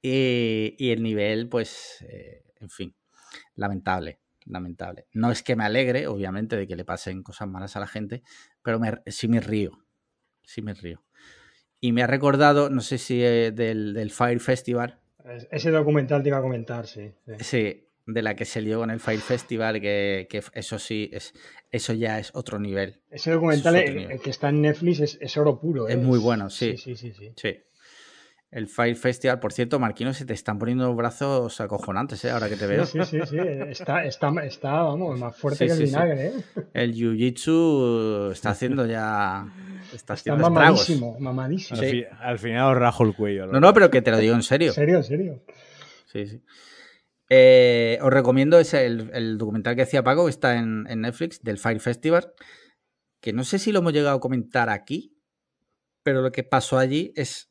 Y, 0.00 0.90
el 0.92 1.02
nivel, 1.02 1.48
pues, 1.48 2.04
eh, 2.08 2.44
en 2.60 2.70
fin, 2.70 2.94
lamentable, 3.56 4.20
lamentable. 4.46 5.08
No 5.14 5.32
es 5.32 5.42
que 5.42 5.56
me 5.56 5.64
alegre, 5.64 6.06
obviamente, 6.06 6.56
de 6.56 6.68
que 6.68 6.76
le 6.76 6.84
pasen 6.84 7.24
cosas 7.24 7.48
malas 7.48 7.74
a 7.74 7.80
la 7.80 7.88
gente, 7.88 8.22
pero 8.62 8.80
sí 9.06 9.26
me 9.26 9.40
río, 9.40 9.84
sí 10.44 10.62
me 10.62 10.74
río. 10.74 11.02
Y 11.80 11.90
me 11.90 12.04
ha 12.04 12.06
recordado, 12.06 12.70
no 12.70 12.82
sé 12.82 12.98
si 12.98 13.20
eh, 13.24 13.50
del, 13.50 14.10
Fire 14.12 14.38
Festival. 14.38 15.00
Ese 15.50 15.72
documental 15.72 16.22
te 16.22 16.28
iba 16.28 16.38
a 16.38 16.42
comentar, 16.42 16.86
sí. 16.86 17.12
Sí, 17.40 17.87
de 18.08 18.22
la 18.22 18.34
que 18.34 18.44
se 18.44 18.62
lió 18.62 18.78
con 18.80 18.90
el 18.90 19.00
Fire 19.00 19.20
Festival, 19.20 19.80
que, 19.80 20.26
eso 20.54 20.78
sí, 20.78 21.10
es, 21.12 21.34
eso 21.70 21.92
ya 21.92 22.18
es 22.18 22.30
otro 22.34 22.58
nivel. 22.58 23.02
Ese 23.10 23.30
documental 23.30 23.76
el, 23.76 24.20
que 24.20 24.30
está 24.30 24.48
en 24.48 24.62
Netflix 24.62 25.18
es, 25.20 25.36
oro 25.36 25.60
puro. 25.60 25.88
Es, 25.88 25.98
muy 25.98 26.18
bueno, 26.18 26.48
sí. 26.48 26.76
Sí, 26.76 26.96
sí, 26.96 27.12
sí. 27.12 27.32
sí. 27.36 27.56
El 28.50 28.66
Fire 28.66 28.96
Festival, 28.96 29.40
por 29.40 29.52
cierto, 29.52 29.78
Marquino, 29.78 30.14
se 30.14 30.24
te 30.24 30.32
están 30.32 30.58
poniendo 30.58 30.94
brazos 30.94 31.60
acojonantes, 31.60 32.24
¿eh? 32.24 32.30
ahora 32.30 32.48
que 32.48 32.56
te 32.56 32.66
veo. 32.66 32.86
Sí, 32.86 32.98
sí, 33.04 33.18
sí, 33.28 33.36
Está, 33.68 34.04
está, 34.04 34.32
está 34.42 34.72
vamos, 34.84 35.18
más 35.18 35.36
fuerte 35.36 35.66
que 35.66 35.72
el 35.72 35.78
vinagre. 35.80 36.28
¿eh? 36.28 36.32
El 36.72 36.94
Jiu-Jitsu 36.94 38.32
está 38.32 38.50
haciendo 38.50 38.86
ya. 38.86 39.46
Está, 39.92 40.14
haciendo 40.14 40.48
mamadísimo, 40.48 41.20
mamadísimo. 41.20 41.78
Al, 42.20 42.38
final 42.38 42.72
os 42.72 42.78
rajo 42.78 43.04
el 43.04 43.14
cuello. 43.14 43.46
No, 43.48 43.60
no, 43.60 43.74
pero 43.74 43.90
que 43.90 44.00
te 44.00 44.10
lo 44.10 44.16
digo 44.16 44.34
en 44.34 44.42
serio. 44.42 44.68
¿En 44.68 44.74
serio, 44.74 44.96
en 44.96 45.04
serio? 45.04 45.42
Sí, 46.06 46.26
sí. 46.26 46.40
Eh, 47.28 47.98
os 48.00 48.12
recomiendo 48.12 48.58
ese, 48.58 48.86
el, 48.86 49.36
documental 49.38 49.74
que 49.74 49.82
decía 49.82 50.02
Paco, 50.02 50.24
que 50.24 50.30
está 50.30 50.56
en, 50.56 50.86
en 50.88 51.02
Netflix, 51.02 51.42
del 51.42 51.58
Fire 51.58 51.80
Festival, 51.80 52.32
que 53.20 53.32
no 53.32 53.44
sé 53.44 53.58
si 53.58 53.72
lo 53.72 53.80
hemos 53.80 53.92
llegado 53.92 54.16
a 54.16 54.20
comentar 54.20 54.70
aquí, 54.70 55.14
pero 56.02 56.22
lo 56.22 56.32
que 56.32 56.42
pasó 56.42 56.78
allí 56.78 57.12
es 57.16 57.48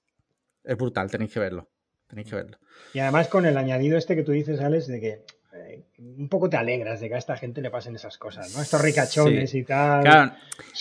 es 0.67 0.77
brutal, 0.77 1.09
tenéis 1.09 1.31
que 1.31 1.39
verlo. 1.39 1.69
Tenéis 2.07 2.29
que 2.29 2.35
verlo. 2.35 2.57
Y 2.93 2.99
además 2.99 3.29
con 3.29 3.45
el 3.45 3.57
añadido 3.57 3.97
este 3.97 4.15
que 4.15 4.23
tú 4.23 4.33
dices, 4.33 4.59
Alex, 4.59 4.87
de 4.87 4.99
que 4.99 5.25
eh, 5.57 5.83
un 5.97 6.29
poco 6.29 6.49
te 6.49 6.57
alegras 6.57 6.99
de 6.99 7.09
que 7.09 7.15
a 7.15 7.17
esta 7.17 7.37
gente 7.37 7.61
le 7.61 7.69
pasen 7.69 7.95
esas 7.95 8.17
cosas, 8.17 8.53
¿no? 8.55 8.61
Estos 8.61 8.81
ricachones 8.81 9.53
y 9.55 9.63
tal. 9.63 10.03
Claro, 10.03 10.31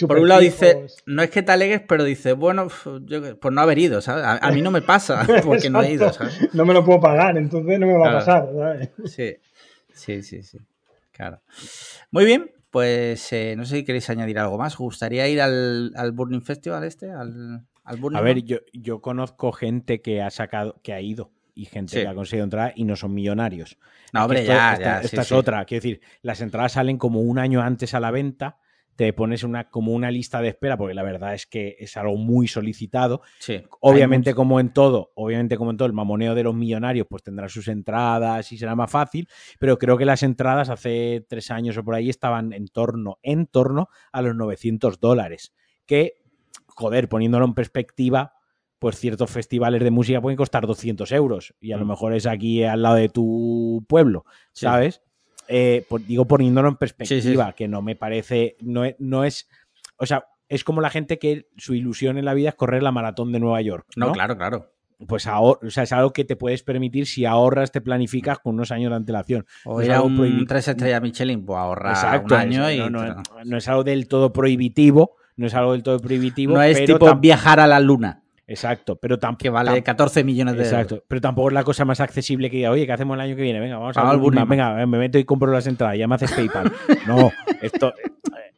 por 0.07 0.19
un 0.19 0.29
lado 0.29 0.41
dice, 0.41 0.87
no 1.07 1.23
es 1.23 1.31
que 1.31 1.43
te 1.43 1.53
alegres, 1.53 1.83
pero 1.87 2.05
dice, 2.05 2.33
bueno, 2.33 2.69
yo, 3.05 3.39
por 3.39 3.53
no 3.53 3.61
haber 3.61 3.79
ido, 3.79 4.01
¿sabes? 4.01 4.25
A, 4.25 4.51
mí 4.51 4.63
no 4.63 4.71
me 4.71 4.83
pasa 4.83 5.27
porque 5.45 5.71
no 5.71 5.83
he 5.83 5.93
ido, 5.93 6.13
¿sabes? 6.13 6.55
No 6.55 6.65
me 6.65 6.75
lo 6.75 6.85
puedo 6.85 7.01
pagar, 7.01 7.37
entonces 7.37 7.79
no 7.79 7.87
me 7.87 7.97
va 7.97 8.11
a 8.11 8.13
pasar, 8.15 8.49
¿sabes? 8.55 8.91
Sí, 9.07 9.37
sí, 9.93 10.23
sí, 10.23 10.43
sí. 10.43 10.59
Claro. 11.13 11.41
Muy 12.11 12.25
bien, 12.25 12.51
pues 12.71 13.33
eh, 13.33 13.55
no 13.57 13.65
sé 13.65 13.77
si 13.77 13.85
queréis 13.85 14.11
añadir 14.11 14.39
algo 14.39 14.59
más. 14.59 14.75
¿Os 14.75 14.81
gustaría 14.81 15.27
ir 15.29 15.41
al, 15.41 15.93
al 15.97 16.13
Burning 16.13 16.43
Festival 16.43 16.85
este? 16.85 17.11
Al 17.11 17.65
a 17.87 18.21
ver, 18.21 18.43
yo, 18.43 18.59
yo 18.73 19.01
conozco 19.01 19.53
gente 19.53 20.03
que 20.03 20.21
ha 20.21 20.31
sacado, 20.31 20.81
que 20.83 20.93
ha 20.93 21.01
ido 21.01 21.31
y 21.57 21.65
gente 21.65 22.03
que 22.03 22.07
ha 22.07 22.15
conseguido 22.15 22.45
entrar 22.45 22.75
y 22.77 22.85
no 22.85 22.95
son 22.95 23.15
millonarios. 23.15 23.79
No, 24.13 24.23
hombre, 24.25 24.45
ya, 24.45 24.75
esta, 24.75 25.01
esta 25.01 25.23
es 25.23 25.33
otra. 25.33 25.65
Quiero 25.65 25.83
decir, 25.83 26.01
las 26.21 26.43
entradas 26.43 26.73
salen 26.73 26.99
como 26.99 27.23
un 27.23 27.39
año 27.39 27.63
antes 27.63 27.95
a 27.95 28.01
la 28.01 28.11
venta. 28.11 28.59
Te 28.95 29.13
pones 29.13 29.43
una, 29.43 29.69
como 29.69 29.93
una 29.93 30.11
lista 30.11 30.41
de 30.41 30.49
espera, 30.49 30.77
porque 30.77 30.95
la 30.95 31.03
verdad 31.03 31.35
es 31.35 31.47
que 31.47 31.77
es 31.79 31.97
algo 31.97 32.17
muy 32.17 32.47
solicitado. 32.47 33.23
obviamente, 33.81 34.35
como 34.35 34.61
en 34.61 34.73
todo, 34.73 35.13
obviamente, 35.15 35.57
como 35.57 35.71
en 35.71 35.79
todo, 35.79 35.87
el 35.87 35.95
mamoneo 35.95 36.35
de 36.35 36.43
los 36.43 36.55
millonarios, 36.55 37.07
pues 37.09 37.23
tendrá 37.23 37.49
sus 37.49 37.69
entradas 37.69 38.53
y 38.53 38.59
será 38.59 38.75
más 38.75 38.91
fácil. 38.91 39.27
Pero 39.59 39.79
creo 39.79 39.97
que 39.97 40.05
las 40.05 40.23
entradas 40.23 40.69
hace 40.69 41.25
tres 41.27 41.51
años 41.51 41.77
o 41.79 41.85
por 41.85 41.95
ahí 41.95 42.11
estaban 42.11 42.53
en 42.53 42.69
torno, 42.69 43.19
en 43.23 43.47
torno 43.47 43.89
a 44.13 44.21
los 44.21 44.37
900 44.37 45.01
dólares. 45.01 45.55
Que 45.87 46.23
joder, 46.77 47.09
poniéndolo 47.09 47.47
en 47.47 47.55
perspectiva, 47.55 48.36
pues 48.87 49.01
ciertos 49.01 49.29
festivales 49.33 49.83
de 49.83 49.91
música 49.91 50.21
pueden 50.21 50.37
costar 50.37 50.65
200 50.65 51.11
euros 51.11 51.57
y 51.61 51.73
a 51.73 51.77
lo 51.77 51.85
mm. 51.85 51.89
mejor 51.89 52.15
es 52.15 52.25
aquí 52.25 52.63
al 52.63 52.83
lado 52.83 52.95
de 52.95 53.09
tu 53.09 53.85
pueblo, 53.89 54.25
¿sabes? 54.53 55.03
Eh, 55.49 55.85
pues 55.89 56.07
digo 56.07 56.29
poniéndolo 56.29 56.69
en 56.69 56.77
perspectiva, 56.77 57.53
que 57.55 57.67
no 57.67 57.83
me 57.83 57.97
parece, 57.97 58.57
no 58.61 58.85
es, 58.85 58.95
no 59.01 59.25
es, 59.25 59.49
o 59.97 60.07
sea, 60.07 60.27
es 60.49 60.63
como 60.63 60.81
la 60.81 60.91
gente 60.91 61.19
que 61.19 61.49
su 61.57 61.75
ilusión 61.75 62.17
en 62.17 62.27
la 62.27 62.33
vida 62.33 62.51
es 62.51 62.55
correr 62.55 62.85
la 62.85 62.93
maratón 62.93 63.33
de 63.33 63.41
Nueva 63.41 63.61
York. 63.61 63.89
No, 63.97 64.13
claro, 64.13 64.37
claro. 64.37 64.71
Pues 65.09 65.27
o 65.27 65.59
sea, 65.69 65.83
es 65.83 65.93
algo 65.93 66.13
que 66.13 66.25
te 66.25 66.37
puedes 66.37 66.63
permitir 66.63 67.09
si 67.09 67.25
ahorras, 67.25 67.73
te 67.73 67.81
planificas 67.81 68.39
con 68.39 68.55
unos 68.55 68.71
años 68.71 68.91
de 68.91 68.97
antelación. 68.99 69.47
O 69.65 69.83
ir 69.83 69.91
a 69.91 70.01
un 70.01 70.47
tres 70.47 70.69
estrellas 70.69 71.03
Michelin, 71.03 71.45
pues 71.45 71.59
ahorrar 71.59 72.25
un 72.25 72.33
año 72.33 72.71
y... 72.71 72.89
no, 72.89 73.57
es 73.57 73.67
algo 73.67 73.83
del 73.83 74.07
todo 74.07 74.33
prohibitivo, 74.33 75.17
no 75.35 75.49
es 75.49 75.55
algo 75.55 75.73
del 75.73 75.83
todo 75.83 75.99
prohibitivo. 75.99 76.55
No 76.55 76.63
es 76.63 76.85
tipo 76.85 77.13
viajar 77.17 77.59
a 77.59 77.67
la 77.67 77.81
luna. 77.81 78.23
Exacto, 78.47 78.97
pero 78.97 79.19
tampoco. 79.19 79.43
Que 79.43 79.51
vale 79.51 79.83
14 79.83 80.23
millones 80.23 80.57
de 80.57 80.63
Exacto, 80.63 81.03
pero 81.09 81.21
tampoco 81.21 81.49
es 81.49 81.55
la 81.55 81.65
cosa 81.65 81.85
más 81.85 82.01
accesible 82.01 82.49
que 82.51 82.59
diga, 82.59 82.71
oye, 82.71 82.87
¿qué 82.87 82.93
hacemos 82.93 83.17
el 83.17 83.21
año 83.21 83.37
que 83.37 83.43
viene? 83.43 83.59
Venga, 83.61 83.79
vamos 83.79 83.97
a 83.97 84.09
al 84.09 84.19
Burning. 84.19 84.47
Venga, 84.49 84.87
me 84.87 84.99
meto 84.99 85.19
y 85.19 85.25
compro 85.25 85.51
las 85.51 85.67
entradas, 85.67 85.99
ya 85.99 86.07
me 86.07 86.15
haces 86.15 86.33
PayPal. 86.33 86.73
no, 87.07 87.33
esto 87.61 87.93
eh, 87.99 88.13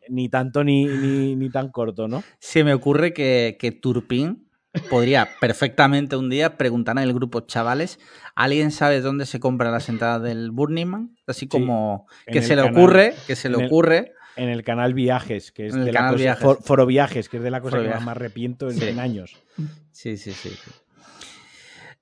ni 0.08 0.28
tanto 0.28 0.62
ni, 0.62 0.84
ni, 0.84 1.50
tan 1.50 1.70
corto, 1.70 2.06
¿no? 2.06 2.22
Se 2.38 2.64
me 2.64 2.74
ocurre 2.74 3.14
que, 3.14 3.56
que 3.58 3.72
Turpin 3.72 4.48
podría 4.90 5.28
perfectamente 5.40 6.16
un 6.16 6.28
día 6.28 6.56
preguntar 6.56 6.96
en 6.98 7.04
el 7.04 7.14
grupo, 7.14 7.40
chavales, 7.40 7.98
¿alguien 8.34 8.70
sabe 8.70 9.00
dónde 9.00 9.26
se 9.26 9.40
compra 9.40 9.70
la 9.70 9.80
sentada 9.80 10.18
del 10.18 10.50
Burning 10.50 10.86
Man? 10.86 11.16
Así 11.26 11.48
como 11.48 12.06
que 12.26 12.42
se 12.42 12.56
le 12.56 12.62
ocurre, 12.62 13.14
que 13.26 13.36
se 13.36 13.48
le 13.48 13.64
ocurre. 13.64 14.12
En 14.38 14.48
el 14.48 14.62
canal 14.62 14.94
Viajes, 14.94 15.52
que 15.52 15.66
es 15.66 15.74
de 15.74 15.92
la 15.92 16.10
cosa, 16.10 16.36
Foro 16.62 16.86
Viajes, 16.86 17.28
que 17.28 17.38
es 17.38 17.42
de 17.42 17.50
la 17.50 17.60
cosa 17.60 17.82
que 17.82 17.88
más 17.88 18.04
me 18.04 18.12
arrepiento 18.12 18.70
en, 18.70 18.98
años. 19.00 19.36
Sí, 19.90 20.16
sí, 20.16 20.32
sí. 20.32 20.56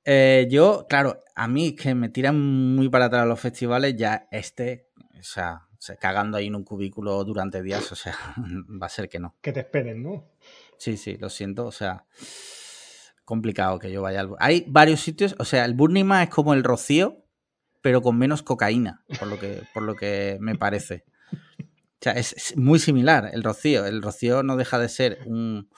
Eh, 0.04 0.46
yo, 0.50 0.86
claro, 0.88 1.24
a 1.34 1.48
mí 1.48 1.74
que 1.74 1.94
me 1.94 2.10
tiran 2.10 2.38
muy 2.76 2.88
para 2.88 3.06
atrás 3.06 3.26
los 3.26 3.40
festivales, 3.40 3.96
ya 3.96 4.28
este, 4.30 4.90
o 5.18 5.22
sea, 5.22 5.66
cagando 5.98 6.36
ahí 6.36 6.46
en 6.46 6.54
un 6.54 6.64
cubículo 6.64 7.24
durante 7.24 7.62
días, 7.62 7.90
o 7.90 7.96
sea, 7.96 8.14
va 8.80 8.86
a 8.86 8.90
ser 8.90 9.08
que 9.08 9.18
no. 9.18 9.34
Que 9.40 9.52
te 9.52 9.60
esperen, 9.60 10.02
¿no? 10.02 10.28
Sí, 10.76 10.96
sí, 10.96 11.16
lo 11.16 11.30
siento, 11.30 11.64
o 11.64 11.72
sea, 11.72 12.04
complicado 13.24 13.78
que 13.78 13.90
yo 13.90 14.02
vaya 14.02 14.20
al... 14.20 14.30
Hay 14.38 14.64
varios 14.68 15.00
sitios, 15.00 15.34
o 15.38 15.44
sea, 15.44 15.64
el 15.64 15.74
Burning 15.74 16.04
Man 16.04 16.24
es 16.24 16.30
como 16.30 16.52
el 16.52 16.62
Rocío, 16.62 17.24
pero 17.80 18.02
con 18.02 18.18
menos 18.18 18.42
cocaína, 18.42 19.04
por 19.18 19.28
lo 19.28 19.38
que, 19.38 19.62
por 19.72 19.82
lo 19.82 19.94
que 19.94 20.36
me 20.40 20.54
parece. 20.56 21.04
O 22.00 22.02
sea, 22.02 22.12
es, 22.12 22.54
muy 22.56 22.78
similar 22.78 23.30
el 23.32 23.42
Rocío. 23.42 23.86
El 23.86 24.02
Rocío 24.02 24.42
no 24.42 24.56
deja 24.56 24.78
de 24.78 24.88
ser 24.88 25.18
un, 25.26 25.70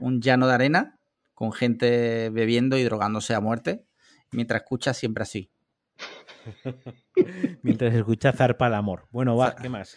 un 0.00 0.20
llano 0.20 0.46
de 0.46 0.54
arena 0.54 0.98
con 1.34 1.52
gente 1.52 2.30
bebiendo 2.30 2.76
y 2.76 2.84
drogándose 2.84 3.34
a 3.34 3.40
muerte, 3.40 3.84
mientras 4.30 4.62
escucha 4.62 4.94
siempre 4.94 5.22
así. 5.22 5.50
mientras 7.62 7.94
escucha 7.94 8.32
zarpa 8.32 8.68
el 8.68 8.74
amor. 8.74 9.08
Bueno, 9.10 9.36
va, 9.36 9.56
¿qué 9.56 9.68
más? 9.68 9.96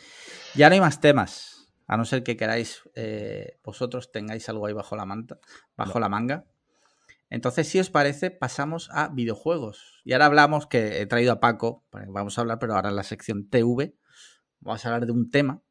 Ya 0.55 0.69
no 0.69 0.73
hay 0.73 0.81
más 0.81 1.01
temas, 1.01 1.71
a 1.87 1.97
no 1.97 2.05
ser 2.05 2.23
que 2.23 2.37
queráis 2.37 2.81
eh, 2.95 3.59
vosotros 3.63 4.11
tengáis 4.11 4.47
algo 4.49 4.65
ahí 4.65 4.73
bajo 4.73 4.95
la 4.95 5.05
manta, 5.05 5.39
bajo 5.75 5.99
la 5.99 6.09
manga. 6.09 6.45
Entonces, 7.29 7.67
si 7.67 7.79
os 7.79 7.89
parece, 7.89 8.31
pasamos 8.31 8.89
a 8.91 9.09
videojuegos. 9.09 10.01
Y 10.03 10.13
ahora 10.13 10.27
hablamos 10.27 10.67
que 10.67 11.01
he 11.01 11.05
traído 11.05 11.33
a 11.33 11.39
Paco, 11.39 11.83
vamos 11.91 12.37
a 12.37 12.41
hablar, 12.41 12.59
pero 12.59 12.75
ahora 12.75 12.89
en 12.89 12.95
la 12.95 13.03
sección 13.03 13.49
TV, 13.49 13.95
vamos 14.61 14.85
a 14.85 14.89
hablar 14.89 15.05
de 15.05 15.11
un 15.11 15.29
tema. 15.31 15.61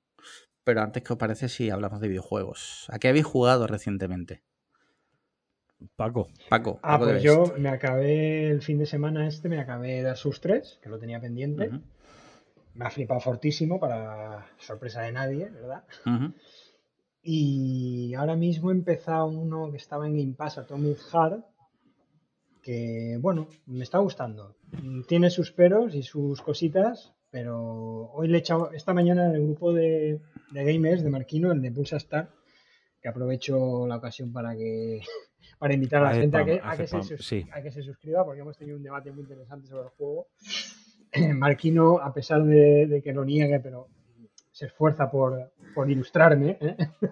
Pero 0.64 0.80
antes, 0.80 1.02
¿qué 1.02 1.12
os 1.12 1.18
parece 1.18 1.48
si 1.48 1.70
hablamos 1.70 2.00
de 2.00 2.08
videojuegos? 2.08 2.86
¿A 2.88 2.98
qué 2.98 3.08
habéis 3.08 3.26
jugado 3.26 3.66
recientemente? 3.66 4.42
Paco. 5.96 6.28
Paco. 6.48 6.80
Ah, 6.82 6.98
pues 6.98 7.22
yo 7.22 7.54
me 7.58 7.68
acabé 7.68 8.50
el 8.50 8.62
fin 8.62 8.78
de 8.78 8.86
semana 8.86 9.26
este, 9.26 9.50
me 9.50 9.60
acabé 9.60 10.02
Dar 10.02 10.16
sus 10.16 10.40
3, 10.40 10.80
que 10.82 10.88
lo 10.88 10.98
tenía 10.98 11.20
pendiente. 11.20 11.70
Me 12.74 12.86
ha 12.86 12.90
flipado 12.90 13.20
fortísimo 13.20 13.78
para 13.78 14.46
sorpresa 14.58 15.02
de 15.02 15.12
nadie, 15.12 15.50
¿verdad? 15.50 15.84
Y 17.22 18.14
ahora 18.14 18.34
mismo 18.34 18.70
he 18.70 18.74
empezado 18.74 19.26
uno 19.26 19.70
que 19.70 19.76
estaba 19.76 20.06
en 20.06 20.16
Game 20.16 20.34
Pass, 20.34 20.58
Atomic 20.58 20.98
Heart, 21.12 21.44
que 22.62 23.18
bueno, 23.20 23.48
me 23.66 23.84
está 23.84 23.98
gustando. 23.98 24.56
Tiene 25.06 25.28
sus 25.28 25.52
peros 25.52 25.94
y 25.94 26.02
sus 26.02 26.40
cositas, 26.40 27.12
pero 27.30 28.10
hoy 28.12 28.28
le 28.28 28.38
he 28.38 28.40
echado, 28.40 28.72
esta 28.72 28.94
mañana 28.94 29.26
en 29.26 29.36
el 29.36 29.42
grupo 29.42 29.72
de, 29.72 30.20
de 30.50 30.64
gamers 30.64 31.02
de 31.02 31.10
Marquino, 31.10 31.52
el 31.52 31.62
de 31.62 31.70
Pulsa 31.70 31.96
Star, 31.96 32.30
que 33.00 33.08
aprovecho 33.08 33.86
la 33.86 33.96
ocasión 33.96 34.32
para 34.32 34.54
que 34.56 35.00
para 35.58 35.74
invitar 35.74 36.04
a 36.04 36.10
la 36.10 36.20
gente 36.20 36.36
a, 36.36 36.76
que, 36.76 36.86
se, 36.86 37.82
suscriba, 37.82 38.24
porque 38.24 38.40
hemos 38.40 38.56
tenido 38.56 38.76
un 38.76 38.82
debate 38.82 39.10
muy 39.12 39.22
interesante 39.22 39.66
sobre 39.66 39.84
el 39.84 39.88
juego. 39.90 40.28
Marquino, 41.34 41.98
a 41.98 42.12
pesar 42.12 42.44
de, 42.44 43.00
que 43.02 43.12
lo 43.12 43.24
niegue, 43.24 43.60
pero 43.60 43.88
se 44.50 44.66
esfuerza 44.66 45.10
por, 45.10 45.52
ilustrarme. 45.88 46.58
¿eh? 46.60 46.76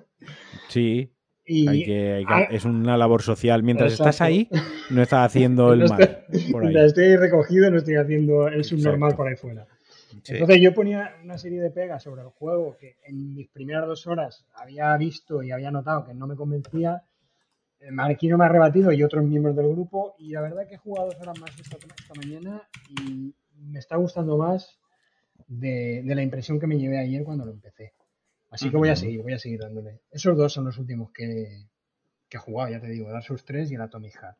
Sí. 0.68 1.12
es 1.44 2.64
una 2.64 2.96
labor 2.96 3.22
social. 3.22 3.62
Mientras 3.62 3.92
estás 3.92 4.20
ahí, 4.20 4.48
no 4.90 5.02
estás 5.02 5.26
haciendo 5.26 5.72
el 5.72 5.88
mal. 5.88 6.24
Mientras 6.30 6.86
estoy 6.86 7.16
recogido, 7.16 7.70
no 7.70 7.78
estoy 7.78 7.96
haciendo 7.96 8.46
el 8.48 8.64
subnormal 8.64 9.16
por 9.16 9.28
ahí 9.28 9.36
fuera. 9.36 9.66
Entonces 10.12 10.60
yo 10.60 10.74
ponía 10.74 11.16
una 11.22 11.38
serie 11.38 11.60
de 11.60 11.70
pegas 11.70 12.02
sobre 12.02 12.22
el 12.22 12.28
juego 12.28 12.76
que 12.76 12.96
en 13.04 13.34
mis 13.34 13.48
primeras 13.48 13.86
dos 13.86 14.06
horas 14.06 14.46
había 14.54 14.96
visto 14.96 15.42
y 15.42 15.50
había 15.50 15.70
notado 15.70 16.04
que 16.04 16.14
no 16.14 16.26
me 16.26 16.36
convencía 16.36 17.02
Marquino 17.90 18.38
me 18.38 18.44
ha 18.44 18.48
rebatido 18.48 18.92
y 18.92 19.02
otros 19.02 19.24
miembros 19.24 19.56
del 19.56 19.68
grupo. 19.68 20.14
Y 20.18 20.30
la 20.30 20.40
verdad 20.40 20.66
que 20.68 20.74
he 20.74 20.78
jugado 20.78 21.08
dos 21.08 21.20
horas 21.20 21.38
más 21.40 21.50
esta, 21.58 21.78
mañana 22.14 22.62
y 22.88 23.34
me 23.56 23.78
está 23.78 23.96
gustando 23.96 24.36
más 24.36 24.78
de, 25.48 26.02
la 26.04 26.22
impresión 26.22 26.60
que 26.60 26.66
me 26.66 26.78
llevé 26.78 26.98
ayer 26.98 27.24
cuando 27.24 27.44
lo 27.44 27.52
empecé. 27.52 27.92
Así 28.50 28.70
que 28.70 28.76
voy 28.76 28.90
a 28.90 28.96
seguir, 28.96 29.22
voy 29.22 29.32
a 29.32 29.38
seguir 29.38 29.60
dándole. 29.60 30.02
Esos 30.10 30.36
dos 30.36 30.52
son 30.52 30.66
los 30.66 30.76
últimos 30.78 31.10
que, 31.10 31.66
he 32.30 32.38
jugado, 32.38 32.70
ya 32.70 32.80
te 32.80 32.88
digo, 32.88 33.10
Dark 33.10 33.24
Souls 33.24 33.44
3 33.44 33.70
y 33.70 33.74
el 33.74 33.80
Atomic 33.80 34.12
Heart. 34.12 34.38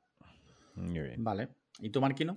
Muy 0.74 1.00
bien. 1.00 1.24
Vale. 1.24 1.48
¿Y 1.80 1.90
tú, 1.90 2.00
Marquino? 2.00 2.36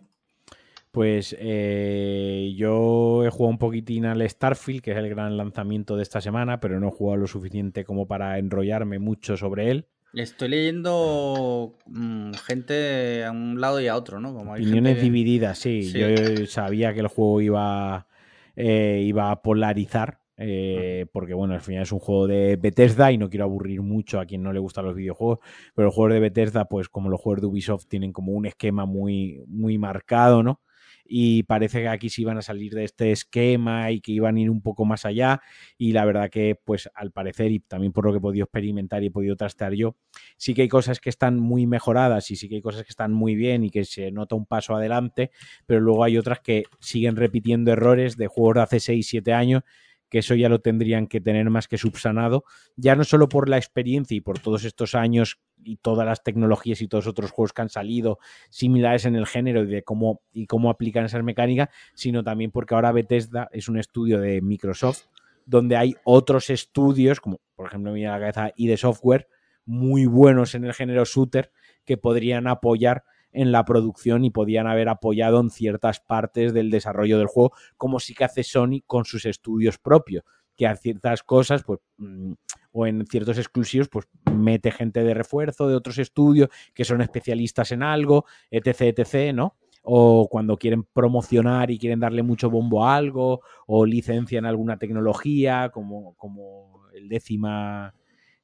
Pues 0.96 1.36
eh, 1.38 2.54
yo 2.56 3.26
he 3.26 3.30
jugado 3.30 3.50
un 3.50 3.58
poquitín 3.58 4.06
al 4.06 4.28
Starfield, 4.30 4.82
que 4.82 4.92
es 4.92 4.98
el 4.98 5.10
gran 5.10 5.36
lanzamiento 5.36 5.98
de 5.98 6.04
esta 6.04 6.22
semana, 6.22 6.62
pero 6.62 6.80
no 6.80 6.88
he 6.88 6.92
jugado 6.92 7.18
lo 7.18 7.28
suficiente 7.28 7.84
como 7.84 8.08
para 8.08 8.40
enrollarme 8.40 8.98
mucho 8.98 9.36
sobre 9.36 9.72
él. 9.72 9.88
Estoy 10.14 10.48
leyendo 10.48 11.76
mm, 11.88 12.32
gente 12.36 13.26
a 13.26 13.32
un 13.32 13.60
lado 13.60 13.82
y 13.82 13.90
a 13.90 13.98
otro, 13.98 14.22
¿no? 14.22 14.30
Opiniones 14.38 15.02
divididas, 15.02 15.60
sí. 15.60 15.92
Yo 15.92 16.46
sabía 16.48 16.94
que 16.94 17.02
el 17.02 17.08
juego 17.08 17.42
iba, 17.42 18.08
eh, 18.56 19.04
iba 19.06 19.32
a 19.32 19.42
polarizar. 19.42 20.22
Eh, 20.38 21.08
porque 21.12 21.34
bueno, 21.34 21.56
al 21.56 21.62
final 21.62 21.84
es 21.84 21.92
un 21.92 22.00
juego 22.00 22.28
de 22.28 22.56
Bethesda 22.56 23.12
y 23.12 23.18
no 23.18 23.30
quiero 23.30 23.46
aburrir 23.46 23.82
mucho 23.82 24.20
a 24.20 24.26
quien 24.26 24.44
no 24.44 24.52
le 24.54 24.60
gustan 24.60 24.86
los 24.86 24.96
videojuegos, 24.96 25.40
pero 25.74 25.88
los 25.88 25.96
juegos 25.96 26.14
de 26.14 26.20
Bethesda, 26.22 26.66
pues 26.66 26.88
como 26.88 27.10
los 27.10 27.20
juegos 27.20 27.42
de 27.42 27.48
Ubisoft 27.48 27.88
tienen 27.88 28.14
como 28.14 28.32
un 28.32 28.46
esquema 28.46 28.86
muy, 28.86 29.44
muy 29.48 29.78
marcado, 29.78 30.42
¿no? 30.44 30.62
Y 31.08 31.44
parece 31.44 31.82
que 31.82 31.88
aquí 31.88 32.10
sí 32.10 32.24
iban 32.24 32.38
a 32.38 32.42
salir 32.42 32.74
de 32.74 32.84
este 32.84 33.12
esquema 33.12 33.92
y 33.92 34.02
que 34.02 34.12
iban 34.12 34.36
a 34.36 34.40
ir 34.40 34.50
un 34.50 34.62
poco 34.62 34.86
más 34.86 35.06
allá. 35.06 35.42
Y 35.78 35.92
la 35.92 36.04
verdad 36.06 36.30
que 36.30 36.60
pues 36.64 36.90
al 36.96 37.12
parecer 37.12 37.52
y 37.52 37.60
también 37.60 37.94
por 37.94 38.06
lo 38.06 38.12
que 38.12 38.18
he 38.18 38.22
podido 38.22 38.46
experimentar 38.46 39.04
y 39.04 39.08
he 39.08 39.12
podido 39.12 39.36
trastear 39.36 39.74
yo, 39.74 39.96
sí 40.38 40.54
que 40.54 40.64
hay 40.64 40.70
cosas 40.70 41.00
que 41.00 41.10
están 41.10 41.40
muy 41.40 41.68
mejoradas 41.68 42.32
y 42.32 42.36
sí 42.36 42.50
que 42.50 42.56
hay 42.56 42.62
cosas 42.62 42.84
que 42.84 42.90
están 42.90 43.14
muy 43.14 43.36
bien 43.36 43.64
y 43.64 43.70
que 43.70 43.86
se 43.86 44.12
nota 44.12 44.36
un 44.36 44.46
paso 44.46 44.76
adelante, 44.76 45.32
pero 45.66 45.80
luego 45.80 46.04
hay 46.04 46.18
otras 46.18 46.40
que 46.40 46.64
siguen 46.80 47.16
repitiendo 47.16 47.72
errores 47.72 48.18
de 48.18 48.28
juegos 48.28 48.56
de 48.56 48.62
hace 48.62 48.80
6, 48.80 49.08
7 49.08 49.34
años 49.34 49.64
que 50.10 50.20
eso 50.20 50.36
ya 50.36 50.50
lo 50.50 50.60
tendrían 50.60 51.08
que 51.08 51.20
tener 51.20 51.50
más 51.50 51.68
que 51.68 51.78
subsanado, 51.78 52.44
ya 52.76 52.96
no 52.96 53.04
solo 53.04 53.28
por 53.28 53.50
la 53.50 53.58
experiencia 53.58 54.16
y 54.16 54.22
por 54.22 54.40
todos 54.40 54.64
estos 54.64 54.96
años 54.96 55.40
y 55.64 55.78
todas 55.78 56.06
las 56.06 56.24
tecnologías 56.24 56.82
y 56.82 56.88
todos 56.88 57.08
otros 57.08 57.32
juegos 57.32 57.54
que 57.54 57.62
han 57.62 57.70
salido 57.70 58.20
similares 58.50 59.06
en 59.06 59.16
el 59.16 59.26
género 59.26 59.64
y 59.64 59.68
de 59.68 59.84
cómo, 59.84 60.22
y 60.32 60.48
cómo 60.48 60.70
aplican 60.70 61.06
esas 61.06 61.24
mecánicas, 61.24 61.70
sino 61.94 62.24
también 62.24 62.52
porque 62.52 62.76
ahora 62.76 62.92
Bethesda 62.92 63.50
es 63.52 63.68
un 63.68 63.80
estudio 63.80 64.20
de 64.20 64.42
Microsoft 64.42 65.06
donde 65.46 65.78
hay 65.78 65.96
otros 66.04 66.50
estudios, 66.50 67.22
como 67.22 67.40
por 67.56 67.68
ejemplo 67.68 67.92
me 67.92 68.04
la 68.04 68.20
cabeza 68.20 68.52
y 68.56 68.68
de 68.68 68.78
software, 68.78 69.28
muy 69.66 70.06
buenos 70.06 70.56
en 70.56 70.66
el 70.66 70.74
género 70.74 71.06
shooter 71.06 71.52
que 71.86 71.98
podrían 71.98 72.48
apoyar 72.48 73.04
en 73.32 73.52
la 73.52 73.66
producción 73.66 74.24
y 74.24 74.32
podían 74.32 74.68
haber 74.68 74.90
apoyado 74.90 75.40
en 75.42 75.50
ciertas 75.50 76.00
partes 76.00 76.54
del 76.54 76.72
desarrollo 76.72 77.18
del 77.18 77.28
juego, 77.28 77.52
como 77.78 78.00
sí 78.00 78.14
que 78.14 78.24
hace 78.24 78.44
Sony 78.44 78.82
con 78.86 79.06
sus 79.06 79.26
estudios 79.26 79.78
propios, 79.78 80.24
que 80.56 80.68
a 80.68 80.76
ciertas 80.76 81.24
cosas, 81.24 81.64
pues, 81.64 81.80
mm, 81.98 82.34
o 82.72 82.88
en 82.88 83.06
ciertos 83.08 83.38
exclusivos, 83.38 83.88
pues 83.90 84.08
mete 84.34 84.72
gente 84.72 85.04
de 85.04 85.14
refuerzo 85.14 85.68
de 85.68 85.76
otros 85.76 85.98
estudios 85.98 86.50
que 86.74 86.86
son 86.86 87.02
especialistas 87.02 87.72
en 87.72 87.84
algo, 87.84 88.26
etc, 88.52 88.98
etc, 88.98 89.34
¿no? 89.34 89.56
O 89.84 90.28
cuando 90.30 90.58
quieren 90.58 90.84
promocionar 90.84 91.72
y 91.72 91.78
quieren 91.78 92.00
darle 92.00 92.24
mucho 92.24 92.50
bombo 92.50 92.86
a 92.86 92.96
algo, 92.96 93.42
o 93.68 93.86
licencian 93.86 94.46
alguna 94.46 94.78
tecnología, 94.78 95.70
como, 95.70 96.16
como 96.16 96.82
el 96.94 97.08
décima 97.08 97.94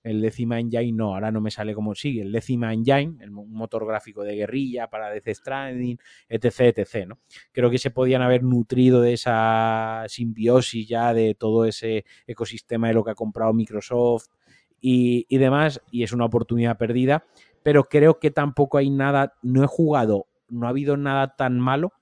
el 0.03 0.21
décima 0.21 0.59
engine 0.59 0.91
no, 0.91 1.13
ahora 1.13 1.31
no 1.31 1.41
me 1.41 1.51
sale 1.51 1.73
como 1.73 1.95
sigue, 1.95 2.21
el 2.21 2.31
décima 2.31 2.73
engine, 2.73 3.17
el 3.19 3.31
motor 3.31 3.85
gráfico 3.85 4.23
de 4.23 4.35
guerrilla 4.35 4.89
para 4.89 5.09
Death 5.09 5.29
Stranding, 5.29 5.97
etc, 6.27 6.77
etc, 6.77 7.07
¿no? 7.07 7.19
Creo 7.51 7.69
que 7.69 7.77
se 7.77 7.91
podían 7.91 8.21
haber 8.21 8.43
nutrido 8.43 9.01
de 9.01 9.13
esa 9.13 10.03
simbiosis 10.07 10.87
ya 10.87 11.13
de 11.13 11.35
todo 11.35 11.65
ese 11.65 12.05
ecosistema 12.25 12.87
de 12.87 12.93
lo 12.93 13.03
que 13.03 13.11
ha 13.11 13.15
comprado 13.15 13.53
Microsoft 13.53 14.27
y, 14.79 15.25
y 15.29 15.37
demás, 15.37 15.81
y 15.91 16.03
es 16.03 16.11
una 16.11 16.25
oportunidad 16.25 16.77
perdida, 16.77 17.25
pero 17.63 17.83
creo 17.85 18.19
que 18.19 18.31
tampoco 18.31 18.77
hay 18.77 18.89
nada, 18.89 19.35
no 19.43 19.63
he 19.63 19.67
jugado, 19.67 20.27
no 20.49 20.65
ha 20.65 20.69
habido 20.69 20.97
nada 20.97 21.35
tan 21.35 21.59
malo 21.59 21.93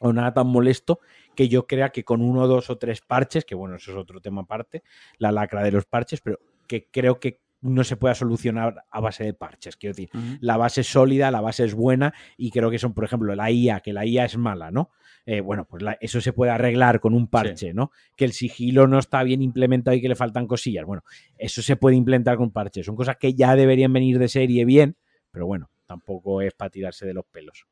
o 0.00 0.12
nada 0.12 0.34
tan 0.34 0.46
molesto 0.46 1.00
que 1.34 1.48
yo 1.48 1.66
crea 1.66 1.90
que 1.90 2.04
con 2.04 2.20
uno, 2.20 2.46
dos 2.46 2.70
o 2.70 2.78
tres 2.78 3.00
parches, 3.00 3.44
que 3.44 3.54
bueno, 3.54 3.76
eso 3.76 3.92
es 3.92 3.96
otro 3.96 4.20
tema 4.20 4.42
aparte, 4.42 4.82
la 5.18 5.32
lacra 5.32 5.62
de 5.62 5.72
los 5.72 5.86
parches, 5.86 6.20
pero 6.20 6.38
que 6.66 6.88
creo 6.90 7.20
que 7.20 7.40
no 7.64 7.82
se 7.82 7.96
pueda 7.96 8.14
solucionar 8.14 8.84
a 8.90 9.00
base 9.00 9.24
de 9.24 9.32
parches. 9.32 9.76
Quiero 9.76 9.94
decir, 9.94 10.10
la 10.40 10.58
base 10.58 10.82
es 10.82 10.86
sólida, 10.86 11.30
la 11.30 11.40
base 11.40 11.64
es 11.64 11.74
buena 11.74 12.12
y 12.36 12.50
creo 12.50 12.70
que 12.70 12.78
son, 12.78 12.92
por 12.92 13.04
ejemplo, 13.04 13.34
la 13.34 13.50
IA, 13.50 13.80
que 13.80 13.94
la 13.94 14.04
IA 14.04 14.26
es 14.26 14.36
mala, 14.36 14.70
¿no? 14.70 14.90
Eh, 15.26 15.40
bueno, 15.40 15.64
pues 15.64 15.82
eso 16.00 16.20
se 16.20 16.34
puede 16.34 16.52
arreglar 16.52 17.00
con 17.00 17.14
un 17.14 17.26
parche, 17.28 17.72
¿no? 17.72 17.90
Que 18.16 18.26
el 18.26 18.32
sigilo 18.32 18.86
no 18.86 18.98
está 18.98 19.22
bien 19.22 19.40
implementado 19.40 19.96
y 19.96 20.02
que 20.02 20.08
le 20.10 20.16
faltan 20.16 20.46
cosillas. 20.46 20.84
Bueno, 20.84 21.02
eso 21.38 21.62
se 21.62 21.76
puede 21.76 21.96
implementar 21.96 22.36
con 22.36 22.50
parches. 22.50 22.84
Son 22.84 22.96
cosas 22.96 23.16
que 23.16 23.32
ya 23.32 23.56
deberían 23.56 23.92
venir 23.92 24.18
de 24.18 24.28
serie 24.28 24.66
bien, 24.66 24.96
Pero 25.30 25.46
bueno, 25.46 25.70
tampoco 25.86 26.42
es 26.42 26.52
para 26.52 26.70
tirarse 26.70 27.06
de 27.06 27.14
los 27.14 27.24
pelos. 27.24 27.66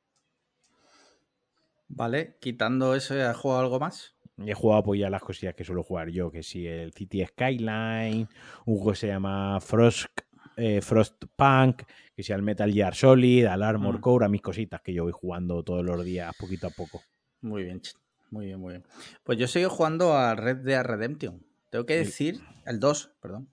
Vale, 1.88 2.38
quitando 2.40 2.94
eso, 2.94 3.14
¿has 3.14 3.36
jugado 3.36 3.60
algo 3.60 3.78
más? 3.78 4.16
He 4.46 4.54
jugado 4.54 4.82
pues 4.82 5.00
ya 5.00 5.10
las 5.10 5.22
cosillas 5.22 5.54
que 5.54 5.64
suelo 5.64 5.82
jugar 5.82 6.10
yo, 6.10 6.30
que 6.30 6.42
si 6.42 6.66
el 6.66 6.92
City 6.92 7.24
Skyline, 7.24 8.28
un 8.66 8.76
juego 8.76 8.90
que 8.92 8.96
se 8.96 9.06
llama 9.08 9.60
Frost, 9.60 10.20
eh, 10.56 10.80
Frostpunk, 10.80 11.82
que 12.14 12.22
sea 12.22 12.36
el 12.36 12.42
Metal 12.42 12.72
Gear 12.72 12.94
Solid, 12.94 13.46
al 13.46 13.62
Armor 13.62 13.98
mm. 13.98 14.00
Core, 14.00 14.26
a 14.26 14.28
mis 14.28 14.42
cositas 14.42 14.80
que 14.82 14.92
yo 14.92 15.04
voy 15.04 15.12
jugando 15.12 15.62
todos 15.62 15.84
los 15.84 16.04
días, 16.04 16.34
poquito 16.38 16.66
a 16.66 16.70
poco. 16.70 17.02
Muy 17.40 17.64
bien, 17.64 17.80
muy 18.30 18.46
bien, 18.46 18.60
muy 18.60 18.74
bien. 18.74 18.84
Pues 19.24 19.38
yo 19.38 19.46
sigo 19.46 19.70
jugando 19.70 20.14
a 20.14 20.34
Red 20.34 20.58
Dead 20.58 20.82
Redemption. 20.82 21.44
Tengo 21.70 21.86
que 21.86 21.96
decir, 21.96 22.42
el 22.66 22.80
2, 22.80 23.14
perdón. 23.18 23.48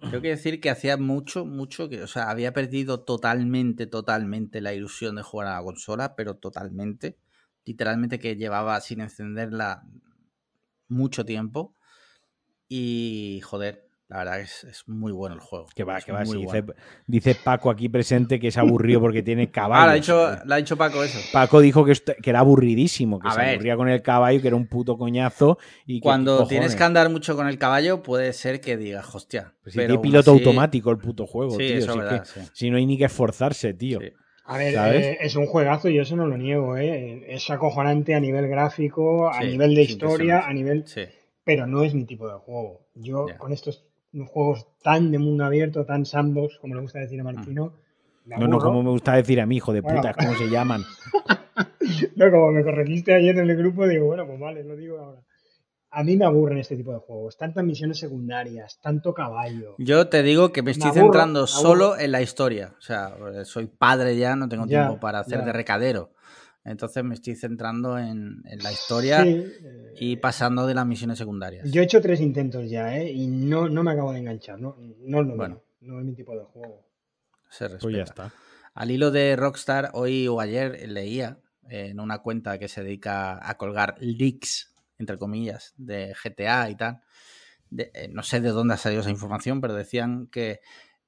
Tengo 0.00 0.22
que 0.22 0.28
decir 0.28 0.60
que 0.60 0.70
hacía 0.70 0.96
mucho, 0.96 1.44
mucho 1.44 1.88
que, 1.88 2.02
o 2.02 2.06
sea, 2.06 2.30
había 2.30 2.52
perdido 2.52 3.00
totalmente, 3.00 3.88
totalmente 3.88 4.60
la 4.60 4.74
ilusión 4.74 5.16
de 5.16 5.22
jugar 5.22 5.48
a 5.48 5.56
la 5.56 5.64
consola, 5.64 6.14
pero 6.14 6.36
totalmente. 6.36 7.18
Literalmente 7.64 8.20
que 8.20 8.36
llevaba 8.36 8.80
sin 8.80 9.00
encenderla 9.00 9.82
mucho 10.88 11.24
tiempo. 11.24 11.74
Y 12.68 13.40
joder, 13.44 13.88
la 14.08 14.18
verdad 14.18 14.40
es, 14.40 14.64
es 14.64 14.88
muy 14.88 15.12
bueno 15.12 15.34
el 15.34 15.40
juego. 15.40 15.66
Que 15.74 15.84
va, 15.84 16.00
que 16.00 16.12
va. 16.12 16.22
dice, 17.06 17.34
Paco 17.34 17.70
aquí 17.70 17.90
presente 17.90 18.40
que 18.40 18.48
es 18.48 18.56
aburrido 18.56 19.00
porque 19.00 19.22
tiene 19.22 19.50
caballo. 19.50 19.78
Ah, 19.78 19.86
¿le 19.86 19.92
ha, 19.92 19.94
dicho, 19.96 20.30
¿le 20.46 20.54
ha 20.54 20.56
dicho 20.56 20.76
Paco 20.78 21.04
eso. 21.04 21.18
Paco 21.30 21.60
dijo 21.60 21.84
que, 21.84 21.92
que 21.92 22.30
era 22.30 22.40
aburridísimo, 22.40 23.18
que 23.18 23.30
se 23.30 23.40
aburría 23.40 23.76
con 23.76 23.88
el 23.88 24.00
caballo, 24.00 24.40
que 24.40 24.48
era 24.48 24.56
un 24.56 24.66
puto 24.66 24.96
coñazo. 24.96 25.58
Y 25.86 26.00
Cuando 26.00 26.46
tienes 26.46 26.74
que 26.74 26.84
andar 26.84 27.10
mucho 27.10 27.36
con 27.36 27.48
el 27.48 27.58
caballo, 27.58 28.02
puede 28.02 28.32
ser 28.32 28.62
que 28.62 28.78
digas, 28.78 29.14
hostia. 29.14 29.54
Pues 29.62 29.74
si 29.74 29.78
tiene 29.78 29.98
piloto 29.98 30.30
automático 30.30 30.90
el 30.90 30.98
puto 30.98 31.26
juego, 31.26 31.58
tío. 31.58 32.22
Si 32.54 32.70
no 32.70 32.78
hay 32.78 32.86
ni 32.86 32.96
que 32.96 33.04
esforzarse, 33.04 33.74
tío. 33.74 34.00
A 34.50 34.56
ver, 34.56 34.74
eh, 34.94 35.18
es 35.20 35.36
un 35.36 35.46
juegazo 35.46 35.90
y 35.90 35.98
eso 35.98 36.16
no 36.16 36.26
lo 36.26 36.38
niego, 36.38 36.78
¿eh? 36.78 37.22
Es 37.28 37.50
acojonante 37.50 38.14
a 38.14 38.20
nivel 38.20 38.48
gráfico, 38.48 39.28
a 39.30 39.44
nivel 39.44 39.74
de 39.74 39.82
historia, 39.82 40.46
a 40.46 40.52
nivel... 40.54 40.84
Pero 41.44 41.66
no 41.66 41.82
es 41.84 41.94
mi 41.94 42.04
tipo 42.04 42.26
de 42.26 42.34
juego. 42.34 42.86
Yo 42.94 43.26
con 43.36 43.52
estos 43.52 43.86
juegos 44.26 44.66
tan 44.82 45.10
de 45.10 45.18
mundo 45.18 45.44
abierto, 45.44 45.84
tan 45.84 46.06
sandbox, 46.06 46.58
como 46.58 46.74
le 46.74 46.80
gusta 46.80 46.98
decir 46.98 47.20
a 47.20 47.24
Martino... 47.24 47.74
No, 48.24 48.48
no, 48.48 48.58
como 48.58 48.82
me 48.82 48.90
gusta 48.90 49.14
decir 49.14 49.38
a 49.40 49.46
mi 49.46 49.56
hijo 49.56 49.72
de 49.72 49.82
puta, 49.82 50.14
¿cómo 50.14 50.34
se 50.34 50.48
llaman? 50.48 50.82
no, 52.16 52.30
como 52.30 52.52
me 52.52 52.62
corregiste 52.62 53.14
ayer 53.14 53.38
en 53.38 53.50
el 53.50 53.56
grupo, 53.56 53.86
digo, 53.86 54.06
bueno, 54.06 54.26
pues 54.26 54.38
vale, 54.38 54.64
lo 54.64 54.76
digo 54.76 54.98
ahora 54.98 55.27
a 55.90 56.04
mí 56.04 56.16
me 56.16 56.24
aburren 56.24 56.58
este 56.58 56.76
tipo 56.76 56.92
de 56.92 56.98
juegos. 56.98 57.36
Tantas 57.36 57.64
misiones 57.64 57.98
secundarias, 57.98 58.78
tanto 58.80 59.14
caballo. 59.14 59.74
Yo 59.78 60.08
te 60.08 60.22
digo 60.22 60.52
que 60.52 60.62
me 60.62 60.72
estoy 60.72 60.90
centrando 60.92 61.46
solo 61.46 61.98
en 61.98 62.12
la 62.12 62.22
historia. 62.22 62.74
O 62.78 62.80
sea, 62.80 63.16
soy 63.44 63.66
padre 63.66 64.16
ya, 64.16 64.36
no 64.36 64.48
tengo 64.48 64.66
tiempo 64.66 65.00
para 65.00 65.20
hacer 65.20 65.44
de 65.44 65.52
recadero. 65.52 66.12
Entonces 66.64 67.02
me 67.02 67.14
estoy 67.14 67.34
centrando 67.34 67.98
en, 67.98 68.42
la 68.62 68.70
historia 68.70 69.24
y 69.24 70.12
eh, 70.12 70.16
pasando 70.18 70.66
de 70.66 70.74
las 70.74 70.86
misiones 70.86 71.16
secundarias. 71.16 71.70
Yo 71.70 71.80
he 71.80 71.84
hecho 71.84 72.02
tres 72.02 72.20
intentos 72.20 72.68
ya, 72.68 72.94
¿eh? 72.98 73.10
Y 73.10 73.26
no, 73.26 73.70
no 73.70 73.82
me 73.82 73.92
acabo 73.92 74.12
de 74.12 74.18
enganchar. 74.18 74.60
No, 74.60 74.76
no 75.00 75.22
lo 75.22 75.36
bueno. 75.36 75.62
No 75.80 75.98
es 75.98 76.04
mi 76.04 76.14
tipo 76.14 76.36
de 76.36 76.44
juego. 76.44 76.84
Se 77.48 77.68
respeta. 77.68 77.82
Pues 77.82 77.96
ya 77.96 78.02
está. 78.02 78.32
Al 78.74 78.90
hilo 78.90 79.10
de 79.10 79.34
Rockstar, 79.36 79.90
hoy 79.94 80.28
o 80.28 80.40
ayer 80.40 80.88
leía 80.88 81.38
en 81.70 82.00
una 82.00 82.18
cuenta 82.18 82.58
que 82.58 82.68
se 82.68 82.82
dedica 82.82 83.38
a 83.42 83.56
colgar 83.56 83.96
leaks 84.00 84.74
entre 84.98 85.18
comillas, 85.18 85.74
de 85.76 86.14
GTA 86.22 86.70
y 86.70 86.76
tal. 86.76 87.00
Eh, 87.76 88.08
no 88.10 88.22
sé 88.22 88.40
de 88.40 88.50
dónde 88.50 88.74
ha 88.74 88.78
salido 88.78 89.00
esa 89.00 89.10
información, 89.10 89.60
pero 89.60 89.74
decían 89.74 90.28
que 90.28 90.60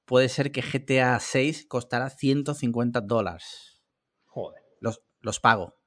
puede 0.05 0.29
ser 0.29 0.51
que 0.51 0.61
GTA 0.61 1.19
6 1.19 1.65
costará 1.67 2.09
150 2.09 3.01
dólares. 3.01 3.81
Joder. 4.25 4.61
Los, 4.79 5.03
los 5.21 5.39
pago. 5.39 5.77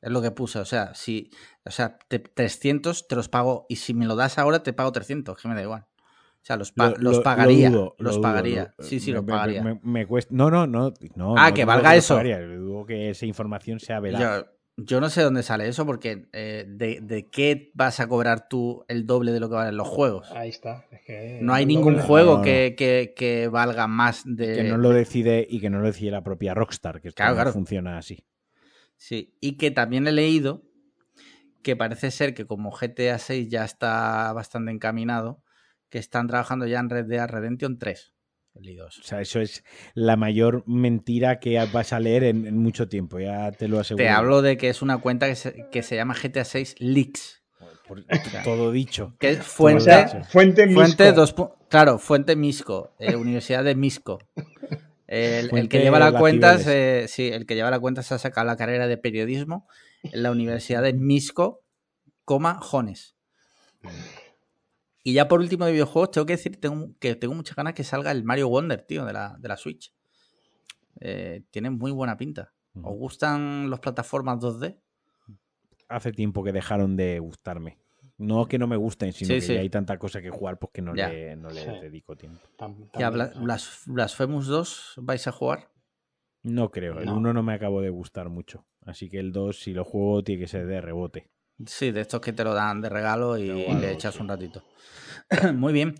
Es 0.00 0.10
lo 0.10 0.20
que 0.20 0.32
puse. 0.32 0.58
O 0.58 0.64
sea, 0.64 0.94
si, 0.94 1.30
o 1.64 1.70
sea, 1.70 1.98
300 2.08 3.06
te 3.06 3.16
los 3.16 3.28
pago 3.28 3.66
y 3.68 3.76
si 3.76 3.94
me 3.94 4.06
lo 4.06 4.16
das 4.16 4.38
ahora 4.38 4.62
te 4.62 4.72
pago 4.72 4.90
300, 4.90 5.40
que 5.40 5.48
me 5.48 5.54
da 5.54 5.62
igual. 5.62 5.86
O 6.42 6.44
sea, 6.44 6.56
los, 6.56 6.72
los 6.98 7.20
pagaría. 7.20 7.70
los 7.70 8.18
pagaría. 8.18 8.74
sí, 8.80 8.98
sí, 8.98 9.12
los 9.12 9.24
pagaría. 9.24 9.78
Me, 9.82 10.06
cuesta... 10.08 10.34
No, 10.34 10.50
no, 10.50 10.66
no. 10.66 10.92
ah, 11.38 11.54
que 11.54 11.64
valga 11.64 11.94
eso. 11.94 12.20
Dudo 12.20 12.84
que 12.84 13.10
esa 13.10 13.26
información 13.26 13.78
sea. 13.78 14.00
Yo 14.00 14.44
no 14.76 15.10
sé 15.10 15.22
dónde 15.22 15.42
sale 15.42 15.68
eso, 15.68 15.84
porque 15.84 16.28
eh, 16.32 16.64
de, 16.66 17.28
qué 17.30 17.70
vas 17.74 18.00
a 18.00 18.08
cobrar 18.08 18.48
tú 18.48 18.84
el 18.88 19.06
doble 19.06 19.32
de 19.32 19.40
lo 19.40 19.48
que 19.48 19.56
valen 19.56 19.76
los 19.76 19.88
juegos? 19.88 20.30
Ahí 20.32 20.48
está. 20.48 20.86
no 21.40 21.52
hay 21.52 21.66
ningún 21.66 21.98
juego 21.98 22.42
que, 22.42 23.48
valga 23.50 23.86
más 23.86 24.22
de. 24.24 24.54
Que 24.54 24.64
no 24.64 24.78
lo 24.78 24.90
decide 24.90 25.46
y 25.48 25.60
que 25.60 25.70
no 25.70 25.80
lo 25.80 25.86
decide 25.86 26.10
la 26.10 26.22
propia 26.22 26.54
Rockstar, 26.54 27.00
que 27.00 27.12
claro, 27.12 27.52
funciona 27.52 27.98
así. 27.98 28.24
Sí, 28.96 29.36
y 29.40 29.56
que 29.56 29.70
también 29.70 30.06
he 30.06 30.12
leído 30.12 30.62
que 31.62 31.76
parece 31.76 32.10
ser 32.10 32.34
que 32.34 32.46
como 32.46 32.70
GTA 32.70 33.18
6 33.18 33.48
ya 33.48 33.64
está 33.64 34.32
bastante 34.32 34.70
encaminado, 34.70 35.42
que 35.88 35.98
están 35.98 36.26
trabajando 36.26 36.66
ya 36.66 36.80
en 36.80 36.90
Red 36.90 37.06
Dead 37.06 37.28
Redemption 37.28 37.78
3. 37.78 38.11
O 38.54 38.90
sea, 38.90 39.20
eso 39.20 39.40
es 39.40 39.64
la 39.94 40.16
mayor 40.16 40.62
mentira 40.66 41.40
que 41.40 41.58
vas 41.72 41.92
a 41.92 42.00
leer 42.00 42.24
en, 42.24 42.56
mucho 42.58 42.86
tiempo, 42.88 43.18
ya 43.18 43.50
te 43.50 43.66
lo 43.66 43.80
aseguro. 43.80 44.04
Te 44.04 44.10
hablo 44.10 44.42
de 44.42 44.56
que 44.56 44.68
es 44.68 44.82
una 44.82 44.98
cuenta 44.98 45.26
que 45.26 45.36
se, 45.36 45.68
que 45.70 45.82
se 45.82 45.96
llama 45.96 46.14
GTA 46.14 46.44
6 46.44 46.76
Leaks. 46.78 47.42
todo 48.44 48.70
dicho. 48.70 49.16
Que 49.18 49.30
es 49.30 49.38
fuente, 49.38 50.06
fuente, 50.28 50.66
Misco. 50.66 51.58
claro, 51.68 51.98
fuente 51.98 52.36
Misco, 52.36 52.94
eh, 52.98 53.16
Universidad 53.16 53.64
de 53.64 53.74
Misco. 53.74 54.18
El, 55.06 55.68
que 55.68 55.80
lleva 55.80 55.98
la, 55.98 56.18
cuenta, 56.18 56.58
sí, 56.58 57.28
el 57.28 57.44
que 57.44 57.54
lleva 57.54 57.70
la 57.70 57.80
cuenta 57.80 58.02
se 58.02 58.14
ha 58.14 58.18
sacado 58.18 58.46
la 58.46 58.56
carrera 58.56 58.86
de 58.86 58.96
periodismo 58.96 59.68
en 60.04 60.22
la 60.22 60.30
Universidad 60.30 60.82
de 60.82 60.94
Misco, 60.94 61.62
coma 62.24 62.58
Jones. 62.62 63.14
Y 65.02 65.14
ya 65.14 65.26
por 65.28 65.40
último 65.40 65.64
de 65.64 65.72
videojuegos, 65.72 66.12
tengo 66.12 66.26
que 66.26 66.34
decir 66.34 66.60
que 67.00 67.16
tengo 67.16 67.34
muchas 67.34 67.56
ganas 67.56 67.74
que 67.74 67.84
salga 67.84 68.12
el 68.12 68.24
Mario 68.24 68.48
Wonder, 68.48 68.82
tío, 68.82 69.04
de 69.04 69.12
la, 69.12 69.36
de 69.38 69.48
la 69.48 69.56
Switch. 69.56 69.92
Eh, 71.00 71.42
tiene 71.50 71.70
muy 71.70 71.90
buena 71.90 72.16
pinta. 72.16 72.52
¿Os 72.74 72.96
gustan 72.96 73.68
las 73.68 73.80
plataformas 73.80 74.38
2D? 74.38 74.80
Hace 75.88 76.12
tiempo 76.12 76.42
que 76.42 76.52
dejaron 76.52 76.96
de 76.96 77.18
gustarme. 77.18 77.78
No 78.16 78.46
que 78.46 78.58
no 78.58 78.66
me 78.66 78.76
gusten, 78.76 79.12
sino 79.12 79.34
que 79.44 79.58
hay 79.58 79.68
tanta 79.68 79.98
cosa 79.98 80.22
que 80.22 80.30
jugar 80.30 80.58
pues 80.58 80.70
que 80.72 80.80
no 80.80 80.94
le, 80.94 81.34
no 81.36 81.50
le 81.50 81.80
dedico 81.80 82.16
tiempo. 82.16 82.40
¿Y 82.94 83.02
las 83.44 83.82
Blasphemous 83.86 84.46
2 84.46 84.94
vais 84.98 85.26
a 85.26 85.32
jugar? 85.32 85.70
No 86.44 86.70
creo. 86.70 87.00
El 87.00 87.08
1 87.08 87.32
no 87.32 87.42
me 87.42 87.54
acabo 87.54 87.82
de 87.82 87.90
gustar 87.90 88.28
mucho. 88.28 88.64
Así 88.84 89.10
que 89.10 89.18
el 89.18 89.32
2, 89.32 89.58
si 89.58 89.74
lo 89.74 89.84
juego, 89.84 90.22
tiene 90.22 90.42
que 90.42 90.48
ser 90.48 90.66
de 90.66 90.80
rebote. 90.80 91.30
Sí, 91.66 91.90
de 91.90 92.00
estos 92.00 92.20
que 92.20 92.32
te 92.32 92.44
lo 92.44 92.54
dan 92.54 92.80
de 92.80 92.88
regalo 92.88 93.36
y 93.38 93.48
le 93.48 93.92
echas 93.92 94.18
un 94.20 94.28
ratito. 94.28 94.64
Muy 95.54 95.72
bien. 95.72 95.94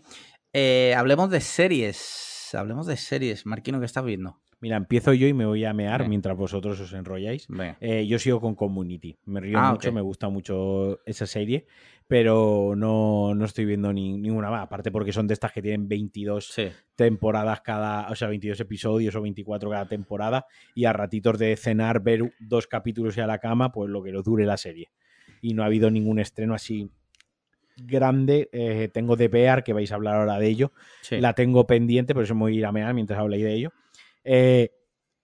Eh, 0.53 0.95
hablemos 0.97 1.31
de 1.31 1.41
series. 1.41 2.51
Hablemos 2.55 2.87
de 2.87 2.97
series. 2.97 3.47
Marquino, 3.47 3.79
¿qué 3.81 3.87
estás 3.87 4.05
viendo? 4.05 4.41
Mira, 4.61 4.77
empiezo 4.77 5.13
yo 5.13 5.27
y 5.27 5.33
me 5.33 5.45
voy 5.45 5.65
a 5.65 5.73
mear 5.73 6.09
mientras 6.09 6.37
vosotros 6.37 6.79
os 6.79 6.93
enrolláis. 6.93 7.49
Eh, 7.81 8.07
yo 8.07 8.21
sigo 8.21 8.41
con 8.41 8.55
Community. 8.55 9.19
Me 9.25 9.41
río 9.41 9.59
ah, 9.59 9.73
mucho, 9.73 9.91
me 9.93 10.01
gusta 10.01 10.29
mucho 10.29 11.01
esa 11.05 11.27
serie, 11.27 11.67
pero 12.07 12.75
no, 12.77 13.35
no 13.35 13.45
estoy 13.45 13.65
viendo 13.65 13.93
ni, 13.93 14.17
ninguna 14.17 14.51
más. 14.51 14.63
Aparte 14.63 14.93
porque 14.93 15.13
son 15.13 15.27
de 15.27 15.35
estas 15.35 15.51
que 15.51 15.63
tienen 15.63 15.89
22 15.89 16.55
temporadas 16.95 17.61
cada, 17.63 18.09
o 18.09 18.15
sea, 18.15 18.29
22 18.29 18.61
episodios 18.61 19.17
o 19.17 19.23
24 19.23 19.69
cada 19.69 19.89
temporada 19.89 20.47
y 20.77 20.85
a 20.85 20.93
ratitos 20.93 21.39
de 21.41 21.57
cenar, 21.57 22.01
ver 22.01 22.33
dos 22.39 22.69
capítulos 22.69 23.17
y 23.17 23.21
a 23.21 23.27
la 23.27 23.39
cama, 23.39 23.73
pues 23.73 23.91
lo 23.91 24.01
que 24.01 24.13
lo 24.13 24.23
dure 24.23 24.47
la 24.47 24.59
serie 24.59 24.93
y 25.43 25.53
no 25.53 25.63
ha 25.63 25.67
habido 25.67 25.91
ningún 25.91 26.19
estreno 26.19 26.55
así 26.55 26.91
grande. 27.77 28.49
Eh, 28.53 28.89
tengo 28.93 29.17
de 29.17 29.29
Bear, 29.29 29.63
que 29.63 29.75
vais 29.75 29.93
a 29.93 29.97
hablar 29.97 30.15
ahora 30.15 30.39
de 30.39 30.47
ello. 30.47 30.73
La 31.11 31.35
tengo 31.35 31.67
pendiente, 31.67 32.15
por 32.15 32.23
eso 32.23 32.35
me 32.35 32.43
voy 32.43 32.55
a 32.55 32.59
ir 32.61 32.67
a 32.67 32.73
mear 32.73 32.95
mientras 32.95 33.19
habléis 33.19 33.45
de 33.45 33.53
ello. 33.53 33.73
Eh, 34.25 34.71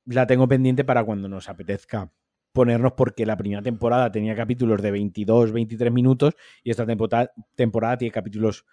la 0.05 0.27
tengo 0.27 0.47
pendiente 0.49 0.85
para 0.85 1.05
cuando 1.05 1.29
nos 1.29 1.49
apetezca 1.49 2.13
ponernos 2.53 2.95
porque 2.95 3.25
la 3.25 3.37
primera 3.37 3.63
temporada 3.63 4.11
tenía 4.11 4.35
capítulos 4.35 4.83
de 4.83 4.91
22, 4.91 5.53
23 5.53 5.93
minutos 5.93 6.35
y 6.65 6.71
esta 6.71 6.85
temporada, 6.85 7.31
temporada 7.55 7.99
tiene 7.99 8.11
capítulos 8.11 8.67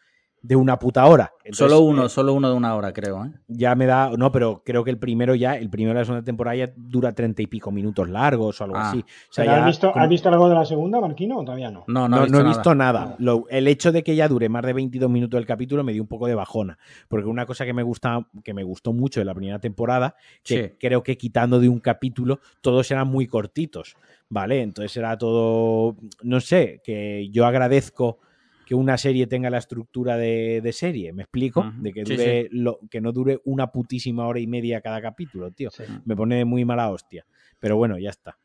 de 0.47 0.55
una 0.55 0.77
puta 0.77 1.05
hora. 1.05 1.33
solo 1.51 1.79
uno, 1.79 2.05
eh, 2.05 2.09
solo 2.09 2.33
uno 2.33 2.49
de 2.49 2.55
una 2.55 2.75
hora, 2.75 2.93
creo. 2.93 3.25
¿eh? 3.25 3.31
Ya 3.47 3.73
me 3.73 3.87
da. 3.87 4.11
No, 4.15 4.31
pero 4.31 4.61
creo 4.63 4.83
que 4.83 4.91
el 4.91 4.99
primero 4.99 5.33
ya, 5.33 5.57
el 5.57 5.71
primero 5.71 5.93
de 5.93 6.01
la 6.01 6.05
segunda 6.05 6.23
temporada 6.23 6.55
ya 6.55 6.71
dura 6.75 7.13
treinta 7.13 7.41
y 7.41 7.47
pico 7.47 7.71
minutos 7.71 8.09
largos 8.09 8.61
o 8.61 8.63
algo 8.63 8.77
ah. 8.77 8.91
así. 8.91 9.03
¿has, 9.37 9.65
visto, 10.09 10.29
algo 10.29 10.49
de 10.49 10.55
la 10.55 10.65
segunda, 10.65 11.01
Marquino, 11.01 11.39
o 11.39 11.43
todavía 11.43 11.71
no? 11.71 11.83
No, 11.87 12.07
no, 12.07 12.23
he 12.23 12.43
visto, 12.43 12.75
nada. 12.75 13.17
el 13.49 13.67
hecho 13.67 13.91
de 13.91 14.03
que 14.03 14.15
ya 14.15 14.27
dure 14.27 14.47
más 14.49 14.63
de 14.63 14.73
22 14.73 15.09
minutos 15.09 15.39
el 15.39 15.47
capítulo 15.47 15.83
me 15.83 15.93
dio 15.93 16.03
un 16.03 16.07
poco 16.07 16.27
de 16.27 16.35
bajona. 16.35 16.77
Porque 17.07 17.27
una 17.27 17.47
cosa 17.47 17.65
que 17.65 17.73
me 17.73 17.81
gusta, 17.83 18.27
que 18.43 18.53
me 18.53 18.63
gustó 18.63 18.93
mucho 18.93 19.19
de 19.19 19.25
la 19.25 19.33
primera 19.33 19.59
temporada, 19.59 20.15
que 20.43 20.75
creo 20.79 21.01
que 21.01 21.17
quitando 21.17 21.59
de 21.59 21.69
un 21.69 21.79
capítulo, 21.79 22.39
todos 22.61 22.89
eran 22.91 23.07
muy 23.07 23.25
cortitos. 23.25 23.95
¿Vale? 24.27 24.61
Entonces 24.61 24.95
era 24.97 25.17
todo. 25.17 25.95
No 26.23 26.39
sé, 26.39 26.81
que 26.83 27.29
yo 27.29 27.45
agradezco 27.45 28.19
que 28.65 28.75
una 28.75 28.97
serie 28.97 29.27
tenga 29.27 29.49
la 29.49 29.59
estructura 29.59 30.17
de, 30.17 30.69
serie, 30.73 31.13
¿me 31.13 31.23
explico? 31.23 31.71
De 31.77 31.93
que, 31.93 32.03
dure 32.03 32.47
Lo, 32.51 32.79
que 32.89 32.99
no 32.99 33.11
dure 33.11 33.39
una 33.45 33.71
putísima 33.71 34.27
hora 34.27 34.39
y 34.39 34.47
media 34.47 34.81
cada 34.81 35.01
capítulo, 35.01 35.51
tío. 35.51 35.69
Me 36.05 36.15
pone 36.15 36.45
muy 36.45 36.65
mala 36.65 36.89
hostia. 36.89 37.25
Pero 37.59 37.77
bueno, 37.77 37.97
ya 37.99 38.09
está. 38.09 38.37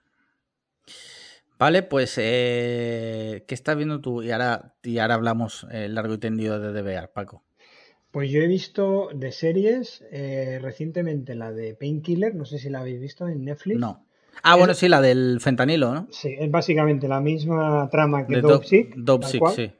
Vale, 1.58 1.82
pues, 1.82 2.14
eh, 2.16 3.44
¿qué 3.46 3.54
estás 3.54 3.76
viendo 3.76 4.00
tú? 4.00 4.22
Y 4.22 4.30
ahora, 4.30 4.74
y 4.82 4.98
ahora 4.98 5.14
hablamos 5.14 5.66
eh, 5.70 5.88
largo 5.88 6.14
y 6.14 6.18
tendido 6.18 6.58
de 6.58 6.72
DBR, 6.72 7.08
Paco. 7.12 7.42
Pues 8.10 8.30
yo 8.30 8.40
he 8.40 8.46
visto 8.46 9.10
de 9.14 9.30
series 9.30 10.02
eh, 10.10 10.58
recientemente 10.60 11.34
la 11.34 11.52
de 11.52 11.74
Painkiller, 11.74 12.34
no 12.34 12.44
sé 12.44 12.58
si 12.58 12.70
la 12.70 12.80
habéis 12.80 13.00
visto 13.00 13.28
en 13.28 13.44
Netflix. 13.44 13.78
No. 13.78 14.06
Ah, 14.42 14.56
bueno, 14.56 14.74
sí, 14.74 14.88
la 14.88 15.00
del 15.00 15.38
fentanilo, 15.40 15.92
¿no? 15.92 16.08
Sí, 16.10 16.34
es 16.38 16.50
básicamente 16.50 17.08
la 17.08 17.20
misma 17.20 17.88
trama 17.90 18.26
que 18.26 18.40
Dope 18.40 18.66
Sick. 18.66 18.94
Dope 18.96 19.26
Sick, 19.26 19.46
sí. 19.48 19.72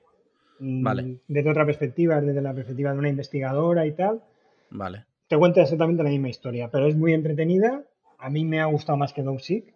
Mm, 0.60 0.82
vale. 0.82 1.20
Desde 1.26 1.50
otra 1.50 1.66
perspectiva, 1.66 2.20
desde 2.20 2.40
la 2.40 2.54
perspectiva 2.54 2.92
de 2.92 2.98
una 2.98 3.08
investigadora 3.08 3.86
y 3.86 3.92
tal. 3.92 4.22
Vale. 4.70 5.06
Te 5.26 5.36
cuenta 5.36 5.62
exactamente 5.62 6.02
la 6.02 6.10
misma 6.10 6.28
historia, 6.28 6.70
pero 6.70 6.86
es 6.86 6.96
muy 6.96 7.12
entretenida. 7.14 7.84
A 8.18 8.30
mí 8.30 8.44
me 8.44 8.60
ha 8.60 8.66
gustado 8.66 8.98
más 8.98 9.12
que 9.12 9.22
Dope 9.22 9.42
Sick. 9.42 9.74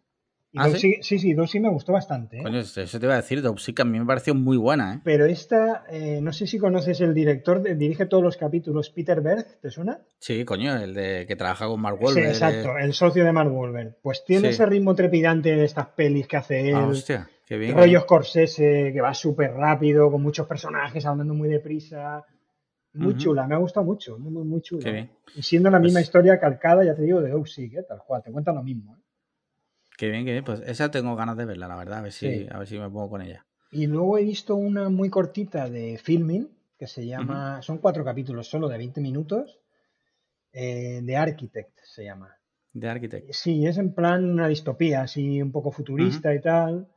¿Ah, 0.57 0.71
sí? 0.71 0.99
sí, 1.01 1.19
sí, 1.19 1.33
Dope 1.33 1.59
me 1.59 1.69
gustó 1.69 1.93
bastante. 1.93 2.39
¿eh? 2.39 2.43
Coño, 2.43 2.61
eso 2.61 3.01
te 3.01 3.07
iba 3.07 3.15
a 3.15 3.17
decir, 3.17 3.43
Dope 3.43 3.61
a 3.77 3.85
mí 3.85 3.99
me 3.99 4.07
pareció 4.07 4.35
muy 4.35 4.57
buena. 4.57 4.95
¿eh? 4.95 5.01
Pero 5.03 5.25
esta, 5.25 5.85
eh, 5.91 6.21
no 6.23 6.33
sé 6.33 6.47
si 6.47 6.59
conoces 6.59 7.01
el 7.01 7.13
director, 7.13 7.63
dirige 7.77 8.07
todos 8.07 8.23
los 8.23 8.37
capítulos, 8.37 8.91
Peter 8.91 9.21
Berg, 9.21 9.61
¿te 9.61 9.71
suena? 9.71 9.99
Sí, 10.19 10.45
coño, 10.45 10.77
el 10.77 10.95
de 10.95 11.25
que 11.27 11.35
trabaja 11.35 11.67
con 11.67 11.81
Mark 11.81 12.01
Wahlberg. 12.01 12.27
Sí, 12.27 12.31
exacto, 12.31 12.79
el 12.79 12.93
socio 12.93 13.25
de 13.25 13.33
Mark 13.33 13.53
Wahlberg. 13.53 13.97
Pues 14.01 14.25
tiene 14.25 14.51
ese 14.51 14.65
ritmo 14.67 14.95
trepidante 14.95 15.57
de 15.57 15.65
estas 15.65 15.89
pelis 15.89 16.29
que 16.29 16.37
hace 16.37 16.69
él. 16.69 16.77
Ah, 16.77 16.87
hostia, 16.87 17.29
qué 17.47 17.59
bien. 17.59 17.77
Rollo 17.77 18.01
Scorsese, 18.01 18.91
que 18.93 19.01
va 19.01 19.15
súper 19.15 19.53
rápido, 19.53 20.11
con 20.11 20.23
muchos 20.23 20.47
personajes, 20.47 21.05
hablando 21.07 21.35
muy 21.35 21.49
deprisa. 21.49 22.25
Muy 22.95 23.17
chula, 23.17 23.45
me 23.49 23.57
ha 23.57 23.59
gustado 23.59 23.85
mucho, 23.85 24.17
muy, 24.19 24.45
muy, 24.45 24.61
chula. 24.61 25.09
Y 25.35 25.43
siendo 25.43 25.69
la 25.69 25.81
misma 25.81 25.99
pues 25.99 26.07
historia 26.07 26.39
calcada, 26.39 26.85
ya 26.85 26.95
te 26.95 27.03
digo, 27.03 27.21
de 27.21 27.31
Dope 27.31 27.51
¿eh? 27.59 27.83
tal 27.89 27.99
cual, 28.07 28.23
te 28.23 28.31
cuenta 28.31 28.53
lo 28.53 28.63
mismo. 28.63 28.95
¿eh? 28.95 29.01
Qué 29.97 30.11
bien, 30.11 30.25
qué 30.25 30.31
bien. 30.31 30.45
Pues 30.45 30.61
esa 30.61 30.93
tengo 30.93 31.17
ganas 31.17 31.37
de 31.37 31.45
verla, 31.45 31.67
la 31.67 31.77
verdad. 31.77 31.99
A 31.99 32.03
ver 32.03 32.13
si, 32.13 32.47
a 32.49 32.59
ver 32.59 32.69
si 32.69 32.79
me 32.79 32.89
pongo 32.89 33.11
con 33.11 33.23
ella. 33.23 33.45
Y 33.73 33.89
luego 33.89 34.17
he 34.17 34.23
visto 34.23 34.55
una 34.55 34.89
muy 34.91 35.11
cortita 35.11 35.69
de 35.69 35.99
filming 35.99 36.49
que 36.79 36.87
se 36.87 37.05
llama. 37.05 37.61
Son 37.63 37.79
cuatro 37.79 38.05
capítulos 38.05 38.49
solo 38.49 38.69
de 38.69 38.79
20 38.79 39.01
minutos. 39.01 39.59
Eh, 40.53 41.01
de 41.03 41.17
Architect 41.17 41.81
se 41.83 42.05
llama. 42.05 42.37
De 42.73 42.89
Architect. 42.89 43.33
Sí, 43.33 43.67
es 43.67 43.79
en 43.79 43.93
plan 43.93 44.25
una 44.25 44.47
distopía, 44.47 45.03
así 45.03 45.43
un 45.43 45.51
poco 45.51 45.73
futurista 45.73 46.33
y 46.33 46.41
tal. 46.41 46.89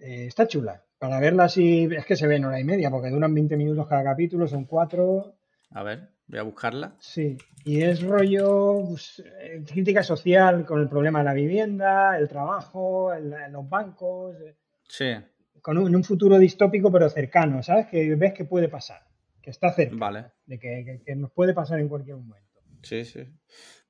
Eh, 0.00 0.26
está 0.26 0.46
chula. 0.46 0.84
Para 0.98 1.20
verla 1.20 1.44
así, 1.44 1.88
es 1.90 2.04
que 2.04 2.16
se 2.16 2.26
ve 2.26 2.36
en 2.36 2.44
hora 2.44 2.60
y 2.60 2.64
media, 2.64 2.90
porque 2.90 3.10
duran 3.10 3.34
20 3.34 3.56
minutos 3.56 3.86
cada 3.86 4.04
capítulo, 4.04 4.46
son 4.46 4.64
cuatro. 4.64 5.36
A 5.70 5.82
ver. 5.82 6.10
Voy 6.30 6.38
a 6.38 6.42
buscarla. 6.44 6.94
Sí, 7.00 7.36
y 7.64 7.82
es 7.82 8.02
rollo 8.02 8.84
pues, 8.88 9.20
eh, 9.40 9.64
crítica 9.66 10.04
social 10.04 10.64
con 10.64 10.80
el 10.80 10.88
problema 10.88 11.18
de 11.18 11.24
la 11.24 11.34
vivienda, 11.34 12.16
el 12.16 12.28
trabajo, 12.28 13.12
los 13.50 13.68
bancos. 13.68 14.36
Eh, 14.40 14.54
sí. 14.88 15.16
Con 15.60 15.76
un, 15.76 15.92
un, 15.92 16.04
futuro 16.04 16.38
distópico 16.38 16.92
pero 16.92 17.08
cercano, 17.08 17.64
¿sabes? 17.64 17.88
Que 17.88 18.14
ves 18.14 18.32
que 18.32 18.44
puede 18.44 18.68
pasar, 18.68 19.02
que 19.42 19.50
está 19.50 19.72
cerca. 19.72 19.96
Vale. 19.98 20.26
De 20.46 20.60
que, 20.60 21.02
que, 21.04 21.16
nos 21.16 21.32
puede 21.32 21.52
pasar 21.52 21.80
en 21.80 21.88
cualquier 21.88 22.16
momento. 22.16 22.60
Sí, 22.82 23.04
sí. 23.04 23.26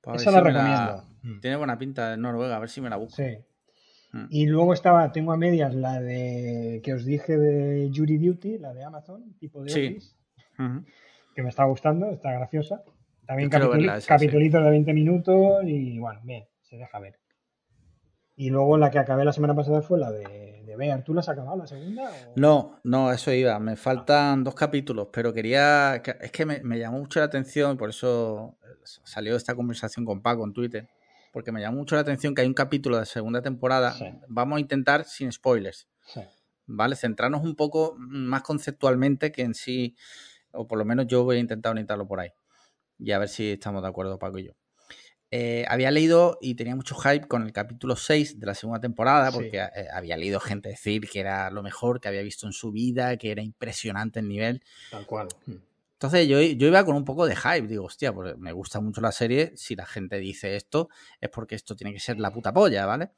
Pues 0.01 0.23
Esa 0.23 0.31
la 0.31 0.41
recomiendo. 0.41 1.39
Tiene 1.41 1.57
buena 1.57 1.77
pinta 1.77 2.09
de 2.09 2.17
Noruega, 2.17 2.55
a 2.55 2.59
ver 2.59 2.69
si 2.69 2.81
me 2.81 2.89
la 2.89 2.97
busco. 2.97 3.17
Sí. 3.17 3.37
Mm. 4.13 4.25
Y 4.29 4.45
luego 4.45 4.73
estaba, 4.73 5.11
tengo 5.11 5.31
a 5.31 5.37
medias 5.37 5.73
la 5.73 6.01
de 6.01 6.81
que 6.83 6.93
os 6.93 7.05
dije 7.05 7.37
de 7.37 7.91
Jury 7.93 8.17
Duty, 8.17 8.57
la 8.57 8.73
de 8.73 8.83
Amazon, 8.83 9.33
tipo 9.39 9.63
de 9.63 9.69
sí 9.69 9.97
que 11.33 11.43
me 11.43 11.49
está 11.49 11.65
gustando, 11.65 12.11
está 12.11 12.31
graciosa. 12.31 12.83
También 13.25 13.49
capítulos 13.49 14.63
de 14.63 14.69
20 14.69 14.93
minutos 14.93 15.63
y 15.63 15.99
bueno, 15.99 16.19
bien, 16.23 16.45
se 16.61 16.77
deja 16.77 16.99
ver. 16.99 17.19
Y 18.35 18.49
luego 18.49 18.77
la 18.77 18.89
que 18.89 18.99
acabé 18.99 19.23
la 19.23 19.33
semana 19.33 19.55
pasada 19.55 19.81
fue 19.81 19.99
la 19.99 20.11
de, 20.11 20.63
de 20.65 20.75
Bear. 20.75 21.03
¿Tú 21.03 21.13
la 21.13 21.19
has 21.19 21.29
acabado 21.29 21.57
la 21.57 21.67
segunda? 21.67 22.09
No, 22.35 22.79
no, 22.83 23.11
eso 23.11 23.31
iba. 23.31 23.59
Me 23.59 23.75
faltan 23.75 24.43
dos 24.43 24.55
capítulos, 24.55 25.09
pero 25.13 25.33
quería. 25.33 25.95
Es 25.95 26.31
que 26.31 26.45
me, 26.45 26.79
llamó 26.79 26.99
mucho 26.99 27.19
la 27.19 27.25
atención, 27.25 27.77
por 27.77 27.89
eso 27.89 28.57
salió 28.83 29.35
esta 29.35 29.53
conversación 29.53 30.05
con 30.05 30.21
Paco 30.21 30.43
en 30.43 30.53
Twitter. 30.53 30.89
Porque 31.31 31.51
me 31.51 31.61
llamó 31.61 31.77
mucho 31.77 31.95
la 31.95 32.01
atención 32.01 32.35
que 32.35 32.41
hay 32.41 32.47
un 32.47 32.53
capítulo 32.53 32.97
de 32.97 33.05
segunda 33.05 33.41
temporada. 33.41 33.95
Vamos 34.27 34.57
a 34.57 34.59
intentar 34.59 35.05
sin 35.05 35.31
spoilers. 35.31 35.87
¿Vale? 36.65 36.95
Centrarnos 36.95 37.43
un 37.43 37.55
poco 37.55 37.95
más 37.97 38.43
conceptualmente 38.43 39.31
que 39.31 39.41
en 39.41 39.53
sí 39.53 39.95
o 40.53 40.67
por 40.67 40.77
lo 40.77 40.85
menos 40.85 41.07
yo 41.07 41.23
voy 41.23 41.37
a 41.37 41.39
intentar 41.39 41.71
orientarlo 41.71 42.07
por 42.07 42.19
ahí. 42.19 42.29
Y 42.99 43.11
a 43.11 43.19
ver 43.19 43.29
si 43.29 43.51
estamos 43.51 43.81
de 43.81 43.87
acuerdo, 43.87 44.19
Paco 44.19 44.39
y 44.39 44.45
yo. 44.45 44.51
Eh, 45.33 45.63
había 45.69 45.91
leído 45.91 46.37
y 46.41 46.55
tenía 46.55 46.75
mucho 46.75 46.93
hype 46.95 47.27
con 47.27 47.43
el 47.43 47.53
capítulo 47.53 47.95
6 47.95 48.39
de 48.39 48.45
la 48.45 48.53
segunda 48.53 48.81
temporada, 48.81 49.31
porque 49.31 49.59
eh, 49.59 49.87
había 49.93 50.17
leído 50.17 50.41
gente 50.41 50.69
decir 50.69 51.09
que 51.09 51.21
era 51.21 51.49
lo 51.51 51.63
mejor 51.63 52.01
que 52.01 52.09
había 52.09 52.21
visto 52.21 52.47
en 52.47 52.53
su 52.53 52.71
vida, 52.71 53.15
que 53.15 53.31
era 53.31 53.41
impresionante 53.41 54.19
el 54.19 54.27
nivel. 54.27 54.61
Tal 54.91 55.05
cual. 55.05 55.29
Entonces 56.01 56.27
yo, 56.27 56.41
yo, 56.41 56.67
iba 56.67 56.83
con 56.83 56.95
un 56.95 57.05
poco 57.05 57.27
de 57.27 57.35
hype, 57.35 57.67
digo, 57.67 57.85
hostia, 57.85 58.11
pues 58.11 58.35
me 58.35 58.51
gusta 58.53 58.81
mucho 58.81 59.01
la 59.01 59.11
serie, 59.11 59.53
si 59.55 59.75
la 59.75 59.85
gente 59.85 60.17
dice 60.17 60.55
esto 60.55 60.89
es 61.19 61.29
porque 61.29 61.53
esto 61.53 61.75
tiene 61.75 61.93
que 61.93 61.99
ser 61.99 62.17
la 62.19 62.31
puta 62.31 62.51
polla, 62.51 62.87
¿vale? 62.87 63.11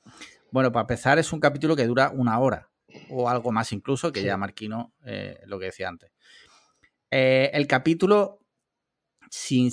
Bueno, 0.51 0.69
para 0.73 0.81
empezar 0.81 1.17
es 1.17 1.31
un 1.31 1.39
capítulo 1.39 1.77
que 1.77 1.87
dura 1.87 2.11
una 2.13 2.37
hora 2.39 2.69
o 3.09 3.29
algo 3.29 3.53
más 3.53 3.71
incluso, 3.71 4.11
que 4.11 4.21
ya 4.21 4.35
Marquino 4.35 4.93
eh, 5.05 5.39
lo 5.45 5.59
que 5.59 5.67
decía 5.67 5.87
antes. 5.87 6.11
Eh, 7.09 7.51
el 7.53 7.67
capítulo, 7.67 8.41
sin, 9.29 9.71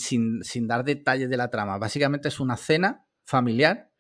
dar 0.69 0.85
detalles 0.85 1.29
de 1.29 1.37
la 1.37 1.51
trama, 1.51 1.79
básicamente 1.79 2.29
es 2.29 2.39
una 2.39 2.57
cena 2.57 3.09
familiar 3.25 3.91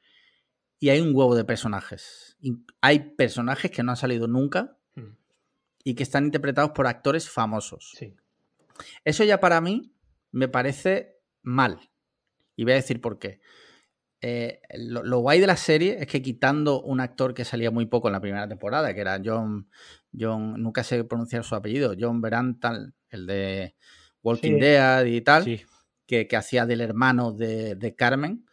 y 0.78 0.90
hay 0.90 1.00
un 1.00 1.10
huevo 1.16 1.34
de 1.34 1.44
personajes. 1.44 2.38
hay 2.80 3.00
personajes 3.16 3.72
que 3.72 3.82
no 3.82 3.90
han 3.90 3.96
salido 3.96 4.28
nunca 4.28 4.78
hmm. 4.94 5.16
y 5.82 5.96
que 5.96 6.04
están 6.04 6.26
interpretados 6.26 6.70
por 6.70 6.86
actores 6.86 7.28
famosos. 7.28 7.96
Eso 9.04 9.24
ya 9.24 9.40
para 9.40 9.60
mí 9.60 9.94
me 10.32 10.48
parece 10.48 11.16
mal. 11.42 11.90
Y 12.56 12.64
voy 12.64 12.72
a 12.72 12.76
decir 12.76 13.00
por 13.00 13.18
qué. 13.18 13.40
Eh, 14.22 14.60
lo, 14.74 15.20
guay 15.20 15.40
de 15.40 15.46
la 15.46 15.56
serie 15.56 15.96
es 15.98 16.06
que 16.06 16.20
quitando 16.20 16.82
un 16.82 17.00
actor 17.00 17.32
que 17.32 17.46
salía 17.46 17.70
muy 17.70 17.86
poco 17.86 18.08
en 18.08 18.12
la 18.12 18.20
primera 18.20 18.46
temporada, 18.46 18.92
que 18.92 19.00
era 19.00 19.20
John, 19.24 19.70
John 20.18 20.62
nunca 20.62 20.84
sé 20.84 21.02
pronunciar 21.04 21.42
su 21.42 21.54
apellido, 21.54 21.94
John 21.98 22.20
Berantal, 22.20 22.94
el 23.08 23.26
de 23.26 23.76
Walking 24.22 24.58
Dead 24.58 25.06
y 25.06 25.22
tal, 25.22 25.66
que, 26.06 26.28
hacía 26.36 26.66
del 26.66 26.82
hermano 26.82 27.32
de, 27.32 27.94
Carmen, 27.96 28.44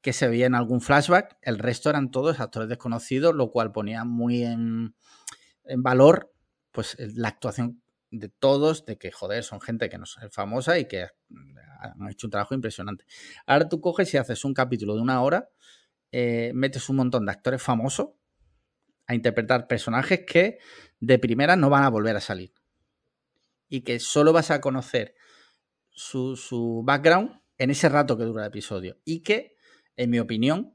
que 0.00 0.14
se 0.14 0.26
veía 0.28 0.46
en 0.46 0.54
algún 0.54 0.80
flashback. 0.80 1.36
El 1.42 1.58
resto 1.58 1.90
eran 1.90 2.10
todos 2.10 2.40
actores 2.40 2.68
desconocidos, 2.70 3.34
lo 3.34 3.50
cual 3.50 3.72
ponía 3.72 4.04
muy 4.04 4.42
en, 4.42 4.94
valor 5.76 6.32
pues 6.72 6.96
la 6.98 7.28
actuación 7.28 7.79
de 8.10 8.28
todos, 8.28 8.84
de 8.84 8.98
que, 8.98 9.10
joder, 9.12 9.44
son 9.44 9.60
gente 9.60 9.88
que 9.88 9.98
no 9.98 10.04
es 10.04 10.16
famosa 10.32 10.78
y 10.78 10.86
que 10.86 11.06
han 11.80 12.08
hecho 12.10 12.26
un 12.26 12.30
trabajo 12.30 12.54
impresionante. 12.54 13.04
Ahora 13.46 13.68
tú 13.68 13.80
coges 13.80 14.12
y 14.14 14.16
haces 14.16 14.44
un 14.44 14.54
capítulo 14.54 14.94
de 14.94 15.00
una 15.00 15.22
hora, 15.22 15.48
eh, 16.12 16.52
metes 16.54 16.88
un 16.88 16.96
montón 16.96 17.24
de 17.24 17.32
actores 17.32 17.62
famosos 17.62 18.08
a 19.06 19.14
interpretar 19.14 19.66
personajes 19.66 20.24
que 20.26 20.58
de 20.98 21.18
primera 21.18 21.56
no 21.56 21.70
van 21.70 21.84
a 21.84 21.88
volver 21.88 22.16
a 22.16 22.20
salir 22.20 22.52
y 23.68 23.82
que 23.82 24.00
solo 24.00 24.32
vas 24.32 24.50
a 24.50 24.60
conocer 24.60 25.14
su, 25.90 26.82
background 26.84 27.40
en 27.56 27.70
ese 27.70 27.88
rato 27.88 28.16
que 28.16 28.24
dura 28.24 28.42
el 28.42 28.48
episodio. 28.48 28.98
Y 29.04 29.20
que, 29.20 29.56
en 29.96 30.10
mi 30.10 30.18
opinión, 30.18 30.74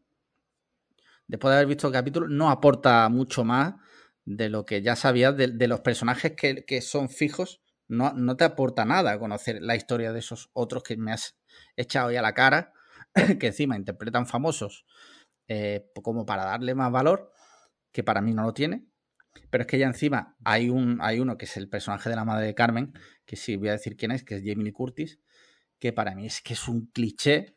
después 1.27 1.51
de 1.51 1.57
haber 1.57 1.67
visto 1.67 1.87
el 1.87 1.93
capítulo, 1.93 2.27
no 2.27 2.49
aporta 2.49 3.07
mucho 3.09 3.43
más 3.43 3.75
de 4.25 4.49
lo 4.49 4.65
que 4.65 4.81
ya 4.81 4.95
sabías 4.95 5.37
de, 5.37 5.67
los 5.67 5.81
personajes 5.81 6.33
que, 6.33 6.81
son 6.81 7.09
fijos. 7.09 7.61
No, 7.87 8.13
no, 8.13 8.35
te 8.35 8.43
aporta 8.43 8.83
nada 8.83 9.19
conocer 9.19 9.61
la 9.61 9.75
historia 9.75 10.11
de 10.11 10.19
esos 10.19 10.49
otros 10.53 10.81
que 10.81 10.97
me 10.97 11.11
has 11.11 11.37
echado 11.75 12.11
ya 12.11 12.21
la 12.23 12.33
cara, 12.33 12.73
que 13.39 13.47
encima 13.47 13.75
interpretan 13.75 14.25
famosos 14.25 14.85
eh, 15.47 15.91
como 16.01 16.25
para 16.25 16.45
darle 16.45 16.73
más 16.73 16.91
valor, 16.91 17.31
que 17.91 18.03
para 18.03 18.21
mí 18.21 18.33
no 18.33 18.43
lo 18.43 18.53
tiene. 18.53 18.87
Pero 19.49 19.63
es 19.63 19.67
que 19.67 19.77
ya 19.77 19.87
encima 19.87 20.35
hay, 20.43 20.69
un, 20.69 20.97
hay 21.01 21.19
uno 21.19 21.37
que 21.37 21.45
es 21.45 21.57
el 21.57 21.69
personaje 21.69 22.09
de 22.09 22.15
la 22.15 22.25
madre 22.25 22.47
de 22.47 22.55
Carmen, 22.55 22.93
que 23.25 23.35
sí 23.35 23.57
voy 23.57 23.69
a 23.69 23.73
decir 23.73 23.95
quién 23.95 24.11
es, 24.11 24.23
que 24.23 24.35
es 24.35 24.43
Jamie 24.43 24.73
Curtis, 24.73 25.19
que 25.79 25.93
para 25.93 26.15
mí 26.15 26.25
es 26.25 26.41
que 26.41 26.53
es 26.53 26.67
un 26.67 26.87
cliché, 26.87 27.54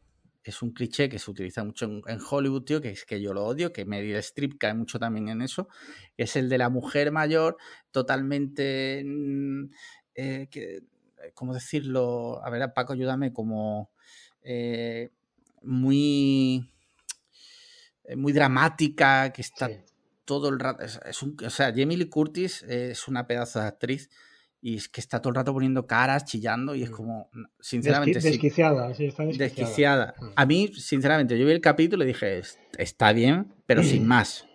es 0.51 0.63
un 0.63 0.73
cliché 0.73 1.09
que 1.09 1.19
se 1.19 1.31
utiliza 1.31 1.65
mucho 1.65 1.87
en, 2.07 2.19
Hollywood, 2.29 2.65
tío, 2.65 2.81
que 2.81 2.91
es 2.91 3.05
que 3.05 3.21
yo 3.21 3.35
lo 3.35 3.45
odio, 3.45 3.73
que 3.73 3.85
Meryl 3.85 4.17
Streep 4.17 4.59
cae 4.59 4.75
mucho 4.75 4.99
también 4.99 5.29
en 5.29 5.43
eso, 5.43 5.69
es 6.17 6.37
el 6.37 6.49
de 6.49 6.59
la 6.59 6.69
mujer 6.69 7.13
mayor 7.13 7.57
totalmente, 7.91 9.03
mm, 9.05 9.65
eh, 10.15 10.49
que, 10.51 10.83
¿cómo 11.35 11.55
decirlo? 11.55 12.45
A 12.45 12.51
ver, 12.51 12.73
Paco, 12.75 12.93
ayúdame, 12.93 13.33
como 13.33 13.91
eh, 14.43 15.11
muy, 15.63 16.71
eh, 18.05 18.17
muy 18.17 18.33
dramática, 18.33 19.33
que 19.33 19.43
está 19.43 19.71
todo 20.25 20.49
el 20.49 20.59
rato. 20.59 20.85
Es, 20.85 21.23
un, 21.23 21.37
o 21.45 21.51
sea, 21.51 21.73
Jamie 21.75 21.97
Lee 21.97 22.09
Curtis 22.09 22.63
es 22.63 23.09
una 23.09 23.27
pedazo 23.27 23.61
de 23.61 23.67
actriz 23.67 24.11
y 24.61 24.77
es 24.77 24.89
que 24.89 25.01
está 25.01 25.21
todo 25.21 25.31
el 25.31 25.37
rato 25.37 25.53
poniendo 25.53 25.87
caras, 25.87 26.25
chillando 26.25 26.75
y 26.75 26.83
es 26.83 26.91
mm. 26.91 26.95
como, 26.95 27.31
sinceramente... 27.61 28.21
desquiciada, 28.21 28.93
sí, 28.95 29.07
está 29.07 29.25
desquiciada. 29.25 29.45
desquiciada. 29.45 30.15
Mm. 30.21 30.33
A 30.35 30.47
mí, 30.47 30.69
sinceramente, 30.75 31.39
yo 31.39 31.47
vi 31.47 31.53
el 31.53 31.61
capítulo 31.61 32.05
y 32.05 32.09
dije, 32.09 32.43
está 32.77 33.13
bien, 33.13 33.55
pero 33.67 33.83
sin 33.83 34.07
más. 34.07 34.47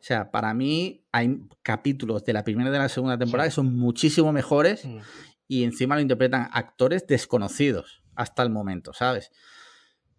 O 0.00 0.04
sea, 0.04 0.30
para 0.30 0.52
mí 0.54 1.04
hay 1.12 1.38
capítulos 1.62 2.24
de 2.24 2.32
la 2.32 2.44
primera 2.44 2.70
y 2.70 2.72
de 2.72 2.78
la 2.78 2.88
segunda 2.88 3.18
temporada 3.18 3.48
que 3.48 3.54
son 3.54 3.76
muchísimo 3.76 4.32
mejores 4.32 4.84
mm. 4.84 4.98
y 5.48 5.64
encima 5.64 5.96
lo 5.96 6.00
interpretan 6.00 6.48
actores 6.52 7.06
desconocidos 7.06 8.02
hasta 8.14 8.42
el 8.42 8.50
momento, 8.50 8.92
¿sabes? 8.92 9.30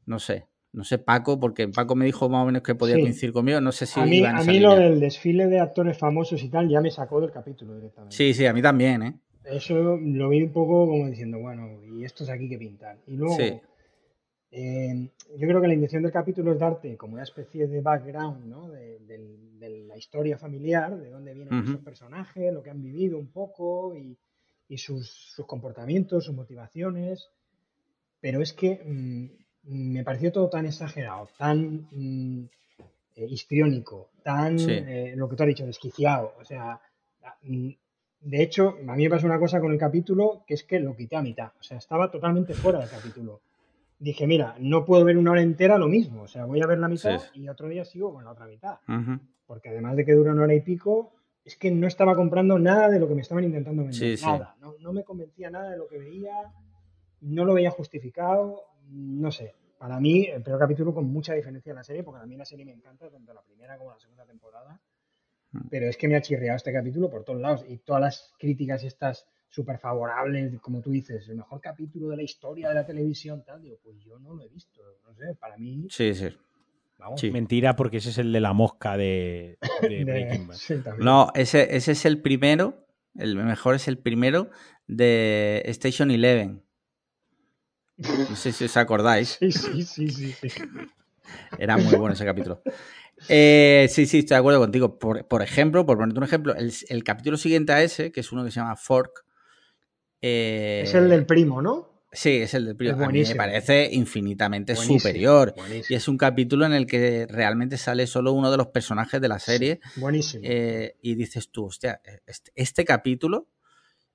No 0.05 0.19
sé. 0.19 0.47
No 0.73 0.83
sé, 0.83 0.97
Paco, 0.97 1.39
porque 1.39 1.67
Paco 1.67 1.95
me 1.95 2.05
dijo 2.05 2.27
más 2.29 2.41
o 2.41 2.45
menos 2.47 2.63
que 2.63 2.73
podía 2.73 2.95
coincidir 2.95 3.31
conmigo. 3.31 3.61
No 3.61 3.71
sé 3.71 3.85
si. 3.85 3.99
A 3.99 4.05
mí, 4.05 4.25
a, 4.25 4.41
mí 4.41 4.59
lo 4.59 4.75
del 4.75 4.99
desfile 4.99 5.45
de 5.45 5.59
actores 5.59 5.99
famosos 5.99 6.41
y 6.41 6.49
tal 6.49 6.67
ya 6.67 6.81
me 6.81 6.89
sacó 6.89 7.21
del 7.21 7.31
capítulo 7.31 7.75
directamente. 7.75 8.15
Sí, 8.15 8.33
sí, 8.33 8.47
a 8.47 8.53
mí 8.53 8.61
también, 8.61 9.03
¿eh? 9.03 9.13
Eso 9.45 9.97
lo 9.97 10.29
vi 10.29 10.41
un 10.41 10.51
poco 10.51 10.87
como 10.87 11.07
diciendo, 11.07 11.37
bueno, 11.37 11.83
¿y 11.85 12.03
estos 12.03 12.27
aquí 12.29 12.49
que 12.49 12.57
pintan? 12.57 12.97
Y 13.05 13.17
luego, 13.17 13.37
eh, 14.49 15.09
yo 15.37 15.47
creo 15.47 15.61
que 15.61 15.67
la 15.67 15.73
intención 15.75 16.01
del 16.01 16.11
capítulo 16.11 16.53
es 16.53 16.59
darte 16.59 16.97
como 16.97 17.13
una 17.13 17.23
especie 17.23 17.67
de 17.67 17.81
background, 17.81 18.45
¿no? 18.45 18.69
De, 18.69 18.99
la 19.59 19.97
historia 19.97 20.37
familiar, 20.37 20.97
de 20.97 21.09
dónde 21.09 21.33
vienen 21.33 21.63
esos 21.63 21.81
personajes, 21.81 22.51
lo 22.51 22.63
que 22.63 22.71
han 22.71 22.81
vivido 22.81 23.17
un 23.17 23.31
poco 23.31 23.95
y, 23.95 24.17
sus, 24.77 25.07
sus, 25.07 25.45
comportamientos, 25.45 26.25
sus 26.25 26.35
motivaciones. 26.35 27.29
Pero 28.19 28.41
es 28.41 28.53
que. 28.53 28.81
Mm, 28.83 29.42
me 29.63 30.03
pareció 30.03 30.31
todo 30.31 30.49
tan 30.49 30.65
exagerado, 30.65 31.29
tan 31.37 31.87
mm, 31.91 32.45
eh, 33.15 33.25
histriónico, 33.29 34.09
tan, 34.23 34.57
eh, 34.59 35.13
lo 35.15 35.29
que 35.29 35.35
tú 35.35 35.43
has 35.43 35.47
dicho, 35.47 35.65
desquiciado. 35.65 36.33
O 36.39 36.43
sea, 36.43 36.79
mm, 37.43 37.69
de 38.21 38.41
hecho, 38.41 38.75
a 38.87 38.95
mí 38.95 39.03
me 39.03 39.09
pasó 39.09 39.25
una 39.25 39.39
cosa 39.39 39.59
con 39.59 39.71
el 39.71 39.77
capítulo, 39.77 40.43
que 40.47 40.53
es 40.53 40.63
que 40.63 40.79
lo 40.79 40.95
quité 40.95 41.15
a 41.15 41.21
mitad. 41.21 41.51
O 41.59 41.63
sea, 41.63 41.77
estaba 41.77 42.09
totalmente 42.09 42.53
fuera 42.53 42.79
del 42.79 42.89
capítulo. 42.89 43.41
Dije, 43.99 44.27
mira, 44.27 44.55
no 44.59 44.83
puedo 44.83 45.03
ver 45.05 45.17
una 45.17 45.31
hora 45.31 45.41
entera 45.41 45.77
lo 45.77 45.87
mismo. 45.87 46.23
O 46.23 46.27
sea, 46.27 46.45
voy 46.45 46.61
a 46.61 46.67
ver 46.67 46.79
la 46.79 46.87
mitad 46.87 47.21
y 47.33 47.47
otro 47.47 47.67
día 47.69 47.85
sigo 47.85 48.13
con 48.13 48.25
la 48.25 48.31
otra 48.31 48.47
mitad. 48.47 48.77
Porque 49.45 49.69
además 49.69 49.95
de 49.95 50.05
que 50.05 50.13
dura 50.13 50.31
una 50.31 50.43
hora 50.43 50.55
y 50.55 50.61
pico, 50.61 51.13
es 51.45 51.55
que 51.57 51.71
no 51.71 51.87
estaba 51.87 52.15
comprando 52.15 52.57
nada 52.59 52.89
de 52.89 52.99
lo 52.99 53.07
que 53.07 53.15
me 53.15 53.21
estaban 53.21 53.43
intentando 53.43 53.83
vender. 53.83 54.19
nada. 54.21 54.55
No, 54.59 54.75
no 54.79 54.93
me 54.93 55.03
convencía 55.03 55.49
nada 55.49 55.69
de 55.69 55.77
lo 55.77 55.87
que 55.87 55.97
veía, 55.97 56.33
no 57.21 57.45
lo 57.45 57.53
veía 57.53 57.71
justificado 57.71 58.72
no 58.89 59.31
sé, 59.31 59.53
para 59.77 59.99
mí 59.99 60.25
el 60.25 60.41
peor 60.41 60.59
capítulo 60.59 60.93
con 60.93 61.05
mucha 61.05 61.33
diferencia 61.33 61.71
en 61.71 61.75
la 61.77 61.83
serie, 61.83 62.03
porque 62.03 62.21
a 62.21 62.25
mí 62.25 62.37
la 62.37 62.45
serie 62.45 62.65
me 62.65 62.71
encanta, 62.71 63.09
tanto 63.09 63.33
la 63.33 63.41
primera 63.41 63.77
como 63.77 63.91
la 63.91 63.99
segunda 63.99 64.25
temporada, 64.25 64.79
mm. 65.51 65.67
pero 65.69 65.87
es 65.87 65.97
que 65.97 66.07
me 66.07 66.15
ha 66.15 66.21
chirriado 66.21 66.55
este 66.57 66.71
capítulo 66.71 67.09
por 67.09 67.23
todos 67.23 67.41
lados 67.41 67.65
y 67.67 67.77
todas 67.79 68.01
las 68.01 68.33
críticas 68.39 68.83
estas 68.83 69.27
súper 69.49 69.77
favorables, 69.77 70.59
como 70.61 70.81
tú 70.81 70.89
dices, 70.89 71.27
el 71.29 71.35
mejor 71.35 71.61
capítulo 71.61 72.09
de 72.09 72.17
la 72.17 72.23
historia 72.23 72.69
de 72.69 72.75
la 72.75 72.85
televisión, 72.85 73.43
tal, 73.45 73.61
digo, 73.61 73.77
pues 73.83 73.99
yo 73.99 74.17
no 74.19 74.33
lo 74.33 74.43
he 74.43 74.49
visto, 74.49 74.81
no 75.05 75.13
sé, 75.13 75.35
para 75.39 75.57
mí... 75.57 75.85
Sí, 75.89 76.13
sí. 76.15 76.29
Sí. 77.17 77.31
Mentira, 77.31 77.75
porque 77.75 77.97
ese 77.97 78.09
es 78.09 78.17
el 78.17 78.31
de 78.31 78.39
la 78.39 78.53
mosca 78.53 78.97
de, 78.97 79.57
Breaking 79.81 80.47
Bad. 80.47 80.57
no, 80.99 81.31
ese, 81.35 81.75
ese 81.75 81.91
es 81.91 82.05
el 82.05 82.21
primero, 82.21 82.87
el 83.15 83.35
mejor 83.35 83.75
es 83.75 83.87
el 83.87 83.97
primero 83.97 84.49
de 84.87 85.61
Station 85.65 86.11
Eleven. 86.11 86.63
No 88.29 88.35
sé 88.35 88.51
si 88.51 88.65
os 88.65 88.77
acordáis. 88.77 89.37
Sí, 89.39 89.51
sí, 89.51 89.83
sí, 89.83 90.09
sí. 90.09 90.49
Era 91.57 91.77
muy 91.77 91.95
bueno 91.95 92.13
ese 92.13 92.25
capítulo. 92.25 92.61
Eh, 93.29 93.87
sí, 93.89 94.05
sí, 94.05 94.19
estoy 94.19 94.35
de 94.35 94.39
acuerdo 94.39 94.59
contigo. 94.59 94.99
Por, 94.99 95.41
ejemplo, 95.41 95.85
por 95.85 95.97
ponerte 95.97 96.17
un 96.17 96.25
ejemplo, 96.25 96.55
el, 96.55 97.03
capítulo 97.03 97.37
siguiente 97.37 97.71
a 97.71 97.81
ese, 97.81 98.11
que 98.11 98.19
es 98.19 98.31
uno 98.31 98.43
que 98.43 98.51
se 98.51 98.59
llama 98.59 98.75
Fork. 98.75 99.25
Eh, 100.21 100.81
es 100.83 100.93
el 100.93 101.09
del 101.09 101.25
primo, 101.25 101.61
¿no? 101.61 101.93
Sí, 102.11 102.41
es 102.41 102.53
el 102.53 102.65
del 102.65 102.75
primo. 102.75 103.03
a 103.03 103.09
mí 103.09 103.23
me 103.23 103.35
parece 103.35 103.89
infinitamente 103.91 104.75
superior. 104.75 105.53
Y 105.89 105.95
es 105.95 106.07
un 106.07 106.17
capítulo 106.17 106.65
en 106.65 106.73
el 106.73 106.85
que 106.85 107.25
realmente 107.27 107.77
sale 107.77 108.05
solo 108.05 108.33
uno 108.33 108.51
de 108.51 108.57
los 108.57 108.67
personajes 108.67 109.19
de 109.19 109.27
la 109.27 109.39
serie. 109.39 109.79
buenísimo. 109.95 110.43
Eh, 110.45 110.97
y 111.01 111.15
dices 111.15 111.49
tú, 111.49 111.65
hostia, 111.65 112.01
este, 112.27 112.51
este 112.55 112.85
capítulo 112.85 113.47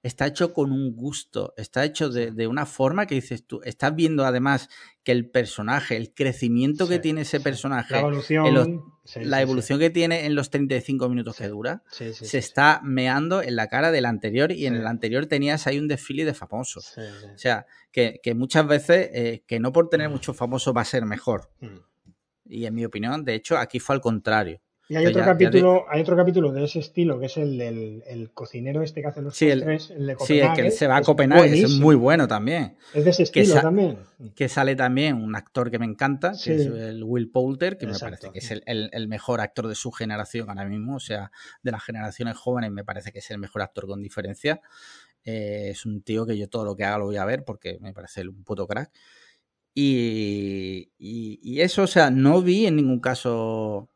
está 0.02 0.26
hecho 0.26 0.52
con 0.52 0.70
un 0.70 0.94
gusto, 0.94 1.54
está 1.56 1.84
hecho 1.84 2.08
de, 2.08 2.46
una 2.46 2.66
forma 2.66 3.06
que 3.06 3.16
dices 3.16 3.44
tú, 3.46 3.60
estás 3.64 3.94
viendo 3.94 4.24
además 4.24 4.68
que 5.02 5.12
el 5.12 5.28
personaje, 5.28 5.96
el 5.96 6.14
crecimiento 6.14 6.88
que 6.88 6.98
tiene 6.98 7.22
ese 7.22 7.40
personaje, 7.40 7.94
la 7.94 8.00
evolución, 8.00 8.82
la 9.16 9.42
evolución 9.42 9.78
que 9.78 9.90
tiene 9.90 10.26
en 10.26 10.34
los 10.34 10.50
35 10.50 11.08
minutos 11.08 11.36
que 11.36 11.48
dura, 11.48 11.82
se 11.90 12.38
está 12.38 12.80
meando 12.84 13.42
en 13.42 13.56
la 13.56 13.66
cara 13.68 13.90
del 13.90 14.04
anterior 14.06 14.52
y 14.52 14.66
en 14.66 14.76
el 14.76 14.86
anterior 14.86 15.26
tenías 15.26 15.66
ahí 15.66 15.78
un 15.78 15.88
desfile 15.88 16.24
de 16.24 16.34
famosos. 16.34 16.96
O 17.34 17.38
sea, 17.38 17.66
que, 17.90 18.34
muchas 18.34 18.66
veces, 18.66 19.10
eh, 19.12 19.42
que 19.46 19.58
no 19.58 19.72
por 19.72 19.88
tener 19.88 20.08
mm. 20.08 20.12
muchos 20.12 20.36
famosos 20.36 20.76
va 20.76 20.82
a 20.82 20.86
ser 20.86 21.04
mejor. 21.04 21.50
Mm. 21.60 21.78
Y 22.50 22.66
en 22.66 22.74
mi 22.74 22.84
opinión, 22.84 23.24
de 23.24 23.34
hecho, 23.34 23.58
aquí 23.58 23.80
fue 23.80 23.96
al 23.96 24.00
contrario. 24.00 24.60
Y 24.90 24.97
hay 24.97 25.05
otro, 25.05 25.23
capítulo, 25.23 25.85
hay 25.90 26.01
otro 26.01 26.16
capítulo 26.16 26.51
de 26.51 26.65
ese 26.65 26.78
estilo, 26.78 27.20
que 27.20 27.27
es 27.27 27.36
el 27.36 27.59
del 27.59 28.31
cocinero 28.32 28.82
este 28.82 29.02
que 29.02 29.09
hace 29.09 29.20
los 29.20 29.36
sí, 29.36 29.51
postres, 29.51 29.90
el, 29.90 30.06
de 30.06 30.15
Copenhague. 30.15 30.55
Sí, 30.55 30.60
el 30.60 30.65
que 30.65 30.70
se 30.70 30.86
va 30.86 30.97
a 30.97 31.02
Copenhague, 31.02 31.60
es 31.60 31.78
muy 31.78 31.94
bueno 31.94 32.27
también. 32.27 32.78
Es 32.94 33.05
de 33.05 33.10
ese 33.10 33.24
estilo 33.24 33.60
también. 33.60 33.98
Que 34.35 34.48
sale 34.48 34.77
también 34.77 35.16
un 35.16 35.36
actor 35.36 35.70
que 35.70 35.78
me 35.78 35.85
encanta, 35.85 36.32
que 36.32 36.55
es 36.55 36.66
el 36.66 37.05
Will 37.05 37.31
Poulter, 37.31 37.77
que 37.77 37.86
me 37.86 37.98
parece 37.98 38.31
que 38.31 38.39
es 38.39 38.51
el, 38.51 39.09
mejor 39.09 39.43
actor 39.43 39.69
de 39.69 39.74
su 39.74 39.93
generación 39.93 40.48
ahora 40.48 40.65
mismo, 40.65 40.97
o 40.97 41.01
sea, 41.01 41.32
de 41.62 41.70
las 41.70 41.85
generaciones 41.85 42.39
jóvenes 42.39 42.70
me 42.70 42.82
parece 42.82 43.12
que 43.12 43.19
es 43.19 43.31
el 43.31 43.36
mejor 43.36 43.60
actor 43.60 43.86
con 43.86 44.02
diferencia. 44.02 44.62
Eh, 45.23 45.69
es 45.73 45.85
un 45.85 46.01
tío 46.01 46.24
que 46.24 46.39
yo 46.39 46.48
todo 46.48 46.65
lo 46.65 46.74
que 46.74 46.85
haga 46.85 46.97
lo 46.97 47.05
voy 47.05 47.16
a 47.19 47.27
ver 47.27 47.44
porque 47.44 47.77
me 47.82 47.93
parece 47.93 48.27
un 48.27 48.43
puto 48.43 48.66
crack. 48.66 48.90
y, 49.74 50.90
y 50.98 51.60
eso, 51.60 51.82
o 51.82 51.86
sea, 51.86 52.10
no 52.10 52.40
vi 52.40 52.65
en 52.65 52.77
ningún 52.77 53.01
caso 53.01 53.90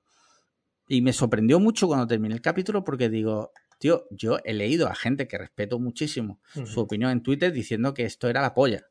y 0.88 1.02
me 1.02 1.12
sorprendió 1.12 1.60
mucho 1.60 1.86
cuando 1.86 2.06
terminé 2.06 2.34
el 2.34 2.42
capítulo 2.42 2.84
porque 2.84 3.09
digo, 3.09 3.52
tío, 3.78 4.06
yo 4.10 4.38
he 4.44 4.52
leído 4.52 4.88
a 4.88 4.94
gente 4.94 5.26
que 5.26 5.38
respeto 5.38 5.78
muchísimo 5.78 6.40
su 6.66 6.80
opinión 6.80 7.10
en 7.10 7.22
Twitter 7.22 7.52
diciendo 7.52 7.94
que 7.94 8.04
esto 8.04 8.28
era 8.28 8.42
la 8.42 8.54
polla. 8.54 8.86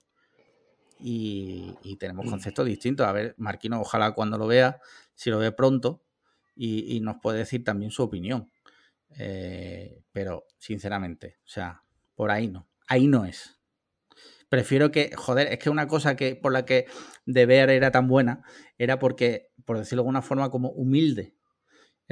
Y, 1.04 1.98
tenemos 2.00 2.30
conceptos 2.30 2.66
distintos. 2.66 3.08
A 3.08 3.12
ver, 3.12 3.34
Marquino, 3.38 3.82
ojalá 3.82 4.12
cuando 4.12 4.38
lo 4.38 4.48
vea, 4.48 4.80
si 5.16 5.30
lo 5.30 5.40
ve 5.40 5.52
pronto, 5.52 6.04
y, 6.56 7.00
nos 7.02 7.18
puede 7.22 7.40
decir 7.40 7.64
también 7.64 7.92
su 7.92 8.04
opinión. 8.04 8.52
Eh, 9.18 10.04
pero, 10.12 10.46
sinceramente, 10.58 11.38
o 11.46 11.50
sea, 11.50 11.84
por 12.16 12.32
ahí 12.32 12.48
no. 12.48 12.68
Ahí 12.88 13.08
no 13.08 13.26
es. 13.26 13.60
Prefiero 14.50 14.92
que, 14.92 15.12
joder, 15.16 15.48
es 15.48 15.60
que 15.60 15.70
una 15.70 15.88
cosa 15.88 16.16
que 16.16 16.36
por 16.36 16.52
la 16.52 16.66
que 16.66 16.86
de 17.26 17.46
ver 17.46 17.70
era 17.70 17.92
tan 17.92 18.08
buena 18.08 18.44
era 18.78 19.00
porque, 19.00 19.52
por 19.66 19.78
decirlo 19.78 20.04
de 20.04 20.08
alguna 20.08 20.22
forma, 20.22 20.50
como 20.50 20.70
humilde. 20.72 21.36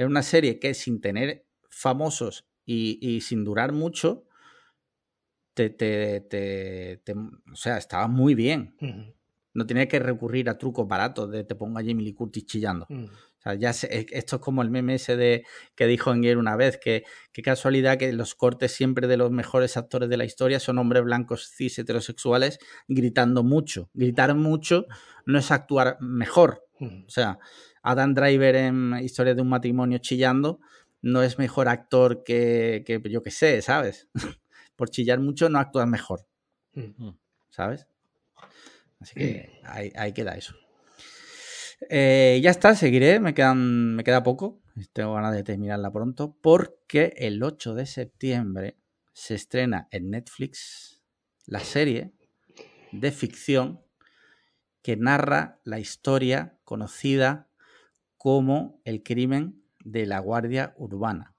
Era 0.00 0.08
una 0.08 0.22
serie 0.22 0.58
que 0.58 0.72
sin 0.72 1.02
tener 1.02 1.44
famosos 1.68 2.46
y, 2.64 3.20
sin 3.20 3.44
durar 3.44 3.72
mucho, 3.72 4.24
te, 5.52 5.68
te, 5.68 7.02
o 7.52 7.54
sea, 7.54 7.76
estaba 7.76 8.08
muy 8.08 8.34
bien. 8.34 8.74
No 9.52 9.66
tenía 9.66 9.88
que 9.88 9.98
recurrir 9.98 10.48
a 10.48 10.56
trucos 10.56 10.88
baratos 10.88 11.30
de 11.30 11.44
te 11.44 11.54
ponga 11.54 11.82
Jamie 11.82 12.02
Lee 12.02 12.14
Curtis 12.14 12.46
chillando. 12.46 12.86
O 12.88 13.42
sea, 13.42 13.56
ya 13.56 13.72
e, 13.90 14.06
esto 14.12 14.36
es 14.36 14.42
como 14.42 14.62
el 14.62 14.70
meme 14.70 14.94
ese 14.94 15.16
de 15.16 15.44
que 15.74 15.86
dijo 15.86 16.14
Enguer 16.14 16.38
una 16.38 16.56
vez, 16.56 16.78
que 16.78 17.04
qué 17.34 17.42
casualidad 17.42 17.98
que 17.98 18.10
los 18.14 18.34
cortes 18.34 18.72
siempre 18.72 19.06
de 19.06 19.18
los 19.18 19.30
mejores 19.30 19.76
actores 19.76 20.08
de 20.08 20.16
la 20.16 20.24
historia 20.24 20.60
son 20.60 20.78
hombres 20.78 21.04
blancos 21.04 21.52
cis 21.54 21.78
heterosexuales 21.78 22.58
gritando 22.88 23.42
mucho. 23.42 23.90
Gritar 23.92 24.34
mucho 24.34 24.86
no 25.26 25.38
es 25.38 25.50
actuar 25.50 25.98
mejor. 26.00 26.64
O 26.80 27.10
sea, 27.10 27.38
Adam 27.82 28.14
Driver 28.14 28.56
en 28.56 28.98
Historia 29.02 29.34
de 29.34 29.42
un 29.42 29.48
matrimonio 29.48 29.98
chillando 29.98 30.60
no 31.02 31.22
es 31.22 31.38
mejor 31.38 31.68
actor 31.68 32.24
que, 32.24 32.82
que 32.86 33.00
yo 33.10 33.22
que 33.22 33.30
sé, 33.30 33.62
¿sabes? 33.62 34.08
Por 34.76 34.90
chillar 34.90 35.20
mucho 35.20 35.48
no 35.48 35.58
actúa 35.58 35.86
mejor. 35.86 36.26
Mm. 36.74 37.04
Mm. 37.04 37.18
¿Sabes? 37.50 37.86
Así 39.00 39.14
que 39.14 39.60
ahí, 39.64 40.12
queda 40.12 40.36
eso. 40.36 40.54
Eh, 41.88 42.38
ya 42.42 42.50
está, 42.50 42.74
seguiré, 42.74 43.18
me, 43.18 43.32
quedan, 43.32 43.96
me 43.96 44.04
queda 44.04 44.22
poco. 44.22 44.60
Tengo 44.92 45.14
ganas 45.14 45.34
de 45.34 45.42
terminarla 45.42 45.90
pronto 45.90 46.36
porque 46.40 47.14
el 47.16 47.42
8 47.42 47.74
de 47.74 47.86
septiembre 47.86 48.76
se 49.12 49.34
estrena 49.34 49.88
en 49.90 50.10
Netflix 50.10 51.02
la 51.46 51.60
serie 51.60 52.12
de 52.92 53.10
ficción 53.10 53.80
que 54.82 54.96
narra 54.96 55.60
la 55.64 55.78
historia 55.78 56.58
conocida 56.64 57.49
como 58.20 58.82
El 58.84 59.02
crimen 59.02 59.64
de 59.82 60.04
la 60.04 60.18
Guardia 60.18 60.74
Urbana, 60.76 61.34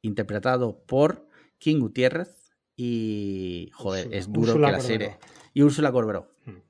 interpretado 0.00 0.86
por 0.86 1.28
King 1.58 1.80
Gutiérrez 1.80 2.50
y, 2.74 3.68
joder, 3.74 4.08
es 4.14 4.32
duro 4.32 4.54
que 4.54 4.60
la 4.60 4.80
serie. 4.80 5.18
Y 5.52 5.60
Úrsula 5.60 5.92
Corberó. 5.92 6.30
Hmm. 6.46 6.62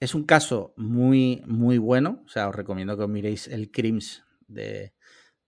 Es 0.00 0.16
un 0.16 0.24
caso 0.24 0.74
muy, 0.76 1.44
muy 1.46 1.78
bueno. 1.78 2.24
O 2.26 2.28
sea, 2.28 2.48
os 2.48 2.56
recomiendo 2.56 2.96
que 2.96 3.04
os 3.04 3.08
miréis 3.08 3.46
el 3.46 3.70
Crims 3.70 4.24
de, 4.48 4.94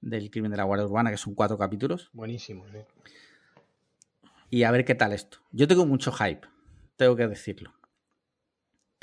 del 0.01 0.31
crimen 0.31 0.53
de 0.53 0.59
la 0.59 0.63
Guardia 0.63 0.87
Urbana, 0.87 1.11
que 1.11 1.17
son 1.17 1.35
cuatro 1.35 1.59
capítulos. 1.59 2.09
Buenísimo, 2.13 2.69
sí. 2.69 2.79
Y 4.49 4.63
a 4.63 4.71
ver 4.71 4.85
qué 4.85 4.95
tal 4.95 5.13
esto. 5.13 5.39
Yo 5.51 5.67
tengo 5.67 5.87
mucho 5.87 6.13
hype, 6.13 6.47
tengo 6.95 7.17
que 7.17 7.27
decirlo. 7.27 7.75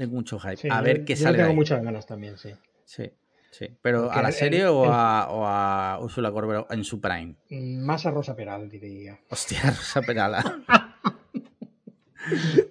Tengo 0.01 0.15
mucho 0.15 0.39
hype. 0.39 0.67
a 0.71 0.81
ver 0.81 1.05
qué 1.05 1.15
sale. 1.15 1.37
Tengo 1.37 1.53
muchas 1.53 1.83
ganas 1.83 2.07
también, 2.07 2.35
sí. 2.35 2.49
Sí. 2.85 3.11
Sí, 3.51 3.67
pero 3.83 4.11
¿a 4.11 4.23
la 4.23 4.31
serie 4.31 4.65
o, 4.65 4.85
a, 4.85 5.29
o, 5.29 5.45
a, 5.45 5.99
Ursula 6.01 6.31
Corbero 6.31 6.65
en 6.71 6.83
su 6.83 6.99
prime? 6.99 7.35
Mm, 7.51 7.85
más 7.85 8.03
a 8.07 8.09
Rosa 8.09 8.35
Peral, 8.35 8.67
diría. 8.67 9.19
Hostia, 9.29 9.61
Rosa 9.65 10.01
Peral. 10.01 10.41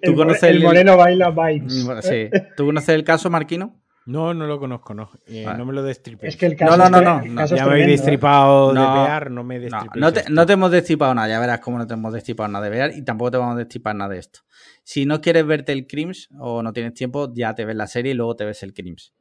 ¿Tú 0.01 0.11
el, 0.11 0.15
conoces 0.15 0.43
el, 0.43 0.61
moreno 0.61 0.97
baila 0.97 1.29
vibes. 1.29 1.85
Sí. 2.01 2.29
¿Tú 2.57 2.65
conoces 2.65 2.89
el 2.89 3.05
caso, 3.05 3.29
Marquino? 3.29 3.80
No, 4.05 4.33
no 4.33 4.47
lo 4.47 4.59
conozco, 4.59 4.95
no. 4.95 5.11
Eh, 5.27 5.45
no 5.45 5.63
me 5.65 5.73
lo 5.73 5.83
destripé. 5.83 6.27
Es 6.27 6.35
que 6.35 6.47
el 6.47 6.55
caso 6.55 6.75
no, 6.75 6.89
no, 6.89 7.01
no, 7.01 7.21
no, 7.21 7.45
Ya 7.45 7.67
me 7.67 7.83
he 7.83 7.87
destripado 7.87 8.73
de 8.73 8.79
Bear, 8.79 9.29
no 9.29 9.43
me 9.43 9.59
destripé. 9.59 9.99
No, 9.99 10.11
te, 10.11 10.23
no, 10.29 10.45
te, 10.45 10.53
hemos 10.53 10.71
destripado 10.71 11.13
nada, 11.13 11.27
ya 11.27 11.39
verás 11.39 11.59
cómo 11.59 11.77
no 11.77 11.85
te 11.85 11.93
hemos 11.93 12.11
destripado 12.11 12.49
nada 12.49 12.65
de 12.65 12.71
Bear 12.71 12.91
y 12.95 13.03
tampoco 13.03 13.31
te 13.31 13.37
vamos 13.37 13.55
a 13.55 13.59
destripar 13.59 13.95
nada 13.95 14.09
de 14.09 14.19
esto. 14.19 14.39
Si 14.83 15.05
no 15.05 15.21
quieres 15.21 15.45
verte 15.45 15.71
el 15.71 15.85
Crims 15.85 16.29
o 16.39 16.63
no 16.63 16.73
tienes 16.73 16.95
tiempo, 16.95 17.31
ya 17.33 17.53
te 17.53 17.63
ves 17.63 17.75
la 17.75 17.85
serie 17.85 18.13
y 18.13 18.15
luego 18.15 18.35
te 18.35 18.45
ves 18.45 18.63
el 18.63 18.73
Crims. 18.73 19.13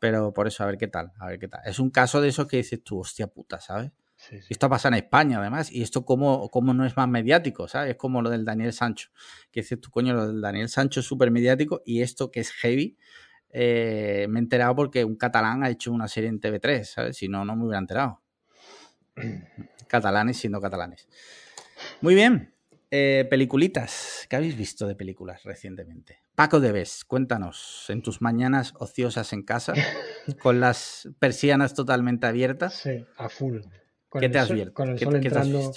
Pero 0.00 0.34
por 0.34 0.48
eso, 0.48 0.64
a 0.64 0.66
ver 0.66 0.78
qué 0.78 0.88
tal, 0.88 1.12
a 1.18 1.26
ver 1.28 1.38
qué 1.38 1.48
tal. 1.48 1.60
Es 1.64 1.78
un 1.78 1.90
caso 1.90 2.20
de 2.20 2.28
eso 2.28 2.46
que 2.48 2.58
dices 2.58 2.82
tú, 2.82 2.98
hostia 2.98 3.28
puta, 3.28 3.60
¿sabes? 3.60 3.92
Sí, 4.16 4.40
Esto 4.50 4.68
pasa 4.68 4.88
en 4.88 4.94
España, 4.94 5.38
además, 5.38 5.70
y 5.70 5.82
esto 5.82 6.04
como, 6.04 6.48
como 6.48 6.74
no 6.74 6.84
es 6.84 6.96
más 6.96 7.08
mediático, 7.08 7.68
¿sabes? 7.68 7.92
Es 7.92 7.96
como 7.96 8.20
lo 8.20 8.30
del 8.30 8.44
Daniel 8.44 8.72
Sancho, 8.72 9.10
que 9.52 9.60
dices 9.60 9.80
tú, 9.80 9.90
coño, 9.90 10.12
lo 10.12 10.26
del 10.26 10.40
Daniel 10.40 10.68
Sancho 10.68 11.00
es 11.00 11.06
súper 11.06 11.30
mediático 11.30 11.82
y 11.86 12.02
esto 12.02 12.32
que 12.32 12.40
es 12.40 12.50
heavy, 12.50 12.98
eh, 13.50 14.26
me 14.28 14.38
he 14.38 14.42
enterado 14.42 14.74
porque 14.74 15.04
un 15.04 15.16
catalán 15.16 15.64
ha 15.64 15.70
hecho 15.70 15.92
una 15.92 16.08
serie 16.08 16.28
en 16.28 16.40
TV3, 16.40 16.84
¿sabes? 16.84 17.16
Si 17.16 17.28
no, 17.28 17.44
no 17.44 17.56
me 17.56 17.64
hubiera 17.64 17.78
enterado. 17.78 18.20
Catalanes 19.88 20.36
siendo 20.36 20.60
catalanes. 20.60 21.08
Muy 22.00 22.14
bien. 22.14 22.52
Eh, 22.90 23.26
peliculitas. 23.28 24.26
¿Qué 24.28 24.36
habéis 24.36 24.56
visto 24.56 24.86
de 24.86 24.94
películas 24.94 25.42
recientemente? 25.44 26.20
Paco 26.34 26.60
Debes, 26.60 27.04
cuéntanos, 27.04 27.86
en 27.88 28.02
tus 28.02 28.22
mañanas 28.22 28.72
ociosas 28.78 29.32
en 29.32 29.42
casa, 29.42 29.74
con 30.42 30.60
las 30.60 31.08
persianas 31.18 31.74
totalmente 31.74 32.26
abiertas. 32.26 32.74
Sí, 32.74 33.04
a 33.16 33.28
full. 33.28 33.58
¿Qué 34.18 34.28
te 34.28 34.38
has 34.38 34.50
visto? 34.50 34.72
Con 34.72 34.90
el 34.90 34.98
sol 34.98 35.16
entrando. 35.16 35.72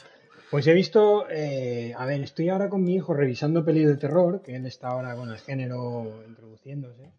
Pues 0.49 0.67
he 0.67 0.73
visto, 0.73 1.29
eh, 1.29 1.93
a 1.97 2.05
ver, 2.05 2.21
estoy 2.21 2.49
ahora 2.49 2.69
con 2.69 2.83
mi 2.83 2.95
hijo 2.95 3.13
revisando 3.13 3.63
pelis 3.63 3.87
de 3.87 3.95
terror, 3.95 4.41
que 4.41 4.55
él 4.55 4.65
está 4.65 4.89
ahora 4.89 5.15
con 5.15 5.29
el 5.29 5.37
género 5.37 6.23
introduciéndose. 6.27 7.11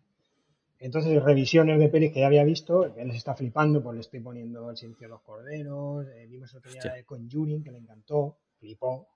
Entonces, 0.82 1.22
revisiones 1.22 1.78
de 1.78 1.88
pelis 1.88 2.12
que 2.12 2.20
ya 2.20 2.26
había 2.26 2.42
visto, 2.42 2.84
él 2.96 3.06
les 3.06 3.16
está 3.16 3.36
flipando, 3.36 3.80
pues 3.80 3.94
le 3.94 4.00
estoy 4.00 4.18
poniendo 4.18 4.68
El 4.68 4.76
silencio 4.76 5.06
de 5.06 5.10
los 5.12 5.20
corderos, 5.20 6.06
eh, 6.08 6.26
vimos 6.28 6.52
otro 6.56 6.72
día 6.72 6.92
de 6.92 7.04
Conjuring, 7.04 7.62
que 7.62 7.70
le 7.70 7.78
encantó, 7.78 8.36
flipó. 8.58 9.06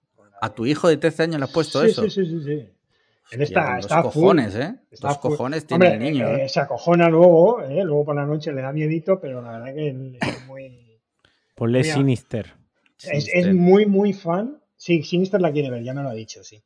¿A 0.41 0.55
tu 0.55 0.65
hijo 0.65 0.89
de 0.89 0.97
13 0.97 1.25
años 1.25 1.39
le 1.41 1.45
has 1.45 1.51
puesto 1.51 1.83
eso? 1.83 2.03
Sí, 2.05 2.11
sí, 2.11 2.25
sí, 2.25 2.45
sí. 2.45 2.69
Él 3.33 3.43
está, 3.43 3.81
está 3.81 4.03
cojones, 4.03 4.55
¿eh? 4.55 4.77
Está 4.93 5.09
los 5.09 5.19
cojones 5.19 5.67
tiene 5.67 5.95
el 5.95 5.99
niño. 5.99 6.29
Eh, 6.29 6.45
¿eh? 6.45 6.49
Se 6.49 6.61
acojona 6.61 7.09
luego, 7.09 7.61
¿eh? 7.63 7.83
luego 7.83 8.05
por 8.05 8.15
la 8.15 8.25
noche 8.25 8.53
le 8.53 8.63
da 8.63 8.73
miedito, 8.73 9.19
pero 9.21 9.43
la 9.43 9.59
verdad 9.59 9.75
que 9.75 9.89
él 9.89 10.19
es 10.21 10.47
muy... 10.47 11.01
Ponle 11.57 11.83
Sinister. 11.83 12.55
Es, 13.03 13.29
es, 13.33 13.53
muy, 13.53 13.87
muy 13.87 14.13
fan. 14.13 14.63
Sí, 14.77 15.03
Sinister 15.03 15.41
la 15.41 15.51
quiere 15.51 15.71
ver, 15.71 15.83
ya 15.83 15.95
me 15.95 16.05
lo 16.05 16.11
ha 16.11 16.15
dicho, 16.15 16.45
sí. 16.45 16.63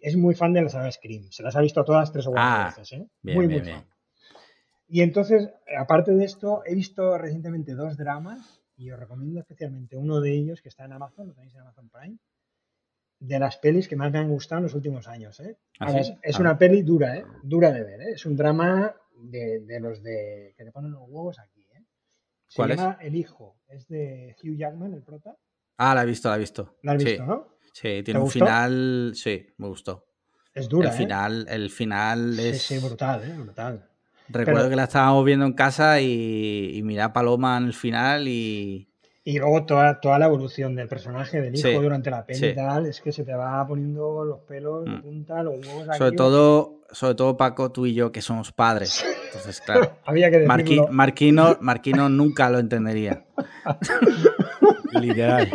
Es 0.00 0.16
muy 0.16 0.34
fan 0.34 0.54
de 0.54 0.62
la 0.62 0.70
saga 0.70 0.90
Scream. 0.90 1.30
Se 1.30 1.42
las 1.42 1.54
ha 1.54 1.60
visto 1.60 1.84
todas 1.84 2.10
tres 2.10 2.26
o 2.26 2.30
cuatro 2.30 2.50
ah, 2.50 2.74
veces, 2.74 2.92
¿eh? 2.98 3.06
muy, 3.24 3.46
muy 3.46 3.60
fan. 3.60 3.84
Y 4.88 5.02
entonces, 5.02 5.50
aparte 5.78 6.12
de 6.12 6.24
esto, 6.24 6.62
he 6.64 6.74
visto 6.74 7.18
recientemente 7.18 7.74
dos 7.74 7.96
dramas 7.96 8.62
y 8.76 8.90
os 8.90 8.98
recomiendo 8.98 9.40
especialmente 9.40 9.96
uno 9.96 10.20
de 10.20 10.32
ellos 10.32 10.62
que 10.62 10.68
está 10.68 10.84
en 10.84 10.92
Amazon, 10.92 11.28
lo 11.28 11.34
tenéis 11.34 11.54
en 11.54 11.60
Amazon 11.60 11.90
Prime, 11.90 12.18
de 13.20 13.38
las 13.38 13.58
pelis 13.58 13.88
que 13.88 13.96
más 13.96 14.12
me 14.12 14.18
han 14.18 14.28
gustado 14.28 14.60
en 14.60 14.64
los 14.64 14.74
últimos 14.74 15.06
años. 15.08 15.38
¿eh? 15.40 15.58
¿Ah, 15.80 15.98
es, 15.98 16.10
ah. 16.10 16.40
una 16.40 16.56
peli 16.56 16.82
dura, 16.82 17.16
¿eh? 17.16 17.24
dura 17.42 17.70
de 17.72 17.82
ver. 17.82 18.00
¿eh? 18.00 18.12
Es 18.14 18.24
un 18.24 18.36
drama 18.36 18.94
de, 19.20 19.78
los 19.80 20.02
de 20.02 20.54
que 20.56 20.64
te 20.64 20.72
ponen 20.72 20.92
los 20.92 21.02
huevos 21.06 21.38
aquí. 21.38 21.66
¿eh? 21.74 21.84
Se 22.46 22.56
¿Cuál 22.56 22.70
llama 22.70 22.98
es? 23.00 23.06
El 23.06 23.16
Hijo. 23.16 23.60
Es 23.68 23.88
de 23.88 24.36
Hugh 24.42 24.56
Jackman, 24.56 24.94
el 24.94 25.02
prota. 25.02 25.36
Ah, 25.76 25.94
la 25.94 26.02
he 26.02 26.06
visto, 26.06 26.28
la 26.28 26.36
he 26.36 26.40
visto. 26.40 26.78
La 26.82 26.92
has 26.92 27.04
visto, 27.04 27.26
¿no? 27.26 27.58
Sí, 27.72 28.02
tiene 28.02 28.20
un 28.20 28.30
final. 28.30 29.12
Sí, 29.14 29.46
me 29.58 29.68
gustó. 29.68 30.06
Es 30.54 30.68
dura. 30.68 30.88
El 30.88 30.94
¿eh? 30.94 30.98
final, 30.98 31.46
el 31.48 31.70
final 31.70 32.38
es. 32.38 32.62
Sí, 32.62 32.78
sí, 32.78 32.86
brutal, 32.86 33.22
¿eh? 33.24 33.34
brutal. 33.36 33.88
Recuerdo 34.28 34.68
que 34.68 34.76
la 34.76 34.84
estábamos 34.84 35.24
viendo 35.24 35.46
en 35.46 35.52
casa 35.52 36.00
y, 36.00 36.72
y 36.74 36.82
miré 36.82 37.02
a 37.02 37.12
Paloma 37.12 37.56
en 37.56 37.64
el 37.64 37.74
final 37.74 38.28
y. 38.28 38.88
Y 39.24 39.38
luego 39.38 39.66
toda, 39.66 40.00
toda 40.00 40.18
la 40.18 40.24
evolución 40.24 40.74
del 40.74 40.88
personaje 40.88 41.42
del 41.42 41.54
hijo 41.54 41.82
durante 41.82 42.10
la 42.10 42.24
peli 42.24 42.46
y 42.46 42.54
tal, 42.54 42.86
es 42.86 43.02
que 43.02 43.12
se 43.12 43.24
te 43.24 43.34
va 43.34 43.66
poniendo 43.66 44.24
los 44.24 44.40
pelos 44.40 44.86
de 44.86 44.90
mm. 44.90 45.02
punta, 45.02 45.42
los 45.42 45.66
huevos 45.66 45.86
aquí. 45.86 45.98
Sobre 45.98 46.12
todo, 46.12 46.80
sobre 46.90 47.14
todo 47.14 47.36
Paco, 47.36 47.70
tú 47.70 47.84
y 47.84 47.92
yo, 47.92 48.10
que 48.10 48.22
somos 48.22 48.52
padres. 48.52 49.04
Entonces, 49.26 49.60
claro. 49.60 49.98
Había 50.06 50.30
que 50.30 50.46
Marquino, 50.90 51.58
Marquino 51.60 52.08
nunca 52.08 52.48
lo 52.48 52.58
entendería. 52.58 53.26
Literal. 54.98 55.50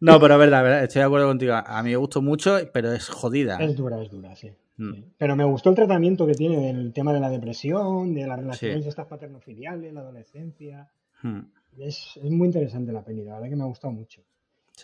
No, 0.00 0.20
pero 0.20 0.34
es 0.34 0.40
verdad, 0.40 0.84
estoy 0.84 1.00
de 1.00 1.06
acuerdo 1.06 1.28
contigo. 1.28 1.54
A 1.54 1.82
mí 1.82 1.90
me 1.90 1.96
gustó 1.96 2.20
mucho, 2.20 2.58
pero 2.74 2.92
es 2.92 3.08
jodida. 3.08 3.56
Es 3.58 3.74
dura, 3.74 4.02
es 4.02 4.10
dura, 4.10 4.36
sí. 4.36 4.52
Mm. 4.76 5.12
Pero 5.18 5.36
me 5.36 5.44
gustó 5.44 5.70
el 5.70 5.76
tratamiento 5.76 6.26
que 6.26 6.34
tiene 6.34 6.58
del 6.58 6.92
tema 6.92 7.12
de 7.12 7.20
la 7.20 7.30
depresión, 7.30 8.14
de 8.14 8.26
las 8.26 8.38
relaciones 8.38 8.86
estas 8.86 9.06
paterno-filiales, 9.06 9.92
la 9.92 10.00
adolescencia. 10.00 10.90
Hmm. 11.22 11.40
Es, 11.78 12.18
muy 12.22 12.46
interesante 12.46 12.92
la 12.92 13.04
peli, 13.04 13.24
la 13.24 13.34
verdad 13.34 13.48
que 13.48 13.56
me 13.56 13.62
ha 13.62 13.66
gustado 13.66 13.92
mucho. 13.92 14.22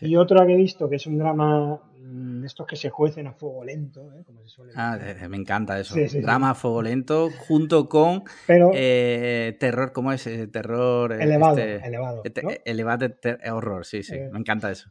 Y 0.01 0.17
otra 0.17 0.47
que 0.47 0.53
he 0.53 0.57
visto, 0.57 0.89
que 0.89 0.97
es 0.97 1.07
un 1.07 1.19
drama 1.19 1.81
mm, 1.99 2.43
de 2.43 2.47
estos 2.47 2.67
que 2.67 2.77
se 2.77 2.91
juecen 2.91 3.27
a 3.27 3.33
fuego 3.33 3.65
lento, 3.65 4.13
¿eh? 4.15 4.23
como 4.25 4.43
se 4.43 4.49
suele 4.49 4.73
ah, 4.77 4.99
me 5.29 5.37
encanta 5.39 5.81
eso. 5.81 5.97
drama 6.21 6.51
a 6.51 6.55
fuego 6.55 6.83
lento 6.83 7.31
junto 7.31 7.89
con 7.89 8.23
eh, 8.49 9.57
terror, 9.59 9.93
¿cómo 9.93 10.13
es? 10.13 10.27
Eh, 10.27 10.47
terror... 10.47 11.15
Elevado, 11.15 11.59
este, 11.59 11.87
elevado. 11.87 12.23
Elevado 12.65 13.07
horror, 13.53 13.87
sí, 13.87 14.03
sí, 14.03 14.15
me 14.31 14.39
encanta 14.39 14.71
eso. 14.71 14.91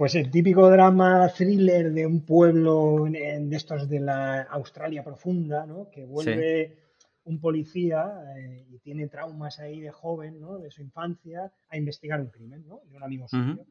Pues 0.00 0.14
el 0.14 0.30
típico 0.30 0.70
drama 0.70 1.28
thriller 1.28 1.92
de 1.92 2.06
un 2.06 2.24
pueblo 2.24 3.04
de 3.04 3.54
estos 3.54 3.86
de 3.86 4.00
la 4.00 4.44
Australia 4.44 5.04
profunda, 5.04 5.66
¿no? 5.66 5.90
Que 5.90 6.06
vuelve 6.06 6.78
un 7.24 7.38
policía 7.38 8.10
eh, 8.34 8.64
y 8.70 8.78
tiene 8.78 9.08
traumas 9.08 9.60
ahí 9.60 9.78
de 9.78 9.90
joven, 9.90 10.40
¿no? 10.40 10.58
De 10.58 10.70
su 10.70 10.80
infancia, 10.80 11.52
a 11.68 11.76
investigar 11.76 12.18
un 12.18 12.28
crimen, 12.28 12.66
¿no? 12.66 12.80
De 12.86 12.96
un 12.96 13.02
amigo 13.02 13.28
suyo. 13.28 13.66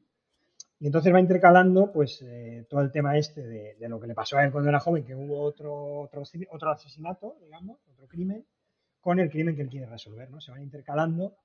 Y 0.79 0.85
entonces 0.85 1.11
va 1.11 1.19
intercalando, 1.19 1.91
pues, 1.91 2.21
eh, 2.21 2.67
todo 2.69 2.81
el 2.81 2.91
tema 2.91 3.17
este 3.17 3.41
de, 3.41 3.89
lo 3.89 3.99
que 3.99 4.05
le 4.05 4.13
pasó 4.13 4.37
a 4.37 4.45
él 4.45 4.51
cuando 4.51 4.69
era 4.69 4.79
joven, 4.79 5.03
que 5.03 5.15
hubo 5.15 5.41
otro, 5.41 6.01
otro, 6.01 6.21
otro 6.51 6.69
asesinato, 6.69 7.37
digamos, 7.41 7.79
otro 7.91 8.07
crimen, 8.07 8.45
con 9.01 9.19
el 9.19 9.31
crimen 9.31 9.55
que 9.55 9.63
él 9.63 9.69
quiere 9.69 9.87
resolver, 9.87 10.29
¿no? 10.29 10.39
Se 10.39 10.51
van 10.51 10.61
intercalando 10.61 11.37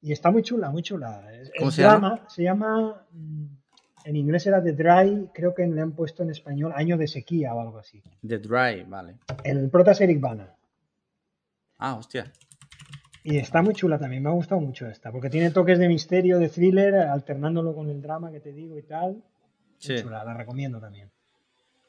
y 0.00 0.10
está 0.10 0.30
muy 0.30 0.42
chula, 0.42 0.70
muy 0.70 0.80
chula. 0.80 1.22
¿Cómo 1.58 1.70
se 1.70 1.82
llama? 1.82 2.24
Se 2.30 2.42
llama 2.42 3.06
mm, 3.12 3.61
en 4.04 4.16
inglés 4.16 4.46
era 4.46 4.62
The 4.62 4.72
Dry, 4.72 5.30
creo 5.32 5.54
que 5.54 5.66
le 5.66 5.80
han 5.80 5.92
puesto 5.92 6.22
en 6.22 6.30
español 6.30 6.72
Año 6.74 6.96
de 6.96 7.06
Sequía 7.06 7.54
o 7.54 7.60
algo 7.60 7.78
así. 7.78 8.02
The 8.26 8.38
Dry, 8.38 8.84
vale. 8.84 9.16
El 9.44 9.70
prota 9.70 9.92
es 9.92 10.00
Eric 10.00 10.20
Bana. 10.20 10.54
Ah, 11.78 11.94
hostia. 11.94 12.30
Y 13.24 13.38
está 13.38 13.62
muy 13.62 13.74
chula 13.74 13.98
también, 13.98 14.22
me 14.22 14.28
ha 14.28 14.32
gustado 14.32 14.60
mucho 14.60 14.86
esta, 14.88 15.12
porque 15.12 15.30
tiene 15.30 15.50
toques 15.50 15.78
de 15.78 15.88
misterio, 15.88 16.38
de 16.38 16.48
thriller, 16.48 16.94
alternándolo 16.94 17.74
con 17.74 17.88
el 17.88 18.02
drama 18.02 18.32
que 18.32 18.40
te 18.40 18.52
digo 18.52 18.76
y 18.78 18.82
tal. 18.82 19.22
Sí. 19.78 19.96
Chula, 20.00 20.24
la 20.24 20.34
recomiendo 20.34 20.80
también. 20.80 21.10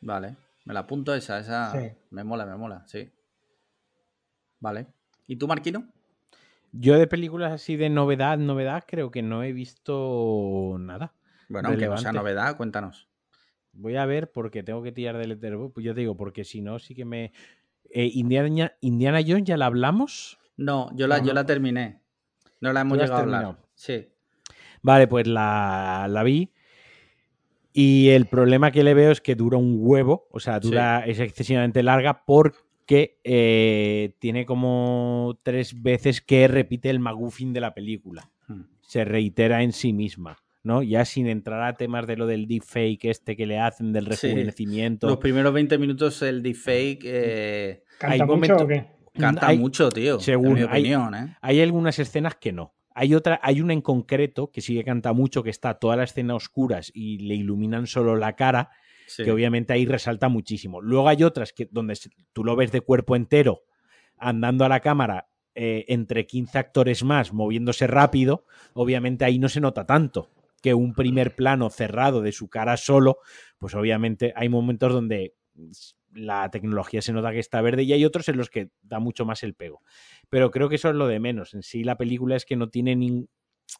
Vale, 0.01 0.35
me 0.65 0.73
la 0.73 0.81
apunto 0.81 1.13
esa, 1.15 1.39
esa 1.39 1.73
me 2.11 2.23
mola, 2.23 2.45
me 2.45 2.55
mola, 2.55 2.83
sí. 2.85 3.09
Vale. 4.59 4.87
¿Y 5.27 5.35
tú, 5.37 5.47
Marquino? 5.47 5.87
Yo 6.71 6.97
de 6.97 7.07
películas 7.07 7.51
así 7.51 7.77
de 7.77 7.89
novedad, 7.89 8.37
novedad, 8.37 8.83
creo 8.87 9.11
que 9.11 9.21
no 9.21 9.43
he 9.43 9.53
visto 9.53 10.75
nada. 10.79 11.13
Bueno, 11.53 11.69
aunque 11.69 11.85
no 11.85 11.97
sea 11.97 12.11
novedad, 12.11 12.57
cuéntanos. 12.57 13.07
Voy 13.73 13.95
a 13.95 14.07
ver 14.07 14.31
porque 14.31 14.63
tengo 14.63 14.81
que 14.81 14.91
tirar 14.91 15.17
del 15.17 15.29
Letterboxd. 15.29 15.71
Pues 15.71 15.85
yo 15.85 15.93
te 15.93 15.99
digo, 15.99 16.17
porque 16.17 16.43
si 16.43 16.61
no, 16.61 16.79
sí 16.79 16.95
que 16.95 17.05
me. 17.05 17.31
Eh, 17.91 18.09
Indiana, 18.15 18.73
Indiana 18.81 19.19
Jones, 19.25 19.43
¿ya 19.43 19.55
la 19.55 19.67
hablamos? 19.67 20.39
No, 20.57 20.89
yo 20.95 21.05
la, 21.05 21.19
yo 21.19 21.31
la 21.31 21.45
terminé. 21.45 22.01
No 22.59 22.73
la 22.73 22.81
hemos 22.81 22.97
llegado 22.97 23.17
a 23.17 23.19
hablar. 23.19 23.57
Sí. 23.75 24.07
Vale, 24.81 25.07
pues 25.07 25.27
la, 25.27 26.07
la, 26.09 26.23
vi. 26.23 26.51
Y 27.71 28.09
el 28.09 28.25
problema 28.25 28.71
que 28.71 28.83
le 28.83 28.95
veo 28.95 29.11
es 29.11 29.21
que 29.21 29.35
dura 29.35 29.57
un 29.57 29.77
huevo. 29.79 30.27
O 30.31 30.39
sea, 30.39 30.59
dura, 30.59 31.05
es 31.05 31.19
excesivamente 31.19 31.83
larga 31.83 32.25
porque 32.25 33.19
eh, 33.23 34.15
tiene 34.17 34.47
como 34.47 35.39
tres 35.43 35.83
veces 35.83 36.19
que 36.19 36.47
repite 36.47 36.89
el 36.89 36.99
maguffin 36.99 37.53
de 37.53 37.61
la 37.61 37.75
película. 37.75 38.31
Hmm. 38.47 38.63
Se 38.81 39.05
reitera 39.05 39.61
en 39.61 39.71
sí 39.71 39.93
misma. 39.93 40.37
¿No? 40.63 40.81
Ya 40.81 41.05
sin 41.05 41.27
entrar 41.27 41.61
a 41.61 41.73
temas 41.73 42.07
de 42.07 42.15
lo 42.15 42.25
del 42.25 42.47
deepfake 42.47 43.05
este 43.05 43.35
que 43.35 43.45
le 43.45 43.59
hacen, 43.59 43.91
del 43.91 44.05
rejuvenecimiento. 44.05 45.07
Los 45.07 45.17
primeros 45.17 45.53
20 45.53 45.77
minutos 45.77 46.21
el 46.21 46.41
deepfake... 46.41 47.01
Eh, 47.03 47.83
¿Canta 47.99 48.25
mucho 48.25 48.55
o 48.55 48.67
qué? 48.67 48.85
Canta 49.13 49.53
mucho, 49.53 49.89
tío. 49.89 50.19
Según, 50.19 50.53
mi 50.53 50.63
opinión, 50.63 51.13
hay, 51.13 51.25
¿eh? 51.25 51.37
hay 51.41 51.61
algunas 51.61 51.99
escenas 51.99 52.35
que 52.35 52.51
no. 52.51 52.73
Hay 52.95 53.13
otra, 53.13 53.39
hay 53.43 53.61
una 53.61 53.73
en 53.73 53.81
concreto 53.81 54.51
que 54.51 54.61
sí 54.61 54.75
que 54.75 54.83
canta 54.83 55.13
mucho, 55.13 55.43
que 55.43 55.49
está 55.49 55.75
toda 55.75 55.95
la 55.95 56.03
escena 56.03 56.35
oscuras 56.35 56.91
y 56.93 57.19
le 57.19 57.35
iluminan 57.35 57.85
solo 57.85 58.15
la 58.15 58.35
cara, 58.35 58.69
que 59.17 59.31
obviamente 59.31 59.73
ahí 59.73 59.85
resalta 59.85 60.29
muchísimo. 60.29 60.81
Luego 60.81 61.09
hay 61.09 61.23
otras 61.23 61.53
que 61.53 61.67
donde 61.69 61.97
tú 62.31 62.43
lo 62.43 62.55
ves 62.55 62.71
de 62.71 62.81
cuerpo 62.81 63.15
entero, 63.15 63.63
andando 64.17 64.63
a 64.63 64.69
la 64.69 64.79
cámara 64.79 65.27
eh, 65.55 65.85
entre 65.87 66.25
15 66.25 66.57
actores 66.57 67.03
más, 67.03 67.33
moviéndose 67.33 67.87
rápido, 67.87 68.45
obviamente 68.73 69.25
ahí 69.25 69.39
no 69.39 69.49
se 69.49 69.59
nota 69.59 69.85
tanto 69.85 70.29
que 70.63 70.73
un 70.73 70.93
primer 70.93 71.35
plano 71.35 71.69
cerrado 71.69 72.21
de 72.21 72.31
su 72.31 72.47
cara 72.47 72.77
solo, 72.77 73.17
pues 73.59 73.75
obviamente 73.75 74.33
hay 74.35 74.47
momentos 74.47 74.93
donde 74.93 75.35
la 76.13 76.49
tecnología 76.49 77.01
se 77.01 77.11
nota 77.11 77.31
que 77.31 77.39
está 77.39 77.61
verde 77.61 77.83
y 77.83 77.91
hay 77.91 78.05
otros 78.05 78.29
en 78.29 78.37
los 78.37 78.49
que 78.49 78.69
da 78.81 78.99
mucho 78.99 79.25
más 79.25 79.43
el 79.43 79.55
pego. 79.55 79.81
Pero 80.29 80.51
creo 80.51 80.69
que 80.69 80.75
eso 80.75 80.89
es 80.89 80.95
lo 80.95 81.07
de 81.07 81.19
menos. 81.19 81.53
En 81.53 81.63
sí 81.63 81.83
la 81.83 81.97
película 81.97 82.37
es 82.37 82.45
que 82.45 82.55
no 82.55 82.69
tiene 82.69 82.95
ni, 82.95 83.27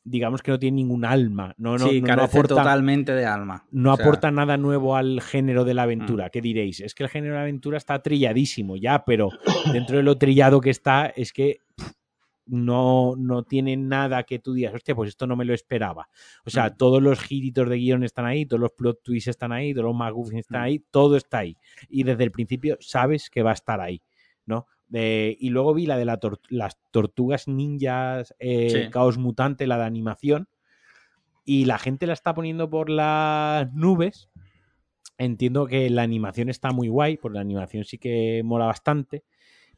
digamos 0.04 0.42
que 0.42 0.52
no 0.52 0.60
tiene 0.60 0.76
ningún 0.76 1.06
alma. 1.06 1.56
No, 1.58 1.78
no, 1.78 1.88
sí, 1.88 2.02
no, 2.02 2.14
aporta, 2.22 2.56
totalmente 2.56 3.14
de 3.14 3.26
alma. 3.26 3.66
No 3.72 3.94
aporta 3.94 4.30
nada 4.30 4.58
nuevo 4.58 4.98
al 4.98 5.22
género 5.22 5.64
de 5.64 5.76
la 5.76 5.84
aventura. 5.84 6.26
Mm. 6.26 6.30
¿Qué 6.32 6.42
diréis? 6.42 6.82
Es 6.82 6.94
que 6.94 7.04
el 7.04 7.10
género 7.10 7.36
de 7.36 7.38
la 7.38 7.44
aventura 7.44 7.78
está 7.78 8.02
trilladísimo 8.02 8.76
ya, 8.76 9.06
pero 9.06 9.30
dentro 9.72 9.96
de 9.96 10.04
lo 10.04 10.18
trillado 10.18 10.60
que 10.60 10.70
está 10.72 11.06
es 11.08 11.32
que 11.32 11.60
no, 12.46 13.16
no 13.18 13.44
tiene 13.44 13.78
nada 13.78 14.24
que 14.24 14.40
tú 14.40 14.54
digas, 14.54 14.74
hostia, 14.74 14.96
pues 14.96 15.10
esto 15.10 15.28
no 15.28 15.36
me 15.36 15.46
lo 15.46 15.54
esperaba. 15.54 16.10
O 16.46 16.50
sea, 16.50 16.68
mm. 16.68 16.78
todos 16.78 17.02
los 17.02 17.20
giritos 17.20 17.70
de 17.70 17.78
guion 17.78 18.04
están 18.04 18.26
ahí, 18.26 18.46
todos 18.46 18.62
los 18.62 18.72
plot 18.72 19.02
twists 19.04 19.30
están 19.30 19.52
ahí, 19.52 19.74
todos 19.74 19.86
los 19.86 19.96
McGuffins 19.96 20.42
están 20.42 20.62
mm. 20.62 20.64
ahí, 20.66 20.80
todo 20.92 21.18
está 21.18 21.40
ahí. 21.40 21.58
Y 21.90 22.04
desde 22.04 22.24
el 22.24 22.32
principio 22.32 22.78
sabes 22.80 23.30
que 23.30 23.44
va 23.44 23.52
a 23.52 23.56
estar 23.56 23.80
ahí, 23.80 24.02
¿no? 24.46 24.68
y 24.96 25.50
luego 25.50 25.74
vi 25.74 25.88
la 25.88 25.98
de 25.98 26.06
las 26.06 26.78
tortugas 26.92 27.48
ninjas, 27.48 28.36
eh, 28.38 28.90
Caos 28.92 29.18
Mutante, 29.18 29.66
la 29.66 29.78
de 29.78 29.86
animación. 29.86 30.48
Y 31.46 31.66
la 31.66 31.80
gente 31.80 32.06
la 32.06 32.14
está 32.14 32.34
poniendo 32.36 32.70
por 32.70 32.92
las 32.92 33.74
nubes. 33.74 34.30
Entiendo 35.18 35.66
que 35.66 35.90
la 35.90 36.04
animación 36.04 36.50
está 36.50 36.72
muy 36.72 36.90
guay, 36.90 37.18
porque 37.18 37.36
la 37.36 37.42
animación 37.42 37.86
sí 37.86 37.98
que 37.98 38.42
mola 38.46 38.66
bastante. 38.66 39.24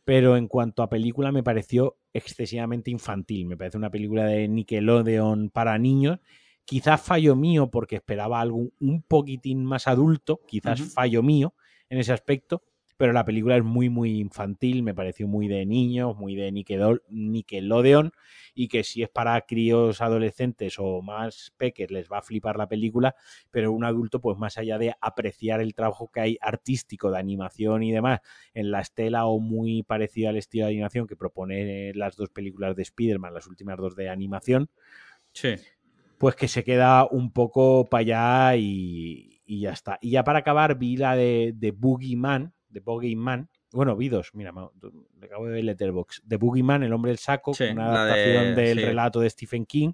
Pero 0.06 0.38
en 0.38 0.48
cuanto 0.48 0.84
a 0.84 0.90
película, 0.90 1.32
me 1.32 1.44
pareció 1.44 1.98
excesivamente 2.14 2.91
infantil. 2.91 3.48
Me 3.48 3.57
parece 3.57 3.77
una 3.77 3.91
película 3.91 4.26
de 4.26 4.48
Nickelodeon 4.48 5.49
para 5.49 5.77
niños. 5.77 6.19
Quizás 6.64 7.02
fallo 7.02 7.36
mío, 7.36 7.69
porque 7.69 7.98
esperaba 7.98 8.40
algo 8.40 8.69
un 8.80 9.02
poquitín 9.02 9.65
más 9.65 9.88
adulto. 9.88 10.41
Quizás 10.48 10.94
fallo 10.94 11.22
mío 11.23 11.56
en 11.90 11.99
ese 11.99 12.14
aspecto 12.14 12.64
pero 12.97 13.11
la 13.11 13.26
película 13.26 13.57
es 13.57 13.63
muy, 13.63 13.89
muy 13.89 14.19
infantil, 14.19 14.81
me 14.81 14.93
pareció 14.93 15.27
muy 15.27 15.47
de 15.47 15.65
niños, 15.65 16.15
muy 16.15 16.35
de 16.35 16.51
Nickelodeon, 16.51 18.11
y 18.53 18.69
que 18.69 18.84
si 18.84 19.03
es 19.03 19.09
para 19.09 19.41
críos 19.41 20.01
adolescentes 20.01 20.76
o 20.80 21.01
más 21.01 21.53
peques 21.57 21.91
les 21.91 22.09
va 22.09 22.19
a 22.19 22.22
flipar 22.22 22.57
la 22.57 22.69
película, 22.69 23.15
pero 23.51 23.73
un 23.73 23.84
adulto, 23.84 24.22
pues 24.22 24.38
más 24.38 24.57
allá 24.57 24.77
de 24.77 24.95
apreciar 25.01 25.59
el 25.59 25.73
trabajo 25.73 26.09
que 26.09 26.22
hay 26.22 26.38
artístico 26.41 27.11
de 27.11 27.19
animación 27.19 27.84
y 27.84 27.91
demás 27.91 28.22
en 28.53 28.72
la 28.72 28.80
estela 28.80 29.26
o 29.26 29.39
muy 29.39 29.84
parecido 29.84 30.30
al 30.30 30.38
estilo 30.38 30.65
de 30.65 30.72
animación 30.72 31.05
que 31.05 31.17
propone 31.17 31.93
las 31.93 32.15
dos 32.15 32.30
películas 32.30 32.76
de 32.77 32.84
Spider-Man, 32.84 33.34
las 33.34 33.47
últimas 33.47 33.77
dos 33.77 33.95
de 33.95 34.09
animación, 34.09 34.69
sí. 35.34 35.55
pues 36.17 36.35
que 36.35 36.47
se 36.47 36.63
queda 36.63 37.05
un 37.05 37.34
poco 37.34 37.89
para 37.89 38.01
allá 38.01 38.57
y, 38.57 39.41
ya 39.47 39.72
está. 39.73 39.99
Y 40.01 40.11
ya 40.11 40.23
para 40.23 40.39
acabar 40.39 40.77
vi 40.77 40.95
la 40.95 41.15
de, 41.15 41.53
de 41.55 41.72
Boogeyman, 41.72 42.55
de 42.69 42.79
Boogeyman. 42.79 43.49
Bueno, 43.71 43.95
vi 43.95 44.09
dos, 44.09 44.31
mira, 44.33 44.51
me 44.51 45.25
acabo 45.25 45.47
de 45.47 45.53
ver 45.53 45.63
Letterbox. 45.63 46.23
The 46.27 46.37
Boogeyman, 46.37 46.83
El 46.83 46.93
hombre 46.93 47.11
del 47.11 47.17
saco, 47.17 47.51
una 47.71 47.91
adaptación 47.91 48.55
del 48.55 48.81
relato 48.81 49.19
de 49.19 49.29
Stephen 49.29 49.65
King. 49.65 49.93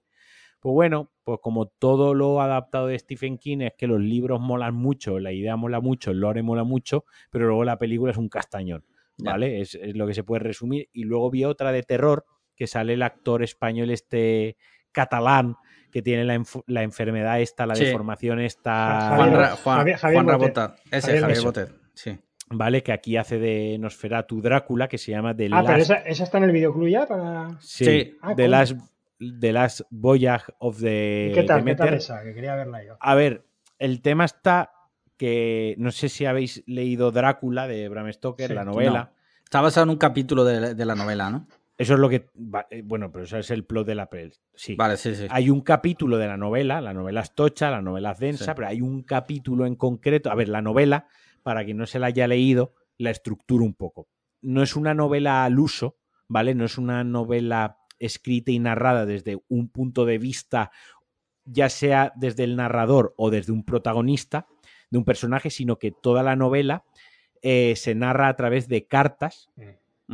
Pues 0.60 0.74
bueno, 0.74 1.12
pues 1.24 1.40
como 1.42 1.66
todo 1.66 2.14
lo 2.14 2.40
adaptado 2.40 2.86
de 2.86 3.00
Stephen 3.00 3.40
King 3.40 3.62
es 3.62 3.74
que 3.76 3.88
los 3.88 4.00
libros 4.00 4.40
molan 4.40 4.76
mucho, 4.76 5.18
la 5.20 5.32
idea 5.32 5.56
mola 5.56 5.80
mucho, 5.80 6.12
el 6.12 6.20
lore 6.20 6.44
mola 6.44 6.64
mucho, 6.64 7.06
pero 7.32 7.48
luego 7.48 7.64
la 7.64 7.80
película 7.80 8.12
es 8.12 8.18
un 8.18 8.30
castañón, 8.30 8.86
¿vale? 9.18 9.62
Es, 9.62 9.76
lo 9.96 10.06
que 10.06 10.14
se 10.14 10.24
puede 10.24 10.44
resumir. 10.44 10.88
Y 10.94 11.06
luego 11.06 11.32
vi 11.32 11.46
otra 11.46 11.72
de 11.72 11.82
terror 11.82 12.26
que 12.56 12.68
sale 12.68 12.94
el 12.94 13.02
actor 13.02 13.42
español 13.42 13.90
este 13.90 14.56
catalán 14.92 15.56
que 15.92 16.04
tiene 16.04 16.26
la, 16.26 16.84
enfermedad 16.84 17.42
esta, 17.42 17.66
la 17.66 17.74
deformación 17.74 18.40
esta... 18.40 19.16
Juan, 19.18 19.56
Juan, 19.58 19.88
Ese, 20.92 21.20
Javier 21.20 21.42
Botet, 21.42 21.74
sí. 21.96 22.20
¿Vale? 22.52 22.84
Que 22.84 22.92
aquí 22.92 23.18
hace 23.18 23.40
de 23.40 23.78
Nosferatu 23.80 24.42
Drácula, 24.42 24.88
que 24.88 24.98
se 24.98 25.12
llama 25.12 25.36
The 25.36 25.50
Ah, 25.52 25.64
pero 25.66 25.78
esa, 25.80 25.96
está 26.06 26.38
en 26.38 26.46
el 26.46 26.52
videoclub 26.52 26.88
ya 26.88 27.06
para... 27.06 27.58
Sí, 27.60 28.18
ah, 28.22 28.36
The, 28.36 28.48
Last, 28.48 28.78
The, 29.40 29.54
Last, 29.54 29.82
Voyage 29.90 30.54
of 30.60 30.80
the... 30.80 31.32
¿Qué 31.34 31.44
tal, 31.44 31.64
¿Qué 31.64 31.76
tal 31.76 31.94
esa? 31.94 32.24
Que 32.24 32.34
quería 32.34 32.56
verla 32.56 32.84
yo. 32.84 32.98
A 33.00 33.16
ver, 33.16 33.46
el 33.80 34.02
tema 34.02 34.26
está 34.26 34.72
que 35.22 35.76
no 35.78 35.92
sé 35.92 36.10
si 36.10 36.26
habéis 36.26 36.64
leído 36.66 37.12
Drácula 37.12 37.68
de 37.68 37.88
Bram 37.90 38.12
Stoker, 38.12 38.52
la 38.52 38.66
novela. 38.66 39.12
Está 39.44 39.62
basado 39.62 39.84
en 39.84 39.92
un 39.92 39.98
capítulo 39.98 40.46
de, 40.46 40.86
la 40.86 40.96
novela, 40.96 41.30
¿no? 41.30 41.46
Eso 41.78 41.94
es 41.94 42.00
lo 42.00 42.10
que. 42.10 42.28
Eh, 42.72 42.82
bueno, 42.84 43.12
pero 43.12 43.26
eso 43.26 43.38
es 43.38 43.52
el 43.52 43.64
plot 43.64 43.86
de 43.86 43.94
la 43.94 44.10
pel. 44.10 44.34
Sí. 44.56 44.76
Vale, 44.76 44.98
sí, 44.98 45.14
sí. 45.14 45.28
Hay 45.30 45.52
un 45.52 45.62
capítulo 45.62 46.18
de 46.18 46.26
la 46.26 46.38
novela, 46.38 46.82
la 46.82 46.94
novela 46.94 47.22
es 47.22 47.36
tocha, 47.36 47.70
la 47.70 47.84
novela 47.84 48.14
es 48.14 48.20
densa, 48.20 48.56
pero 48.56 48.68
hay 48.68 48.82
un 48.82 49.04
capítulo 49.04 49.68
en 49.68 49.76
concreto. 49.76 50.32
A 50.32 50.36
ver, 50.36 50.50
la 50.50 50.64
novela 50.64 51.08
para 51.44 51.64
quien 51.64 51.78
no 51.78 51.86
se 51.86 52.00
la 52.00 52.08
haya 52.08 52.28
leído, 52.28 52.74
la 52.98 53.12
estructura 53.12 53.64
un 53.64 53.74
poco. 53.74 54.08
No 54.42 54.64
es 54.64 54.76
una 54.76 54.94
novela 54.94 55.44
al 55.44 55.60
uso, 55.60 55.98
¿vale? 56.28 56.56
No 56.56 56.66
es 56.66 56.78
una 56.78 57.04
novela 57.04 57.78
escrita 58.00 58.52
y 58.52 58.60
narrada 58.60 59.06
desde 59.06 59.42
un 59.48 59.70
punto 59.70 60.06
de 60.06 60.18
vista, 60.18 60.72
ya 61.46 61.70
sea 61.70 62.14
desde 62.16 62.44
el 62.44 62.56
narrador 62.56 63.14
o 63.18 63.30
desde 63.30 63.52
un 63.52 63.64
protagonista 63.64 64.48
de 64.90 64.98
un 64.98 65.06
personaje, 65.06 65.50
sino 65.50 65.78
que 65.78 65.92
toda 65.92 66.24
la 66.24 66.36
novela 66.36 66.84
eh, 67.42 67.76
se 67.76 67.96
narra 67.96 68.28
a 68.28 68.36
través 68.36 68.68
de 68.68 68.86
cartas 68.86 69.50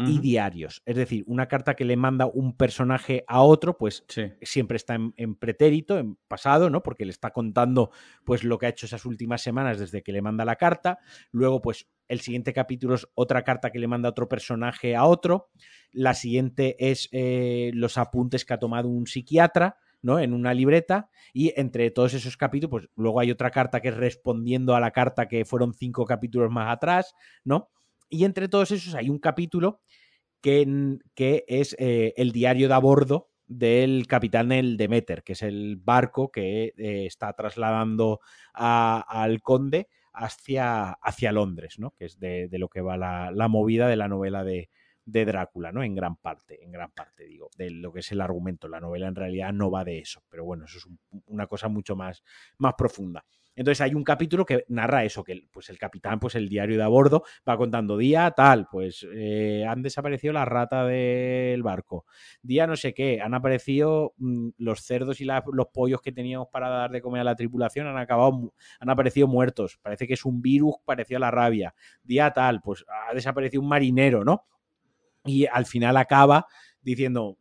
y 0.05 0.19
diarios. 0.19 0.83
Es 0.85 0.95
decir, 0.95 1.23
una 1.27 1.47
carta 1.47 1.75
que 1.75 1.83
le 1.83 1.97
manda 1.97 2.27
un 2.27 2.55
personaje 2.55 3.23
a 3.27 3.41
otro, 3.41 3.77
pues 3.77 4.05
siempre 4.41 4.77
está 4.77 4.95
en, 4.95 5.35
pretérito, 5.35 5.97
en 5.97 6.15
pasado, 6.27 6.69
¿no? 6.69 6.83
Porque 6.83 7.05
le 7.05 7.11
está 7.11 7.31
contando 7.31 7.91
pues 8.23 8.43
lo 8.43 8.59
que 8.59 8.67
ha 8.67 8.69
hecho 8.69 8.85
esas 8.85 9.05
últimas 9.05 9.41
semanas 9.41 9.79
desde 9.79 10.03
que 10.03 10.11
le 10.11 10.21
manda 10.21 10.45
la 10.45 10.55
carta. 10.55 10.99
Luego, 11.31 11.61
pues 11.61 11.87
el 12.07 12.21
siguiente 12.21 12.53
capítulo 12.53 12.95
es 12.95 13.07
otra 13.15 13.43
carta 13.43 13.71
que 13.71 13.79
le 13.79 13.87
manda 13.87 14.09
otro 14.09 14.29
personaje 14.29 14.95
a 14.95 15.05
otro. 15.05 15.49
La 15.91 16.13
siguiente 16.13 16.75
es 16.79 17.09
eh, 17.11 17.71
los 17.73 17.97
apuntes 17.97 18.45
que 18.45 18.53
ha 18.53 18.59
tomado 18.59 18.89
un 18.89 19.07
psiquiatra. 19.07 19.77
¿no? 19.99 20.19
En 20.19 20.33
una 20.33 20.53
libreta 20.53 21.09
y 21.33 21.59
entre 21.59 21.89
todos 21.89 22.13
esos 22.13 22.37
capítulos, 22.37 22.69
pues 22.69 22.89
luego 22.95 23.19
hay 23.19 23.31
otra 23.31 23.49
carta 23.49 23.81
que 23.81 23.89
es 23.89 23.97
respondiendo 23.97 24.75
a 24.75 24.79
la 24.79 24.91
carta 24.91 25.27
que 25.27 25.43
fueron 25.43 25.73
cinco 25.73 26.05
capítulos 26.05 26.51
más 26.51 26.71
atrás, 26.71 27.15
¿no? 27.43 27.71
Y 28.09 28.25
entre 28.25 28.47
todos 28.47 28.71
esos 28.71 28.95
hay 28.95 29.09
un 29.09 29.19
capítulo 29.19 29.81
que, 30.41 30.97
que 31.15 31.45
es 31.47 31.75
eh, 31.79 32.13
el 32.17 32.31
diario 32.31 32.67
de 32.67 32.73
a 32.73 32.79
bordo 32.79 33.29
del 33.47 34.07
capitán 34.07 34.51
el 34.51 34.77
Demeter, 34.77 35.23
que 35.23 35.33
es 35.33 35.41
el 35.41 35.77
barco 35.77 36.31
que 36.31 36.73
eh, 36.77 37.05
está 37.05 37.33
trasladando 37.33 38.19
al 38.53 39.41
conde 39.41 39.87
hacia, 40.13 40.91
hacia 40.91 41.31
Londres, 41.31 41.79
¿no? 41.79 41.91
que 41.91 42.05
es 42.05 42.19
de, 42.19 42.49
lo 42.51 42.69
que 42.69 42.81
va 42.81 42.97
la, 42.97 43.47
movida 43.47 43.87
de 43.87 43.95
la 43.95 44.07
novela 44.07 44.43
de, 44.43 44.69
de, 45.05 45.25
Drácula, 45.25 45.71
¿no? 45.71 45.83
En 45.83 45.95
gran 45.95 46.17
parte, 46.17 46.63
en 46.63 46.71
gran 46.71 46.91
parte, 46.91 47.25
digo, 47.25 47.49
de 47.57 47.69
lo 47.71 47.93
que 47.93 47.99
es 47.99 48.11
el 48.11 48.19
argumento. 48.19 48.67
La 48.67 48.81
novela 48.81 49.07
en 49.07 49.15
realidad 49.15 49.53
no 49.53 49.71
va 49.71 49.85
de 49.85 49.99
eso, 49.99 50.23
pero 50.27 50.43
bueno, 50.43 50.65
eso 50.65 50.79
es 50.79 50.87
una 51.27 51.47
cosa 51.47 51.69
mucho 51.69 51.95
más, 51.95 52.23
más 52.57 52.73
profunda. 52.77 53.23
Entonces 53.57 53.81
hay 53.81 53.95
un 53.95 54.03
capítulo 54.03 54.45
que 54.45 54.65
narra 54.69 55.03
eso, 55.03 55.23
que 55.23 55.47
pues 55.51 55.69
el 55.71 55.79
capitán, 55.79 56.19
pues 56.19 56.35
el 56.35 56.47
diario 56.47 56.77
de 56.77 56.83
a 56.83 56.87
bordo, 56.87 57.23
va 57.47 57.57
contando 57.57 57.97
día 57.97 58.29
tal, 58.31 58.67
pues 58.71 59.05
eh, 59.11 59.65
han 59.67 59.81
desaparecido 59.81 60.31
la 60.31 60.45
rata 60.45 60.85
del 60.85 61.63
barco, 61.63 62.05
día 62.43 62.67
no 62.67 62.75
sé 62.75 62.93
qué, 62.93 63.19
han 63.19 63.33
aparecido 63.33 64.13
mm, 64.17 64.49
los 64.59 64.81
cerdos 64.81 65.21
y 65.21 65.25
los 65.25 65.67
pollos 65.73 66.01
que 66.03 66.11
teníamos 66.11 66.49
para 66.49 66.69
dar 66.69 66.91
de 66.91 67.01
comer 67.01 67.21
a 67.21 67.23
la 67.23 67.35
tripulación, 67.35 67.87
han 67.87 67.97
acabado, 67.97 68.53
han 68.79 68.89
aparecido 68.91 69.27
muertos, 69.27 69.79
parece 69.81 70.05
que 70.05 70.13
es 70.13 70.23
un 70.23 70.39
virus 70.39 70.75
parecido 70.85 71.17
a 71.17 71.21
la 71.21 71.31
rabia, 71.31 71.73
día 72.03 72.31
tal, 72.31 72.61
pues 72.61 72.85
ha 72.87 73.15
desaparecido 73.15 73.63
un 73.63 73.69
marinero, 73.69 74.23
¿no? 74.23 74.45
Y 75.25 75.47
al 75.47 75.65
final 75.65 75.97
acaba 75.97 76.45
diciendo, 76.79 77.39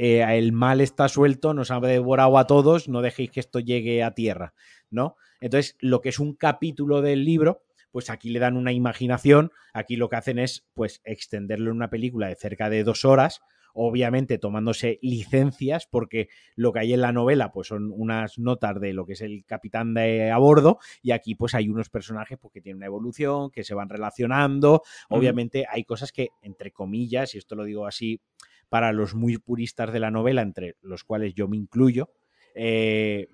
eh, 0.00 0.24
el 0.38 0.52
mal 0.52 0.80
está 0.80 1.08
suelto, 1.08 1.54
nos 1.54 1.72
ha 1.72 1.80
devorado 1.80 2.38
a 2.38 2.46
todos, 2.46 2.88
no 2.88 3.02
dejéis 3.02 3.32
que 3.32 3.40
esto 3.40 3.58
llegue 3.58 4.04
a 4.04 4.14
tierra, 4.14 4.54
¿no? 4.90 5.16
Entonces, 5.40 5.76
lo 5.80 6.00
que 6.00 6.10
es 6.10 6.20
un 6.20 6.34
capítulo 6.34 7.02
del 7.02 7.24
libro, 7.24 7.64
pues 7.90 8.08
aquí 8.08 8.30
le 8.30 8.38
dan 8.38 8.56
una 8.56 8.72
imaginación, 8.72 9.50
aquí 9.72 9.96
lo 9.96 10.08
que 10.08 10.14
hacen 10.14 10.38
es, 10.38 10.64
pues, 10.74 11.00
extenderlo 11.04 11.70
en 11.70 11.76
una 11.76 11.90
película 11.90 12.28
de 12.28 12.36
cerca 12.36 12.70
de 12.70 12.84
dos 12.84 13.04
horas, 13.04 13.40
obviamente 13.74 14.38
tomándose 14.38 15.00
licencias, 15.02 15.88
porque 15.90 16.28
lo 16.54 16.72
que 16.72 16.78
hay 16.78 16.92
en 16.92 17.00
la 17.00 17.10
novela, 17.10 17.50
pues 17.50 17.66
son 17.66 17.90
unas 17.92 18.38
notas 18.38 18.80
de 18.80 18.92
lo 18.92 19.04
que 19.04 19.14
es 19.14 19.20
el 19.20 19.44
capitán 19.44 19.94
de 19.94 20.30
a 20.30 20.38
bordo, 20.38 20.78
y 21.02 21.10
aquí 21.10 21.34
pues 21.34 21.56
hay 21.56 21.68
unos 21.68 21.90
personajes 21.90 22.38
pues, 22.38 22.52
que 22.52 22.60
tienen 22.60 22.76
una 22.76 22.86
evolución, 22.86 23.50
que 23.50 23.64
se 23.64 23.74
van 23.74 23.88
relacionando, 23.88 24.82
obviamente 25.08 25.66
hay 25.68 25.82
cosas 25.82 26.12
que, 26.12 26.28
entre 26.40 26.70
comillas, 26.70 27.34
y 27.34 27.38
esto 27.38 27.56
lo 27.56 27.64
digo 27.64 27.84
así 27.84 28.20
para 28.68 28.92
los 28.92 29.14
muy 29.14 29.38
puristas 29.38 29.92
de 29.92 30.00
la 30.00 30.10
novela, 30.10 30.42
entre 30.42 30.76
los 30.82 31.04
cuales 31.04 31.34
yo 31.34 31.48
me 31.48 31.56
incluyo, 31.56 32.10
eh, 32.54 33.28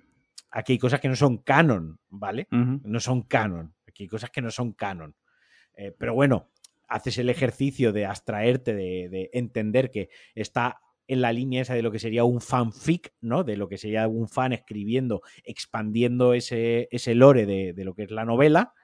aquí 0.51 0.73
hay 0.73 0.79
cosas 0.79 1.01
que 1.01 1.09
no 1.09 1.17
son 1.17 1.39
canon, 1.39 1.99
¿vale? 2.11 2.47
No 2.51 3.01
son 3.01 3.23
canon. 3.23 3.75
Aquí 3.89 4.05
hay 4.05 4.09
cosas 4.09 4.31
que 4.31 4.43
no 4.43 4.51
son 4.51 4.73
canon. 4.73 5.15
Eh, 5.77 5.93
pero 5.99 6.15
bueno, 6.15 6.51
haces 6.89 7.19
el 7.19 7.31
ejercicio 7.31 7.93
de 7.93 8.07
abstraerte, 8.07 8.75
de, 8.75 9.31
entender 9.33 9.91
que 9.91 10.11
está 10.35 10.81
en 11.07 11.21
la 11.21 11.33
línea 11.33 11.63
esa 11.63 11.75
de 11.75 11.83
lo 11.83 11.91
que 11.91 11.99
sería 11.99 12.25
un 12.25 12.41
fanfic, 12.41 13.13
¿no? 13.21 13.45
De 13.45 13.57
lo 13.57 13.69
que 13.69 13.79
sería 13.79 14.07
un 14.09 14.29
fan 14.29 14.53
escribiendo, 14.53 15.23
expandiendo 15.43 16.35
ese, 16.35 16.89
ese 16.91 17.15
lore 17.15 17.47
de, 17.47 17.85
lo 17.85 17.95
que 17.95 18.05
es 18.05 18.11
la 18.11 18.25
novela. 18.25 18.75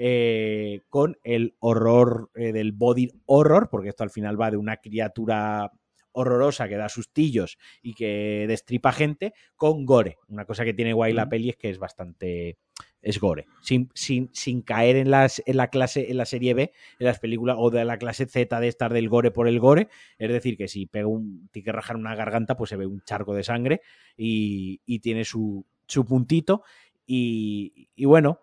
Eh, 0.00 0.82
con 0.90 1.18
el 1.24 1.56
horror 1.58 2.30
del 2.34 2.70
body 2.70 3.10
horror, 3.26 3.68
porque 3.68 3.88
esto 3.88 4.04
al 4.04 4.10
final 4.10 4.40
va 4.40 4.52
de 4.52 4.56
una 4.56 4.76
criatura 4.76 5.72
horrorosa 6.18 6.68
que 6.68 6.76
da 6.76 6.88
sustillos 6.88 7.58
y 7.82 7.94
que 7.94 8.46
destripa 8.48 8.92
gente 8.92 9.34
con 9.56 9.86
gore. 9.86 10.18
Una 10.28 10.44
cosa 10.44 10.64
que 10.64 10.74
tiene 10.74 10.92
guay 10.92 11.12
la 11.12 11.28
peli 11.28 11.50
es 11.50 11.56
que 11.56 11.70
es 11.70 11.78
bastante 11.78 12.58
es 13.00 13.20
gore, 13.20 13.46
sin, 13.62 13.90
sin, 13.94 14.28
sin 14.32 14.62
caer 14.62 14.96
en, 14.96 15.10
las, 15.10 15.42
en 15.46 15.56
la 15.56 15.68
clase, 15.68 16.10
en 16.10 16.16
la 16.16 16.24
serie 16.24 16.54
B, 16.54 16.72
en 16.98 17.06
las 17.06 17.20
películas, 17.20 17.56
o 17.58 17.70
de 17.70 17.84
la 17.84 17.96
clase 17.96 18.26
Z 18.26 18.58
de 18.60 18.68
estar 18.68 18.92
del 18.92 19.08
gore 19.08 19.30
por 19.30 19.46
el 19.46 19.60
gore. 19.60 19.88
Es 20.18 20.30
decir, 20.30 20.56
que 20.56 20.68
si 20.68 20.86
pega 20.86 21.06
un, 21.06 21.48
tiene 21.52 21.64
que 21.64 21.72
rajar 21.72 21.96
una 21.96 22.14
garganta, 22.14 22.56
pues 22.56 22.70
se 22.70 22.76
ve 22.76 22.86
un 22.86 23.00
charco 23.02 23.34
de 23.34 23.44
sangre 23.44 23.82
y, 24.16 24.98
tiene 25.00 25.24
su, 25.24 25.64
su 25.86 26.04
puntito. 26.04 26.62
Y, 27.06 27.88
y, 27.94 28.04
bueno, 28.04 28.40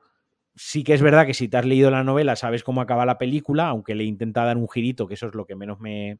sí 0.55 0.83
que 0.83 0.93
es 0.93 1.01
verdad 1.01 1.25
que 1.25 1.33
si 1.33 1.49
te 1.49 1.57
has 1.57 1.65
leído 1.65 1.91
la 1.91 2.03
novela 2.03 2.35
sabes 2.35 2.63
cómo 2.63 2.81
acaba 2.81 3.05
la 3.05 3.17
película, 3.17 3.67
aunque 3.67 3.93
le 3.93 4.05
intenta 4.05 4.45
dar 4.45 4.57
un 4.57 4.69
girito, 4.69 5.05
que 5.05 5.15
eso 5.15 5.27
es 5.27 5.35
lo 5.35 5.45
que 5.45 5.55
menos 5.55 5.79
me, 5.79 6.17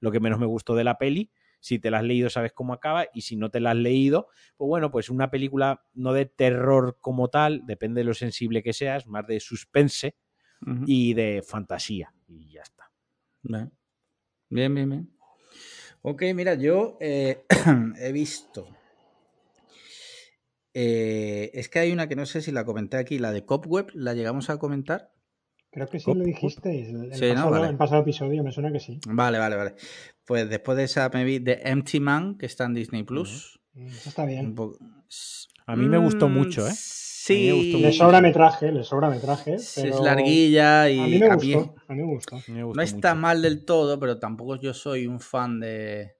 lo 0.00 0.10
que 0.10 0.20
menos 0.20 0.38
me 0.38 0.46
gustó 0.46 0.74
de 0.74 0.84
la 0.84 0.98
peli. 0.98 1.30
Si 1.60 1.78
te 1.78 1.90
la 1.90 1.98
has 1.98 2.04
leído, 2.04 2.30
sabes 2.30 2.52
cómo 2.52 2.72
acaba. 2.72 3.06
Y 3.12 3.22
si 3.22 3.36
no 3.36 3.50
te 3.50 3.60
la 3.60 3.70
has 3.70 3.76
leído, 3.76 4.28
pues 4.56 4.68
bueno, 4.68 4.90
pues 4.90 5.10
una 5.10 5.30
película 5.30 5.84
no 5.94 6.12
de 6.12 6.26
terror 6.26 6.98
como 7.00 7.28
tal, 7.28 7.66
depende 7.66 8.00
de 8.00 8.04
lo 8.04 8.14
sensible 8.14 8.62
que 8.62 8.72
seas, 8.72 9.06
más 9.06 9.26
de 9.26 9.40
suspense 9.40 10.16
y 10.86 11.14
de 11.14 11.42
fantasía. 11.46 12.12
Y 12.28 12.52
ya 12.52 12.62
está. 12.62 12.90
Bien, 14.48 14.74
bien, 14.74 14.90
bien. 14.90 15.16
Ok, 16.02 16.22
mira, 16.34 16.54
yo 16.54 16.96
eh, 17.00 17.44
he 17.98 18.12
visto. 18.12 18.68
Eh, 20.72 21.50
es 21.54 21.68
que 21.68 21.78
hay 21.78 21.90
una 21.90 22.06
que 22.06 22.16
no 22.16 22.26
sé 22.26 22.42
si 22.42 22.52
la 22.52 22.64
comenté 22.64 22.98
aquí, 22.98 23.18
la 23.18 23.32
de 23.32 23.44
Copweb, 23.44 23.88
¿la 23.94 24.14
llegamos 24.14 24.50
a 24.50 24.58
comentar? 24.58 25.15
Creo 25.76 25.88
que 25.88 26.00
sí 26.00 26.14
lo 26.14 26.24
dijisteis. 26.24 26.88
El, 26.88 27.12
sí, 27.12 27.28
pasado, 27.34 27.70
¿no? 27.70 27.76
pasado 27.76 28.00
episodio 28.00 28.42
me 28.42 28.50
suena 28.50 28.72
que 28.72 28.80
sí. 28.80 28.98
Vale, 29.06 29.38
vale, 29.38 29.56
vale. 29.56 29.74
Pues 30.24 30.48
después 30.48 30.78
de 30.78 30.84
esa 30.84 31.10
me 31.10 31.22
vi 31.22 31.38
The 31.38 31.68
Empty 31.68 32.00
Man, 32.00 32.38
que 32.38 32.46
está 32.46 32.64
en 32.64 32.72
Disney 32.72 33.02
Plus. 33.02 33.60
Eso 33.74 34.08
está 34.08 34.24
bien. 34.24 34.54
A 35.66 35.76
mí 35.76 35.86
me 35.86 35.98
gustó 35.98 36.30
mucho, 36.30 36.66
¿eh? 36.66 36.72
Sí. 36.74 37.78
le 37.78 37.92
sobra 37.92 38.22
metraje, 38.22 38.72
le 38.72 38.84
sobra 38.84 39.10
metraje. 39.10 39.56
Es 39.56 40.00
larguilla 40.00 40.88
y. 40.88 40.98
A 40.98 41.06
mí 41.08 41.18
me 41.18 41.34
gustó. 41.34 41.76
A 41.88 41.92
mí, 41.92 42.02
me 42.54 42.64
gustó. 42.64 42.76
no 42.78 42.82
está 42.82 43.14
mal 43.14 43.42
del 43.42 43.66
todo, 43.66 44.00
pero 44.00 44.18
tampoco 44.18 44.56
yo 44.56 44.72
soy 44.72 45.06
un 45.06 45.20
fan 45.20 45.60
de 45.60 46.16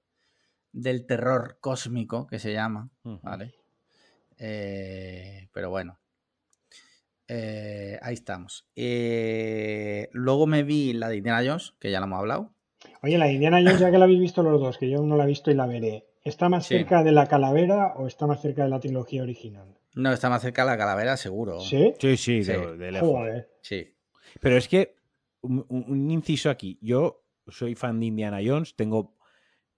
del 0.71 1.07
terror 1.07 1.57
cósmico, 1.61 2.27
que 2.27 2.37
se 2.37 2.53
llama. 2.53 2.91
¿Vale? 3.01 3.55
Eh, 4.37 5.49
pero 5.51 5.71
bueno. 5.71 5.97
Eh, 7.27 7.99
ahí 8.01 8.13
estamos. 8.13 8.67
Eh, 8.75 10.09
luego 10.13 10.47
me 10.47 10.63
vi 10.63 10.93
la 10.93 11.09
de 11.09 11.17
Indiana 11.17 11.43
Jones, 11.45 11.73
que 11.79 11.91
ya 11.91 11.99
lo 11.99 12.05
hemos 12.05 12.19
hablado. 12.19 12.53
Oye, 13.01 13.17
la 13.17 13.25
de 13.25 13.33
Indiana 13.33 13.61
Jones, 13.61 13.79
ya 13.79 13.91
que 13.91 13.97
la 13.97 14.05
habéis 14.05 14.19
visto 14.19 14.43
los 14.43 14.59
dos, 14.59 14.77
que 14.77 14.89
yo 14.89 15.01
no 15.01 15.17
la 15.17 15.25
he 15.25 15.27
visto 15.27 15.51
y 15.51 15.55
la 15.55 15.65
veré, 15.65 16.05
¿está 16.23 16.49
más 16.49 16.67
cerca 16.67 17.03
de 17.03 17.11
la 17.11 17.27
calavera 17.27 17.93
o 17.97 18.07
está 18.07 18.27
más 18.27 18.41
cerca 18.41 18.63
de 18.63 18.69
la 18.69 18.79
trilogía 18.79 19.23
original? 19.23 19.77
No, 19.95 20.13
está 20.13 20.29
más 20.29 20.41
cerca 20.41 20.63
de 20.63 20.71
la 20.71 20.77
calavera, 20.77 21.17
seguro. 21.17 21.59
¿Sí? 21.59 21.93
Sí, 21.99 22.17
sí, 22.17 22.43
De, 22.43 22.91
lejos. 22.91 23.27
Sí. 23.61 23.95
Pero 24.39 24.57
es 24.57 24.67
que, 24.67 24.95
un 25.41 26.11
inciso 26.11 26.49
aquí, 26.49 26.77
yo 26.81 27.23
soy 27.47 27.75
fan 27.75 27.99
de 27.99 28.07
Indiana 28.07 28.39
Jones, 28.43 28.75
tengo 28.75 29.16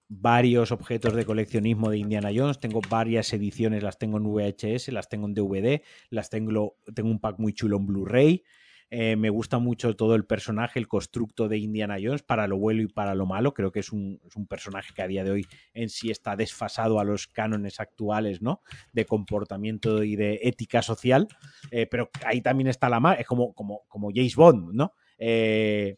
varios 0.09 0.71
objetos 0.71 1.13
de 1.13 1.23
coleccionismo 1.23 1.91
de 1.91 1.99
Indiana 1.99 2.31
Jones, 2.35 2.59
tengo 2.59 2.81
varias 2.89 3.31
ediciones, 3.31 3.83
las 3.83 3.99
tengo 3.99 4.17
en 4.17 4.23
VHS, 4.23 4.89
las 4.89 5.07
tengo 5.07 5.27
en 5.27 5.35
DVD, 5.35 5.81
las 6.09 6.29
tengo, 6.29 6.77
tengo 6.93 7.09
un 7.09 7.19
pack 7.19 7.37
muy 7.37 7.53
chulo 7.53 7.77
en 7.77 7.85
Blu-ray. 7.85 8.43
Eh, 8.91 9.15
me 9.15 9.29
gusta 9.29 9.59
mucho 9.59 9.95
todo 9.95 10.15
el 10.15 10.25
personaje, 10.25 10.79
el 10.79 10.87
constructo 10.87 11.47
de 11.47 11.59
Indiana 11.59 11.97
Jones, 12.01 12.23
para 12.23 12.47
lo 12.47 12.57
bueno 12.57 12.81
y 12.81 12.87
para 12.87 13.13
lo 13.13 13.27
malo. 13.27 13.53
Creo 13.53 13.71
que 13.71 13.81
es 13.81 13.91
un, 13.91 14.19
personaje 14.49 14.93
que 14.95 15.03
a 15.03 15.07
día 15.07 15.23
de 15.23 15.29
hoy 15.29 15.45
en 15.75 15.89
sí 15.89 16.09
está 16.09 16.35
desfasado 16.35 16.99
a 16.99 17.03
los 17.03 17.27
cánones 17.27 17.79
actuales, 17.79 18.41
¿no? 18.41 18.63
De 18.91 19.05
comportamiento 19.05 20.03
y 20.03 20.15
de 20.15 20.39
ética 20.41 20.81
social. 20.81 21.27
Eh, 21.69 21.85
pero 21.85 22.09
ahí 22.25 22.41
también 22.41 22.67
está 22.67 22.89
la 22.89 22.99
más, 22.99 23.19
es 23.19 23.27
como, 23.27 23.53
como, 23.53 23.83
como 23.87 24.09
James 24.11 24.35
Bond, 24.35 24.73
¿no? 24.73 24.93
Eh, 25.19 25.97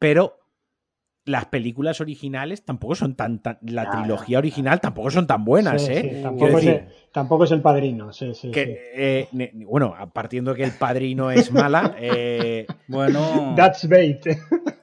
pero 0.00 0.43
las 1.24 1.46
películas 1.46 2.00
originales 2.00 2.64
tampoco 2.64 2.94
son 2.94 3.14
tan, 3.14 3.40
la 3.62 3.90
trilogía 3.90 4.38
original 4.38 4.80
tampoco 4.80 5.10
son 5.10 5.26
tan 5.26 5.44
buenas, 5.44 5.88
¿eh? 5.88 6.20
tampoco, 6.22 6.58
es 7.44 7.50
el, 7.50 7.62
padrino, 7.62 8.12
sí, 8.12 8.34
sí. 8.34 8.50
Eh, 8.54 9.28
bueno, 9.66 9.94
partiendo 10.12 10.52
de 10.52 10.58
que 10.58 10.64
el 10.64 10.72
padrino 10.72 11.30
es 11.30 11.50
mala, 11.50 11.94
eh, 11.98 12.66
bueno. 12.88 13.54
That's 13.56 13.88
bait. 13.88 14.26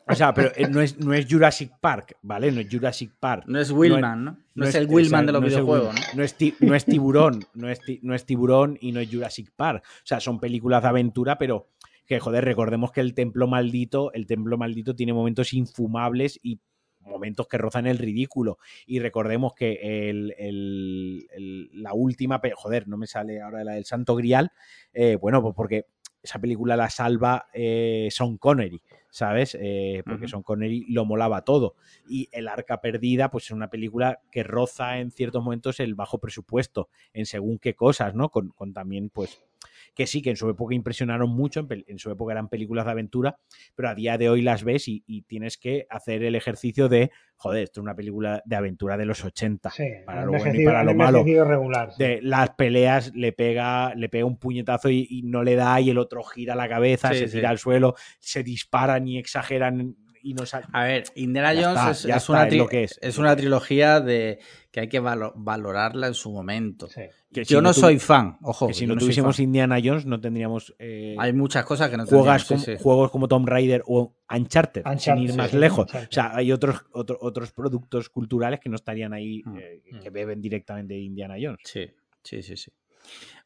O 0.08 0.16
sea, 0.16 0.34
pero 0.34 0.52
eh, 0.56 0.68
no 0.68 0.82
es, 0.82 1.00
no 1.00 1.14
es 1.14 1.26
Jurassic 1.30 1.72
Park, 1.80 2.18
¿vale? 2.22 2.52
No 2.52 2.60
es 2.60 2.68
Jurassic 2.70 3.12
Park. 3.20 3.44
No 3.48 3.60
es 3.60 3.72
Willman, 3.72 4.26
¿no? 4.26 4.38
No, 4.56 4.66
es, 4.66 4.76
el 4.76 4.88
Willman 4.88 5.26
de 5.26 5.32
los 5.32 5.44
videojuegos, 5.44 5.96
¿no? 5.96 6.02
No 6.16 6.24
es, 6.24 6.36
no 6.60 6.76
es 6.76 6.86
tiburón, 6.86 7.46
no 7.54 7.70
es, 7.70 7.80
no 8.02 8.14
es 8.14 8.26
tiburón 8.26 8.78
y 8.82 8.92
no 8.92 9.00
es 9.00 9.10
Jurassic 9.10 9.52
Park. 9.56 9.84
O 9.86 10.06
sea, 10.06 10.20
son 10.20 10.40
películas 10.40 10.82
de 10.82 10.90
aventura, 10.90 11.38
pero 11.38 11.70
que 12.06 12.20
joder, 12.20 12.44
recordemos 12.44 12.92
que 12.92 13.02
el 13.02 13.14
templo 13.14 13.48
maldito, 13.48 14.12
el 14.14 14.28
templo 14.28 14.58
maldito 14.58 14.96
tiene 14.96 15.14
momentos 15.14 15.54
infumables 15.54 16.40
y 16.42 16.60
momentos 17.02 17.48
que 17.48 17.58
rozan 17.58 17.88
el 17.88 17.98
ridículo. 17.98 18.58
Y 18.86 19.00
recordemos 19.00 19.54
que 19.54 20.10
el, 20.10 21.70
la 21.74 21.94
última, 21.94 22.42
joder, 22.56 22.88
no 22.88 22.98
me 22.98 23.08
sale 23.08 23.42
ahora 23.42 23.64
la 23.64 23.74
del 23.74 23.86
Santo 23.86 24.16
Grial, 24.16 24.52
eh, 24.94 25.16
bueno, 25.16 25.42
pues 25.42 25.56
porque 25.56 25.86
esa 26.24 26.40
película 26.40 26.76
la 26.76 26.90
salva 26.90 27.48
eh, 27.54 28.10
Son 28.12 28.38
Connery, 28.38 28.82
¿sabes? 29.10 29.58
Eh, 29.60 30.04
porque 30.06 30.28
Son 30.28 30.44
Connery 30.44 30.86
lo 30.90 31.06
molaba 31.06 31.44
todo. 31.44 31.76
Y 32.08 32.30
El 32.32 32.48
Arca 32.48 32.80
Perdida, 32.80 33.32
pues 33.32 33.46
es 33.46 33.52
una 33.52 33.70
película 33.70 34.20
que 34.32 34.44
roza 34.44 35.00
en 35.00 35.12
ciertos 35.12 35.44
momentos 35.44 35.80
el 35.80 35.96
bajo 35.96 36.20
presupuesto, 36.20 36.90
en 37.14 37.26
según 37.26 37.58
qué 37.58 37.76
cosas, 37.76 38.14
¿no? 38.14 38.30
Con, 38.30 38.50
con 38.50 38.74
también, 38.74 39.10
pues, 39.10 39.42
que 39.94 40.08
sí, 40.08 40.22
que 40.22 40.32
en 40.32 40.36
su 40.36 40.50
época 40.50 40.74
impresionaron 40.74 41.30
mucho, 41.30 41.68
en, 41.70 42.00
su 42.00 42.12
época 42.12 42.34
eran 42.34 42.50
películas 42.50 42.86
de 42.86 42.92
aventura, 42.92 43.38
pero 43.76 43.90
a 43.90 43.96
día 43.96 44.18
de 44.18 44.30
hoy 44.30 44.42
las 44.42 44.64
ves 44.64 44.88
y, 44.88 45.02
tienes 45.28 45.58
que 45.58 45.86
hacer 45.90 46.24
el 46.24 46.36
ejercicio 46.36 46.90
de, 46.90 47.12
joder, 47.36 47.64
esto 47.64 47.80
es 47.80 47.84
una 47.84 47.96
película 47.96 48.42
de 48.46 48.56
aventura 48.56 48.98
de 48.98 49.06
los 49.06 49.24
80, 49.24 49.72
para 50.06 50.26
lo 50.26 50.32
bueno 50.32 50.60
y 50.60 50.66
para 50.66 50.84
lo 50.84 50.96
malo. 50.96 51.24
Regular, 51.24 51.94
de 51.98 52.20
las 52.22 52.52
peleas 52.52 53.14
le 53.16 53.34
pega, 53.34 53.94
le 53.96 54.10
pega 54.10 54.26
un 54.26 54.38
puñetazo 54.38 54.90
y, 54.90 55.22
no 55.24 55.44
le 55.44 55.56
da 55.56 55.80
y 55.80 55.90
el 55.90 55.98
otro 55.98 56.24
gira 56.24 56.56
la 56.56 56.68
cabeza, 56.68 57.14
se 57.14 57.28
tira 57.28 57.50
al 57.50 57.60
suelo, 57.60 57.96
se 58.20 58.44
disparan 58.44 59.08
y 59.08 59.18
exageran 59.18 59.96
y 60.24 60.34
no 60.34 60.44
A 60.72 60.84
ver, 60.84 61.04
Indiana 61.16 61.50
Jones 61.50 62.06
es, 62.06 62.06
una 62.30 62.48
es, 62.48 63.18
una 63.18 63.36
trilogía 63.36 64.00
de 64.00 64.40
que 64.72 64.82
hay 64.82 64.90
que 64.90 65.00
valorarla 65.00 66.08
en 66.08 66.14
su 66.14 66.32
momento. 66.32 66.88
Yo 67.32 67.62
no, 67.62 67.74
soy 67.74 68.00
fan, 68.00 68.38
ojo. 68.42 68.68
Que 68.68 68.74
si 68.74 68.86
no, 68.88 68.96
tuviésemos 68.96 69.40
Indiana 69.40 69.78
Jones 69.84 70.06
no 70.06 70.20
tendríamos... 70.20 70.76
Eh, 70.80 71.16
hay 71.18 71.34
muchas 71.34 71.66
cosas 71.66 71.90
que 71.90 71.98
no 71.98 72.06
tendríamos. 72.06 72.66
Juegos 72.80 73.12
como 73.12 73.28
Tomb 73.28 73.48
Raider 73.48 73.84
o 73.86 74.16
Uncharted, 74.30 74.84
sin 74.98 75.18
ir 75.18 75.36
más 75.36 75.54
lejos. 75.54 75.94
O 75.94 76.12
sea, 76.12 76.36
hay 76.36 76.52
otros, 76.52 76.84
otros 76.92 77.52
productos 77.52 78.10
culturales 78.10 78.60
que 78.60 78.70
no 78.70 78.76
estarían 78.76 79.14
ahí, 79.14 79.42
mm, 79.46 79.58
eh, 79.58 79.82
que 80.02 80.10
mm. 80.10 80.14
beben 80.14 80.42
directamente 80.42 80.94
de 80.94 81.02
Indiana 81.02 81.36
Jones. 81.42 81.62
Sí, 81.64 81.90
sí, 82.24 82.42
sí, 82.42 82.58
sí. 82.58 82.72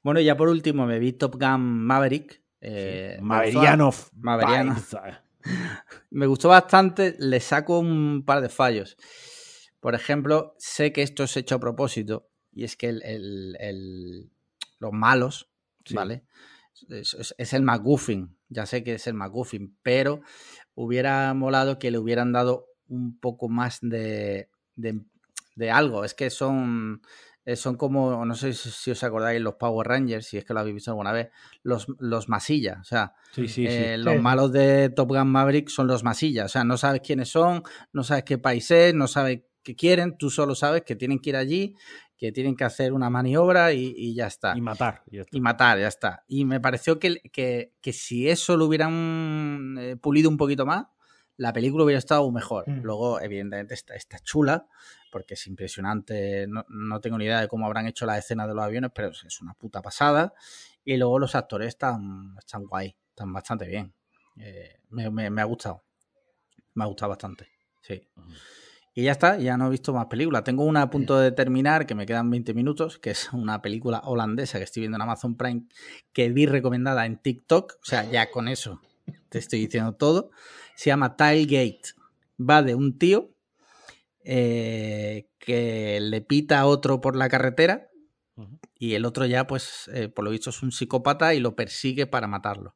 Bueno, 0.03 0.19
ya 0.19 0.35
por 0.37 0.49
último 0.49 0.85
me 0.85 0.99
vi 0.99 1.13
Top 1.13 1.35
Gun 1.39 1.61
Maverick. 1.61 2.41
Eh, 2.61 3.17
Maveriano. 3.21 3.91
me 6.09 6.25
gustó 6.25 6.49
bastante, 6.49 7.15
le 7.19 7.39
saco 7.39 7.79
un 7.79 8.23
par 8.25 8.41
de 8.41 8.49
fallos. 8.49 8.97
Por 9.79 9.95
ejemplo, 9.95 10.55
sé 10.57 10.91
que 10.91 11.03
esto 11.03 11.23
es 11.23 11.37
hecho 11.37 11.55
a 11.55 11.59
propósito 11.59 12.27
y 12.51 12.63
es 12.63 12.75
que 12.75 12.89
el, 12.89 14.31
los 14.79 14.91
malos, 14.91 15.49
¿vale? 15.91 16.23
Es, 16.89 17.53
el 17.53 17.61
McGuffin, 17.61 18.37
ya 18.49 18.65
sé 18.65 18.83
que 18.83 18.95
es 18.95 19.07
el 19.07 19.13
McGuffin, 19.13 19.77
pero 19.81 20.21
hubiera 20.73 21.33
molado 21.33 21.79
que 21.79 21.91
le 21.91 21.99
hubieran 21.99 22.33
dado 22.33 22.67
un 22.87 23.19
poco 23.19 23.47
más 23.47 23.79
de, 23.81 24.49
de, 24.75 25.71
algo. 25.71 26.03
Es 26.03 26.13
que 26.13 26.29
son, 26.29 27.01
eh, 27.45 27.55
son 27.55 27.75
como, 27.75 28.25
no 28.25 28.33
sé 28.33 28.53
si 28.53 28.89
os 28.89 29.03
acordáis, 29.03 29.39
los 29.39 29.53
Power 29.53 29.87
Rangers, 29.87 30.25
si 30.25 30.37
es 30.37 30.45
que 30.45 30.53
lo 30.53 30.61
habéis 30.61 30.75
visto 30.75 30.89
alguna 30.89 31.11
vez, 31.11 31.29
los, 31.61 31.85
los 31.99 32.27
masillas. 32.27 32.79
O 32.79 32.83
sea, 32.83 33.13
eh, 33.37 33.97
los 33.99 34.19
malos 34.19 34.51
de 34.51 34.89
Top 34.89 35.09
Gun 35.09 35.27
Maverick 35.27 35.69
son 35.69 35.85
los 35.85 36.03
masillas. 36.03 36.45
O 36.45 36.49
sea, 36.49 36.63
no 36.63 36.75
sabes 36.77 37.01
quiénes 37.01 37.29
son, 37.29 37.61
no 37.93 38.03
sabes 38.03 38.23
qué 38.23 38.39
país 38.39 38.71
es, 38.71 38.95
no 38.95 39.07
sabes 39.07 39.41
que 39.61 39.75
quieren, 39.75 40.17
tú 40.17 40.31
solo 40.31 40.55
sabes 40.55 40.81
que 40.83 40.95
tienen 40.95 41.19
que 41.19 41.29
ir 41.29 41.35
allí, 41.35 41.75
que 42.17 42.31
tienen 42.31 42.55
que 42.55 42.63
hacer 42.63 42.93
una 42.93 43.11
maniobra 43.11 43.73
y, 43.73 44.15
ya 44.15 44.25
está. 44.25 44.57
Y 44.57 44.61
matar. 44.61 45.03
Y 45.31 45.39
matar, 45.39 45.79
ya 45.79 45.87
está. 45.87 46.23
Y 46.27 46.45
me 46.45 46.59
pareció 46.59 46.97
que, 46.97 47.21
que, 47.31 47.93
si 47.93 48.27
eso 48.27 48.57
lo 48.57 48.65
hubieran 48.65 49.75
eh, 49.79 49.95
pulido 49.97 50.29
un 50.29 50.37
poquito 50.37 50.65
más, 50.65 50.85
la 51.37 51.53
película 51.53 51.83
hubiera 51.83 51.99
estado 51.99 52.29
mejor. 52.31 52.69
Mm. 52.69 52.81
Luego, 52.83 53.19
evidentemente, 53.19 53.73
está, 53.73 53.95
está, 53.95 54.19
chula, 54.19 54.67
porque 55.11 55.33
es 55.33 55.47
impresionante. 55.47 56.47
No, 56.47 57.01
tengo 57.01 57.17
ni 57.17 57.25
idea 57.25 57.41
de 57.41 57.47
cómo 57.47 57.65
habrán 57.65 57.87
hecho 57.87 58.05
la 58.05 58.17
escena 58.17 58.47
de 58.47 58.53
los 58.53 58.63
aviones, 58.63 58.91
pero 58.93 59.09
es 59.09 59.41
una 59.41 59.53
puta 59.53 59.81
pasada. 59.81 60.33
Y 60.83 60.97
luego 60.97 61.19
los 61.19 61.35
actores 61.35 61.69
están, 61.69 62.35
están 62.37 62.65
guay, 62.65 62.95
están 63.09 63.33
bastante 63.33 63.65
bien. 63.65 63.93
Eh, 64.37 64.79
me, 64.89 65.41
ha 65.41 65.45
gustado. 65.45 65.83
Me 66.73 66.83
ha 66.83 66.87
gustado 66.87 67.09
bastante. 67.09 67.47
Sí. 67.81 68.07
Y 68.93 69.03
ya 69.03 69.11
está, 69.11 69.37
ya 69.37 69.57
no 69.57 69.67
he 69.67 69.69
visto 69.71 69.93
más 69.93 70.05
películas. 70.05 70.43
Tengo 70.45 70.63
una 70.63 70.83
a 70.83 70.89
punto 70.89 71.19
de 71.19 71.31
terminar, 71.31 71.85
que 71.85 71.95
me 71.95 72.05
quedan 72.05 72.29
20 72.29 72.53
minutos, 72.53 72.97
que 72.97 73.11
es 73.11 73.33
una 73.33 73.61
película 73.61 73.99
holandesa 74.05 74.57
que 74.57 74.63
estoy 74.63 74.81
viendo 74.81 74.95
en 74.95 75.01
Amazon 75.01 75.35
Prime, 75.35 75.63
que 76.13 76.29
vi 76.29 76.45
recomendada 76.45 77.05
en 77.05 77.17
TikTok. 77.17 77.73
O 77.81 77.85
sea, 77.85 78.09
ya 78.09 78.31
con 78.31 78.47
eso 78.47 78.79
te 79.29 79.39
estoy 79.39 79.59
diciendo 79.59 79.93
todo. 79.95 80.31
Se 80.75 80.89
llama 80.89 81.15
Tilegate. 81.15 81.93
Va 82.39 82.61
de 82.63 82.75
un 82.75 82.97
tío 82.97 83.31
eh, 84.23 85.29
que 85.39 85.99
le 86.01 86.21
pita 86.21 86.59
a 86.59 86.65
otro 86.65 87.01
por 87.01 87.15
la 87.15 87.29
carretera 87.29 87.89
y 88.77 88.95
el 88.95 89.05
otro 89.05 89.25
ya, 89.25 89.47
pues, 89.47 89.89
eh, 89.93 90.09
por 90.09 90.25
lo 90.25 90.31
visto 90.31 90.49
es 90.49 90.61
un 90.61 90.71
psicópata 90.71 91.33
y 91.33 91.39
lo 91.39 91.55
persigue 91.55 92.07
para 92.07 92.27
matarlo 92.27 92.75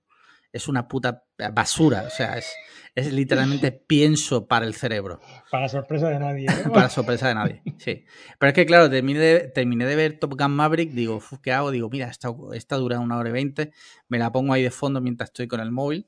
es 0.52 0.68
una 0.68 0.88
puta 0.88 1.24
basura. 1.54 2.04
O 2.08 2.10
sea, 2.10 2.38
es, 2.38 2.54
es 2.96 3.14
literalmente 3.14 3.72
pienso 3.88 4.48
para 4.48 4.66
el 4.66 4.74
cerebro. 4.74 5.20
Para 5.52 5.70
sorpresa 5.70 6.10
de 6.10 6.20
nadie. 6.20 6.48
para 6.74 6.90
sorpresa 6.90 7.28
de 7.28 7.36
nadie, 7.36 7.62
sí. 7.78 8.06
Pero 8.38 8.50
es 8.50 8.54
que, 8.54 8.66
claro, 8.66 8.90
terminé 8.90 9.20
de, 9.20 9.40
terminé 9.50 9.86
de 9.86 9.96
ver 9.96 10.20
Top 10.20 10.36
Gun 10.38 10.52
Maverick, 10.52 10.92
digo, 10.92 11.22
¿qué 11.42 11.52
hago? 11.52 11.72
Digo, 11.72 11.90
mira, 11.90 12.08
esta, 12.08 12.30
esta 12.54 12.78
dura 12.78 13.00
una 13.00 13.18
hora 13.18 13.30
y 13.30 13.34
veinte, 13.34 13.72
me 14.08 14.20
la 14.20 14.32
pongo 14.32 14.54
ahí 14.54 14.64
de 14.64 14.72
fondo 14.72 15.02
mientras 15.02 15.30
estoy 15.30 15.48
con 15.48 15.60
el 15.60 15.72
móvil 15.72 16.08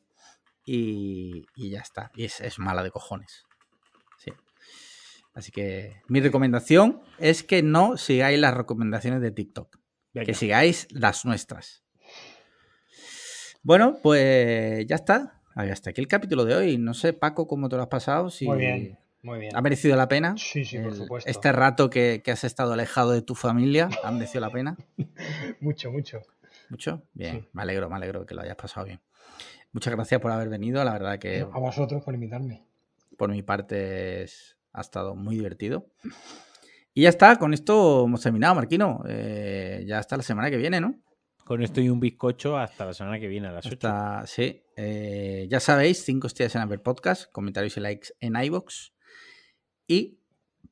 y, 0.65 1.45
y 1.55 1.69
ya 1.71 1.79
está. 1.79 2.11
Y 2.15 2.25
es, 2.25 2.41
es 2.41 2.59
mala 2.59 2.83
de 2.83 2.91
cojones. 2.91 3.45
Sí. 4.17 4.31
Así 5.33 5.51
que 5.51 6.01
mi 6.07 6.19
recomendación 6.19 7.01
es 7.17 7.43
que 7.43 7.63
no 7.63 7.97
sigáis 7.97 8.39
las 8.39 8.53
recomendaciones 8.53 9.21
de 9.21 9.31
TikTok. 9.31 9.77
Que 10.13 10.33
sigáis 10.33 10.87
las 10.91 11.25
nuestras. 11.25 11.83
Bueno, 13.63 13.97
pues 14.01 14.85
ya 14.87 14.95
está. 14.95 15.41
Hasta 15.55 15.91
aquí 15.91 16.01
el 16.01 16.07
capítulo 16.07 16.45
de 16.45 16.55
hoy. 16.55 16.77
No 16.77 16.93
sé, 16.93 17.13
Paco, 17.13 17.47
cómo 17.47 17.69
te 17.69 17.75
lo 17.75 17.83
has 17.83 17.87
pasado. 17.87 18.29
Si 18.29 18.45
muy 18.45 18.57
bien, 18.57 18.99
muy 19.21 19.39
bien. 19.39 19.55
¿Ha 19.55 19.61
merecido 19.61 19.95
la 19.95 20.07
pena? 20.07 20.35
Sí, 20.37 20.65
sí, 20.65 20.79
por 20.79 20.95
supuesto. 20.95 21.29
Este 21.29 21.51
rato 21.51 21.89
que, 21.89 22.21
has 22.25 22.43
estado 22.43 22.73
alejado 22.73 23.11
de 23.11 23.21
tu 23.21 23.35
familia, 23.35 23.89
¿ha 24.03 24.11
merecido 24.11 24.41
la 24.41 24.49
pena? 24.49 24.77
mucho, 25.61 25.91
mucho. 25.91 26.21
¿Mucho? 26.69 27.03
Bien, 27.13 27.47
me 27.53 27.61
alegro, 27.61 27.89
me 27.89 27.95
alegro 27.95 28.25
que 28.25 28.33
lo 28.33 28.41
hayas 28.41 28.55
pasado 28.55 28.85
bien. 28.87 28.99
Muchas 29.73 29.93
gracias 29.95 30.19
por 30.19 30.31
haber 30.31 30.49
venido, 30.49 30.83
la 30.83 30.93
verdad 30.93 31.19
que... 31.19 31.41
A 31.41 31.59
vosotros 31.59 32.03
por 32.03 32.13
invitarme. 32.13 32.65
Por 33.17 33.29
mi 33.31 33.41
parte 33.41 34.25
ha 34.73 34.81
estado 34.81 35.15
muy 35.15 35.35
divertido. 35.35 35.87
Y 36.93 37.03
ya 37.03 37.09
está, 37.09 37.37
con 37.37 37.53
esto 37.53 38.05
hemos 38.05 38.21
terminado, 38.21 38.55
Marquino. 38.55 39.01
Eh, 39.07 39.83
ya 39.87 39.99
hasta 39.99 40.17
la 40.17 40.23
semana 40.23 40.49
que 40.49 40.57
viene, 40.57 40.81
¿no? 40.81 40.95
Con 41.45 41.61
esto 41.63 41.81
y 41.81 41.89
un 41.89 41.99
bizcocho 41.99 42.57
hasta 42.57 42.85
la 42.85 42.93
semana 42.93 43.19
que 43.19 43.27
viene 43.27 43.47
a 43.47 43.51
las 43.51 43.65
8. 43.65 43.89
sí. 44.25 44.63
Eh, 44.75 45.47
ya 45.49 45.59
sabéis, 45.59 46.03
5 46.03 46.27
estrellas 46.27 46.55
en 46.55 46.61
Apple 46.61 46.79
Podcast, 46.79 47.31
comentarios 47.31 47.77
y 47.77 47.79
likes 47.79 48.09
en 48.19 48.35
iBox 48.35 48.93
y 49.87 50.19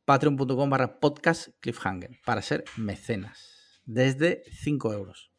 patreon.com 0.05 0.69
barra 0.69 0.99
podcast 0.99 1.49
cliffhanger 1.59 2.19
para 2.25 2.41
ser 2.41 2.63
mecenas. 2.77 3.81
Desde 3.85 4.43
5 4.51 4.93
euros. 4.93 5.31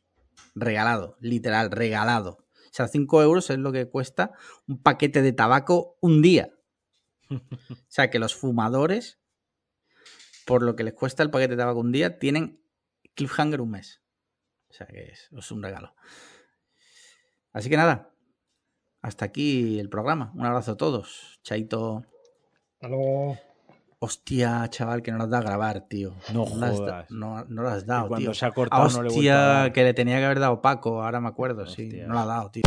Regalado, 0.54 1.16
literal, 1.20 1.70
regalado. 1.70 2.46
O 2.70 2.72
sea, 2.72 2.86
5 2.86 3.22
euros 3.22 3.50
es 3.50 3.58
lo 3.58 3.72
que 3.72 3.88
cuesta 3.88 4.32
un 4.68 4.80
paquete 4.80 5.22
de 5.22 5.32
tabaco 5.32 5.98
un 6.00 6.22
día. 6.22 6.54
O 7.70 7.76
sea, 7.92 8.10
que 8.10 8.18
los 8.18 8.34
fumadores, 8.34 9.20
por 10.46 10.62
lo 10.62 10.76
que 10.76 10.84
les 10.84 10.94
cuesta 10.94 11.22
el 11.22 11.30
paquete 11.30 11.54
de 11.54 11.58
tabaco 11.58 11.80
un 11.80 11.92
día, 11.92 12.18
tienen 12.18 12.60
cliffhanger 13.14 13.60
un 13.60 13.70
mes. 13.70 14.02
O 14.68 14.72
sea 14.72 14.86
que 14.86 15.12
es, 15.12 15.50
un 15.50 15.62
regalo. 15.62 15.94
Así 17.52 17.68
que 17.68 17.76
nada, 17.76 18.14
hasta 19.02 19.24
aquí 19.24 19.78
el 19.80 19.88
programa. 19.88 20.32
Un 20.34 20.46
abrazo 20.46 20.72
a 20.72 20.76
todos. 20.76 21.40
Chaito. 21.42 22.04
Hasta 22.74 22.88
luego. 22.88 23.38
Hostia, 24.02 24.66
chaval, 24.70 25.02
que 25.02 25.12
no 25.12 25.18
nos 25.18 25.28
da 25.28 25.40
a 25.40 25.42
grabar, 25.42 25.82
tío. 25.82 26.14
No, 26.32 26.46
jodas. 26.46 27.10
no, 27.10 27.44
no 27.44 27.62
lo 27.62 27.68
has 27.68 27.84
dado, 27.84 28.08
cuando 28.08 28.30
tío. 28.30 28.34
se 28.34 28.46
ha 28.46 28.50
cortado 28.50 28.84
Hostia, 28.84 29.02
no 29.02 29.08
le 29.10 29.30
a 29.30 29.72
que 29.74 29.84
le 29.84 29.92
tenía 29.92 30.16
que 30.16 30.24
haber 30.24 30.40
dado 30.40 30.62
Paco, 30.62 31.02
ahora 31.02 31.20
me 31.20 31.28
acuerdo, 31.28 31.66
sí. 31.66 31.90
No 32.06 32.14
lo 32.14 32.20
ha 32.20 32.24
dado, 32.24 32.50
tío. 32.50 32.62